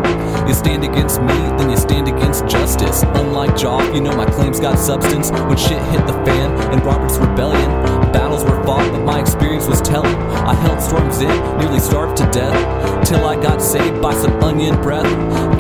You 0.48 0.55
stand 0.55 0.85
against 0.85 1.20
me, 1.20 1.35
then 1.59 1.70
you 1.70 1.76
stand 1.76 2.06
against 2.09 2.47
justice. 2.47 3.02
Unlike 3.02 3.51
Joff, 3.51 3.94
you 3.94 4.01
know 4.01 4.16
my 4.16 4.26
claims 4.26 4.60
got 4.60 4.78
substance. 4.78 5.30
When 5.30 5.56
shit 5.56 5.82
hit 5.90 6.06
the 6.06 6.14
fan 6.24 6.51
and 6.72 6.85
Robert's 6.85 7.18
rebellion, 7.18 7.97
battles 8.12 8.44
were 8.44 8.62
fought, 8.64 8.90
but 8.93 9.05
my 9.05 9.20
experience 9.20 9.66
was 9.66 9.80
telling. 9.80 10.14
I 10.47 10.55
held 10.55 10.80
Storm's 10.80 11.18
End, 11.20 11.59
nearly 11.59 11.80
starved 11.80 12.16
to 12.18 12.30
death, 12.30 13.06
till 13.06 13.24
I 13.24 13.40
got 13.40 13.60
saved 13.60 14.01
by 14.01 14.14
some 14.14 14.32
onion 14.43 14.80
breath. 14.82 15.06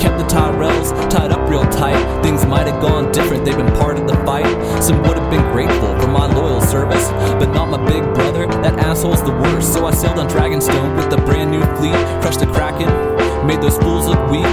Kept 0.00 0.18
the 0.18 0.24
Tyrells 0.24 0.90
tied 1.10 1.32
up 1.32 1.48
real 1.48 1.64
tight. 1.70 1.98
Things 2.22 2.44
might 2.46 2.66
have 2.66 2.80
gone 2.80 3.12
different, 3.12 3.44
they've 3.44 3.56
been 3.56 3.74
part 3.76 3.98
of 3.98 4.06
the 4.06 4.14
fight. 4.24 4.48
Some 4.82 5.02
would 5.02 5.18
have 5.18 5.30
been 5.30 5.42
grateful 5.52 5.98
for 6.00 6.08
my 6.08 6.26
loyal 6.32 6.60
service, 6.60 7.08
but 7.40 7.52
not 7.52 7.68
my 7.68 7.84
big 7.86 8.02
brother. 8.14 8.46
That 8.62 8.78
asshole's 8.78 9.22
the 9.22 9.32
worst. 9.32 9.72
So 9.72 9.86
I 9.86 9.92
sailed 9.92 10.18
on 10.18 10.28
Dragonstone 10.28 10.96
with 10.96 11.12
a 11.12 11.22
brand 11.24 11.50
new 11.50 11.62
fleet, 11.76 11.98
crushed 12.22 12.42
a 12.42 12.46
Kraken, 12.46 12.88
made 13.46 13.60
those 13.60 13.78
fools 13.78 14.06
look 14.06 14.30
weak. 14.30 14.48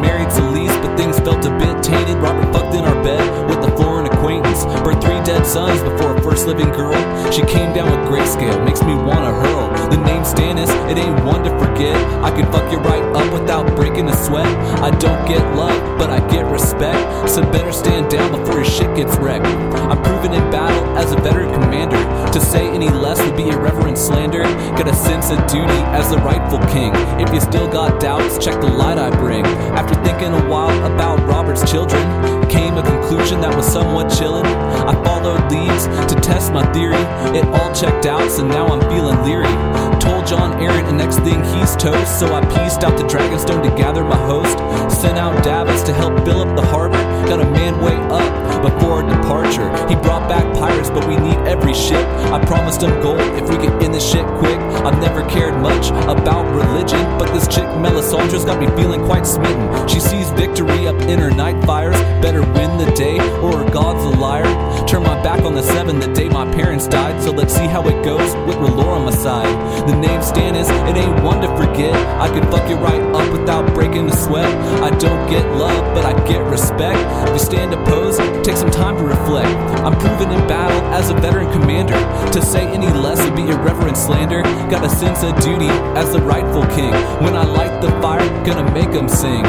Married 0.00 0.30
to 0.30 0.48
but 0.80 0.96
things 0.96 1.18
felt 1.20 1.44
a 1.44 1.50
bit 1.58 1.82
tainted. 1.82 2.16
Robert 2.18 2.52
fucked 2.52 2.74
in 2.74 2.84
our 2.84 3.02
bed 3.02 3.48
with 3.48 3.58
a 3.58 3.76
foreign 3.76 4.06
acquaintance. 4.06 4.64
Birthed 4.84 5.07
dead 5.28 5.46
sons 5.46 5.82
before 5.82 6.16
a 6.16 6.22
first 6.22 6.46
living 6.46 6.70
girl. 6.70 6.96
She 7.30 7.42
came 7.42 7.74
down 7.74 7.90
with 7.90 8.08
grayscale, 8.08 8.64
makes 8.64 8.80
me 8.80 8.94
wanna 8.94 9.30
hurl. 9.30 9.68
The 9.90 9.98
name 9.98 10.22
Stannis, 10.22 10.70
it 10.90 10.96
ain't 10.96 11.22
one 11.22 11.44
to 11.44 11.50
forget. 11.58 11.94
I 12.24 12.30
can 12.30 12.50
fuck 12.50 12.72
you 12.72 12.78
right 12.78 13.02
up 13.14 13.30
without 13.30 13.76
breaking 13.76 14.08
a 14.08 14.16
sweat. 14.16 14.46
I 14.80 14.88
don't 14.98 15.28
get 15.28 15.40
love, 15.54 15.98
but 15.98 16.08
I 16.08 16.26
get 16.30 16.46
respect. 16.46 17.28
So 17.28 17.42
better 17.52 17.72
stand 17.72 18.10
down 18.10 18.30
before 18.30 18.54
your 18.54 18.64
shit 18.64 18.96
gets 18.96 19.18
wrecked. 19.18 19.44
I'm 19.44 20.02
proven 20.02 20.32
in 20.32 20.50
battle 20.50 20.96
as 20.96 21.12
a 21.12 21.16
veteran 21.16 21.52
commander. 21.52 22.02
To 22.32 22.40
say 22.40 22.66
any 22.66 22.88
less 22.88 23.20
would 23.20 23.36
be 23.36 23.50
irreverent 23.50 23.98
slander. 23.98 24.44
Got 24.78 24.88
a 24.88 24.94
sense 24.94 25.30
of 25.30 25.38
duty 25.46 25.80
as 25.92 26.08
the 26.08 26.16
rightful 26.18 26.60
king. 26.68 26.92
If 27.20 27.34
you 27.34 27.40
still 27.42 27.68
got 27.68 28.00
doubts, 28.00 28.42
check 28.42 28.58
the 28.62 28.68
light 28.68 28.96
I 28.96 29.10
bring. 29.10 29.44
After 29.76 29.94
thinking 30.02 30.32
a 30.32 30.48
while 30.48 30.72
about 30.90 31.20
Robert's 31.28 31.70
children, 31.70 32.02
came 32.48 32.78
a 32.78 32.82
conclusion 32.82 33.42
that 33.42 33.54
was 33.54 33.66
somewhat 33.66 34.06
chillin'. 34.06 34.46
I 34.88 34.94
followed 35.18 35.50
leads 35.50 35.86
to 36.12 36.20
test 36.20 36.52
my 36.52 36.64
theory. 36.72 37.02
It 37.36 37.44
all 37.46 37.74
checked 37.74 38.06
out, 38.06 38.30
so 38.30 38.46
now 38.46 38.66
I'm 38.68 38.80
feeling 38.88 39.20
leery. 39.24 39.52
Told 39.98 40.26
Jon 40.26 40.52
Arryn, 40.60 40.88
and 40.88 40.98
next 40.98 41.18
thing 41.20 41.42
he's 41.42 41.74
toast. 41.76 42.20
So 42.20 42.32
I 42.34 42.40
pieced 42.46 42.84
out 42.84 42.96
the 42.96 43.04
Dragonstone 43.04 43.68
to 43.68 43.76
gather 43.76 44.04
my 44.04 44.16
host. 44.16 44.58
Sent 45.00 45.18
out 45.18 45.42
Davos 45.42 45.82
to 45.84 45.92
help 45.92 46.24
fill 46.24 46.40
up 46.40 46.54
the 46.54 46.64
harbor. 46.66 47.02
Got 47.28 47.40
a 47.40 47.50
man 47.50 47.80
way 47.80 47.96
up 48.14 48.37
before 48.60 49.02
departure. 49.02 49.68
He 49.88 49.94
brought 49.96 50.28
back 50.28 50.44
pirates, 50.56 50.90
but 50.90 51.06
we 51.06 51.16
need 51.16 51.38
every 51.46 51.74
ship. 51.74 52.06
I 52.32 52.44
promised 52.44 52.82
him 52.82 53.00
gold 53.00 53.20
if 53.20 53.48
we 53.48 53.56
get 53.56 53.82
in 53.82 53.92
this 53.92 54.08
shit 54.08 54.26
quick. 54.38 54.58
I've 54.84 55.00
never 55.00 55.28
cared 55.28 55.54
much 55.60 55.90
about 56.08 56.44
religion, 56.54 57.00
but 57.18 57.32
this 57.32 57.46
chick 57.48 57.66
Melisandre's 57.78 58.44
got 58.44 58.60
me 58.60 58.66
feeling 58.80 59.04
quite 59.04 59.26
smitten. 59.26 59.88
She 59.88 60.00
sees 60.00 60.30
victory 60.30 60.86
up 60.86 61.00
in 61.02 61.18
her 61.18 61.30
night 61.30 61.64
fires. 61.64 61.96
Better 62.22 62.42
win 62.52 62.78
the 62.78 62.90
day, 62.96 63.18
or 63.40 63.68
God's 63.70 64.04
a 64.04 64.18
liar. 64.18 64.46
Turn 64.86 65.02
my 65.02 65.20
back 65.22 65.42
on 65.42 65.54
the 65.54 65.62
seven 65.62 65.98
the 65.98 66.12
day 66.14 66.28
my 66.28 66.50
parents 66.52 66.86
died. 66.88 67.22
So 67.22 67.30
let's 67.30 67.54
see 67.54 67.66
how 67.66 67.86
it 67.88 68.04
goes 68.04 68.34
with 68.46 68.56
R'hllor 68.56 68.96
on 68.98 69.04
my 69.04 69.10
side. 69.10 69.88
The 69.88 69.96
name 69.96 70.20
Stannis, 70.20 70.68
it 70.88 70.96
ain't 70.96 71.22
one 71.22 71.40
to 71.42 71.48
forget. 71.56 71.94
I 72.20 72.28
could 72.28 72.44
fuck 72.50 72.68
you 72.68 72.76
right 72.76 73.00
up 73.14 73.30
without 73.32 73.74
breaking 73.74 74.08
a 74.08 74.16
sweat. 74.16 74.48
I 74.82 74.90
don't 74.98 75.28
get 75.28 75.44
love, 75.56 75.94
but 75.94 76.04
I 76.04 76.12
get 76.26 76.40
respect. 76.50 76.98
If 77.28 77.34
you 77.34 77.38
stand 77.38 77.74
opposed, 77.74 78.20
take 78.48 78.56
some 78.56 78.70
time 78.70 78.96
to 78.96 79.04
reflect. 79.04 79.54
I'm 79.84 79.92
proven 79.98 80.30
in 80.30 80.48
battle 80.48 80.80
as 80.94 81.10
a 81.10 81.14
veteran 81.14 81.52
commander. 81.52 81.92
To 82.32 82.40
say 82.40 82.66
any 82.66 82.86
less 82.86 83.22
would 83.22 83.36
be 83.36 83.42
irreverent 83.42 83.98
slander. 83.98 84.40
Got 84.70 84.86
a 84.86 84.88
sense 84.88 85.22
of 85.22 85.38
duty 85.42 85.68
as 85.98 86.14
the 86.14 86.20
rightful 86.22 86.64
king. 86.68 86.90
When 87.22 87.36
I 87.36 87.44
light 87.44 87.82
the 87.82 87.90
fire, 88.00 88.26
gonna 88.46 88.72
make 88.72 88.90
them 88.90 89.06
sing. 89.06 89.44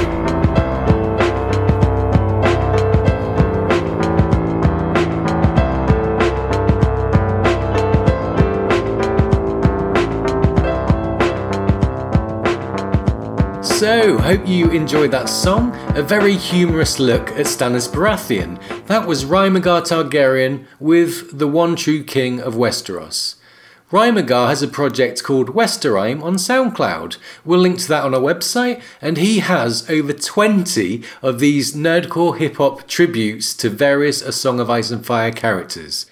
So, 13.80 14.18
hope 14.18 14.46
you 14.46 14.70
enjoyed 14.72 15.12
that 15.12 15.30
song. 15.30 15.74
A 15.96 16.04
very 16.04 16.36
humorous 16.36 17.00
look 17.00 17.30
at 17.30 17.46
Stannis 17.46 17.88
Baratheon. 17.88 18.60
That 18.90 19.08
was 19.08 19.24
Rhymegar 19.24 19.84
Targaryen 19.84 20.66
with 20.80 21.38
the 21.38 21.48
one 21.48 21.76
true 21.76 22.04
king 22.04 22.40
of 22.42 22.56
Westeros. 22.56 23.36
Rhymegar 23.92 24.48
has 24.48 24.64
a 24.64 24.68
project 24.68 25.24
called 25.24 25.50
Westerhyme 25.50 26.24
on 26.24 26.38
SoundCloud. 26.38 27.18
We'll 27.46 27.60
link 27.60 27.78
to 27.82 27.88
that 27.90 28.04
on 28.04 28.16
our 28.16 28.20
website, 28.20 28.82
and 29.00 29.18
he 29.18 29.42
has 29.42 29.88
over 29.92 30.12
20 30.12 31.04
of 31.22 31.40
these 31.40 31.76
nerdcore 31.76 32.40
hip 32.40 32.56
hop 32.56 32.88
tributes 32.88 33.54
to 33.58 33.70
various 33.70 34.24
A 34.24 34.32
Song 34.32 34.60
of 34.60 34.72
Ice 34.72 34.90
and 34.90 35.06
Fire 35.06 35.32
characters. 35.32 36.08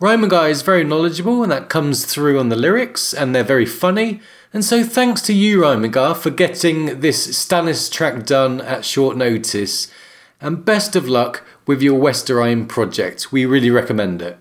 Rhymegar 0.00 0.50
is 0.50 0.62
very 0.62 0.82
knowledgeable, 0.82 1.44
and 1.44 1.52
that 1.52 1.68
comes 1.68 2.06
through 2.06 2.40
on 2.40 2.48
the 2.48 2.56
lyrics, 2.56 3.14
and 3.14 3.36
they're 3.36 3.44
very 3.44 3.66
funny. 3.66 4.20
And 4.52 4.64
so, 4.64 4.82
thanks 4.82 5.22
to 5.22 5.32
you, 5.32 5.60
Rhymegar, 5.60 6.16
for 6.16 6.30
getting 6.30 6.98
this 6.98 7.28
Stannis 7.28 7.88
track 7.88 8.26
done 8.26 8.60
at 8.62 8.84
short 8.84 9.16
notice. 9.16 9.92
And 10.40 10.64
best 10.64 10.96
of 10.96 11.08
luck 11.08 11.44
with 11.66 11.82
your 11.82 12.00
Westerhyme 12.00 12.68
project. 12.68 13.32
We 13.32 13.44
really 13.44 13.70
recommend 13.70 14.22
it. 14.22 14.38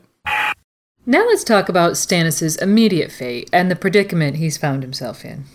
Now 1.07 1.25
let's 1.27 1.43
talk 1.43 1.69
about 1.69 1.93
Stannis' 1.93 2.61
immediate 2.61 3.11
fate 3.11 3.49
and 3.53 3.69
the 3.69 3.75
predicament 3.75 4.37
he's 4.37 4.57
found 4.57 4.81
himself 4.81 5.23
in. 5.23 5.45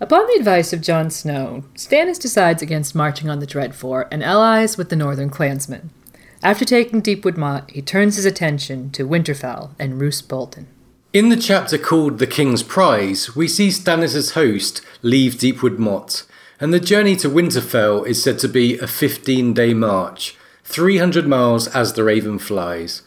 Upon 0.00 0.26
the 0.26 0.36
advice 0.38 0.72
of 0.72 0.82
Jon 0.82 1.08
Snow, 1.08 1.64
Stannis 1.74 2.20
decides 2.20 2.62
against 2.62 2.94
marching 2.94 3.30
on 3.30 3.38
the 3.38 3.46
Dreadfort 3.46 4.08
and 4.10 4.22
allies 4.22 4.76
with 4.76 4.90
the 4.90 4.96
northern 4.96 5.30
clansmen. 5.30 5.90
After 6.42 6.64
taking 6.64 7.00
Deepwood 7.00 7.38
Motte, 7.38 7.70
he 7.70 7.80
turns 7.80 8.16
his 8.16 8.26
attention 8.26 8.90
to 8.90 9.08
Winterfell 9.08 9.70
and 9.78 10.00
Roose 10.00 10.20
Bolton. 10.20 10.66
In 11.12 11.30
the 11.30 11.36
chapter 11.36 11.78
called 11.78 12.18
The 12.18 12.26
King's 12.26 12.62
Prize, 12.62 13.34
we 13.34 13.48
see 13.48 13.68
Stannis' 13.68 14.32
host 14.32 14.82
leave 15.00 15.38
Deepwood 15.38 15.78
Motte, 15.78 16.24
and 16.60 16.74
the 16.74 16.80
journey 16.80 17.16
to 17.16 17.30
Winterfell 17.30 18.06
is 18.06 18.22
said 18.22 18.38
to 18.40 18.48
be 18.48 18.78
a 18.78 18.86
15 18.86 19.54
day 19.54 19.72
march, 19.72 20.35
300 20.66 21.26
miles 21.26 21.68
as 21.68 21.92
the 21.92 22.04
raven 22.04 22.38
flies. 22.38 23.02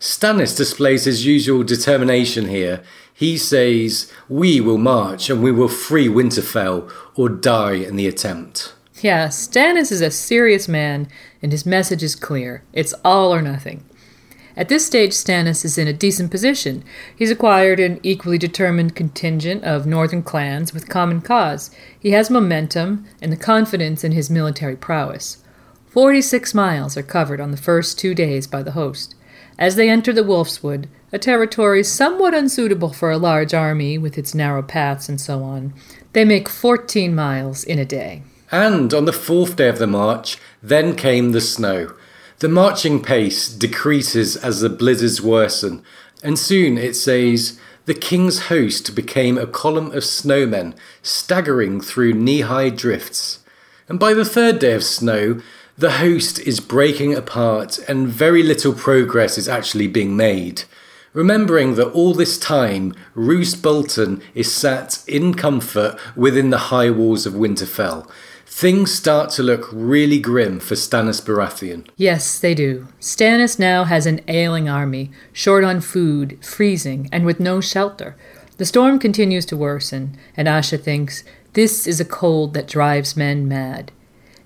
Stannis 0.00 0.56
displays 0.56 1.04
his 1.04 1.24
usual 1.24 1.62
determination 1.62 2.48
here. 2.48 2.82
He 3.14 3.38
says, 3.38 4.10
We 4.28 4.60
will 4.60 4.78
march 4.78 5.30
and 5.30 5.42
we 5.42 5.52
will 5.52 5.68
free 5.68 6.08
Winterfell 6.08 6.90
or 7.14 7.28
die 7.28 7.74
in 7.74 7.96
the 7.96 8.08
attempt. 8.08 8.74
Yeah, 9.00 9.28
Stannis 9.28 9.92
is 9.92 10.00
a 10.00 10.10
serious 10.10 10.66
man, 10.68 11.06
and 11.42 11.52
his 11.52 11.66
message 11.66 12.02
is 12.02 12.16
clear 12.16 12.64
it's 12.72 12.94
all 13.04 13.32
or 13.32 13.42
nothing. 13.42 13.84
At 14.56 14.68
this 14.68 14.86
stage, 14.86 15.12
Stannis 15.12 15.64
is 15.64 15.78
in 15.78 15.88
a 15.88 15.92
decent 15.92 16.30
position. 16.30 16.82
He's 17.14 17.30
acquired 17.30 17.78
an 17.78 18.00
equally 18.02 18.38
determined 18.38 18.96
contingent 18.96 19.64
of 19.64 19.86
northern 19.86 20.22
clans 20.22 20.74
with 20.74 20.88
common 20.88 21.20
cause. 21.20 21.70
He 21.98 22.10
has 22.10 22.30
momentum 22.30 23.06
and 23.20 23.30
the 23.30 23.36
confidence 23.36 24.02
in 24.02 24.12
his 24.12 24.30
military 24.30 24.76
prowess. 24.76 25.41
Forty 25.92 26.22
six 26.22 26.54
miles 26.54 26.96
are 26.96 27.02
covered 27.02 27.38
on 27.38 27.50
the 27.50 27.58
first 27.58 27.98
two 27.98 28.14
days 28.14 28.46
by 28.46 28.62
the 28.62 28.70
host. 28.70 29.14
As 29.58 29.76
they 29.76 29.90
enter 29.90 30.10
the 30.10 30.24
Wolfswood, 30.24 30.86
a 31.12 31.18
territory 31.18 31.84
somewhat 31.84 32.32
unsuitable 32.32 32.94
for 32.94 33.10
a 33.10 33.18
large 33.18 33.52
army 33.52 33.98
with 33.98 34.16
its 34.16 34.34
narrow 34.34 34.62
paths 34.62 35.10
and 35.10 35.20
so 35.20 35.42
on, 35.42 35.74
they 36.14 36.24
make 36.24 36.48
14 36.48 37.14
miles 37.14 37.62
in 37.62 37.78
a 37.78 37.84
day. 37.84 38.22
And 38.50 38.94
on 38.94 39.04
the 39.04 39.12
fourth 39.12 39.56
day 39.56 39.68
of 39.68 39.78
the 39.78 39.86
march, 39.86 40.38
then 40.62 40.96
came 40.96 41.32
the 41.32 41.42
snow. 41.42 41.92
The 42.38 42.48
marching 42.48 43.02
pace 43.02 43.50
decreases 43.50 44.34
as 44.34 44.62
the 44.62 44.70
blizzards 44.70 45.20
worsen, 45.20 45.82
and 46.22 46.38
soon 46.38 46.78
it 46.78 46.96
says, 46.96 47.60
the 47.84 47.92
king's 47.92 48.44
host 48.44 48.94
became 48.94 49.36
a 49.36 49.46
column 49.46 49.88
of 49.88 50.04
snowmen 50.04 50.74
staggering 51.02 51.82
through 51.82 52.14
knee 52.14 52.40
high 52.40 52.70
drifts. 52.70 53.40
And 53.88 53.98
by 54.00 54.14
the 54.14 54.24
third 54.24 54.58
day 54.58 54.72
of 54.72 54.84
snow, 54.84 55.42
the 55.76 55.92
host 55.92 56.38
is 56.40 56.60
breaking 56.60 57.14
apart 57.14 57.78
and 57.88 58.08
very 58.08 58.42
little 58.42 58.72
progress 58.72 59.38
is 59.38 59.48
actually 59.48 59.86
being 59.86 60.16
made. 60.16 60.64
Remembering 61.12 61.74
that 61.74 61.90
all 61.92 62.14
this 62.14 62.38
time, 62.38 62.94
Roose 63.14 63.54
Bolton 63.54 64.22
is 64.34 64.52
sat 64.52 65.02
in 65.06 65.34
comfort 65.34 65.98
within 66.16 66.50
the 66.50 66.72
high 66.72 66.90
walls 66.90 67.26
of 67.26 67.34
Winterfell, 67.34 68.10
things 68.46 68.92
start 68.92 69.30
to 69.30 69.42
look 69.42 69.68
really 69.72 70.18
grim 70.18 70.60
for 70.60 70.74
Stannis 70.74 71.22
Baratheon. 71.22 71.86
Yes, 71.96 72.38
they 72.38 72.54
do. 72.54 72.86
Stannis 73.00 73.58
now 73.58 73.84
has 73.84 74.04
an 74.04 74.20
ailing 74.28 74.68
army, 74.68 75.10
short 75.32 75.64
on 75.64 75.80
food, 75.80 76.38
freezing, 76.44 77.08
and 77.10 77.24
with 77.24 77.40
no 77.40 77.60
shelter. 77.62 78.14
The 78.58 78.66
storm 78.66 78.98
continues 78.98 79.46
to 79.46 79.56
worsen, 79.56 80.18
and 80.36 80.48
Asha 80.48 80.78
thinks 80.80 81.24
this 81.54 81.86
is 81.86 81.98
a 81.98 82.04
cold 82.04 82.52
that 82.54 82.68
drives 82.68 83.16
men 83.16 83.48
mad. 83.48 83.90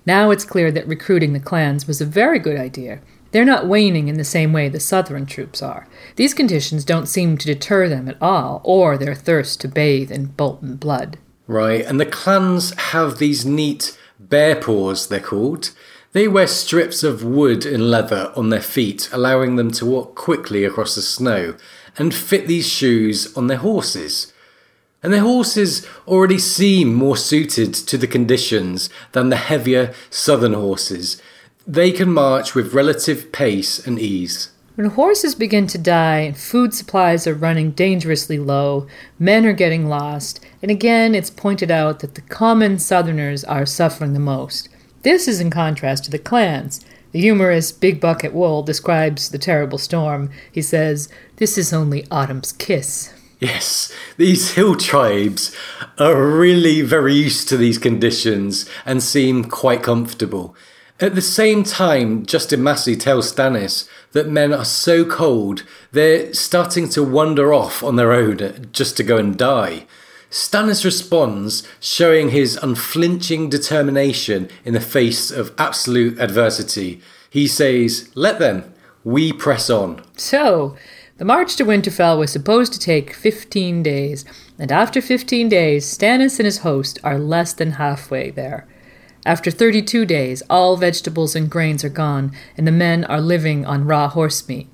Now 0.07 0.31
it's 0.31 0.45
clear 0.45 0.71
that 0.71 0.87
recruiting 0.87 1.33
the 1.33 1.39
clans 1.41 1.85
was 1.85 1.99
a 1.99 2.05
very 2.05 2.39
good 2.39 2.57
idea. 2.57 3.01
They're 3.31 3.43
not 3.43 3.67
waning 3.67 4.07
in 4.07 4.17
the 4.17 4.23
same 4.23 4.53
way 4.53 4.69
the 4.69 4.79
southern 4.79 5.25
troops 5.25 5.61
are. 5.61 5.85
These 6.15 6.33
conditions 6.33 6.85
don't 6.85 7.07
seem 7.07 7.37
to 7.37 7.45
deter 7.45 7.89
them 7.89 8.07
at 8.07 8.15
all, 8.21 8.61
or 8.63 8.97
their 8.97 9.13
thirst 9.13 9.59
to 9.61 9.67
bathe 9.67 10.09
in 10.09 10.27
Bolton 10.27 10.77
blood. 10.77 11.17
Right, 11.45 11.85
and 11.85 11.99
the 11.99 12.05
clans 12.05 12.73
have 12.79 13.17
these 13.17 13.45
neat 13.45 13.99
bear 14.17 14.55
paws, 14.55 15.09
they're 15.09 15.19
called. 15.19 15.71
They 16.13 16.29
wear 16.29 16.47
strips 16.47 17.03
of 17.03 17.25
wood 17.25 17.65
and 17.65 17.91
leather 17.91 18.31
on 18.33 18.47
their 18.47 18.61
feet, 18.61 19.09
allowing 19.11 19.57
them 19.57 19.71
to 19.71 19.85
walk 19.85 20.15
quickly 20.15 20.63
across 20.63 20.95
the 20.95 21.01
snow, 21.01 21.55
and 21.97 22.15
fit 22.15 22.47
these 22.47 22.69
shoes 22.69 23.35
on 23.35 23.47
their 23.47 23.57
horses. 23.57 24.31
And 25.03 25.13
their 25.13 25.21
horses 25.21 25.85
already 26.07 26.39
seem 26.39 26.93
more 26.93 27.17
suited 27.17 27.73
to 27.73 27.97
the 27.97 28.07
conditions 28.07 28.89
than 29.11 29.29
the 29.29 29.35
heavier 29.35 29.93
southern 30.09 30.53
horses. 30.53 31.21
They 31.65 31.91
can 31.91 32.11
march 32.11 32.55
with 32.55 32.73
relative 32.73 33.31
pace 33.31 33.85
and 33.85 33.99
ease. 33.99 34.51
When 34.77 34.91
horses 34.91 35.33
begin 35.33 35.65
to 35.67 35.79
die 35.79 36.19
and 36.19 36.37
food 36.37 36.73
supplies 36.73 37.25
are 37.25 37.33
running 37.33 37.71
dangerously 37.71 38.37
low, 38.37 38.85
men 39.17 39.43
are 39.45 39.53
getting 39.53 39.87
lost, 39.87 40.39
and 40.61 40.69
again 40.69 41.15
it's 41.15 41.31
pointed 41.31 41.71
out 41.71 41.99
that 41.99 42.13
the 42.13 42.21
common 42.21 42.77
southerners 42.77 43.43
are 43.43 43.65
suffering 43.65 44.13
the 44.13 44.19
most. 44.19 44.69
This 45.01 45.27
is 45.27 45.39
in 45.39 45.49
contrast 45.49 46.03
to 46.05 46.11
the 46.11 46.19
clans. 46.19 46.85
The 47.11 47.21
humorist 47.21 47.81
Big 47.81 47.99
Bucket 47.99 48.33
Wull 48.33 48.61
describes 48.61 49.29
the 49.29 49.39
terrible 49.39 49.79
storm. 49.79 50.29
He 50.51 50.61
says, 50.61 51.09
This 51.37 51.57
is 51.57 51.73
only 51.73 52.05
autumn's 52.11 52.51
kiss. 52.51 53.13
Yes, 53.39 53.93
these 54.17 54.51
hill 54.51 54.75
tribes 54.75 55.55
are 55.99 56.25
really 56.25 56.81
very 56.81 57.13
used 57.13 57.47
to 57.49 57.57
these 57.57 57.77
conditions 57.77 58.67
and 58.83 59.03
seem 59.03 59.45
quite 59.45 59.83
comfortable. 59.83 60.55
At 60.99 61.13
the 61.13 61.21
same 61.21 61.63
time, 61.63 62.25
Justin 62.25 62.63
Massey 62.63 62.95
tells 62.95 63.31
Stannis 63.31 63.87
that 64.13 64.27
men 64.27 64.51
are 64.51 64.65
so 64.65 65.05
cold, 65.05 65.63
they're 65.91 66.33
starting 66.33 66.89
to 66.89 67.03
wander 67.03 67.53
off 67.53 67.83
on 67.83 67.95
their 67.95 68.11
own 68.11 68.69
just 68.71 68.97
to 68.97 69.03
go 69.03 69.17
and 69.17 69.37
die. 69.37 69.85
Stannis 70.31 70.83
responds, 70.83 71.65
showing 71.79 72.29
his 72.29 72.57
unflinching 72.57 73.49
determination 73.49 74.49
in 74.65 74.73
the 74.73 74.81
face 74.81 75.29
of 75.29 75.53
absolute 75.59 76.19
adversity. 76.19 77.01
He 77.29 77.47
says, 77.47 78.09
Let 78.15 78.39
them, 78.39 78.73
we 79.03 79.31
press 79.31 79.69
on. 79.69 80.01
So, 80.17 80.75
the 81.17 81.25
march 81.25 81.55
to 81.55 81.65
Winterfell 81.65 82.19
was 82.19 82.31
supposed 82.31 82.73
to 82.73 82.79
take 82.79 83.13
15 83.13 83.81
days, 83.81 84.23
and 84.59 84.71
after 84.71 85.01
15 85.01 85.49
days, 85.49 85.85
Stannis 85.85 86.39
and 86.39 86.45
his 86.45 86.59
host 86.59 86.99
are 87.03 87.17
less 87.17 87.53
than 87.53 87.71
halfway 87.71 88.29
there. 88.29 88.67
After 89.25 89.49
32 89.49 90.05
days, 90.05 90.43
all 90.49 90.77
vegetables 90.77 91.35
and 91.35 91.49
grains 91.49 91.83
are 91.83 91.89
gone, 91.89 92.31
and 92.55 92.67
the 92.67 92.71
men 92.71 93.03
are 93.05 93.19
living 93.19 93.65
on 93.65 93.85
raw 93.85 94.07
horse 94.07 94.47
meat. 94.47 94.67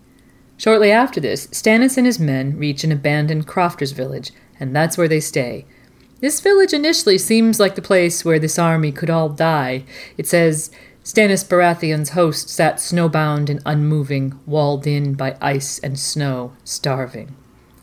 Shortly 0.57 0.91
after 0.91 1.19
this, 1.19 1.47
Stannis 1.47 1.97
and 1.97 2.05
his 2.05 2.19
men 2.19 2.57
reach 2.57 2.83
an 2.83 2.91
abandoned 2.91 3.47
crofters' 3.47 3.91
village, 3.91 4.31
and 4.59 4.75
that's 4.75 4.97
where 4.97 5.07
they 5.07 5.19
stay. 5.19 5.65
This 6.19 6.39
village 6.39 6.71
initially 6.71 7.17
seems 7.17 7.59
like 7.59 7.75
the 7.75 7.81
place 7.81 8.23
where 8.23 8.39
this 8.39 8.59
army 8.59 8.91
could 8.91 9.09
all 9.09 9.29
die. 9.29 9.83
It 10.17 10.27
says, 10.27 10.71
Stannis 11.03 11.45
Baratheon's 11.45 12.11
host 12.11 12.47
sat 12.47 12.77
snowbound 12.77 13.49
and 13.49 13.61
unmoving, 13.65 14.39
walled 14.45 14.87
in 14.87 15.15
by 15.15 15.35
ice 15.41 15.77
and 15.79 15.99
snow, 15.99 16.53
starving. 16.63 17.35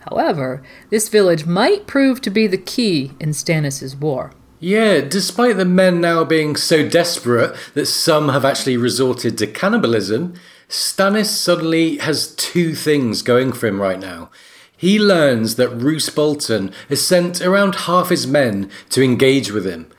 However, 0.09 0.63
this 0.89 1.11
village 1.11 1.45
might 1.45 1.87
prove 1.87 2.23
to 2.23 2.31
be 2.31 2.47
the 2.47 2.57
key 2.57 3.13
in 3.21 3.31
Stannis's 3.31 3.95
war. 3.95 4.33
Yeah, 4.59 5.01
despite 5.01 5.59
the 5.59 5.67
men 5.67 6.01
now 6.01 6.25
being 6.25 6.57
so 6.57 6.89
desperate 6.89 7.55
that 7.75 7.87
some 7.87 8.31
have 8.31 8.45
actually 8.45 8.79
resorted 8.79 9.37
to 9.39 9.47
cannibalism, 9.47 10.35
Stannis 10.69 11.27
suddenly 11.27 11.99
has 11.99 12.35
two 12.37 12.75
things 12.75 13.21
going 13.21 13.53
for 13.53 13.67
him 13.67 13.83
right 13.83 13.99
now. 13.99 14.31
He 14.75 14.99
learns 14.99 15.57
that 15.57 15.69
Roose 15.69 16.09
Bolton 16.09 16.73
has 16.89 17.07
sent 17.07 17.43
around 17.43 17.75
half 17.75 18.09
his 18.09 18.27
men 18.27 18.71
to 18.89 19.03
engage 19.03 19.51
with 19.51 19.67
him. 19.67 19.90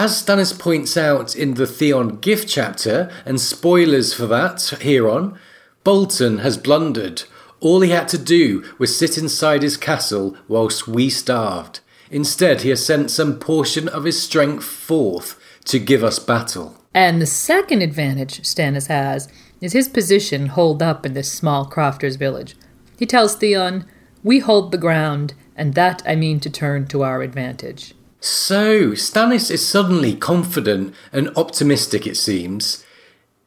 As 0.00 0.12
Stannis 0.12 0.58
points 0.58 0.96
out 0.96 1.36
in 1.36 1.54
the 1.54 1.66
Theon 1.66 2.20
gift 2.20 2.48
chapter, 2.48 3.12
and 3.26 3.38
spoilers 3.38 4.14
for 4.14 4.26
that 4.28 4.78
here 4.80 5.06
on, 5.06 5.38
Bolton 5.84 6.38
has 6.38 6.56
blundered. 6.56 7.24
All 7.60 7.82
he 7.82 7.90
had 7.90 8.08
to 8.08 8.16
do 8.16 8.64
was 8.78 8.96
sit 8.96 9.18
inside 9.18 9.62
his 9.62 9.76
castle 9.76 10.38
whilst 10.48 10.88
we 10.88 11.10
starved. 11.10 11.80
Instead, 12.10 12.62
he 12.62 12.70
has 12.70 12.82
sent 12.82 13.10
some 13.10 13.38
portion 13.38 13.88
of 13.88 14.04
his 14.04 14.22
strength 14.22 14.64
forth 14.64 15.38
to 15.66 15.78
give 15.78 16.02
us 16.02 16.18
battle. 16.18 16.78
And 16.94 17.20
the 17.20 17.26
second 17.26 17.82
advantage 17.82 18.40
Stannis 18.40 18.86
has 18.86 19.28
is 19.60 19.74
his 19.74 19.86
position 19.90 20.46
holed 20.46 20.82
up 20.82 21.04
in 21.04 21.12
this 21.12 21.30
small 21.30 21.66
crofters' 21.66 22.16
village. 22.16 22.56
He 22.98 23.04
tells 23.04 23.36
Theon, 23.36 23.84
We 24.22 24.38
hold 24.38 24.72
the 24.72 24.78
ground, 24.78 25.34
and 25.54 25.74
that 25.74 26.02
I 26.06 26.16
mean 26.16 26.40
to 26.40 26.48
turn 26.48 26.86
to 26.86 27.02
our 27.02 27.20
advantage. 27.20 27.92
So, 28.20 28.90
Stannis 28.90 29.50
is 29.50 29.66
suddenly 29.66 30.14
confident 30.14 30.94
and 31.10 31.30
optimistic, 31.36 32.06
it 32.06 32.18
seems. 32.18 32.84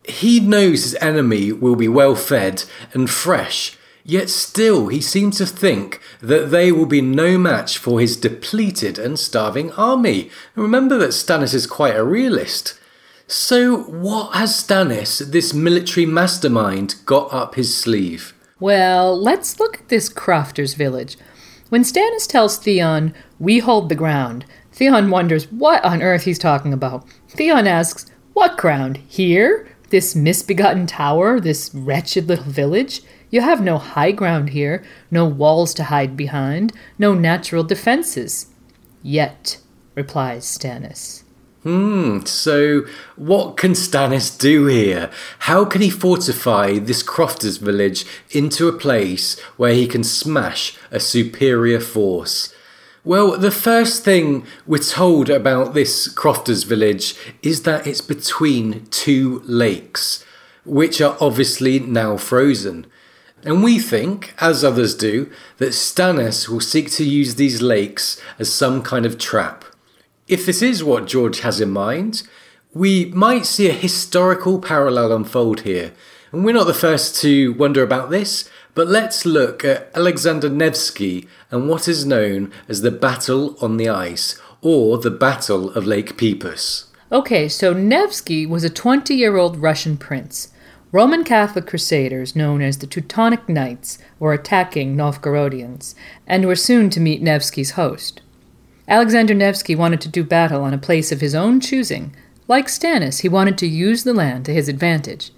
He 0.04 0.40
knows 0.40 0.84
his 0.84 0.95
enemy 0.95 1.52
will 1.52 1.76
be 1.76 1.88
well 1.88 2.16
fed 2.16 2.64
and 2.91 3.10
fresh, 3.10 3.78
yet 4.04 4.30
still 4.30 4.88
he 4.88 5.00
seems 5.00 5.38
to 5.38 5.45
think 5.45 6.02
that 6.22 6.50
they 6.50 6.72
will 6.72 6.88
be 6.88 7.02
no 7.02 7.38
match 7.38 7.78
for 7.78 8.00
his 8.00 8.18
depleted 8.18 8.98
and 8.98 9.20
starving 9.20 9.72
army. 9.74 10.32
Remember 10.56 10.98
that 10.98 11.12
Stannis 11.12 11.54
is 11.54 11.68
quite 11.68 11.95
a 11.95 12.04
realist. 12.04 12.80
So, 13.28 13.84
what 13.84 14.36
has 14.36 14.56
Stannis, 14.56 15.20
this 15.32 15.54
military 15.54 16.06
mastermind, 16.06 16.95
got 17.06 17.32
up 17.32 17.56
his 17.56 17.76
sleeve? 17.76 18.34
Well, 18.60 19.18
let's 19.20 19.60
look 19.60 19.80
at 19.80 19.90
this 19.90 20.10
crofter's 20.10 20.74
village. 20.74 21.18
When 21.70 21.84
Stannis 21.84 22.28
tells 22.28 22.58
Theon, 22.58 23.14
We 23.40 23.60
hold 23.60 23.90
the 23.90 23.95
ground, 23.95 24.45
Theon 24.74 25.12
wonders 25.12 25.52
what 25.52 25.86
on 25.86 26.02
earth 26.02 26.24
he's 26.24 26.40
talking 26.40 26.74
about. 26.74 27.08
Theon 27.30 27.68
asks, 27.68 28.08
What 28.34 28.58
ground? 28.58 28.98
Here? 29.08 29.68
This 29.90 30.16
misbegotten 30.16 30.88
tower? 30.88 31.40
This 31.40 31.74
wretched 31.74 32.28
little 32.28 32.52
village? 32.52 33.02
You 33.30 33.41
have 33.41 33.62
no 33.62 33.78
high 33.78 34.12
ground 34.12 34.50
here, 34.50 34.84
no 35.10 35.26
walls 35.26 35.74
to 35.76 35.86
hide 35.86 36.18
behind, 36.18 36.74
no 36.98 37.14
natural 37.14 37.64
defenses. 37.64 38.48
Yet, 39.02 39.60
replies 39.95 40.45
Stannis. 40.45 41.24
Hmm, 41.64 42.26
so 42.26 42.86
what 43.16 43.58
can 43.58 43.72
Stannis 43.72 44.38
do 44.38 44.66
here? 44.66 45.10
How 45.40 45.66
can 45.66 45.82
he 45.82 45.90
fortify 45.90 46.78
this 46.78 47.04
Crofters 47.04 47.58
village 47.58 48.06
into 48.32 48.68
a 48.68 48.78
place 48.78 49.40
where 49.56 49.74
he 49.74 49.88
can 49.88 50.04
smash 50.04 50.78
a 50.91 51.00
superior 51.00 51.80
force? 51.80 52.54
Well, 53.05 53.38
the 53.38 53.51
first 53.51 54.05
thing 54.05 54.45
we're 54.65 54.77
told 54.77 55.30
about 55.30 55.73
this 55.73 56.07
Crofters 56.07 56.63
village 56.63 57.15
is 57.41 57.63
that 57.63 57.85
it's 57.85 57.99
between 57.99 58.85
two 58.91 59.41
lakes, 59.45 60.23
which 60.63 61.01
are 61.01 61.17
obviously 61.19 61.80
now 61.80 62.15
frozen. 62.15 62.88
And 63.43 63.61
we 63.61 63.77
think, 63.77 64.34
as 64.39 64.63
others 64.63 64.95
do, 64.95 65.30
that 65.57 65.71
Stannis 65.73 66.47
will 66.47 66.61
seek 66.61 66.89
to 66.91 67.03
use 67.03 67.35
these 67.35 67.61
lakes 67.61 68.21
as 68.39 68.53
some 68.53 68.81
kind 68.81 69.05
of 69.05 69.17
trap. 69.17 69.65
If 70.30 70.45
this 70.45 70.61
is 70.61 70.81
what 70.81 71.05
George 71.05 71.41
has 71.41 71.59
in 71.59 71.71
mind, 71.71 72.23
we 72.73 73.07
might 73.07 73.45
see 73.45 73.67
a 73.67 73.73
historical 73.73 74.59
parallel 74.59 75.11
unfold 75.11 75.61
here. 75.61 75.91
And 76.31 76.45
we're 76.45 76.53
not 76.53 76.67
the 76.67 76.73
first 76.73 77.21
to 77.21 77.51
wonder 77.55 77.84
about 77.84 78.11
this, 78.11 78.49
but 78.76 78.88
let's 78.88 79.26
look 79.26 79.64
at 79.64 79.91
Alexander 79.95 80.50
Nevsky 80.50 81.28
and 81.52 81.70
what 81.70 81.88
is 81.88 82.06
known 82.06 82.52
as 82.68 82.82
the 82.82 82.91
Battle 82.91 83.56
on 83.62 83.78
the 83.78 83.90
Ice, 83.90 84.41
or 84.62 84.98
the 84.98 85.12
Battle 85.12 85.70
of 85.72 85.86
Lake 85.86 86.18
Peipus. 86.18 86.88
Okay, 87.12 87.48
so 87.48 87.74
Nevsky 87.74 88.45
was 88.45 88.64
a 88.64 88.70
20 88.70 89.14
year 89.14 89.38
old 89.38 89.58
Russian 89.58 89.98
prince. 89.98 90.52
Roman 90.91 91.24
Catholic 91.24 91.66
crusaders, 91.66 92.36
known 92.36 92.62
as 92.62 92.78
the 92.78 92.88
Teutonic 92.88 93.50
Knights, 93.50 93.98
were 94.20 94.34
attacking 94.34 94.95
Novgorodians, 94.95 95.95
and 96.28 96.45
were 96.45 96.56
soon 96.56 96.90
to 96.91 97.00
meet 97.00 97.22
Nevsky's 97.22 97.72
host. 97.72 98.22
Alexander 98.88 99.34
Nevsky 99.34 99.76
wanted 99.76 100.02
to 100.02 100.10
do 100.10 100.24
battle 100.24 100.64
on 100.64 100.74
a 100.74 100.78
place 100.78 101.12
of 101.12 101.22
his 101.22 101.34
own 101.34 101.60
choosing. 101.60 102.16
Like 102.48 102.68
Stannis, 102.68 103.22
he 103.22 103.30
wanted 103.30 103.58
to 103.60 103.68
use 103.68 104.04
the 104.04 104.14
land 104.14 104.45
to 104.45 104.54
his 104.54 104.68
advantage. 104.68 105.32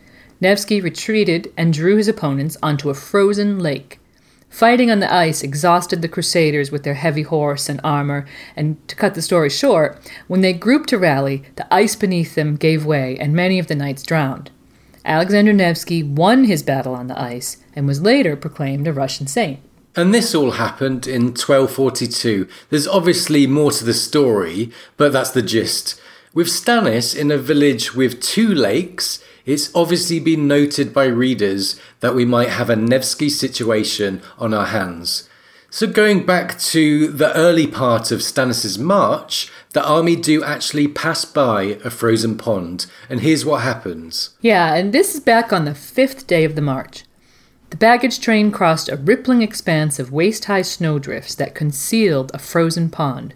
Nevsky 0.45 0.79
retreated 0.79 1.51
and 1.57 1.73
drew 1.73 1.97
his 1.97 2.07
opponents 2.07 2.55
onto 2.61 2.91
a 2.91 2.93
frozen 2.93 3.57
lake. 3.57 3.99
Fighting 4.47 4.91
on 4.91 4.99
the 4.99 5.11
ice 5.11 5.41
exhausted 5.41 6.03
the 6.03 6.07
Crusaders 6.07 6.69
with 6.69 6.83
their 6.83 6.93
heavy 6.93 7.23
horse 7.23 7.67
and 7.67 7.81
armor, 7.83 8.27
and 8.55 8.77
to 8.87 8.95
cut 8.95 9.15
the 9.15 9.23
story 9.23 9.49
short, 9.49 9.99
when 10.27 10.41
they 10.41 10.53
grouped 10.53 10.89
to 10.89 10.99
rally, 10.99 11.41
the 11.55 11.65
ice 11.73 11.95
beneath 11.95 12.35
them 12.35 12.57
gave 12.57 12.85
way 12.85 13.17
and 13.17 13.33
many 13.33 13.57
of 13.57 13.65
the 13.65 13.73
knights 13.73 14.03
drowned. 14.03 14.51
Alexander 15.03 15.51
Nevsky 15.51 16.03
won 16.03 16.43
his 16.43 16.61
battle 16.61 16.93
on 16.93 17.07
the 17.07 17.19
ice 17.19 17.57
and 17.75 17.87
was 17.87 18.03
later 18.03 18.35
proclaimed 18.35 18.87
a 18.87 18.93
Russian 18.93 19.25
saint. 19.25 19.59
And 19.95 20.13
this 20.13 20.35
all 20.35 20.51
happened 20.51 21.07
in 21.07 21.29
1242. 21.29 22.47
There's 22.69 22.87
obviously 22.87 23.47
more 23.47 23.71
to 23.71 23.83
the 23.83 23.95
story, 23.95 24.71
but 24.95 25.11
that's 25.11 25.31
the 25.31 25.41
gist. 25.41 25.99
With 26.35 26.47
Stannis 26.47 27.17
in 27.17 27.31
a 27.31 27.37
village 27.39 27.95
with 27.95 28.21
two 28.21 28.53
lakes, 28.53 29.23
it's 29.45 29.73
obviously 29.75 30.19
been 30.19 30.47
noted 30.47 30.93
by 30.93 31.05
readers 31.05 31.79
that 31.99 32.15
we 32.15 32.25
might 32.25 32.49
have 32.49 32.69
a 32.69 32.75
Nevsky 32.75 33.29
situation 33.29 34.21
on 34.37 34.53
our 34.53 34.65
hands. 34.65 35.29
So, 35.69 35.87
going 35.87 36.25
back 36.25 36.57
to 36.59 37.07
the 37.07 37.35
early 37.35 37.67
part 37.67 38.09
of 38.09 38.21
Stannis' 38.21 38.79
march, 38.79 39.51
the 39.73 39.85
army 39.85 40.15
do 40.15 40.41
actually 40.41 40.87
pass 40.87 41.25
by 41.25 41.77
a 41.83 41.89
frozen 41.89 42.37
pond, 42.37 42.85
and 43.09 43.19
here's 43.19 43.45
what 43.45 43.61
happens. 43.61 44.29
Yeah, 44.39 44.73
and 44.75 44.93
this 44.93 45.15
is 45.15 45.19
back 45.19 45.51
on 45.51 45.65
the 45.65 45.75
fifth 45.75 46.27
day 46.27 46.45
of 46.45 46.55
the 46.55 46.61
march. 46.61 47.03
The 47.71 47.77
baggage 47.77 48.21
train 48.21 48.51
crossed 48.51 48.87
a 48.87 48.95
rippling 48.95 49.41
expanse 49.41 49.99
of 49.99 50.13
waist 50.13 50.45
high 50.45 50.61
snowdrifts 50.61 51.35
that 51.35 51.55
concealed 51.55 52.31
a 52.33 52.39
frozen 52.39 52.89
pond. 52.89 53.33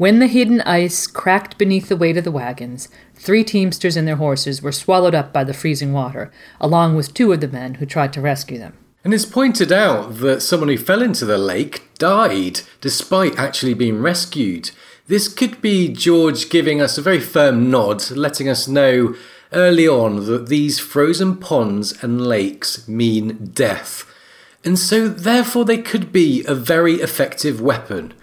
When 0.00 0.18
the 0.18 0.28
hidden 0.28 0.62
ice 0.62 1.06
cracked 1.06 1.58
beneath 1.58 1.90
the 1.90 1.96
weight 1.96 2.16
of 2.16 2.24
the 2.24 2.30
wagons, 2.30 2.88
three 3.14 3.44
teamsters 3.44 3.98
and 3.98 4.08
their 4.08 4.16
horses 4.16 4.62
were 4.62 4.72
swallowed 4.72 5.14
up 5.14 5.30
by 5.30 5.44
the 5.44 5.52
freezing 5.52 5.92
water, 5.92 6.32
along 6.58 6.96
with 6.96 7.12
two 7.12 7.34
of 7.34 7.42
the 7.42 7.48
men 7.48 7.74
who 7.74 7.84
tried 7.84 8.14
to 8.14 8.22
rescue 8.22 8.56
them. 8.56 8.78
And 9.04 9.12
it's 9.12 9.26
pointed 9.26 9.70
out 9.70 10.20
that 10.20 10.40
someone 10.40 10.70
who 10.70 10.78
fell 10.78 11.02
into 11.02 11.26
the 11.26 11.36
lake 11.36 11.90
died 11.98 12.62
despite 12.80 13.38
actually 13.38 13.74
being 13.74 14.00
rescued. 14.00 14.70
This 15.06 15.28
could 15.28 15.60
be 15.60 15.92
George 15.92 16.48
giving 16.48 16.80
us 16.80 16.96
a 16.96 17.02
very 17.02 17.20
firm 17.20 17.70
nod, 17.70 18.10
letting 18.12 18.48
us 18.48 18.66
know 18.66 19.14
early 19.52 19.86
on 19.86 20.24
that 20.24 20.48
these 20.48 20.80
frozen 20.80 21.36
ponds 21.36 22.02
and 22.02 22.26
lakes 22.26 22.88
mean 22.88 23.50
death. 23.52 24.06
And 24.64 24.78
so, 24.78 25.08
therefore, 25.08 25.66
they 25.66 25.76
could 25.76 26.10
be 26.10 26.42
a 26.46 26.54
very 26.54 26.94
effective 26.94 27.60
weapon. 27.60 28.14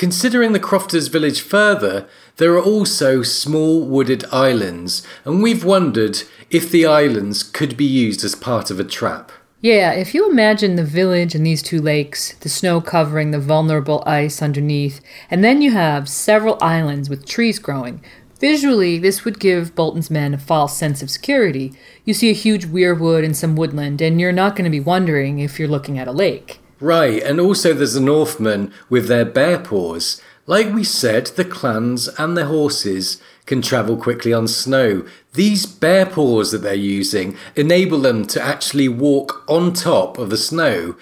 Considering 0.00 0.52
the 0.52 0.58
Crofters 0.58 1.08
village 1.08 1.42
further, 1.42 2.08
there 2.38 2.54
are 2.54 2.62
also 2.62 3.22
small 3.22 3.84
wooded 3.84 4.24
islands, 4.32 5.06
and 5.26 5.42
we've 5.42 5.62
wondered 5.62 6.22
if 6.48 6.70
the 6.70 6.86
islands 6.86 7.42
could 7.42 7.76
be 7.76 7.84
used 7.84 8.24
as 8.24 8.34
part 8.34 8.70
of 8.70 8.80
a 8.80 8.84
trap. 8.84 9.30
Yeah, 9.60 9.92
if 9.92 10.14
you 10.14 10.30
imagine 10.30 10.76
the 10.76 10.84
village 10.84 11.34
and 11.34 11.44
these 11.44 11.62
two 11.62 11.82
lakes, 11.82 12.32
the 12.36 12.48
snow 12.48 12.80
covering 12.80 13.30
the 13.30 13.38
vulnerable 13.38 14.02
ice 14.06 14.40
underneath, 14.40 15.02
and 15.30 15.44
then 15.44 15.60
you 15.60 15.72
have 15.72 16.08
several 16.08 16.56
islands 16.62 17.10
with 17.10 17.26
trees 17.26 17.58
growing, 17.58 18.02
visually 18.38 18.98
this 18.98 19.26
would 19.26 19.38
give 19.38 19.74
Bolton's 19.74 20.10
men 20.10 20.32
a 20.32 20.38
false 20.38 20.78
sense 20.78 21.02
of 21.02 21.10
security. 21.10 21.74
You 22.06 22.14
see 22.14 22.30
a 22.30 22.32
huge 22.32 22.68
weirwood 22.68 23.22
and 23.22 23.36
some 23.36 23.54
woodland, 23.54 24.00
and 24.00 24.18
you're 24.18 24.32
not 24.32 24.56
going 24.56 24.64
to 24.64 24.70
be 24.70 24.80
wondering 24.80 25.40
if 25.40 25.58
you're 25.58 25.68
looking 25.68 25.98
at 25.98 26.08
a 26.08 26.12
lake. 26.12 26.59
Right, 26.80 27.22
and 27.22 27.38
also 27.38 27.74
there's 27.74 27.92
the 27.92 28.00
Northmen 28.00 28.72
with 28.88 29.06
their 29.06 29.26
bear 29.26 29.58
paws. 29.58 30.20
Like 30.46 30.72
we 30.72 30.82
said, 30.82 31.26
the 31.26 31.44
clans 31.44 32.08
and 32.18 32.36
their 32.36 32.46
horses 32.46 33.20
can 33.44 33.60
travel 33.60 33.96
quickly 33.96 34.32
on 34.32 34.48
snow. 34.48 35.04
These 35.34 35.66
bear 35.66 36.06
paws 36.06 36.52
that 36.52 36.58
they're 36.58 36.74
using 36.74 37.36
enable 37.54 37.98
them 37.98 38.26
to 38.28 38.42
actually 38.42 38.88
walk 38.88 39.44
on 39.46 39.74
top 39.74 40.18
of 40.18 40.30
the 40.30 40.36
snow. 40.38 40.96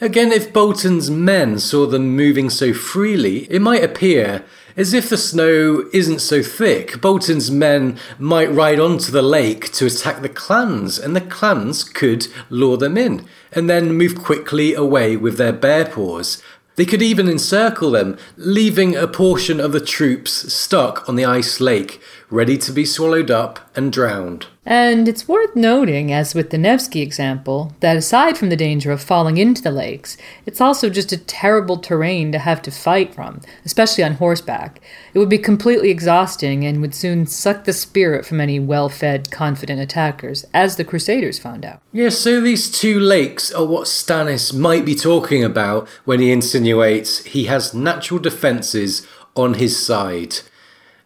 Again, 0.00 0.32
if 0.32 0.52
Bolton's 0.52 1.10
men 1.10 1.58
saw 1.58 1.86
them 1.86 2.16
moving 2.16 2.48
so 2.48 2.72
freely, 2.72 3.50
it 3.50 3.60
might 3.60 3.82
appear 3.82 4.44
as 4.76 4.92
if 4.92 5.08
the 5.08 5.16
snow 5.16 5.88
isn't 5.92 6.20
so 6.20 6.42
thick. 6.42 7.00
Bolton's 7.00 7.50
men 7.50 7.98
might 8.18 8.52
ride 8.52 8.80
onto 8.80 9.12
the 9.12 9.22
lake 9.22 9.72
to 9.72 9.86
attack 9.86 10.22
the 10.22 10.28
clans, 10.28 10.98
and 10.98 11.14
the 11.14 11.20
clans 11.20 11.84
could 11.84 12.26
lure 12.50 12.76
them 12.76 12.98
in 12.98 13.26
and 13.52 13.70
then 13.70 13.94
move 13.94 14.16
quickly 14.20 14.74
away 14.74 15.16
with 15.16 15.36
their 15.36 15.52
bear 15.52 15.84
paws. 15.84 16.42
They 16.76 16.84
could 16.84 17.02
even 17.02 17.28
encircle 17.28 17.92
them, 17.92 18.18
leaving 18.36 18.96
a 18.96 19.06
portion 19.06 19.60
of 19.60 19.70
the 19.70 19.80
troops 19.80 20.52
stuck 20.52 21.08
on 21.08 21.14
the 21.14 21.24
ice 21.24 21.60
lake, 21.60 22.00
ready 22.30 22.56
to 22.58 22.72
be 22.72 22.84
swallowed 22.84 23.30
up 23.30 23.60
and 23.76 23.92
drowned. 23.92 24.46
And 24.66 25.08
it's 25.08 25.28
worth 25.28 25.54
noting, 25.54 26.10
as 26.10 26.34
with 26.34 26.48
the 26.48 26.56
Nevsky 26.56 27.02
example, 27.02 27.74
that 27.80 27.98
aside 27.98 28.38
from 28.38 28.48
the 28.48 28.56
danger 28.56 28.90
of 28.92 29.02
falling 29.02 29.36
into 29.36 29.60
the 29.60 29.70
lakes, 29.70 30.16
it's 30.46 30.60
also 30.60 30.88
just 30.88 31.12
a 31.12 31.18
terrible 31.18 31.76
terrain 31.76 32.32
to 32.32 32.38
have 32.38 32.62
to 32.62 32.70
fight 32.70 33.14
from, 33.14 33.42
especially 33.66 34.04
on 34.04 34.14
horseback. 34.14 34.80
It 35.12 35.18
would 35.18 35.28
be 35.28 35.38
completely 35.38 35.90
exhausting 35.90 36.64
and 36.64 36.80
would 36.80 36.94
soon 36.94 37.26
suck 37.26 37.64
the 37.64 37.74
spirit 37.74 38.24
from 38.24 38.40
any 38.40 38.58
well 38.58 38.88
fed, 38.88 39.30
confident 39.30 39.80
attackers, 39.80 40.46
as 40.54 40.76
the 40.76 40.84
Crusaders 40.84 41.38
found 41.38 41.64
out. 41.64 41.82
Yeah, 41.92 42.08
so 42.08 42.40
these 42.40 42.70
two 42.70 42.98
lakes 42.98 43.52
are 43.52 43.66
what 43.66 43.84
Stannis 43.84 44.54
might 44.54 44.86
be 44.86 44.94
talking 44.94 45.44
about 45.44 45.88
when 46.06 46.20
he 46.20 46.32
insinuates 46.32 47.22
he 47.24 47.44
has 47.44 47.74
natural 47.74 48.18
defences 48.18 49.06
on 49.36 49.54
his 49.54 49.84
side. 49.84 50.36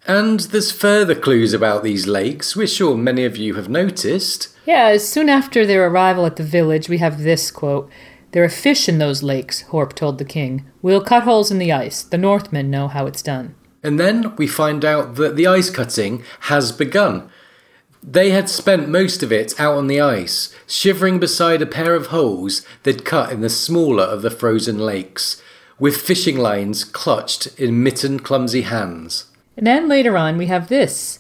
And 0.09 0.40
there's 0.40 0.72
further 0.72 1.14
clues 1.14 1.52
about 1.52 1.82
these 1.82 2.06
lakes, 2.06 2.56
which 2.56 2.70
sure 2.70 2.97
many 2.97 3.26
of 3.26 3.36
you 3.36 3.55
have 3.56 3.68
noticed. 3.68 4.48
Yeah, 4.64 4.97
soon 4.97 5.28
after 5.28 5.66
their 5.66 5.86
arrival 5.86 6.24
at 6.24 6.36
the 6.36 6.43
village, 6.43 6.89
we 6.89 6.97
have 6.97 7.22
this 7.22 7.51
quote 7.51 7.90
There 8.32 8.43
are 8.43 8.48
fish 8.48 8.89
in 8.89 8.97
those 8.97 9.22
lakes, 9.22 9.60
Horpe 9.68 9.94
told 9.94 10.16
the 10.16 10.24
king. 10.24 10.64
We'll 10.80 11.05
cut 11.05 11.24
holes 11.24 11.51
in 11.51 11.59
the 11.59 11.72
ice. 11.72 12.02
The 12.02 12.16
Northmen 12.16 12.70
know 12.70 12.89
how 12.89 13.05
it's 13.05 13.20
done. 13.20 13.55
And 13.82 14.01
then 14.01 14.35
we 14.36 14.47
find 14.47 14.82
out 14.82 15.16
that 15.16 15.36
the 15.36 15.47
ice 15.47 15.68
cutting 15.68 16.24
has 16.40 16.72
begun. 16.72 17.30
They 18.02 18.30
had 18.30 18.48
spent 18.48 18.89
most 18.89 19.22
of 19.22 19.30
it 19.30 19.60
out 19.60 19.76
on 19.76 19.89
the 19.89 20.01
ice, 20.01 20.55
shivering 20.66 21.18
beside 21.18 21.60
a 21.60 21.66
pair 21.66 21.94
of 21.94 22.06
holes 22.06 22.62
they'd 22.82 23.05
cut 23.05 23.30
in 23.30 23.43
the 23.43 23.51
smaller 23.51 24.05
of 24.05 24.22
the 24.22 24.30
frozen 24.30 24.78
lakes, 24.78 25.43
with 25.78 26.01
fishing 26.01 26.39
lines 26.39 26.82
clutched 26.82 27.47
in 27.59 27.82
mittened, 27.82 28.24
clumsy 28.24 28.62
hands. 28.62 29.27
And 29.59 29.66
then 29.66 29.89
later 29.89 30.16
on, 30.16 30.39
we 30.39 30.47
have 30.47 30.68
this 30.68 31.18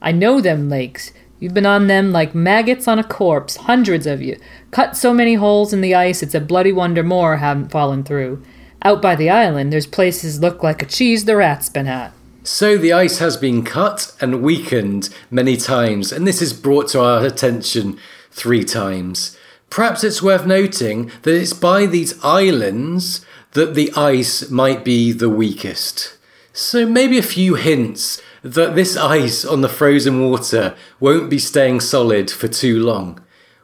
I 0.00 0.12
know 0.12 0.40
them 0.40 0.70
lakes. 0.70 1.12
You've 1.40 1.54
been 1.54 1.66
on 1.66 1.88
them 1.88 2.12
like 2.12 2.34
maggots 2.36 2.86
on 2.86 3.00
a 3.00 3.04
corpse, 3.04 3.56
hundreds 3.56 4.06
of 4.06 4.22
you. 4.22 4.38
Cut 4.70 4.96
so 4.96 5.12
many 5.12 5.34
holes 5.34 5.72
in 5.72 5.80
the 5.80 5.94
ice, 5.94 6.22
it's 6.22 6.34
a 6.34 6.40
bloody 6.40 6.70
wonder 6.70 7.02
more 7.02 7.38
haven't 7.38 7.72
fallen 7.72 8.04
through. 8.04 8.42
Out 8.82 9.02
by 9.02 9.16
the 9.16 9.28
island, 9.28 9.72
there's 9.72 9.88
places 9.88 10.40
look 10.40 10.62
like 10.62 10.82
a 10.82 10.86
cheese 10.86 11.24
the 11.24 11.34
rat's 11.34 11.68
been 11.68 11.88
at. 11.88 12.12
So 12.44 12.78
the 12.78 12.92
ice 12.92 13.18
has 13.18 13.36
been 13.36 13.64
cut 13.64 14.14
and 14.20 14.40
weakened 14.40 15.08
many 15.30 15.56
times, 15.56 16.12
and 16.12 16.28
this 16.28 16.40
is 16.40 16.52
brought 16.52 16.88
to 16.88 17.00
our 17.00 17.24
attention 17.26 17.98
three 18.30 18.64
times. 18.64 19.36
Perhaps 19.68 20.04
it's 20.04 20.22
worth 20.22 20.46
noting 20.46 21.10
that 21.22 21.34
it's 21.34 21.52
by 21.52 21.86
these 21.86 22.22
islands 22.24 23.26
that 23.52 23.74
the 23.74 23.92
ice 23.96 24.48
might 24.48 24.84
be 24.84 25.10
the 25.10 25.28
weakest. 25.28 26.16
So 26.52 26.84
maybe 26.86 27.18
a 27.18 27.22
few 27.22 27.54
hints 27.54 28.20
that 28.42 28.74
this 28.74 28.96
ice 28.96 29.44
on 29.44 29.60
the 29.60 29.68
frozen 29.68 30.28
water 30.28 30.74
won't 30.98 31.30
be 31.30 31.38
staying 31.38 31.80
solid 31.80 32.30
for 32.30 32.48
too 32.48 32.80
long. 32.80 33.20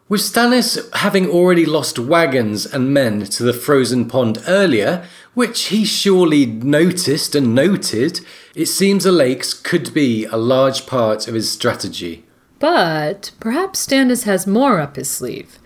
With 0.08 0.20
Stannis 0.20 0.78
having 0.94 1.28
already 1.28 1.66
lost 1.66 1.98
wagons 1.98 2.64
and 2.64 2.94
men 2.94 3.24
to 3.24 3.42
the 3.42 3.52
frozen 3.52 4.06
pond 4.06 4.40
earlier, 4.46 5.04
which 5.34 5.64
he 5.64 5.84
surely 5.84 6.46
noticed 6.46 7.34
and 7.34 7.56
noted, 7.56 8.20
it 8.54 8.66
seems 8.66 9.02
the 9.02 9.10
lakes 9.10 9.52
could 9.52 9.92
be 9.92 10.24
a 10.26 10.36
large 10.36 10.86
part 10.86 11.26
of 11.26 11.34
his 11.34 11.50
strategy. 11.50 12.24
But 12.60 13.32
perhaps 13.40 13.84
Stannis 13.84 14.22
has 14.22 14.46
more 14.46 14.78
up 14.78 14.94
his 14.94 15.10
sleeve. 15.10 15.58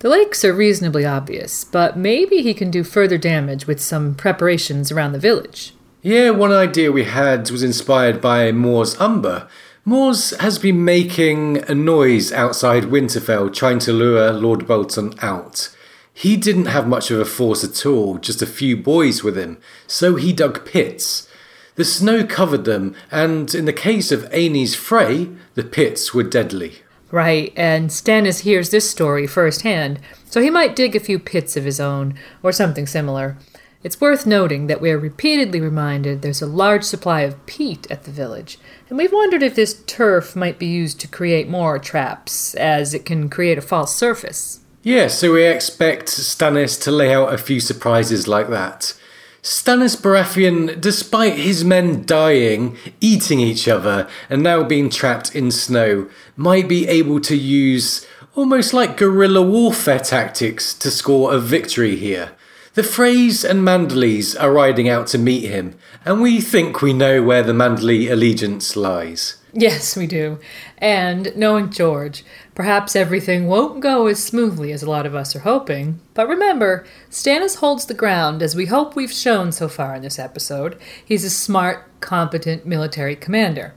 The 0.00 0.10
lakes 0.10 0.44
are 0.44 0.52
reasonably 0.52 1.06
obvious, 1.06 1.64
but 1.64 1.96
maybe 1.96 2.42
he 2.42 2.52
can 2.52 2.70
do 2.70 2.84
further 2.84 3.18
damage 3.18 3.66
with 3.66 3.80
some 3.80 4.14
preparations 4.14 4.92
around 4.92 5.12
the 5.12 5.18
village. 5.18 5.72
Yeah, 6.08 6.30
one 6.30 6.52
idea 6.52 6.90
we 6.90 7.04
had 7.04 7.50
was 7.50 7.62
inspired 7.62 8.18
by 8.22 8.50
Mors 8.50 8.98
Umber. 8.98 9.46
Mors 9.84 10.30
has 10.40 10.58
been 10.58 10.82
making 10.82 11.58
a 11.68 11.74
noise 11.74 12.32
outside 12.32 12.84
Winterfell 12.84 13.52
trying 13.52 13.78
to 13.80 13.92
lure 13.92 14.32
Lord 14.32 14.66
Bolton 14.66 15.12
out. 15.20 15.68
He 16.14 16.38
didn't 16.38 16.64
have 16.64 16.88
much 16.88 17.10
of 17.10 17.20
a 17.20 17.26
force 17.26 17.62
at 17.62 17.84
all, 17.84 18.16
just 18.16 18.40
a 18.40 18.46
few 18.46 18.74
boys 18.74 19.22
with 19.22 19.36
him, 19.36 19.58
so 19.86 20.16
he 20.16 20.32
dug 20.32 20.64
pits. 20.64 21.28
The 21.74 21.84
snow 21.84 22.24
covered 22.24 22.64
them, 22.64 22.94
and 23.10 23.54
in 23.54 23.66
the 23.66 23.74
case 23.74 24.10
of 24.10 24.30
Aenys 24.30 24.74
Frey, 24.74 25.28
the 25.56 25.62
pits 25.62 26.14
were 26.14 26.22
deadly. 26.22 26.76
Right, 27.10 27.52
and 27.54 27.90
Stannis 27.90 28.40
hears 28.40 28.70
this 28.70 28.90
story 28.90 29.26
firsthand, 29.26 30.00
so 30.24 30.40
he 30.40 30.48
might 30.48 30.74
dig 30.74 30.96
a 30.96 31.00
few 31.00 31.18
pits 31.18 31.54
of 31.54 31.66
his 31.66 31.80
own, 31.80 32.14
or 32.42 32.50
something 32.50 32.86
similar. 32.86 33.36
It's 33.84 34.00
worth 34.00 34.26
noting 34.26 34.66
that 34.66 34.80
we 34.80 34.90
are 34.90 34.98
repeatedly 34.98 35.60
reminded 35.60 36.20
there's 36.20 36.42
a 36.42 36.46
large 36.46 36.82
supply 36.82 37.20
of 37.20 37.46
peat 37.46 37.88
at 37.88 38.02
the 38.02 38.10
village, 38.10 38.58
and 38.88 38.98
we've 38.98 39.12
wondered 39.12 39.40
if 39.40 39.54
this 39.54 39.84
turf 39.84 40.34
might 40.34 40.58
be 40.58 40.66
used 40.66 40.98
to 41.00 41.06
create 41.06 41.48
more 41.48 41.78
traps, 41.78 42.56
as 42.56 42.92
it 42.92 43.04
can 43.04 43.28
create 43.28 43.56
a 43.56 43.62
false 43.62 43.94
surface. 43.94 44.60
Yeah, 44.82 45.06
so 45.06 45.32
we 45.32 45.44
expect 45.44 46.08
Stannis 46.08 46.80
to 46.82 46.90
lay 46.90 47.14
out 47.14 47.32
a 47.32 47.38
few 47.38 47.60
surprises 47.60 48.26
like 48.26 48.48
that. 48.48 48.98
Stannis 49.42 49.96
Baratheon, 49.96 50.80
despite 50.80 51.34
his 51.34 51.64
men 51.64 52.04
dying, 52.04 52.76
eating 53.00 53.38
each 53.38 53.68
other, 53.68 54.08
and 54.28 54.42
now 54.42 54.64
being 54.64 54.90
trapped 54.90 55.36
in 55.36 55.52
snow, 55.52 56.08
might 56.36 56.66
be 56.66 56.88
able 56.88 57.20
to 57.20 57.36
use 57.36 58.04
almost 58.34 58.74
like 58.74 58.96
guerrilla 58.96 59.42
warfare 59.42 60.00
tactics 60.00 60.74
to 60.74 60.90
score 60.90 61.32
a 61.32 61.38
victory 61.38 61.94
here. 61.94 62.32
The 62.78 62.84
Freys 62.84 63.42
and 63.42 63.66
Manderleys 63.66 64.40
are 64.40 64.52
riding 64.52 64.88
out 64.88 65.08
to 65.08 65.18
meet 65.18 65.42
him, 65.42 65.76
and 66.04 66.22
we 66.22 66.40
think 66.40 66.80
we 66.80 66.92
know 66.92 67.24
where 67.24 67.42
the 67.42 67.52
Manderley 67.52 68.08
allegiance 68.08 68.76
lies. 68.76 69.38
Yes, 69.52 69.96
we 69.96 70.06
do. 70.06 70.38
And 70.80 71.36
knowing 71.36 71.72
George, 71.72 72.24
perhaps 72.54 72.94
everything 72.94 73.48
won't 73.48 73.80
go 73.80 74.06
as 74.06 74.22
smoothly 74.22 74.70
as 74.70 74.84
a 74.84 74.88
lot 74.88 75.06
of 75.06 75.14
us 75.16 75.34
are 75.34 75.40
hoping. 75.40 75.98
But 76.14 76.28
remember, 76.28 76.86
Stannis 77.10 77.56
holds 77.56 77.84
the 77.84 77.94
ground, 77.94 78.44
as 78.44 78.54
we 78.54 78.66
hope 78.66 78.94
we've 78.94 79.10
shown 79.10 79.50
so 79.50 79.66
far 79.66 79.96
in 79.96 80.02
this 80.02 80.20
episode. 80.20 80.78
He's 81.04 81.24
a 81.24 81.30
smart, 81.30 82.00
competent 82.00 82.64
military 82.64 83.16
commander. 83.16 83.74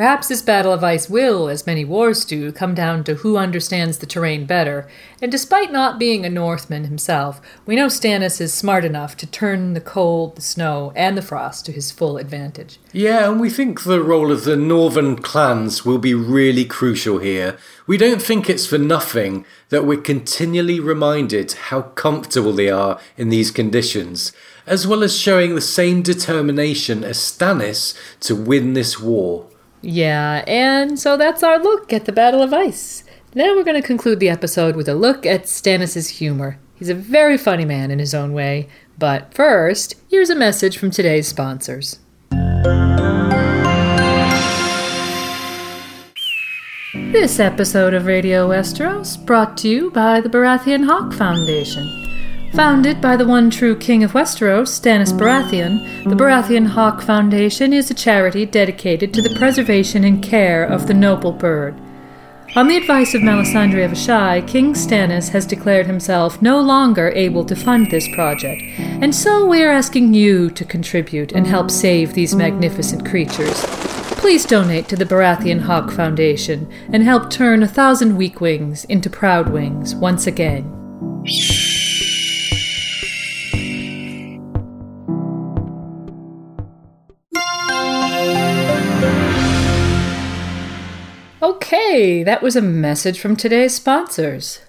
Perhaps 0.00 0.28
this 0.28 0.40
battle 0.40 0.72
of 0.72 0.82
ice 0.82 1.10
will, 1.10 1.50
as 1.50 1.66
many 1.66 1.84
wars 1.84 2.24
do, 2.24 2.52
come 2.52 2.74
down 2.74 3.04
to 3.04 3.16
who 3.16 3.36
understands 3.36 3.98
the 3.98 4.06
terrain 4.06 4.46
better, 4.46 4.88
and 5.20 5.30
despite 5.30 5.70
not 5.70 5.98
being 5.98 6.24
a 6.24 6.30
Northman 6.30 6.84
himself, 6.84 7.38
we 7.66 7.76
know 7.76 7.88
Stannis 7.88 8.40
is 8.40 8.54
smart 8.54 8.82
enough 8.82 9.14
to 9.18 9.26
turn 9.26 9.74
the 9.74 9.80
cold, 9.82 10.36
the 10.36 10.40
snow, 10.40 10.90
and 10.96 11.18
the 11.18 11.22
frost 11.22 11.66
to 11.66 11.72
his 11.72 11.90
full 11.90 12.16
advantage. 12.16 12.78
Yeah, 12.94 13.30
and 13.30 13.38
we 13.38 13.50
think 13.50 13.82
the 13.82 14.02
role 14.02 14.32
of 14.32 14.44
the 14.44 14.56
northern 14.56 15.16
clans 15.16 15.84
will 15.84 15.98
be 15.98 16.14
really 16.14 16.64
crucial 16.64 17.18
here. 17.18 17.58
We 17.86 17.98
don't 17.98 18.22
think 18.22 18.48
it's 18.48 18.66
for 18.66 18.78
nothing 18.78 19.44
that 19.68 19.84
we're 19.84 20.00
continually 20.00 20.80
reminded 20.80 21.52
how 21.52 21.82
comfortable 21.82 22.54
they 22.54 22.70
are 22.70 22.98
in 23.18 23.28
these 23.28 23.50
conditions, 23.50 24.32
as 24.66 24.86
well 24.86 25.02
as 25.02 25.14
showing 25.14 25.54
the 25.54 25.60
same 25.60 26.00
determination 26.00 27.04
as 27.04 27.18
Stannis 27.18 27.94
to 28.20 28.34
win 28.34 28.72
this 28.72 28.98
war. 28.98 29.46
Yeah, 29.82 30.44
and 30.46 30.98
so 30.98 31.16
that's 31.16 31.42
our 31.42 31.58
look 31.58 31.92
at 31.92 32.04
the 32.04 32.12
Battle 32.12 32.42
of 32.42 32.52
Ice. 32.52 33.04
Now 33.34 33.54
we're 33.54 33.64
going 33.64 33.80
to 33.80 33.86
conclude 33.86 34.20
the 34.20 34.28
episode 34.28 34.76
with 34.76 34.88
a 34.88 34.94
look 34.94 35.24
at 35.24 35.44
Stannis' 35.44 36.10
humor. 36.18 36.58
He's 36.74 36.88
a 36.88 36.94
very 36.94 37.38
funny 37.38 37.64
man 37.64 37.90
in 37.90 37.98
his 37.98 38.14
own 38.14 38.32
way, 38.32 38.68
But 38.98 39.32
first, 39.32 39.94
here's 40.10 40.28
a 40.28 40.34
message 40.34 40.76
from 40.76 40.90
today's 40.90 41.28
sponsors. 41.28 41.98
This 47.12 47.40
episode 47.40 47.94
of 47.94 48.06
Radio 48.06 48.48
Westeros 48.48 49.16
brought 49.24 49.56
to 49.58 49.68
you 49.68 49.90
by 49.90 50.20
the 50.20 50.28
Baratheon 50.28 50.84
Hawk 50.84 51.12
Foundation. 51.12 51.99
Founded 52.54 53.00
by 53.00 53.16
the 53.16 53.26
one 53.26 53.48
true 53.48 53.76
king 53.76 54.02
of 54.02 54.12
Westeros, 54.12 54.68
Stannis 54.70 55.12
Baratheon, 55.12 56.04
the 56.04 56.16
Baratheon 56.16 56.66
Hawk 56.66 57.00
Foundation 57.00 57.72
is 57.72 57.90
a 57.90 57.94
charity 57.94 58.44
dedicated 58.44 59.14
to 59.14 59.22
the 59.22 59.34
preservation 59.38 60.02
and 60.02 60.20
care 60.20 60.64
of 60.64 60.88
the 60.88 60.94
noble 60.94 61.30
bird. 61.30 61.80
On 62.56 62.66
the 62.66 62.76
advice 62.76 63.14
of 63.14 63.22
Melisandre 63.22 63.84
of 63.84 63.92
Asshai, 63.92 64.44
King 64.48 64.74
Stannis 64.74 65.28
has 65.28 65.46
declared 65.46 65.86
himself 65.86 66.42
no 66.42 66.60
longer 66.60 67.10
able 67.10 67.44
to 67.44 67.54
fund 67.54 67.88
this 67.88 68.12
project, 68.12 68.60
and 68.78 69.14
so 69.14 69.46
we 69.46 69.62
are 69.62 69.70
asking 69.70 70.12
you 70.12 70.50
to 70.50 70.64
contribute 70.64 71.30
and 71.30 71.46
help 71.46 71.70
save 71.70 72.14
these 72.14 72.34
magnificent 72.34 73.08
creatures. 73.08 73.64
Please 74.18 74.44
donate 74.44 74.88
to 74.88 74.96
the 74.96 75.06
Baratheon 75.06 75.60
Hawk 75.60 75.92
Foundation 75.92 76.68
and 76.92 77.04
help 77.04 77.30
turn 77.30 77.62
a 77.62 77.68
thousand 77.68 78.16
weak 78.16 78.40
wings 78.40 78.84
into 78.86 79.08
proud 79.08 79.50
wings 79.50 79.94
once 79.94 80.26
again. 80.26 80.76
Okay, 91.50 92.22
that 92.22 92.42
was 92.42 92.54
a 92.54 92.62
message 92.62 93.18
from 93.18 93.34
today's 93.34 93.74
sponsors. 93.74 94.60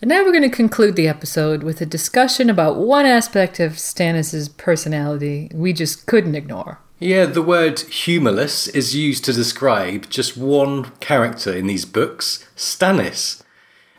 And 0.00 0.08
now 0.08 0.24
we're 0.24 0.32
going 0.32 0.50
to 0.50 0.56
conclude 0.56 0.96
the 0.96 1.06
episode 1.06 1.62
with 1.62 1.82
a 1.82 1.86
discussion 1.86 2.48
about 2.48 2.76
one 2.78 3.04
aspect 3.04 3.60
of 3.60 3.72
Stannis' 3.72 4.48
personality 4.56 5.50
we 5.52 5.74
just 5.74 6.06
couldn't 6.06 6.34
ignore. 6.34 6.78
Yeah, 6.98 7.26
the 7.26 7.42
word 7.42 7.78
humorless 7.80 8.68
is 8.68 8.96
used 8.96 9.26
to 9.26 9.34
describe 9.34 10.08
just 10.08 10.34
one 10.34 10.92
character 11.00 11.52
in 11.52 11.66
these 11.66 11.84
books, 11.84 12.48
Stannis. 12.56 13.42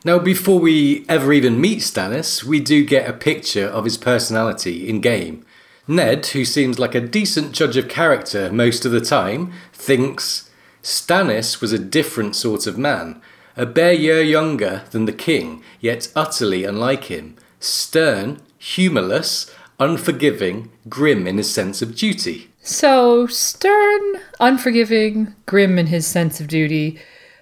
Now, 0.04 0.18
before 0.18 0.60
we 0.60 1.06
ever 1.08 1.32
even 1.32 1.62
meet 1.62 1.82
Stannis, 1.82 2.44
we 2.44 2.60
do 2.60 2.84
get 2.84 3.08
a 3.08 3.14
picture 3.14 3.68
of 3.68 3.84
his 3.84 3.98
personality 3.98 4.90
in 4.90 5.00
game. 5.00 5.46
Ned, 5.88 6.26
who 6.26 6.44
seems 6.44 6.80
like 6.80 6.96
a 6.96 7.02
decent 7.02 7.52
judge 7.52 7.78
of 7.78 7.88
character 7.88 8.52
most 8.52 8.84
of 8.84 8.92
the 8.92 9.00
time, 9.00 9.54
thinks 9.74 10.50
Stannis 10.86 11.62
was 11.62 11.74
a 11.74 11.80
different 11.80 12.36
sort 12.36 12.68
of 12.68 12.78
man, 12.78 13.20
a 13.58 13.66
bare 13.66 13.92
year 13.92 14.22
younger 14.22 14.84
than 14.92 15.06
the 15.06 15.12
king, 15.12 15.64
yet 15.80 16.12
utterly 16.16 16.64
unlike 16.64 17.06
him, 17.06 17.36
stern, 17.60 18.40
humourless, 18.60 19.52
unforgiving, 19.80 20.70
grim 20.88 21.26
in 21.26 21.38
his 21.38 21.52
sense 21.52 21.82
of 21.82 21.96
duty. 21.96 22.52
So, 22.62 23.26
stern, 23.26 24.22
unforgiving, 24.40 25.34
grim 25.48 25.80
in 25.80 25.88
his 25.88 26.06
sense 26.06 26.40
of 26.40 26.48
duty, 26.48 27.00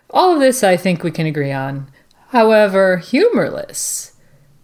all 0.10 0.36
of 0.36 0.40
this 0.40 0.64
I 0.64 0.78
think 0.78 1.03
we 1.03 1.11
can 1.11 1.26
agree 1.26 1.52
on. 1.52 1.91
However, 2.30 2.95
humorless. 2.95 4.12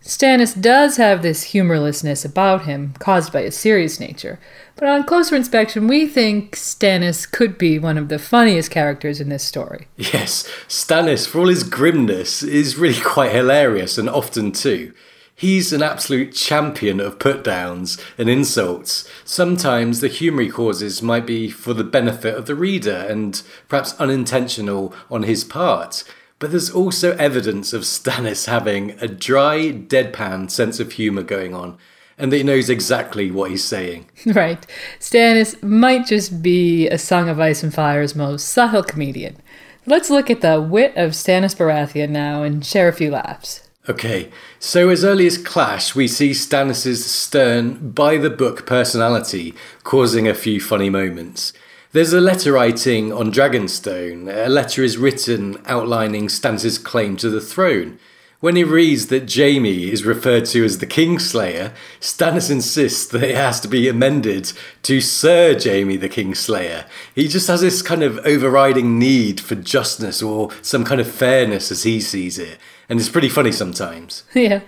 Stannis 0.10 0.60
does 0.60 0.98
have 0.98 1.22
this 1.22 1.44
humorlessness 1.44 2.26
about 2.26 2.65
him, 2.65 2.95
caused 2.98 3.31
by 3.31 3.44
his 3.44 3.56
serious 3.56 3.99
nature, 3.99 4.40
but 4.76 4.90
on 4.90 5.03
closer 5.03 5.36
inspection, 5.36 5.88
we 5.88 6.07
think 6.07 6.56
Stannis 6.56 7.31
could 7.31 7.60
be 7.60 7.77
one 7.77 7.95
of 7.95 8.10
the 8.10 8.18
funniest 8.18 8.72
characters 8.72 9.22
in 9.22 9.30
this 9.30 9.44
story. 9.44 9.88
Yes, 9.98 10.49
Stannis, 10.68 11.27
for 11.27 11.41
all 11.41 11.48
his 11.48 11.61
grimness, 11.61 12.41
is 12.41 12.76
really 12.76 12.99
quite 12.99 13.34
hilarious 13.34 13.99
and 13.99 14.10
often 14.10 14.52
too. 14.52 14.94
He's 15.36 15.72
an 15.72 15.84
absolute 15.84 16.34
champion 16.34 16.99
of 16.99 17.19
put 17.19 17.44
downs 17.44 17.99
and 18.18 18.27
insults. 18.27 19.07
Sometimes 19.23 20.02
the 20.02 20.07
humour 20.07 20.41
he 20.41 20.49
causes 20.49 21.03
might 21.03 21.27
be 21.27 21.52
for 21.52 21.76
the 21.76 21.84
benefit 21.84 22.34
of 22.34 22.48
the 22.48 22.56
reader 22.56 23.06
and 23.07 23.40
perhaps 23.68 23.94
unintentional 23.99 24.91
on 25.11 25.22
his 25.22 25.44
part. 25.44 26.03
But 26.40 26.52
there's 26.52 26.70
also 26.70 27.16
evidence 27.18 27.74
of 27.74 27.82
Stannis 27.82 28.48
having 28.48 28.91
a 29.02 29.07
dry, 29.07 29.72
deadpan 29.72 30.49
sense 30.49 30.80
of 30.80 30.94
humour 30.94 31.24
going 31.24 31.53
on, 31.53 31.78
and 32.18 32.32
that 32.32 32.38
he 32.38 32.44
knows 32.44 32.70
exactly 32.70 33.30
what 33.30 33.52
he's 33.52 33.64
saying. 33.64 34.10
Right. 34.26 34.66
Stannis 34.99 35.61
might 35.61 36.07
just 36.07 36.41
be 36.41 36.88
a 36.88 36.98
Song 36.98 37.30
of 37.30 37.40
Ice 37.40 37.61
and 37.61 37.74
Fire's 37.74 38.16
most 38.16 38.49
subtle 38.49 38.84
comedian. 38.84 39.38
Let's 39.86 40.10
look 40.10 40.30
at 40.30 40.41
the 40.41 40.61
wit 40.61 40.94
of 40.95 41.11
Stannis 41.11 41.56
Baratheon 41.56 42.10
now 42.10 42.44
and 42.44 42.66
share 42.66 42.88
a 42.88 42.94
few 42.94 43.11
laughs. 43.11 43.68
Okay, 43.88 44.30
so 44.60 44.90
as 44.90 45.03
early 45.03 45.26
as 45.26 45.38
Clash, 45.38 45.95
we 45.95 46.07
see 46.07 46.32
Stannis' 46.32 46.98
stern, 46.98 47.90
by 47.91 48.18
the 48.18 48.30
book 48.30 48.68
personality 48.68 49.56
causing 49.84 50.28
a 50.28 50.36
few 50.36 50.61
funny 50.61 50.91
moments. 50.91 51.53
There's 51.91 52.14
a 52.14 52.22
letter 52.22 52.52
writing 52.52 53.11
on 53.11 53.32
Dragonstone. 53.32 54.32
A 54.32 54.48
letter 54.48 54.84
is 54.84 54.99
written 54.99 55.60
outlining 55.66 56.28
Stannis' 56.28 56.84
claim 56.84 57.18
to 57.18 57.32
the 57.32 57.41
throne. 57.41 57.98
When 58.41 58.56
he 58.56 58.64
reads 58.64 59.07
that 59.07 59.34
Jaime 59.34 59.90
is 59.91 60.06
referred 60.06 60.45
to 60.45 60.64
as 60.64 60.78
the 60.78 60.86
Kingslayer, 60.86 61.74
Stannis 61.99 62.52
insists 62.52 63.07
that 63.07 63.24
it 63.24 63.36
has 63.36 63.60
to 63.61 63.68
be 63.68 63.90
amended 63.90 64.53
to 64.84 65.02
Sir 65.02 65.57
Jaime 65.60 65.98
the 65.98 66.07
Kingslayer. 66.07 66.86
He 67.16 67.28
just 67.28 67.48
has 67.48 67.61
this 67.61 67.82
kind 67.82 68.03
of 68.03 68.20
overriding 68.20 68.99
need 68.99 69.41
for 69.41 69.56
justness 69.56 70.22
or 70.22 70.52
some 70.61 70.86
kind 70.86 71.02
of 71.02 71.10
fairness 71.10 71.72
as 71.72 71.82
he 71.82 71.99
sees 71.99 72.38
it. 72.38 72.60
And 72.90 72.99
it's 72.99 73.10
pretty 73.10 73.30
funny 73.30 73.52
sometimes. 73.52 74.24
Yeah, 74.34 74.61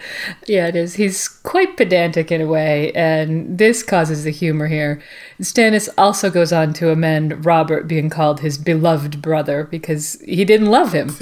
yeah, 0.47 0.67
it 0.67 0.75
is. 0.75 0.95
He's 0.95 1.27
quite 1.27 1.75
pedantic 1.75 2.31
in 2.31 2.41
a 2.41 2.45
way, 2.47 2.91
and 2.93 3.57
this 3.57 3.83
causes 3.83 4.23
the 4.23 4.31
humor 4.31 4.67
here. 4.67 5.01
Stannis 5.41 5.89
also 5.97 6.29
goes 6.29 6.53
on 6.53 6.73
to 6.73 6.91
amend 6.91 7.45
Robert 7.45 7.87
being 7.87 8.09
called 8.09 8.41
his 8.41 8.57
beloved 8.57 9.21
brother 9.21 9.63
because 9.63 10.21
he 10.25 10.45
didn't 10.45 10.67
love 10.67 10.93
him. 10.93 11.15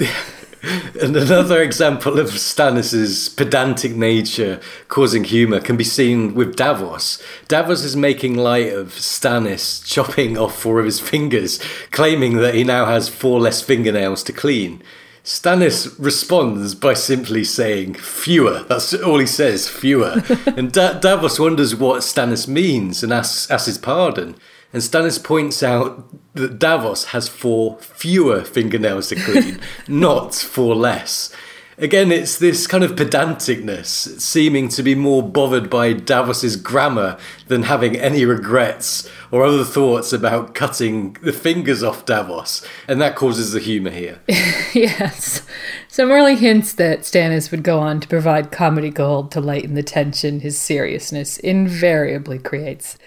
And 0.62 1.16
another 1.16 1.62
example 1.62 2.18
of 2.18 2.28
Stannis's 2.28 3.30
pedantic 3.30 3.96
nature 3.96 4.60
causing 4.88 5.24
humour 5.24 5.58
can 5.60 5.78
be 5.78 5.84
seen 5.84 6.34
with 6.34 6.54
Davos. 6.54 7.22
Davos 7.48 7.82
is 7.82 7.96
making 7.96 8.36
light 8.36 8.70
of 8.70 8.88
Stannis 8.88 9.82
chopping 9.82 10.36
off 10.36 10.60
four 10.60 10.78
of 10.78 10.84
his 10.84 11.00
fingers, 11.00 11.58
claiming 11.92 12.36
that 12.38 12.54
he 12.54 12.62
now 12.62 12.84
has 12.84 13.08
four 13.08 13.40
less 13.40 13.62
fingernails 13.62 14.22
to 14.24 14.34
clean. 14.34 14.82
Stannis 15.30 15.94
responds 15.96 16.74
by 16.74 16.92
simply 16.92 17.44
saying 17.44 17.94
fewer. 17.94 18.64
That's 18.64 18.92
all 18.94 19.20
he 19.20 19.26
says, 19.26 19.68
fewer. 19.68 20.24
and 20.56 20.72
da- 20.72 20.98
Davos 20.98 21.38
wonders 21.38 21.72
what 21.72 22.02
Stannis 22.02 22.48
means 22.48 23.04
and 23.04 23.12
asks, 23.12 23.48
asks 23.48 23.66
his 23.66 23.78
pardon. 23.78 24.34
And 24.72 24.82
Stannis 24.82 25.22
points 25.22 25.62
out 25.62 26.04
that 26.34 26.58
Davos 26.58 27.04
has 27.14 27.28
four 27.28 27.78
fewer 27.78 28.42
fingernails 28.42 29.08
to 29.10 29.14
clean, 29.14 29.60
not 29.88 30.34
four 30.34 30.74
less. 30.74 31.32
Again, 31.80 32.12
it's 32.12 32.36
this 32.36 32.66
kind 32.66 32.84
of 32.84 32.94
pedanticness, 32.94 34.20
seeming 34.20 34.68
to 34.68 34.82
be 34.82 34.94
more 34.94 35.22
bothered 35.22 35.70
by 35.70 35.94
Davos's 35.94 36.56
grammar 36.56 37.16
than 37.48 37.62
having 37.62 37.96
any 37.96 38.26
regrets 38.26 39.08
or 39.30 39.44
other 39.44 39.64
thoughts 39.64 40.12
about 40.12 40.54
cutting 40.54 41.14
the 41.22 41.32
fingers 41.32 41.82
off 41.82 42.04
Davos. 42.04 42.62
And 42.86 43.00
that 43.00 43.16
causes 43.16 43.52
the 43.52 43.60
humour 43.60 43.92
here. 43.92 44.20
yes. 44.28 45.40
Some 45.88 46.10
early 46.10 46.36
hints 46.36 46.74
that 46.74 47.00
Stannis 47.00 47.50
would 47.50 47.62
go 47.62 47.78
on 47.78 47.98
to 48.00 48.08
provide 48.08 48.52
comedy 48.52 48.90
gold 48.90 49.30
to 49.32 49.40
lighten 49.40 49.72
the 49.72 49.82
tension 49.82 50.40
his 50.40 50.58
seriousness 50.58 51.38
invariably 51.38 52.38
creates. 52.38 52.98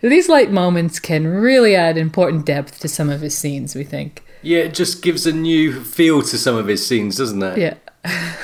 These 0.00 0.28
light 0.28 0.50
moments 0.50 0.98
can 0.98 1.28
really 1.28 1.76
add 1.76 1.96
important 1.96 2.44
depth 2.44 2.80
to 2.80 2.88
some 2.88 3.08
of 3.08 3.20
his 3.20 3.38
scenes, 3.38 3.76
we 3.76 3.84
think. 3.84 4.25
Yeah, 4.42 4.58
it 4.60 4.74
just 4.74 5.02
gives 5.02 5.26
a 5.26 5.32
new 5.32 5.82
feel 5.82 6.22
to 6.22 6.38
some 6.38 6.56
of 6.56 6.66
his 6.66 6.86
scenes, 6.86 7.16
doesn't 7.16 7.42
it? 7.42 7.58
Yeah. 7.58 8.36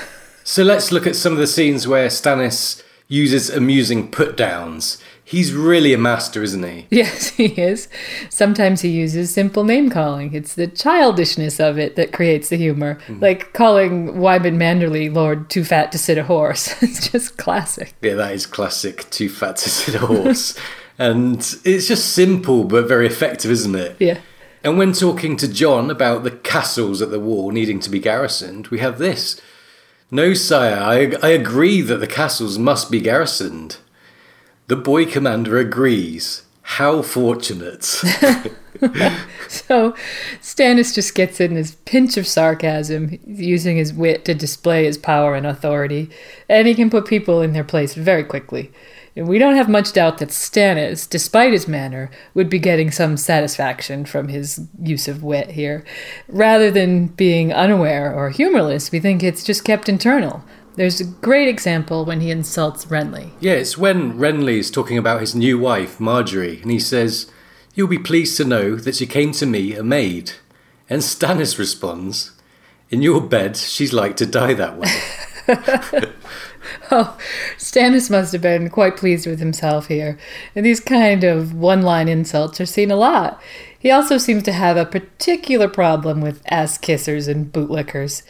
So 0.45 0.63
let's 0.63 0.91
look 0.91 1.07
at 1.07 1.17
some 1.17 1.33
of 1.33 1.39
the 1.39 1.47
scenes 1.47 1.87
where 1.87 2.09
Stannis 2.09 2.83
uses 3.09 3.51
amusing 3.51 4.11
put 4.11 4.37
downs. 4.37 4.99
He's 5.25 5.53
really 5.53 5.93
a 5.93 5.99
master, 5.99 6.43
isn't 6.43 6.63
he? 6.63 6.87
Yes, 6.91 7.29
he 7.37 7.47
is. 7.47 7.89
Sometimes 8.29 8.81
he 8.81 8.89
uses 8.89 9.33
simple 9.33 9.65
name 9.65 9.89
calling. 9.89 10.35
It's 10.35 10.55
the 10.55 10.67
childishness 10.67 11.61
of 11.61 11.79
it 11.79 11.97
that 11.97 12.13
creates 12.13 12.49
the 12.49 12.57
humor. 12.57 12.99
Hmm. 13.07 13.21
Like 13.21 13.53
calling 13.53 14.19
Wyman 14.19 14.59
Manderley 14.59 15.15
Lord 15.15 15.49
Too 15.49 15.65
Fat 15.65 15.93
to 15.93 15.99
Sit 15.99 16.19
a 16.19 16.25
Horse. 16.25 16.75
it's 16.83 17.09
just 17.09 17.37
classic. 17.39 17.95
Yeah, 18.03 18.15
that 18.15 18.33
is 18.33 18.47
classic. 18.47 19.09
Too 19.11 19.29
fat 19.29 19.57
to 19.59 19.71
sit 19.71 19.95
a 19.95 20.07
horse. 20.07 20.59
and 20.99 21.39
it's 21.65 21.87
just 21.89 22.13
simple 22.13 22.65
but 22.65 22.89
very 22.89 23.07
effective, 23.07 23.51
isn't 23.51 23.75
it? 23.75 23.97
Yeah. 24.01 24.19
And 24.65 24.79
when 24.79 24.93
talking 24.93 25.37
to 25.39 25.53
Jon 25.53 25.91
about 25.91 26.23
the 26.23 26.31
castles 26.31 27.03
at 27.03 27.11
the 27.11 27.21
wall 27.21 27.51
needing 27.51 27.81
to 27.81 27.91
be 27.91 27.99
garrisoned, 27.99 28.69
we 28.69 28.79
have 28.79 28.99
this. 28.99 29.41
No, 30.11 30.35
sire, 30.35 30.77
I, 30.77 31.15
I 31.27 31.31
agree 31.31 31.81
that 31.81 31.97
the 31.97 32.07
castles 32.07 32.59
must 32.59 32.91
be 32.91 33.01
garrisoned. 33.01 33.79
The 34.69 34.77
boy 34.77 35.07
commander 35.07 35.59
agrees. 35.59 36.43
How 36.63 37.03
fortunate. 37.03 38.03
So 39.49 39.95
Stannis 40.41 40.95
just 40.95 41.15
gets 41.15 41.41
in 41.41 41.53
his 41.55 41.77
pinch 41.85 42.17
of 42.17 42.27
sarcasm, 42.27 43.19
using 43.27 43.77
his 43.77 43.93
wit 43.93 44.25
to 44.25 44.35
display 44.35 44.85
his 44.85 44.99
power 44.99 45.35
and 45.35 45.47
authority, 45.47 46.11
and 46.49 46.67
he 46.67 46.75
can 46.75 46.91
put 46.91 47.07
people 47.07 47.43
in 47.43 47.53
their 47.53 47.65
place 47.65 47.95
very 47.95 48.25
quickly. 48.25 48.73
And 49.15 49.29
we 49.29 49.39
don't 49.39 49.57
have 49.57 49.69
much 49.69 49.93
doubt 49.93 50.19
that 50.19 50.31
Stannis, 50.31 51.09
despite 51.09 51.53
his 51.53 51.69
manner, 51.69 52.11
would 52.33 52.49
be 52.49 52.59
getting 52.59 52.91
some 52.91 53.17
satisfaction 53.17 54.07
from 54.07 54.29
his 54.29 54.67
use 54.81 55.07
of 55.07 55.23
wit 55.23 55.51
here. 55.51 55.85
Rather 56.29 56.71
than 56.71 57.09
being 57.09 57.53
unaware 57.53 58.15
or 58.15 58.31
humorless, 58.31 58.91
we 58.91 59.01
think 59.01 59.23
it's 59.23 59.45
just 59.45 59.65
kept 59.65 59.89
internal. 59.89 60.43
There's 60.77 61.01
a 61.01 61.05
great 61.05 61.49
example 61.49 62.07
when 62.07 62.23
he 62.23 62.31
insults 62.31 62.87
Renly. 62.87 63.33
Yeah, 63.41 63.53
it's 63.53 63.77
when 63.77 64.15
Renly 64.15 64.59
is 64.59 64.71
talking 64.71 64.97
about 64.97 65.21
his 65.21 65.35
new 65.35 65.59
wife, 65.59 65.99
Margaery, 65.99 66.63
and 66.63 66.71
he 66.71 66.79
says, 66.79 67.31
You'll 67.75 67.89
be 67.89 67.99
pleased 67.99 68.37
to 68.39 68.45
know 68.45 68.77
that 68.77 68.97
she 68.97 69.07
came 69.07 69.33
to 69.33 69.47
me 69.47 69.75
a 69.75 69.83
maid. 69.83 70.33
And 70.89 71.03
Stannis 71.03 71.59
responds, 71.59 72.33
In 72.91 73.03
your 73.03 73.21
bed, 73.21 73.59
she's 73.59 73.93
like 73.93 74.17
to 74.17 74.27
die 74.27 74.55
that 74.55 74.79
way. 74.79 74.91
Oh, 76.91 77.17
Stannis 77.57 78.11
must 78.11 78.33
have 78.33 78.43
been 78.43 78.69
quite 78.69 78.97
pleased 78.97 79.27
with 79.27 79.39
himself 79.39 79.87
here. 79.87 80.19
And 80.55 80.67
these 80.67 80.81
kind 80.81 81.25
of 81.25 81.55
one 81.55 81.83
line 81.83 82.09
insults 82.09 82.61
are 82.61 82.67
seen 82.67 82.91
a 82.91 82.97
lot. 82.97 83.41
He 83.79 83.91
also 83.91 84.19
seems 84.19 84.43
to 84.45 84.53
have 84.53 84.77
a 84.77 84.85
particular 84.85 85.69
problem 85.69 86.21
with 86.21 86.43
ass 86.47 86.79
kissers 86.79 87.29
and 87.29 87.53
bootlickers. 87.53 88.23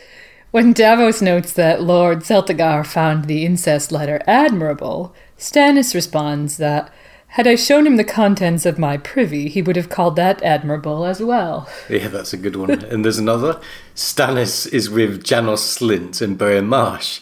When 0.52 0.72
Davos 0.72 1.20
notes 1.22 1.52
that 1.54 1.82
Lord 1.82 2.20
Celtigar 2.20 2.86
found 2.86 3.24
the 3.24 3.44
incest 3.44 3.90
letter 3.90 4.20
admirable, 4.26 5.14
Stannis 5.38 5.94
responds 5.94 6.58
that 6.58 6.92
had 7.28 7.46
I 7.46 7.54
shown 7.54 7.86
him 7.86 7.96
the 7.96 8.04
contents 8.04 8.66
of 8.66 8.78
my 8.78 8.98
privy, 8.98 9.48
he 9.48 9.62
would 9.62 9.76
have 9.76 9.88
called 9.88 10.16
that 10.16 10.42
admirable 10.42 11.06
as 11.06 11.22
well. 11.22 11.66
Yeah, 11.88 12.08
that's 12.08 12.34
a 12.34 12.36
good 12.36 12.56
one. 12.56 12.70
and 12.70 13.02
there's 13.02 13.16
another. 13.18 13.58
Stannis 13.94 14.70
is 14.70 14.90
with 14.90 15.24
Janos 15.24 15.78
Slynt 15.78 16.20
and 16.20 16.36
Bowen 16.36 16.66
Marsh. 16.68 17.20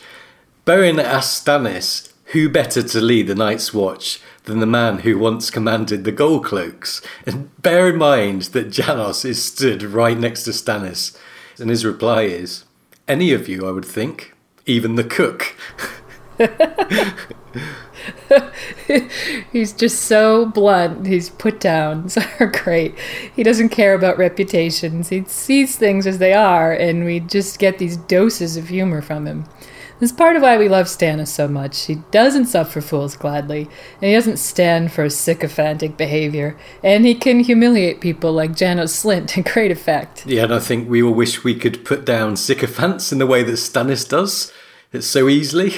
Bowen 0.64 1.00
asks 1.00 1.44
Stannis 1.44 2.10
who 2.32 2.48
better 2.48 2.82
to 2.82 3.00
lead 3.00 3.26
the 3.26 3.34
Night's 3.34 3.74
Watch 3.74 4.20
than 4.44 4.60
the 4.60 4.66
man 4.66 5.00
who 5.00 5.18
once 5.18 5.50
commanded 5.50 6.04
the 6.04 6.12
Gold 6.12 6.44
Cloaks. 6.44 7.02
And 7.26 7.50
bear 7.60 7.88
in 7.88 7.98
mind 7.98 8.42
that 8.42 8.70
Janos 8.70 9.24
is 9.24 9.44
stood 9.44 9.82
right 9.82 10.16
next 10.16 10.44
to 10.44 10.50
Stannis. 10.50 11.18
And 11.58 11.70
his 11.70 11.84
reply 11.84 12.22
is, 12.22 12.66
Any 13.08 13.32
of 13.32 13.48
you, 13.48 13.66
I 13.66 13.72
would 13.72 13.84
think, 13.84 14.36
even 14.64 14.94
the 14.94 15.02
cook. 15.02 15.56
He's 19.52 19.72
just 19.72 20.02
so 20.02 20.46
blunt. 20.46 21.06
His 21.06 21.30
put 21.30 21.58
downs 21.58 22.16
are 22.40 22.46
great. 22.46 22.96
He 23.34 23.42
doesn't 23.42 23.70
care 23.70 23.94
about 23.94 24.18
reputations. 24.18 25.08
He 25.08 25.24
sees 25.24 25.76
things 25.76 26.06
as 26.06 26.18
they 26.18 26.32
are, 26.32 26.72
and 26.72 27.04
we 27.04 27.18
just 27.20 27.58
get 27.58 27.78
these 27.78 27.96
doses 27.96 28.56
of 28.56 28.68
humor 28.68 29.02
from 29.02 29.26
him. 29.26 29.46
Is 30.00 30.12
part 30.12 30.34
of 30.34 30.40
why 30.40 30.56
we 30.56 30.70
love 30.70 30.86
Stannis 30.86 31.28
so 31.28 31.46
much. 31.46 31.84
He 31.84 31.96
doesn't 32.10 32.46
suffer 32.46 32.80
fools 32.80 33.16
gladly, 33.16 33.68
and 34.00 34.08
he 34.08 34.14
doesn't 34.14 34.38
stand 34.38 34.92
for 34.92 35.10
sycophantic 35.10 35.98
behavior, 35.98 36.56
and 36.82 37.04
he 37.04 37.14
can 37.14 37.40
humiliate 37.40 38.00
people 38.00 38.32
like 38.32 38.56
Janos 38.56 39.02
Slynt 39.02 39.28
to 39.28 39.42
great 39.42 39.70
effect. 39.70 40.24
Yeah, 40.26 40.44
and 40.44 40.54
I 40.54 40.58
think 40.58 40.88
we 40.88 41.02
all 41.02 41.12
wish 41.12 41.44
we 41.44 41.54
could 41.54 41.84
put 41.84 42.06
down 42.06 42.36
sycophants 42.36 43.12
in 43.12 43.18
the 43.18 43.26
way 43.26 43.42
that 43.42 43.52
Stannis 43.52 44.08
does. 44.08 44.50
It's 44.90 45.06
so 45.06 45.28
easily. 45.28 45.74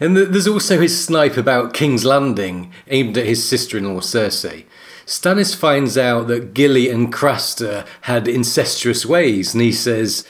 And 0.00 0.16
th- 0.16 0.28
there's 0.28 0.48
also 0.48 0.80
his 0.80 1.04
snipe 1.04 1.36
about 1.36 1.74
King's 1.74 2.04
Landing, 2.04 2.72
aimed 2.88 3.18
at 3.18 3.26
his 3.26 3.46
sister-in-law 3.46 4.00
Cersei. 4.00 4.64
Stannis 5.04 5.54
finds 5.54 5.98
out 5.98 6.28
that 6.28 6.54
Gilly 6.54 6.88
and 6.88 7.12
Craster 7.12 7.86
had 8.02 8.26
incestuous 8.26 9.04
ways, 9.04 9.52
and 9.52 9.62
he 9.62 9.72
says, 9.72 10.26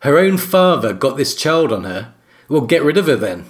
Her 0.00 0.18
own 0.18 0.36
father 0.36 0.92
got 0.92 1.16
this 1.16 1.34
child 1.34 1.72
on 1.72 1.84
her. 1.84 2.14
Well, 2.52 2.60
get 2.60 2.82
rid 2.82 2.98
of 2.98 3.06
her 3.06 3.16
then. 3.16 3.46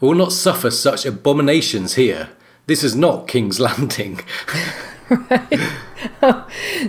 I 0.00 0.06
will 0.06 0.14
not 0.14 0.32
suffer 0.32 0.70
such 0.70 1.04
abominations 1.04 1.96
here. 1.96 2.30
This 2.64 2.82
is 2.82 2.96
not 2.96 3.28
King's 3.28 3.60
Landing. 3.68 4.20
Right. 5.10 5.60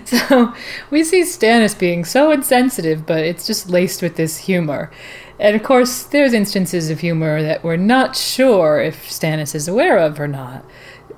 So 0.06 0.53
we 0.89 1.03
see 1.03 1.22
Stannis 1.22 1.77
being 1.77 2.06
so 2.06 2.31
insensitive, 2.31 3.06
but 3.06 3.23
it's 3.23 3.45
just 3.45 3.69
laced 3.69 4.02
with 4.02 4.15
this 4.15 4.38
humor. 4.38 4.91
And 5.39 5.56
of 5.56 5.64
course, 5.64 6.03
there's 6.03 6.34
instances 6.34 6.89
of 6.89 7.02
humor 7.02 7.41
that 7.41 7.64
we're 7.64 7.77
not 7.77 8.15
sure 8.15 8.80
if 8.80 9.10
Stannis 9.10 9.53
is 9.53 9.68
aware 9.68 9.98
of 9.98 10.19
or 10.19 10.27
not. 10.27 10.65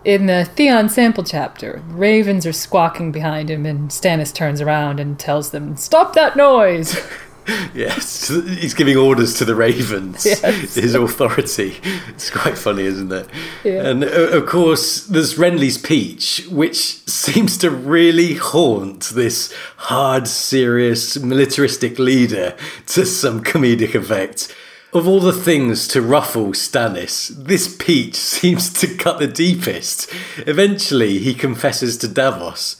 In 0.04 0.26
the 0.26 0.46
Theon 0.46 0.90
sample 0.90 1.24
chapter, 1.24 1.84
ravens 1.88 2.46
are 2.46 2.54
squawking 2.54 3.12
behind 3.12 3.50
him, 3.50 3.66
and 3.66 3.90
Stannis 3.90 4.34
turns 4.34 4.62
around 4.62 5.00
and 5.00 5.20
tells 5.20 5.52
them, 5.52 5.76
Stop 5.78 6.14
that 6.16 6.36
noise! 6.36 6.98
yes, 7.74 8.28
he's 8.28 8.74
giving 8.74 8.98
orders 8.98 9.36
to 9.36 9.46
the 9.46 9.56
ravens. 9.56 10.26
Yes. 10.26 10.76
His 10.76 10.96
authority. 10.96 11.78
It's 12.10 12.30
quite 12.30 12.58
funny, 12.58 12.84
isn't 12.84 13.12
it? 13.12 13.28
Yeah. 13.64 13.88
And 13.88 14.04
uh, 14.04 14.08
of 14.08 14.46
course, 14.46 15.06
there's 15.06 15.36
Renly's 15.36 15.78
Peach, 15.78 16.46
which 16.50 16.78
seems 17.08 17.58
to 17.58 17.70
really 17.70 18.36
haunt 18.36 19.10
this 19.10 19.54
hard, 19.78 20.28
serious, 20.28 21.18
militaristic 21.18 22.00
leader 22.00 22.56
to 22.88 23.06
some 23.06 23.44
comedic 23.44 23.96
effect. 23.96 24.54
Of 24.92 25.08
all 25.08 25.20
the 25.20 25.34
things 25.34 25.88
to 25.90 26.02
ruffle 26.02 26.48
Stannis, 26.48 27.28
this 27.28 27.76
Peach 27.78 28.16
seems 28.16 28.74
to 28.74 28.96
cut 28.96 29.20
the 29.20 29.28
deepest. 29.28 30.12
Eventually, 30.38 31.20
he 31.20 31.34
confesses 31.36 31.98
to 31.98 32.08
Davos. 32.08 32.79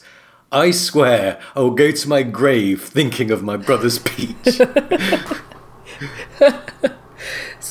I 0.52 0.72
swear 0.72 1.40
I 1.54 1.60
will 1.60 1.70
go 1.70 1.90
to 1.92 2.08
my 2.08 2.22
grave 2.22 2.82
thinking 2.82 3.30
of 3.30 3.42
my 3.42 3.56
brother's 3.56 3.98
peach. 4.00 4.60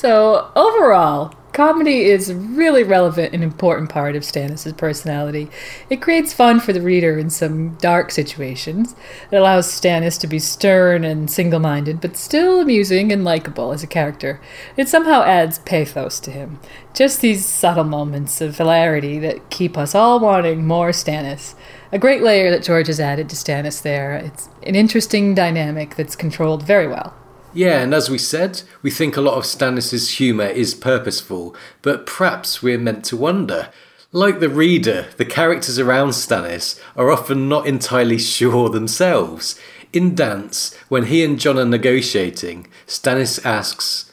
So, 0.00 0.50
overall, 0.56 1.34
comedy 1.52 2.04
is 2.04 2.30
a 2.30 2.34
really 2.34 2.84
relevant 2.84 3.34
and 3.34 3.44
important 3.44 3.90
part 3.90 4.16
of 4.16 4.22
Stannis' 4.22 4.74
personality. 4.74 5.50
It 5.90 6.00
creates 6.00 6.32
fun 6.32 6.58
for 6.60 6.72
the 6.72 6.80
reader 6.80 7.18
in 7.18 7.28
some 7.28 7.74
dark 7.74 8.12
situations. 8.12 8.96
It 9.30 9.36
allows 9.36 9.66
Stannis 9.66 10.18
to 10.20 10.26
be 10.26 10.38
stern 10.38 11.04
and 11.04 11.30
single 11.30 11.60
minded, 11.60 12.00
but 12.00 12.16
still 12.16 12.60
amusing 12.60 13.12
and 13.12 13.24
likable 13.24 13.72
as 13.72 13.82
a 13.82 13.86
character. 13.86 14.40
It 14.76 14.88
somehow 14.88 15.22
adds 15.22 15.58
pathos 15.58 16.18
to 16.20 16.30
him. 16.30 16.60
Just 16.94 17.20
these 17.20 17.44
subtle 17.44 17.84
moments 17.84 18.40
of 18.40 18.56
hilarity 18.56 19.18
that 19.18 19.50
keep 19.50 19.76
us 19.76 19.94
all 19.94 20.18
wanting 20.18 20.66
more 20.66 20.92
Stannis. 20.92 21.54
A 21.92 21.98
great 21.98 22.22
layer 22.22 22.50
that 22.52 22.62
George 22.62 22.86
has 22.86 23.00
added 23.00 23.28
to 23.30 23.36
Stannis 23.36 23.82
there. 23.82 24.14
It's 24.14 24.48
an 24.62 24.76
interesting 24.76 25.34
dynamic 25.34 25.96
that's 25.96 26.14
controlled 26.14 26.62
very 26.62 26.86
well. 26.86 27.14
Yeah, 27.52 27.80
and 27.80 27.92
as 27.92 28.08
we 28.08 28.18
said, 28.18 28.62
we 28.80 28.92
think 28.92 29.16
a 29.16 29.20
lot 29.20 29.34
of 29.34 29.42
Stannis' 29.42 30.16
humour 30.16 30.46
is 30.46 30.72
purposeful, 30.72 31.56
but 31.82 32.06
perhaps 32.06 32.62
we're 32.62 32.78
meant 32.78 33.04
to 33.06 33.16
wonder. 33.16 33.70
Like 34.12 34.38
the 34.38 34.48
reader, 34.48 35.08
the 35.16 35.24
characters 35.24 35.80
around 35.80 36.10
Stannis 36.10 36.80
are 36.96 37.10
often 37.10 37.48
not 37.48 37.66
entirely 37.66 38.18
sure 38.36 38.68
themselves. 38.68 39.58
In 39.92 40.14
Dance, 40.14 40.76
when 40.88 41.06
he 41.06 41.24
and 41.24 41.40
Jon 41.40 41.58
are 41.58 41.64
negotiating, 41.64 42.68
Stannis 42.86 43.44
asks, 43.44 44.12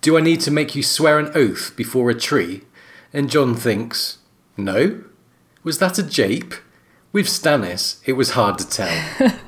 Do 0.00 0.18
I 0.18 0.20
need 0.20 0.40
to 0.40 0.50
make 0.50 0.74
you 0.74 0.82
swear 0.82 1.20
an 1.20 1.30
oath 1.36 1.76
before 1.76 2.10
a 2.10 2.18
tree? 2.18 2.62
And 3.12 3.30
Jon 3.30 3.54
thinks, 3.54 4.18
No? 4.56 5.04
Was 5.62 5.78
that 5.78 5.98
a 5.98 6.02
jape? 6.02 6.54
With 7.12 7.26
Stannis, 7.26 7.96
it 8.06 8.14
was 8.14 8.30
hard 8.30 8.58
to 8.58 8.68
tell. 8.68 9.32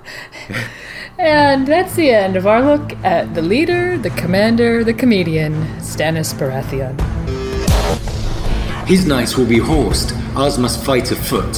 And 1.17 1.69
that's 1.69 1.95
the 1.95 2.11
end 2.11 2.35
of 2.35 2.45
our 2.45 2.61
look 2.61 2.93
at 3.05 3.35
the 3.35 3.41
leader, 3.41 3.97
the 3.97 4.11
commander, 4.11 4.83
the 4.83 4.93
comedian, 4.93 5.55
Stannis 5.79 6.35
Baratheon. 6.35 6.99
His 8.89 9.07
knights 9.07 9.39
will 9.39 9.47
be 9.47 9.59
horsed, 9.59 10.13
ours 10.35 10.59
must 10.59 10.85
fight 10.85 11.13
afoot. 11.13 11.57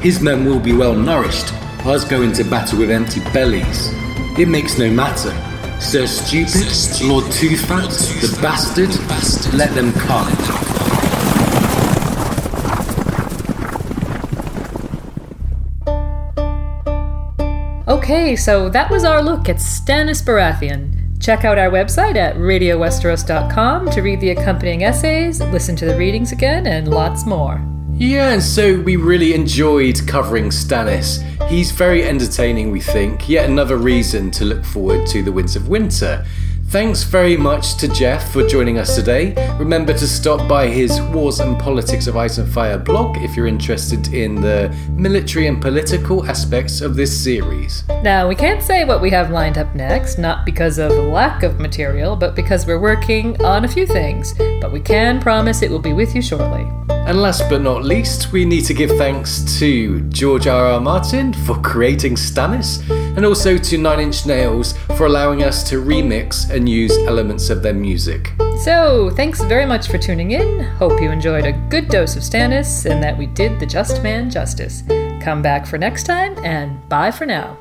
His 0.00 0.20
men 0.22 0.44
will 0.44 0.60
be 0.60 0.72
well 0.72 0.94
nourished, 0.94 1.52
ours 1.84 2.04
go 2.04 2.22
into 2.22 2.44
battle 2.44 2.78
with 2.78 2.92
empty 2.92 3.20
bellies. 3.32 3.90
It 4.38 4.48
makes 4.48 4.78
no 4.78 4.88
matter. 4.88 5.32
Sir 5.80 6.06
Stupid, 6.06 7.04
Lord 7.04 7.24
Toothfat, 7.24 7.90
the 8.20 8.40
bastard, 8.40 8.90
let 9.52 9.74
them 9.74 9.92
come. 9.94 10.71
Okay, 18.02 18.34
so 18.34 18.68
that 18.68 18.90
was 18.90 19.04
our 19.04 19.22
look 19.22 19.48
at 19.48 19.58
Stannis 19.58 20.24
Baratheon. 20.24 21.22
Check 21.22 21.44
out 21.44 21.56
our 21.56 21.70
website 21.70 22.16
at 22.16 22.34
radiowesteros.com 22.34 23.90
to 23.90 24.02
read 24.02 24.20
the 24.20 24.30
accompanying 24.30 24.82
essays, 24.82 25.38
listen 25.38 25.76
to 25.76 25.86
the 25.86 25.96
readings 25.96 26.32
again, 26.32 26.66
and 26.66 26.88
lots 26.88 27.24
more. 27.24 27.64
Yeah, 27.92 28.32
and 28.32 28.42
so 28.42 28.80
we 28.80 28.96
really 28.96 29.34
enjoyed 29.34 30.04
covering 30.08 30.46
Stannis. 30.46 31.22
He's 31.48 31.70
very 31.70 32.02
entertaining, 32.02 32.72
we 32.72 32.80
think. 32.80 33.28
Yet 33.28 33.48
another 33.48 33.76
reason 33.76 34.32
to 34.32 34.46
look 34.46 34.64
forward 34.64 35.06
to 35.06 35.22
the 35.22 35.30
Winds 35.30 35.54
of 35.54 35.68
Winter. 35.68 36.26
Thanks 36.72 37.02
very 37.02 37.36
much 37.36 37.74
to 37.76 37.88
Jeff 37.88 38.32
for 38.32 38.48
joining 38.48 38.78
us 38.78 38.96
today. 38.96 39.34
Remember 39.58 39.92
to 39.92 40.06
stop 40.06 40.48
by 40.48 40.68
his 40.68 41.02
Wars 41.02 41.38
and 41.38 41.58
Politics 41.58 42.06
of 42.06 42.16
Ice 42.16 42.38
and 42.38 42.50
Fire 42.50 42.78
blog 42.78 43.18
if 43.18 43.36
you're 43.36 43.46
interested 43.46 44.14
in 44.14 44.36
the 44.36 44.74
military 44.96 45.48
and 45.48 45.60
political 45.60 46.24
aspects 46.24 46.80
of 46.80 46.96
this 46.96 47.12
series. 47.12 47.84
Now, 48.02 48.26
we 48.26 48.34
can't 48.34 48.62
say 48.62 48.86
what 48.86 49.02
we 49.02 49.10
have 49.10 49.30
lined 49.30 49.58
up 49.58 49.74
next, 49.74 50.16
not 50.16 50.46
because 50.46 50.78
of 50.78 50.92
lack 50.92 51.42
of 51.42 51.60
material, 51.60 52.16
but 52.16 52.34
because 52.34 52.66
we're 52.66 52.80
working 52.80 53.38
on 53.44 53.66
a 53.66 53.68
few 53.68 53.86
things. 53.86 54.32
But 54.58 54.72
we 54.72 54.80
can 54.80 55.20
promise 55.20 55.60
it 55.60 55.70
will 55.70 55.78
be 55.78 55.92
with 55.92 56.14
you 56.14 56.22
shortly. 56.22 56.66
And 57.12 57.20
last 57.20 57.50
but 57.50 57.60
not 57.60 57.84
least, 57.84 58.32
we 58.32 58.46
need 58.46 58.64
to 58.64 58.72
give 58.72 58.88
thanks 58.92 59.58
to 59.58 60.00
George 60.08 60.46
R. 60.46 60.68
R. 60.68 60.80
Martin 60.80 61.34
for 61.34 61.60
creating 61.60 62.14
Stannis, 62.14 62.88
and 62.88 63.26
also 63.26 63.58
to 63.58 63.76
Nine 63.76 64.00
Inch 64.00 64.24
Nails 64.24 64.72
for 64.96 65.04
allowing 65.04 65.42
us 65.42 65.62
to 65.68 65.84
remix 65.84 66.48
and 66.48 66.66
use 66.66 66.96
elements 67.00 67.50
of 67.50 67.62
their 67.62 67.74
music. 67.74 68.32
So, 68.62 69.10
thanks 69.10 69.42
very 69.42 69.66
much 69.66 69.88
for 69.88 69.98
tuning 69.98 70.30
in. 70.30 70.60
Hope 70.60 71.02
you 71.02 71.10
enjoyed 71.10 71.44
a 71.44 71.52
good 71.68 71.90
dose 71.90 72.16
of 72.16 72.22
Stannis 72.22 72.90
and 72.90 73.02
that 73.02 73.18
we 73.18 73.26
did 73.26 73.60
the 73.60 73.66
just 73.66 74.02
man 74.02 74.30
justice. 74.30 74.82
Come 75.20 75.42
back 75.42 75.66
for 75.66 75.76
next 75.76 76.04
time, 76.04 76.34
and 76.42 76.88
bye 76.88 77.10
for 77.10 77.26
now. 77.26 77.58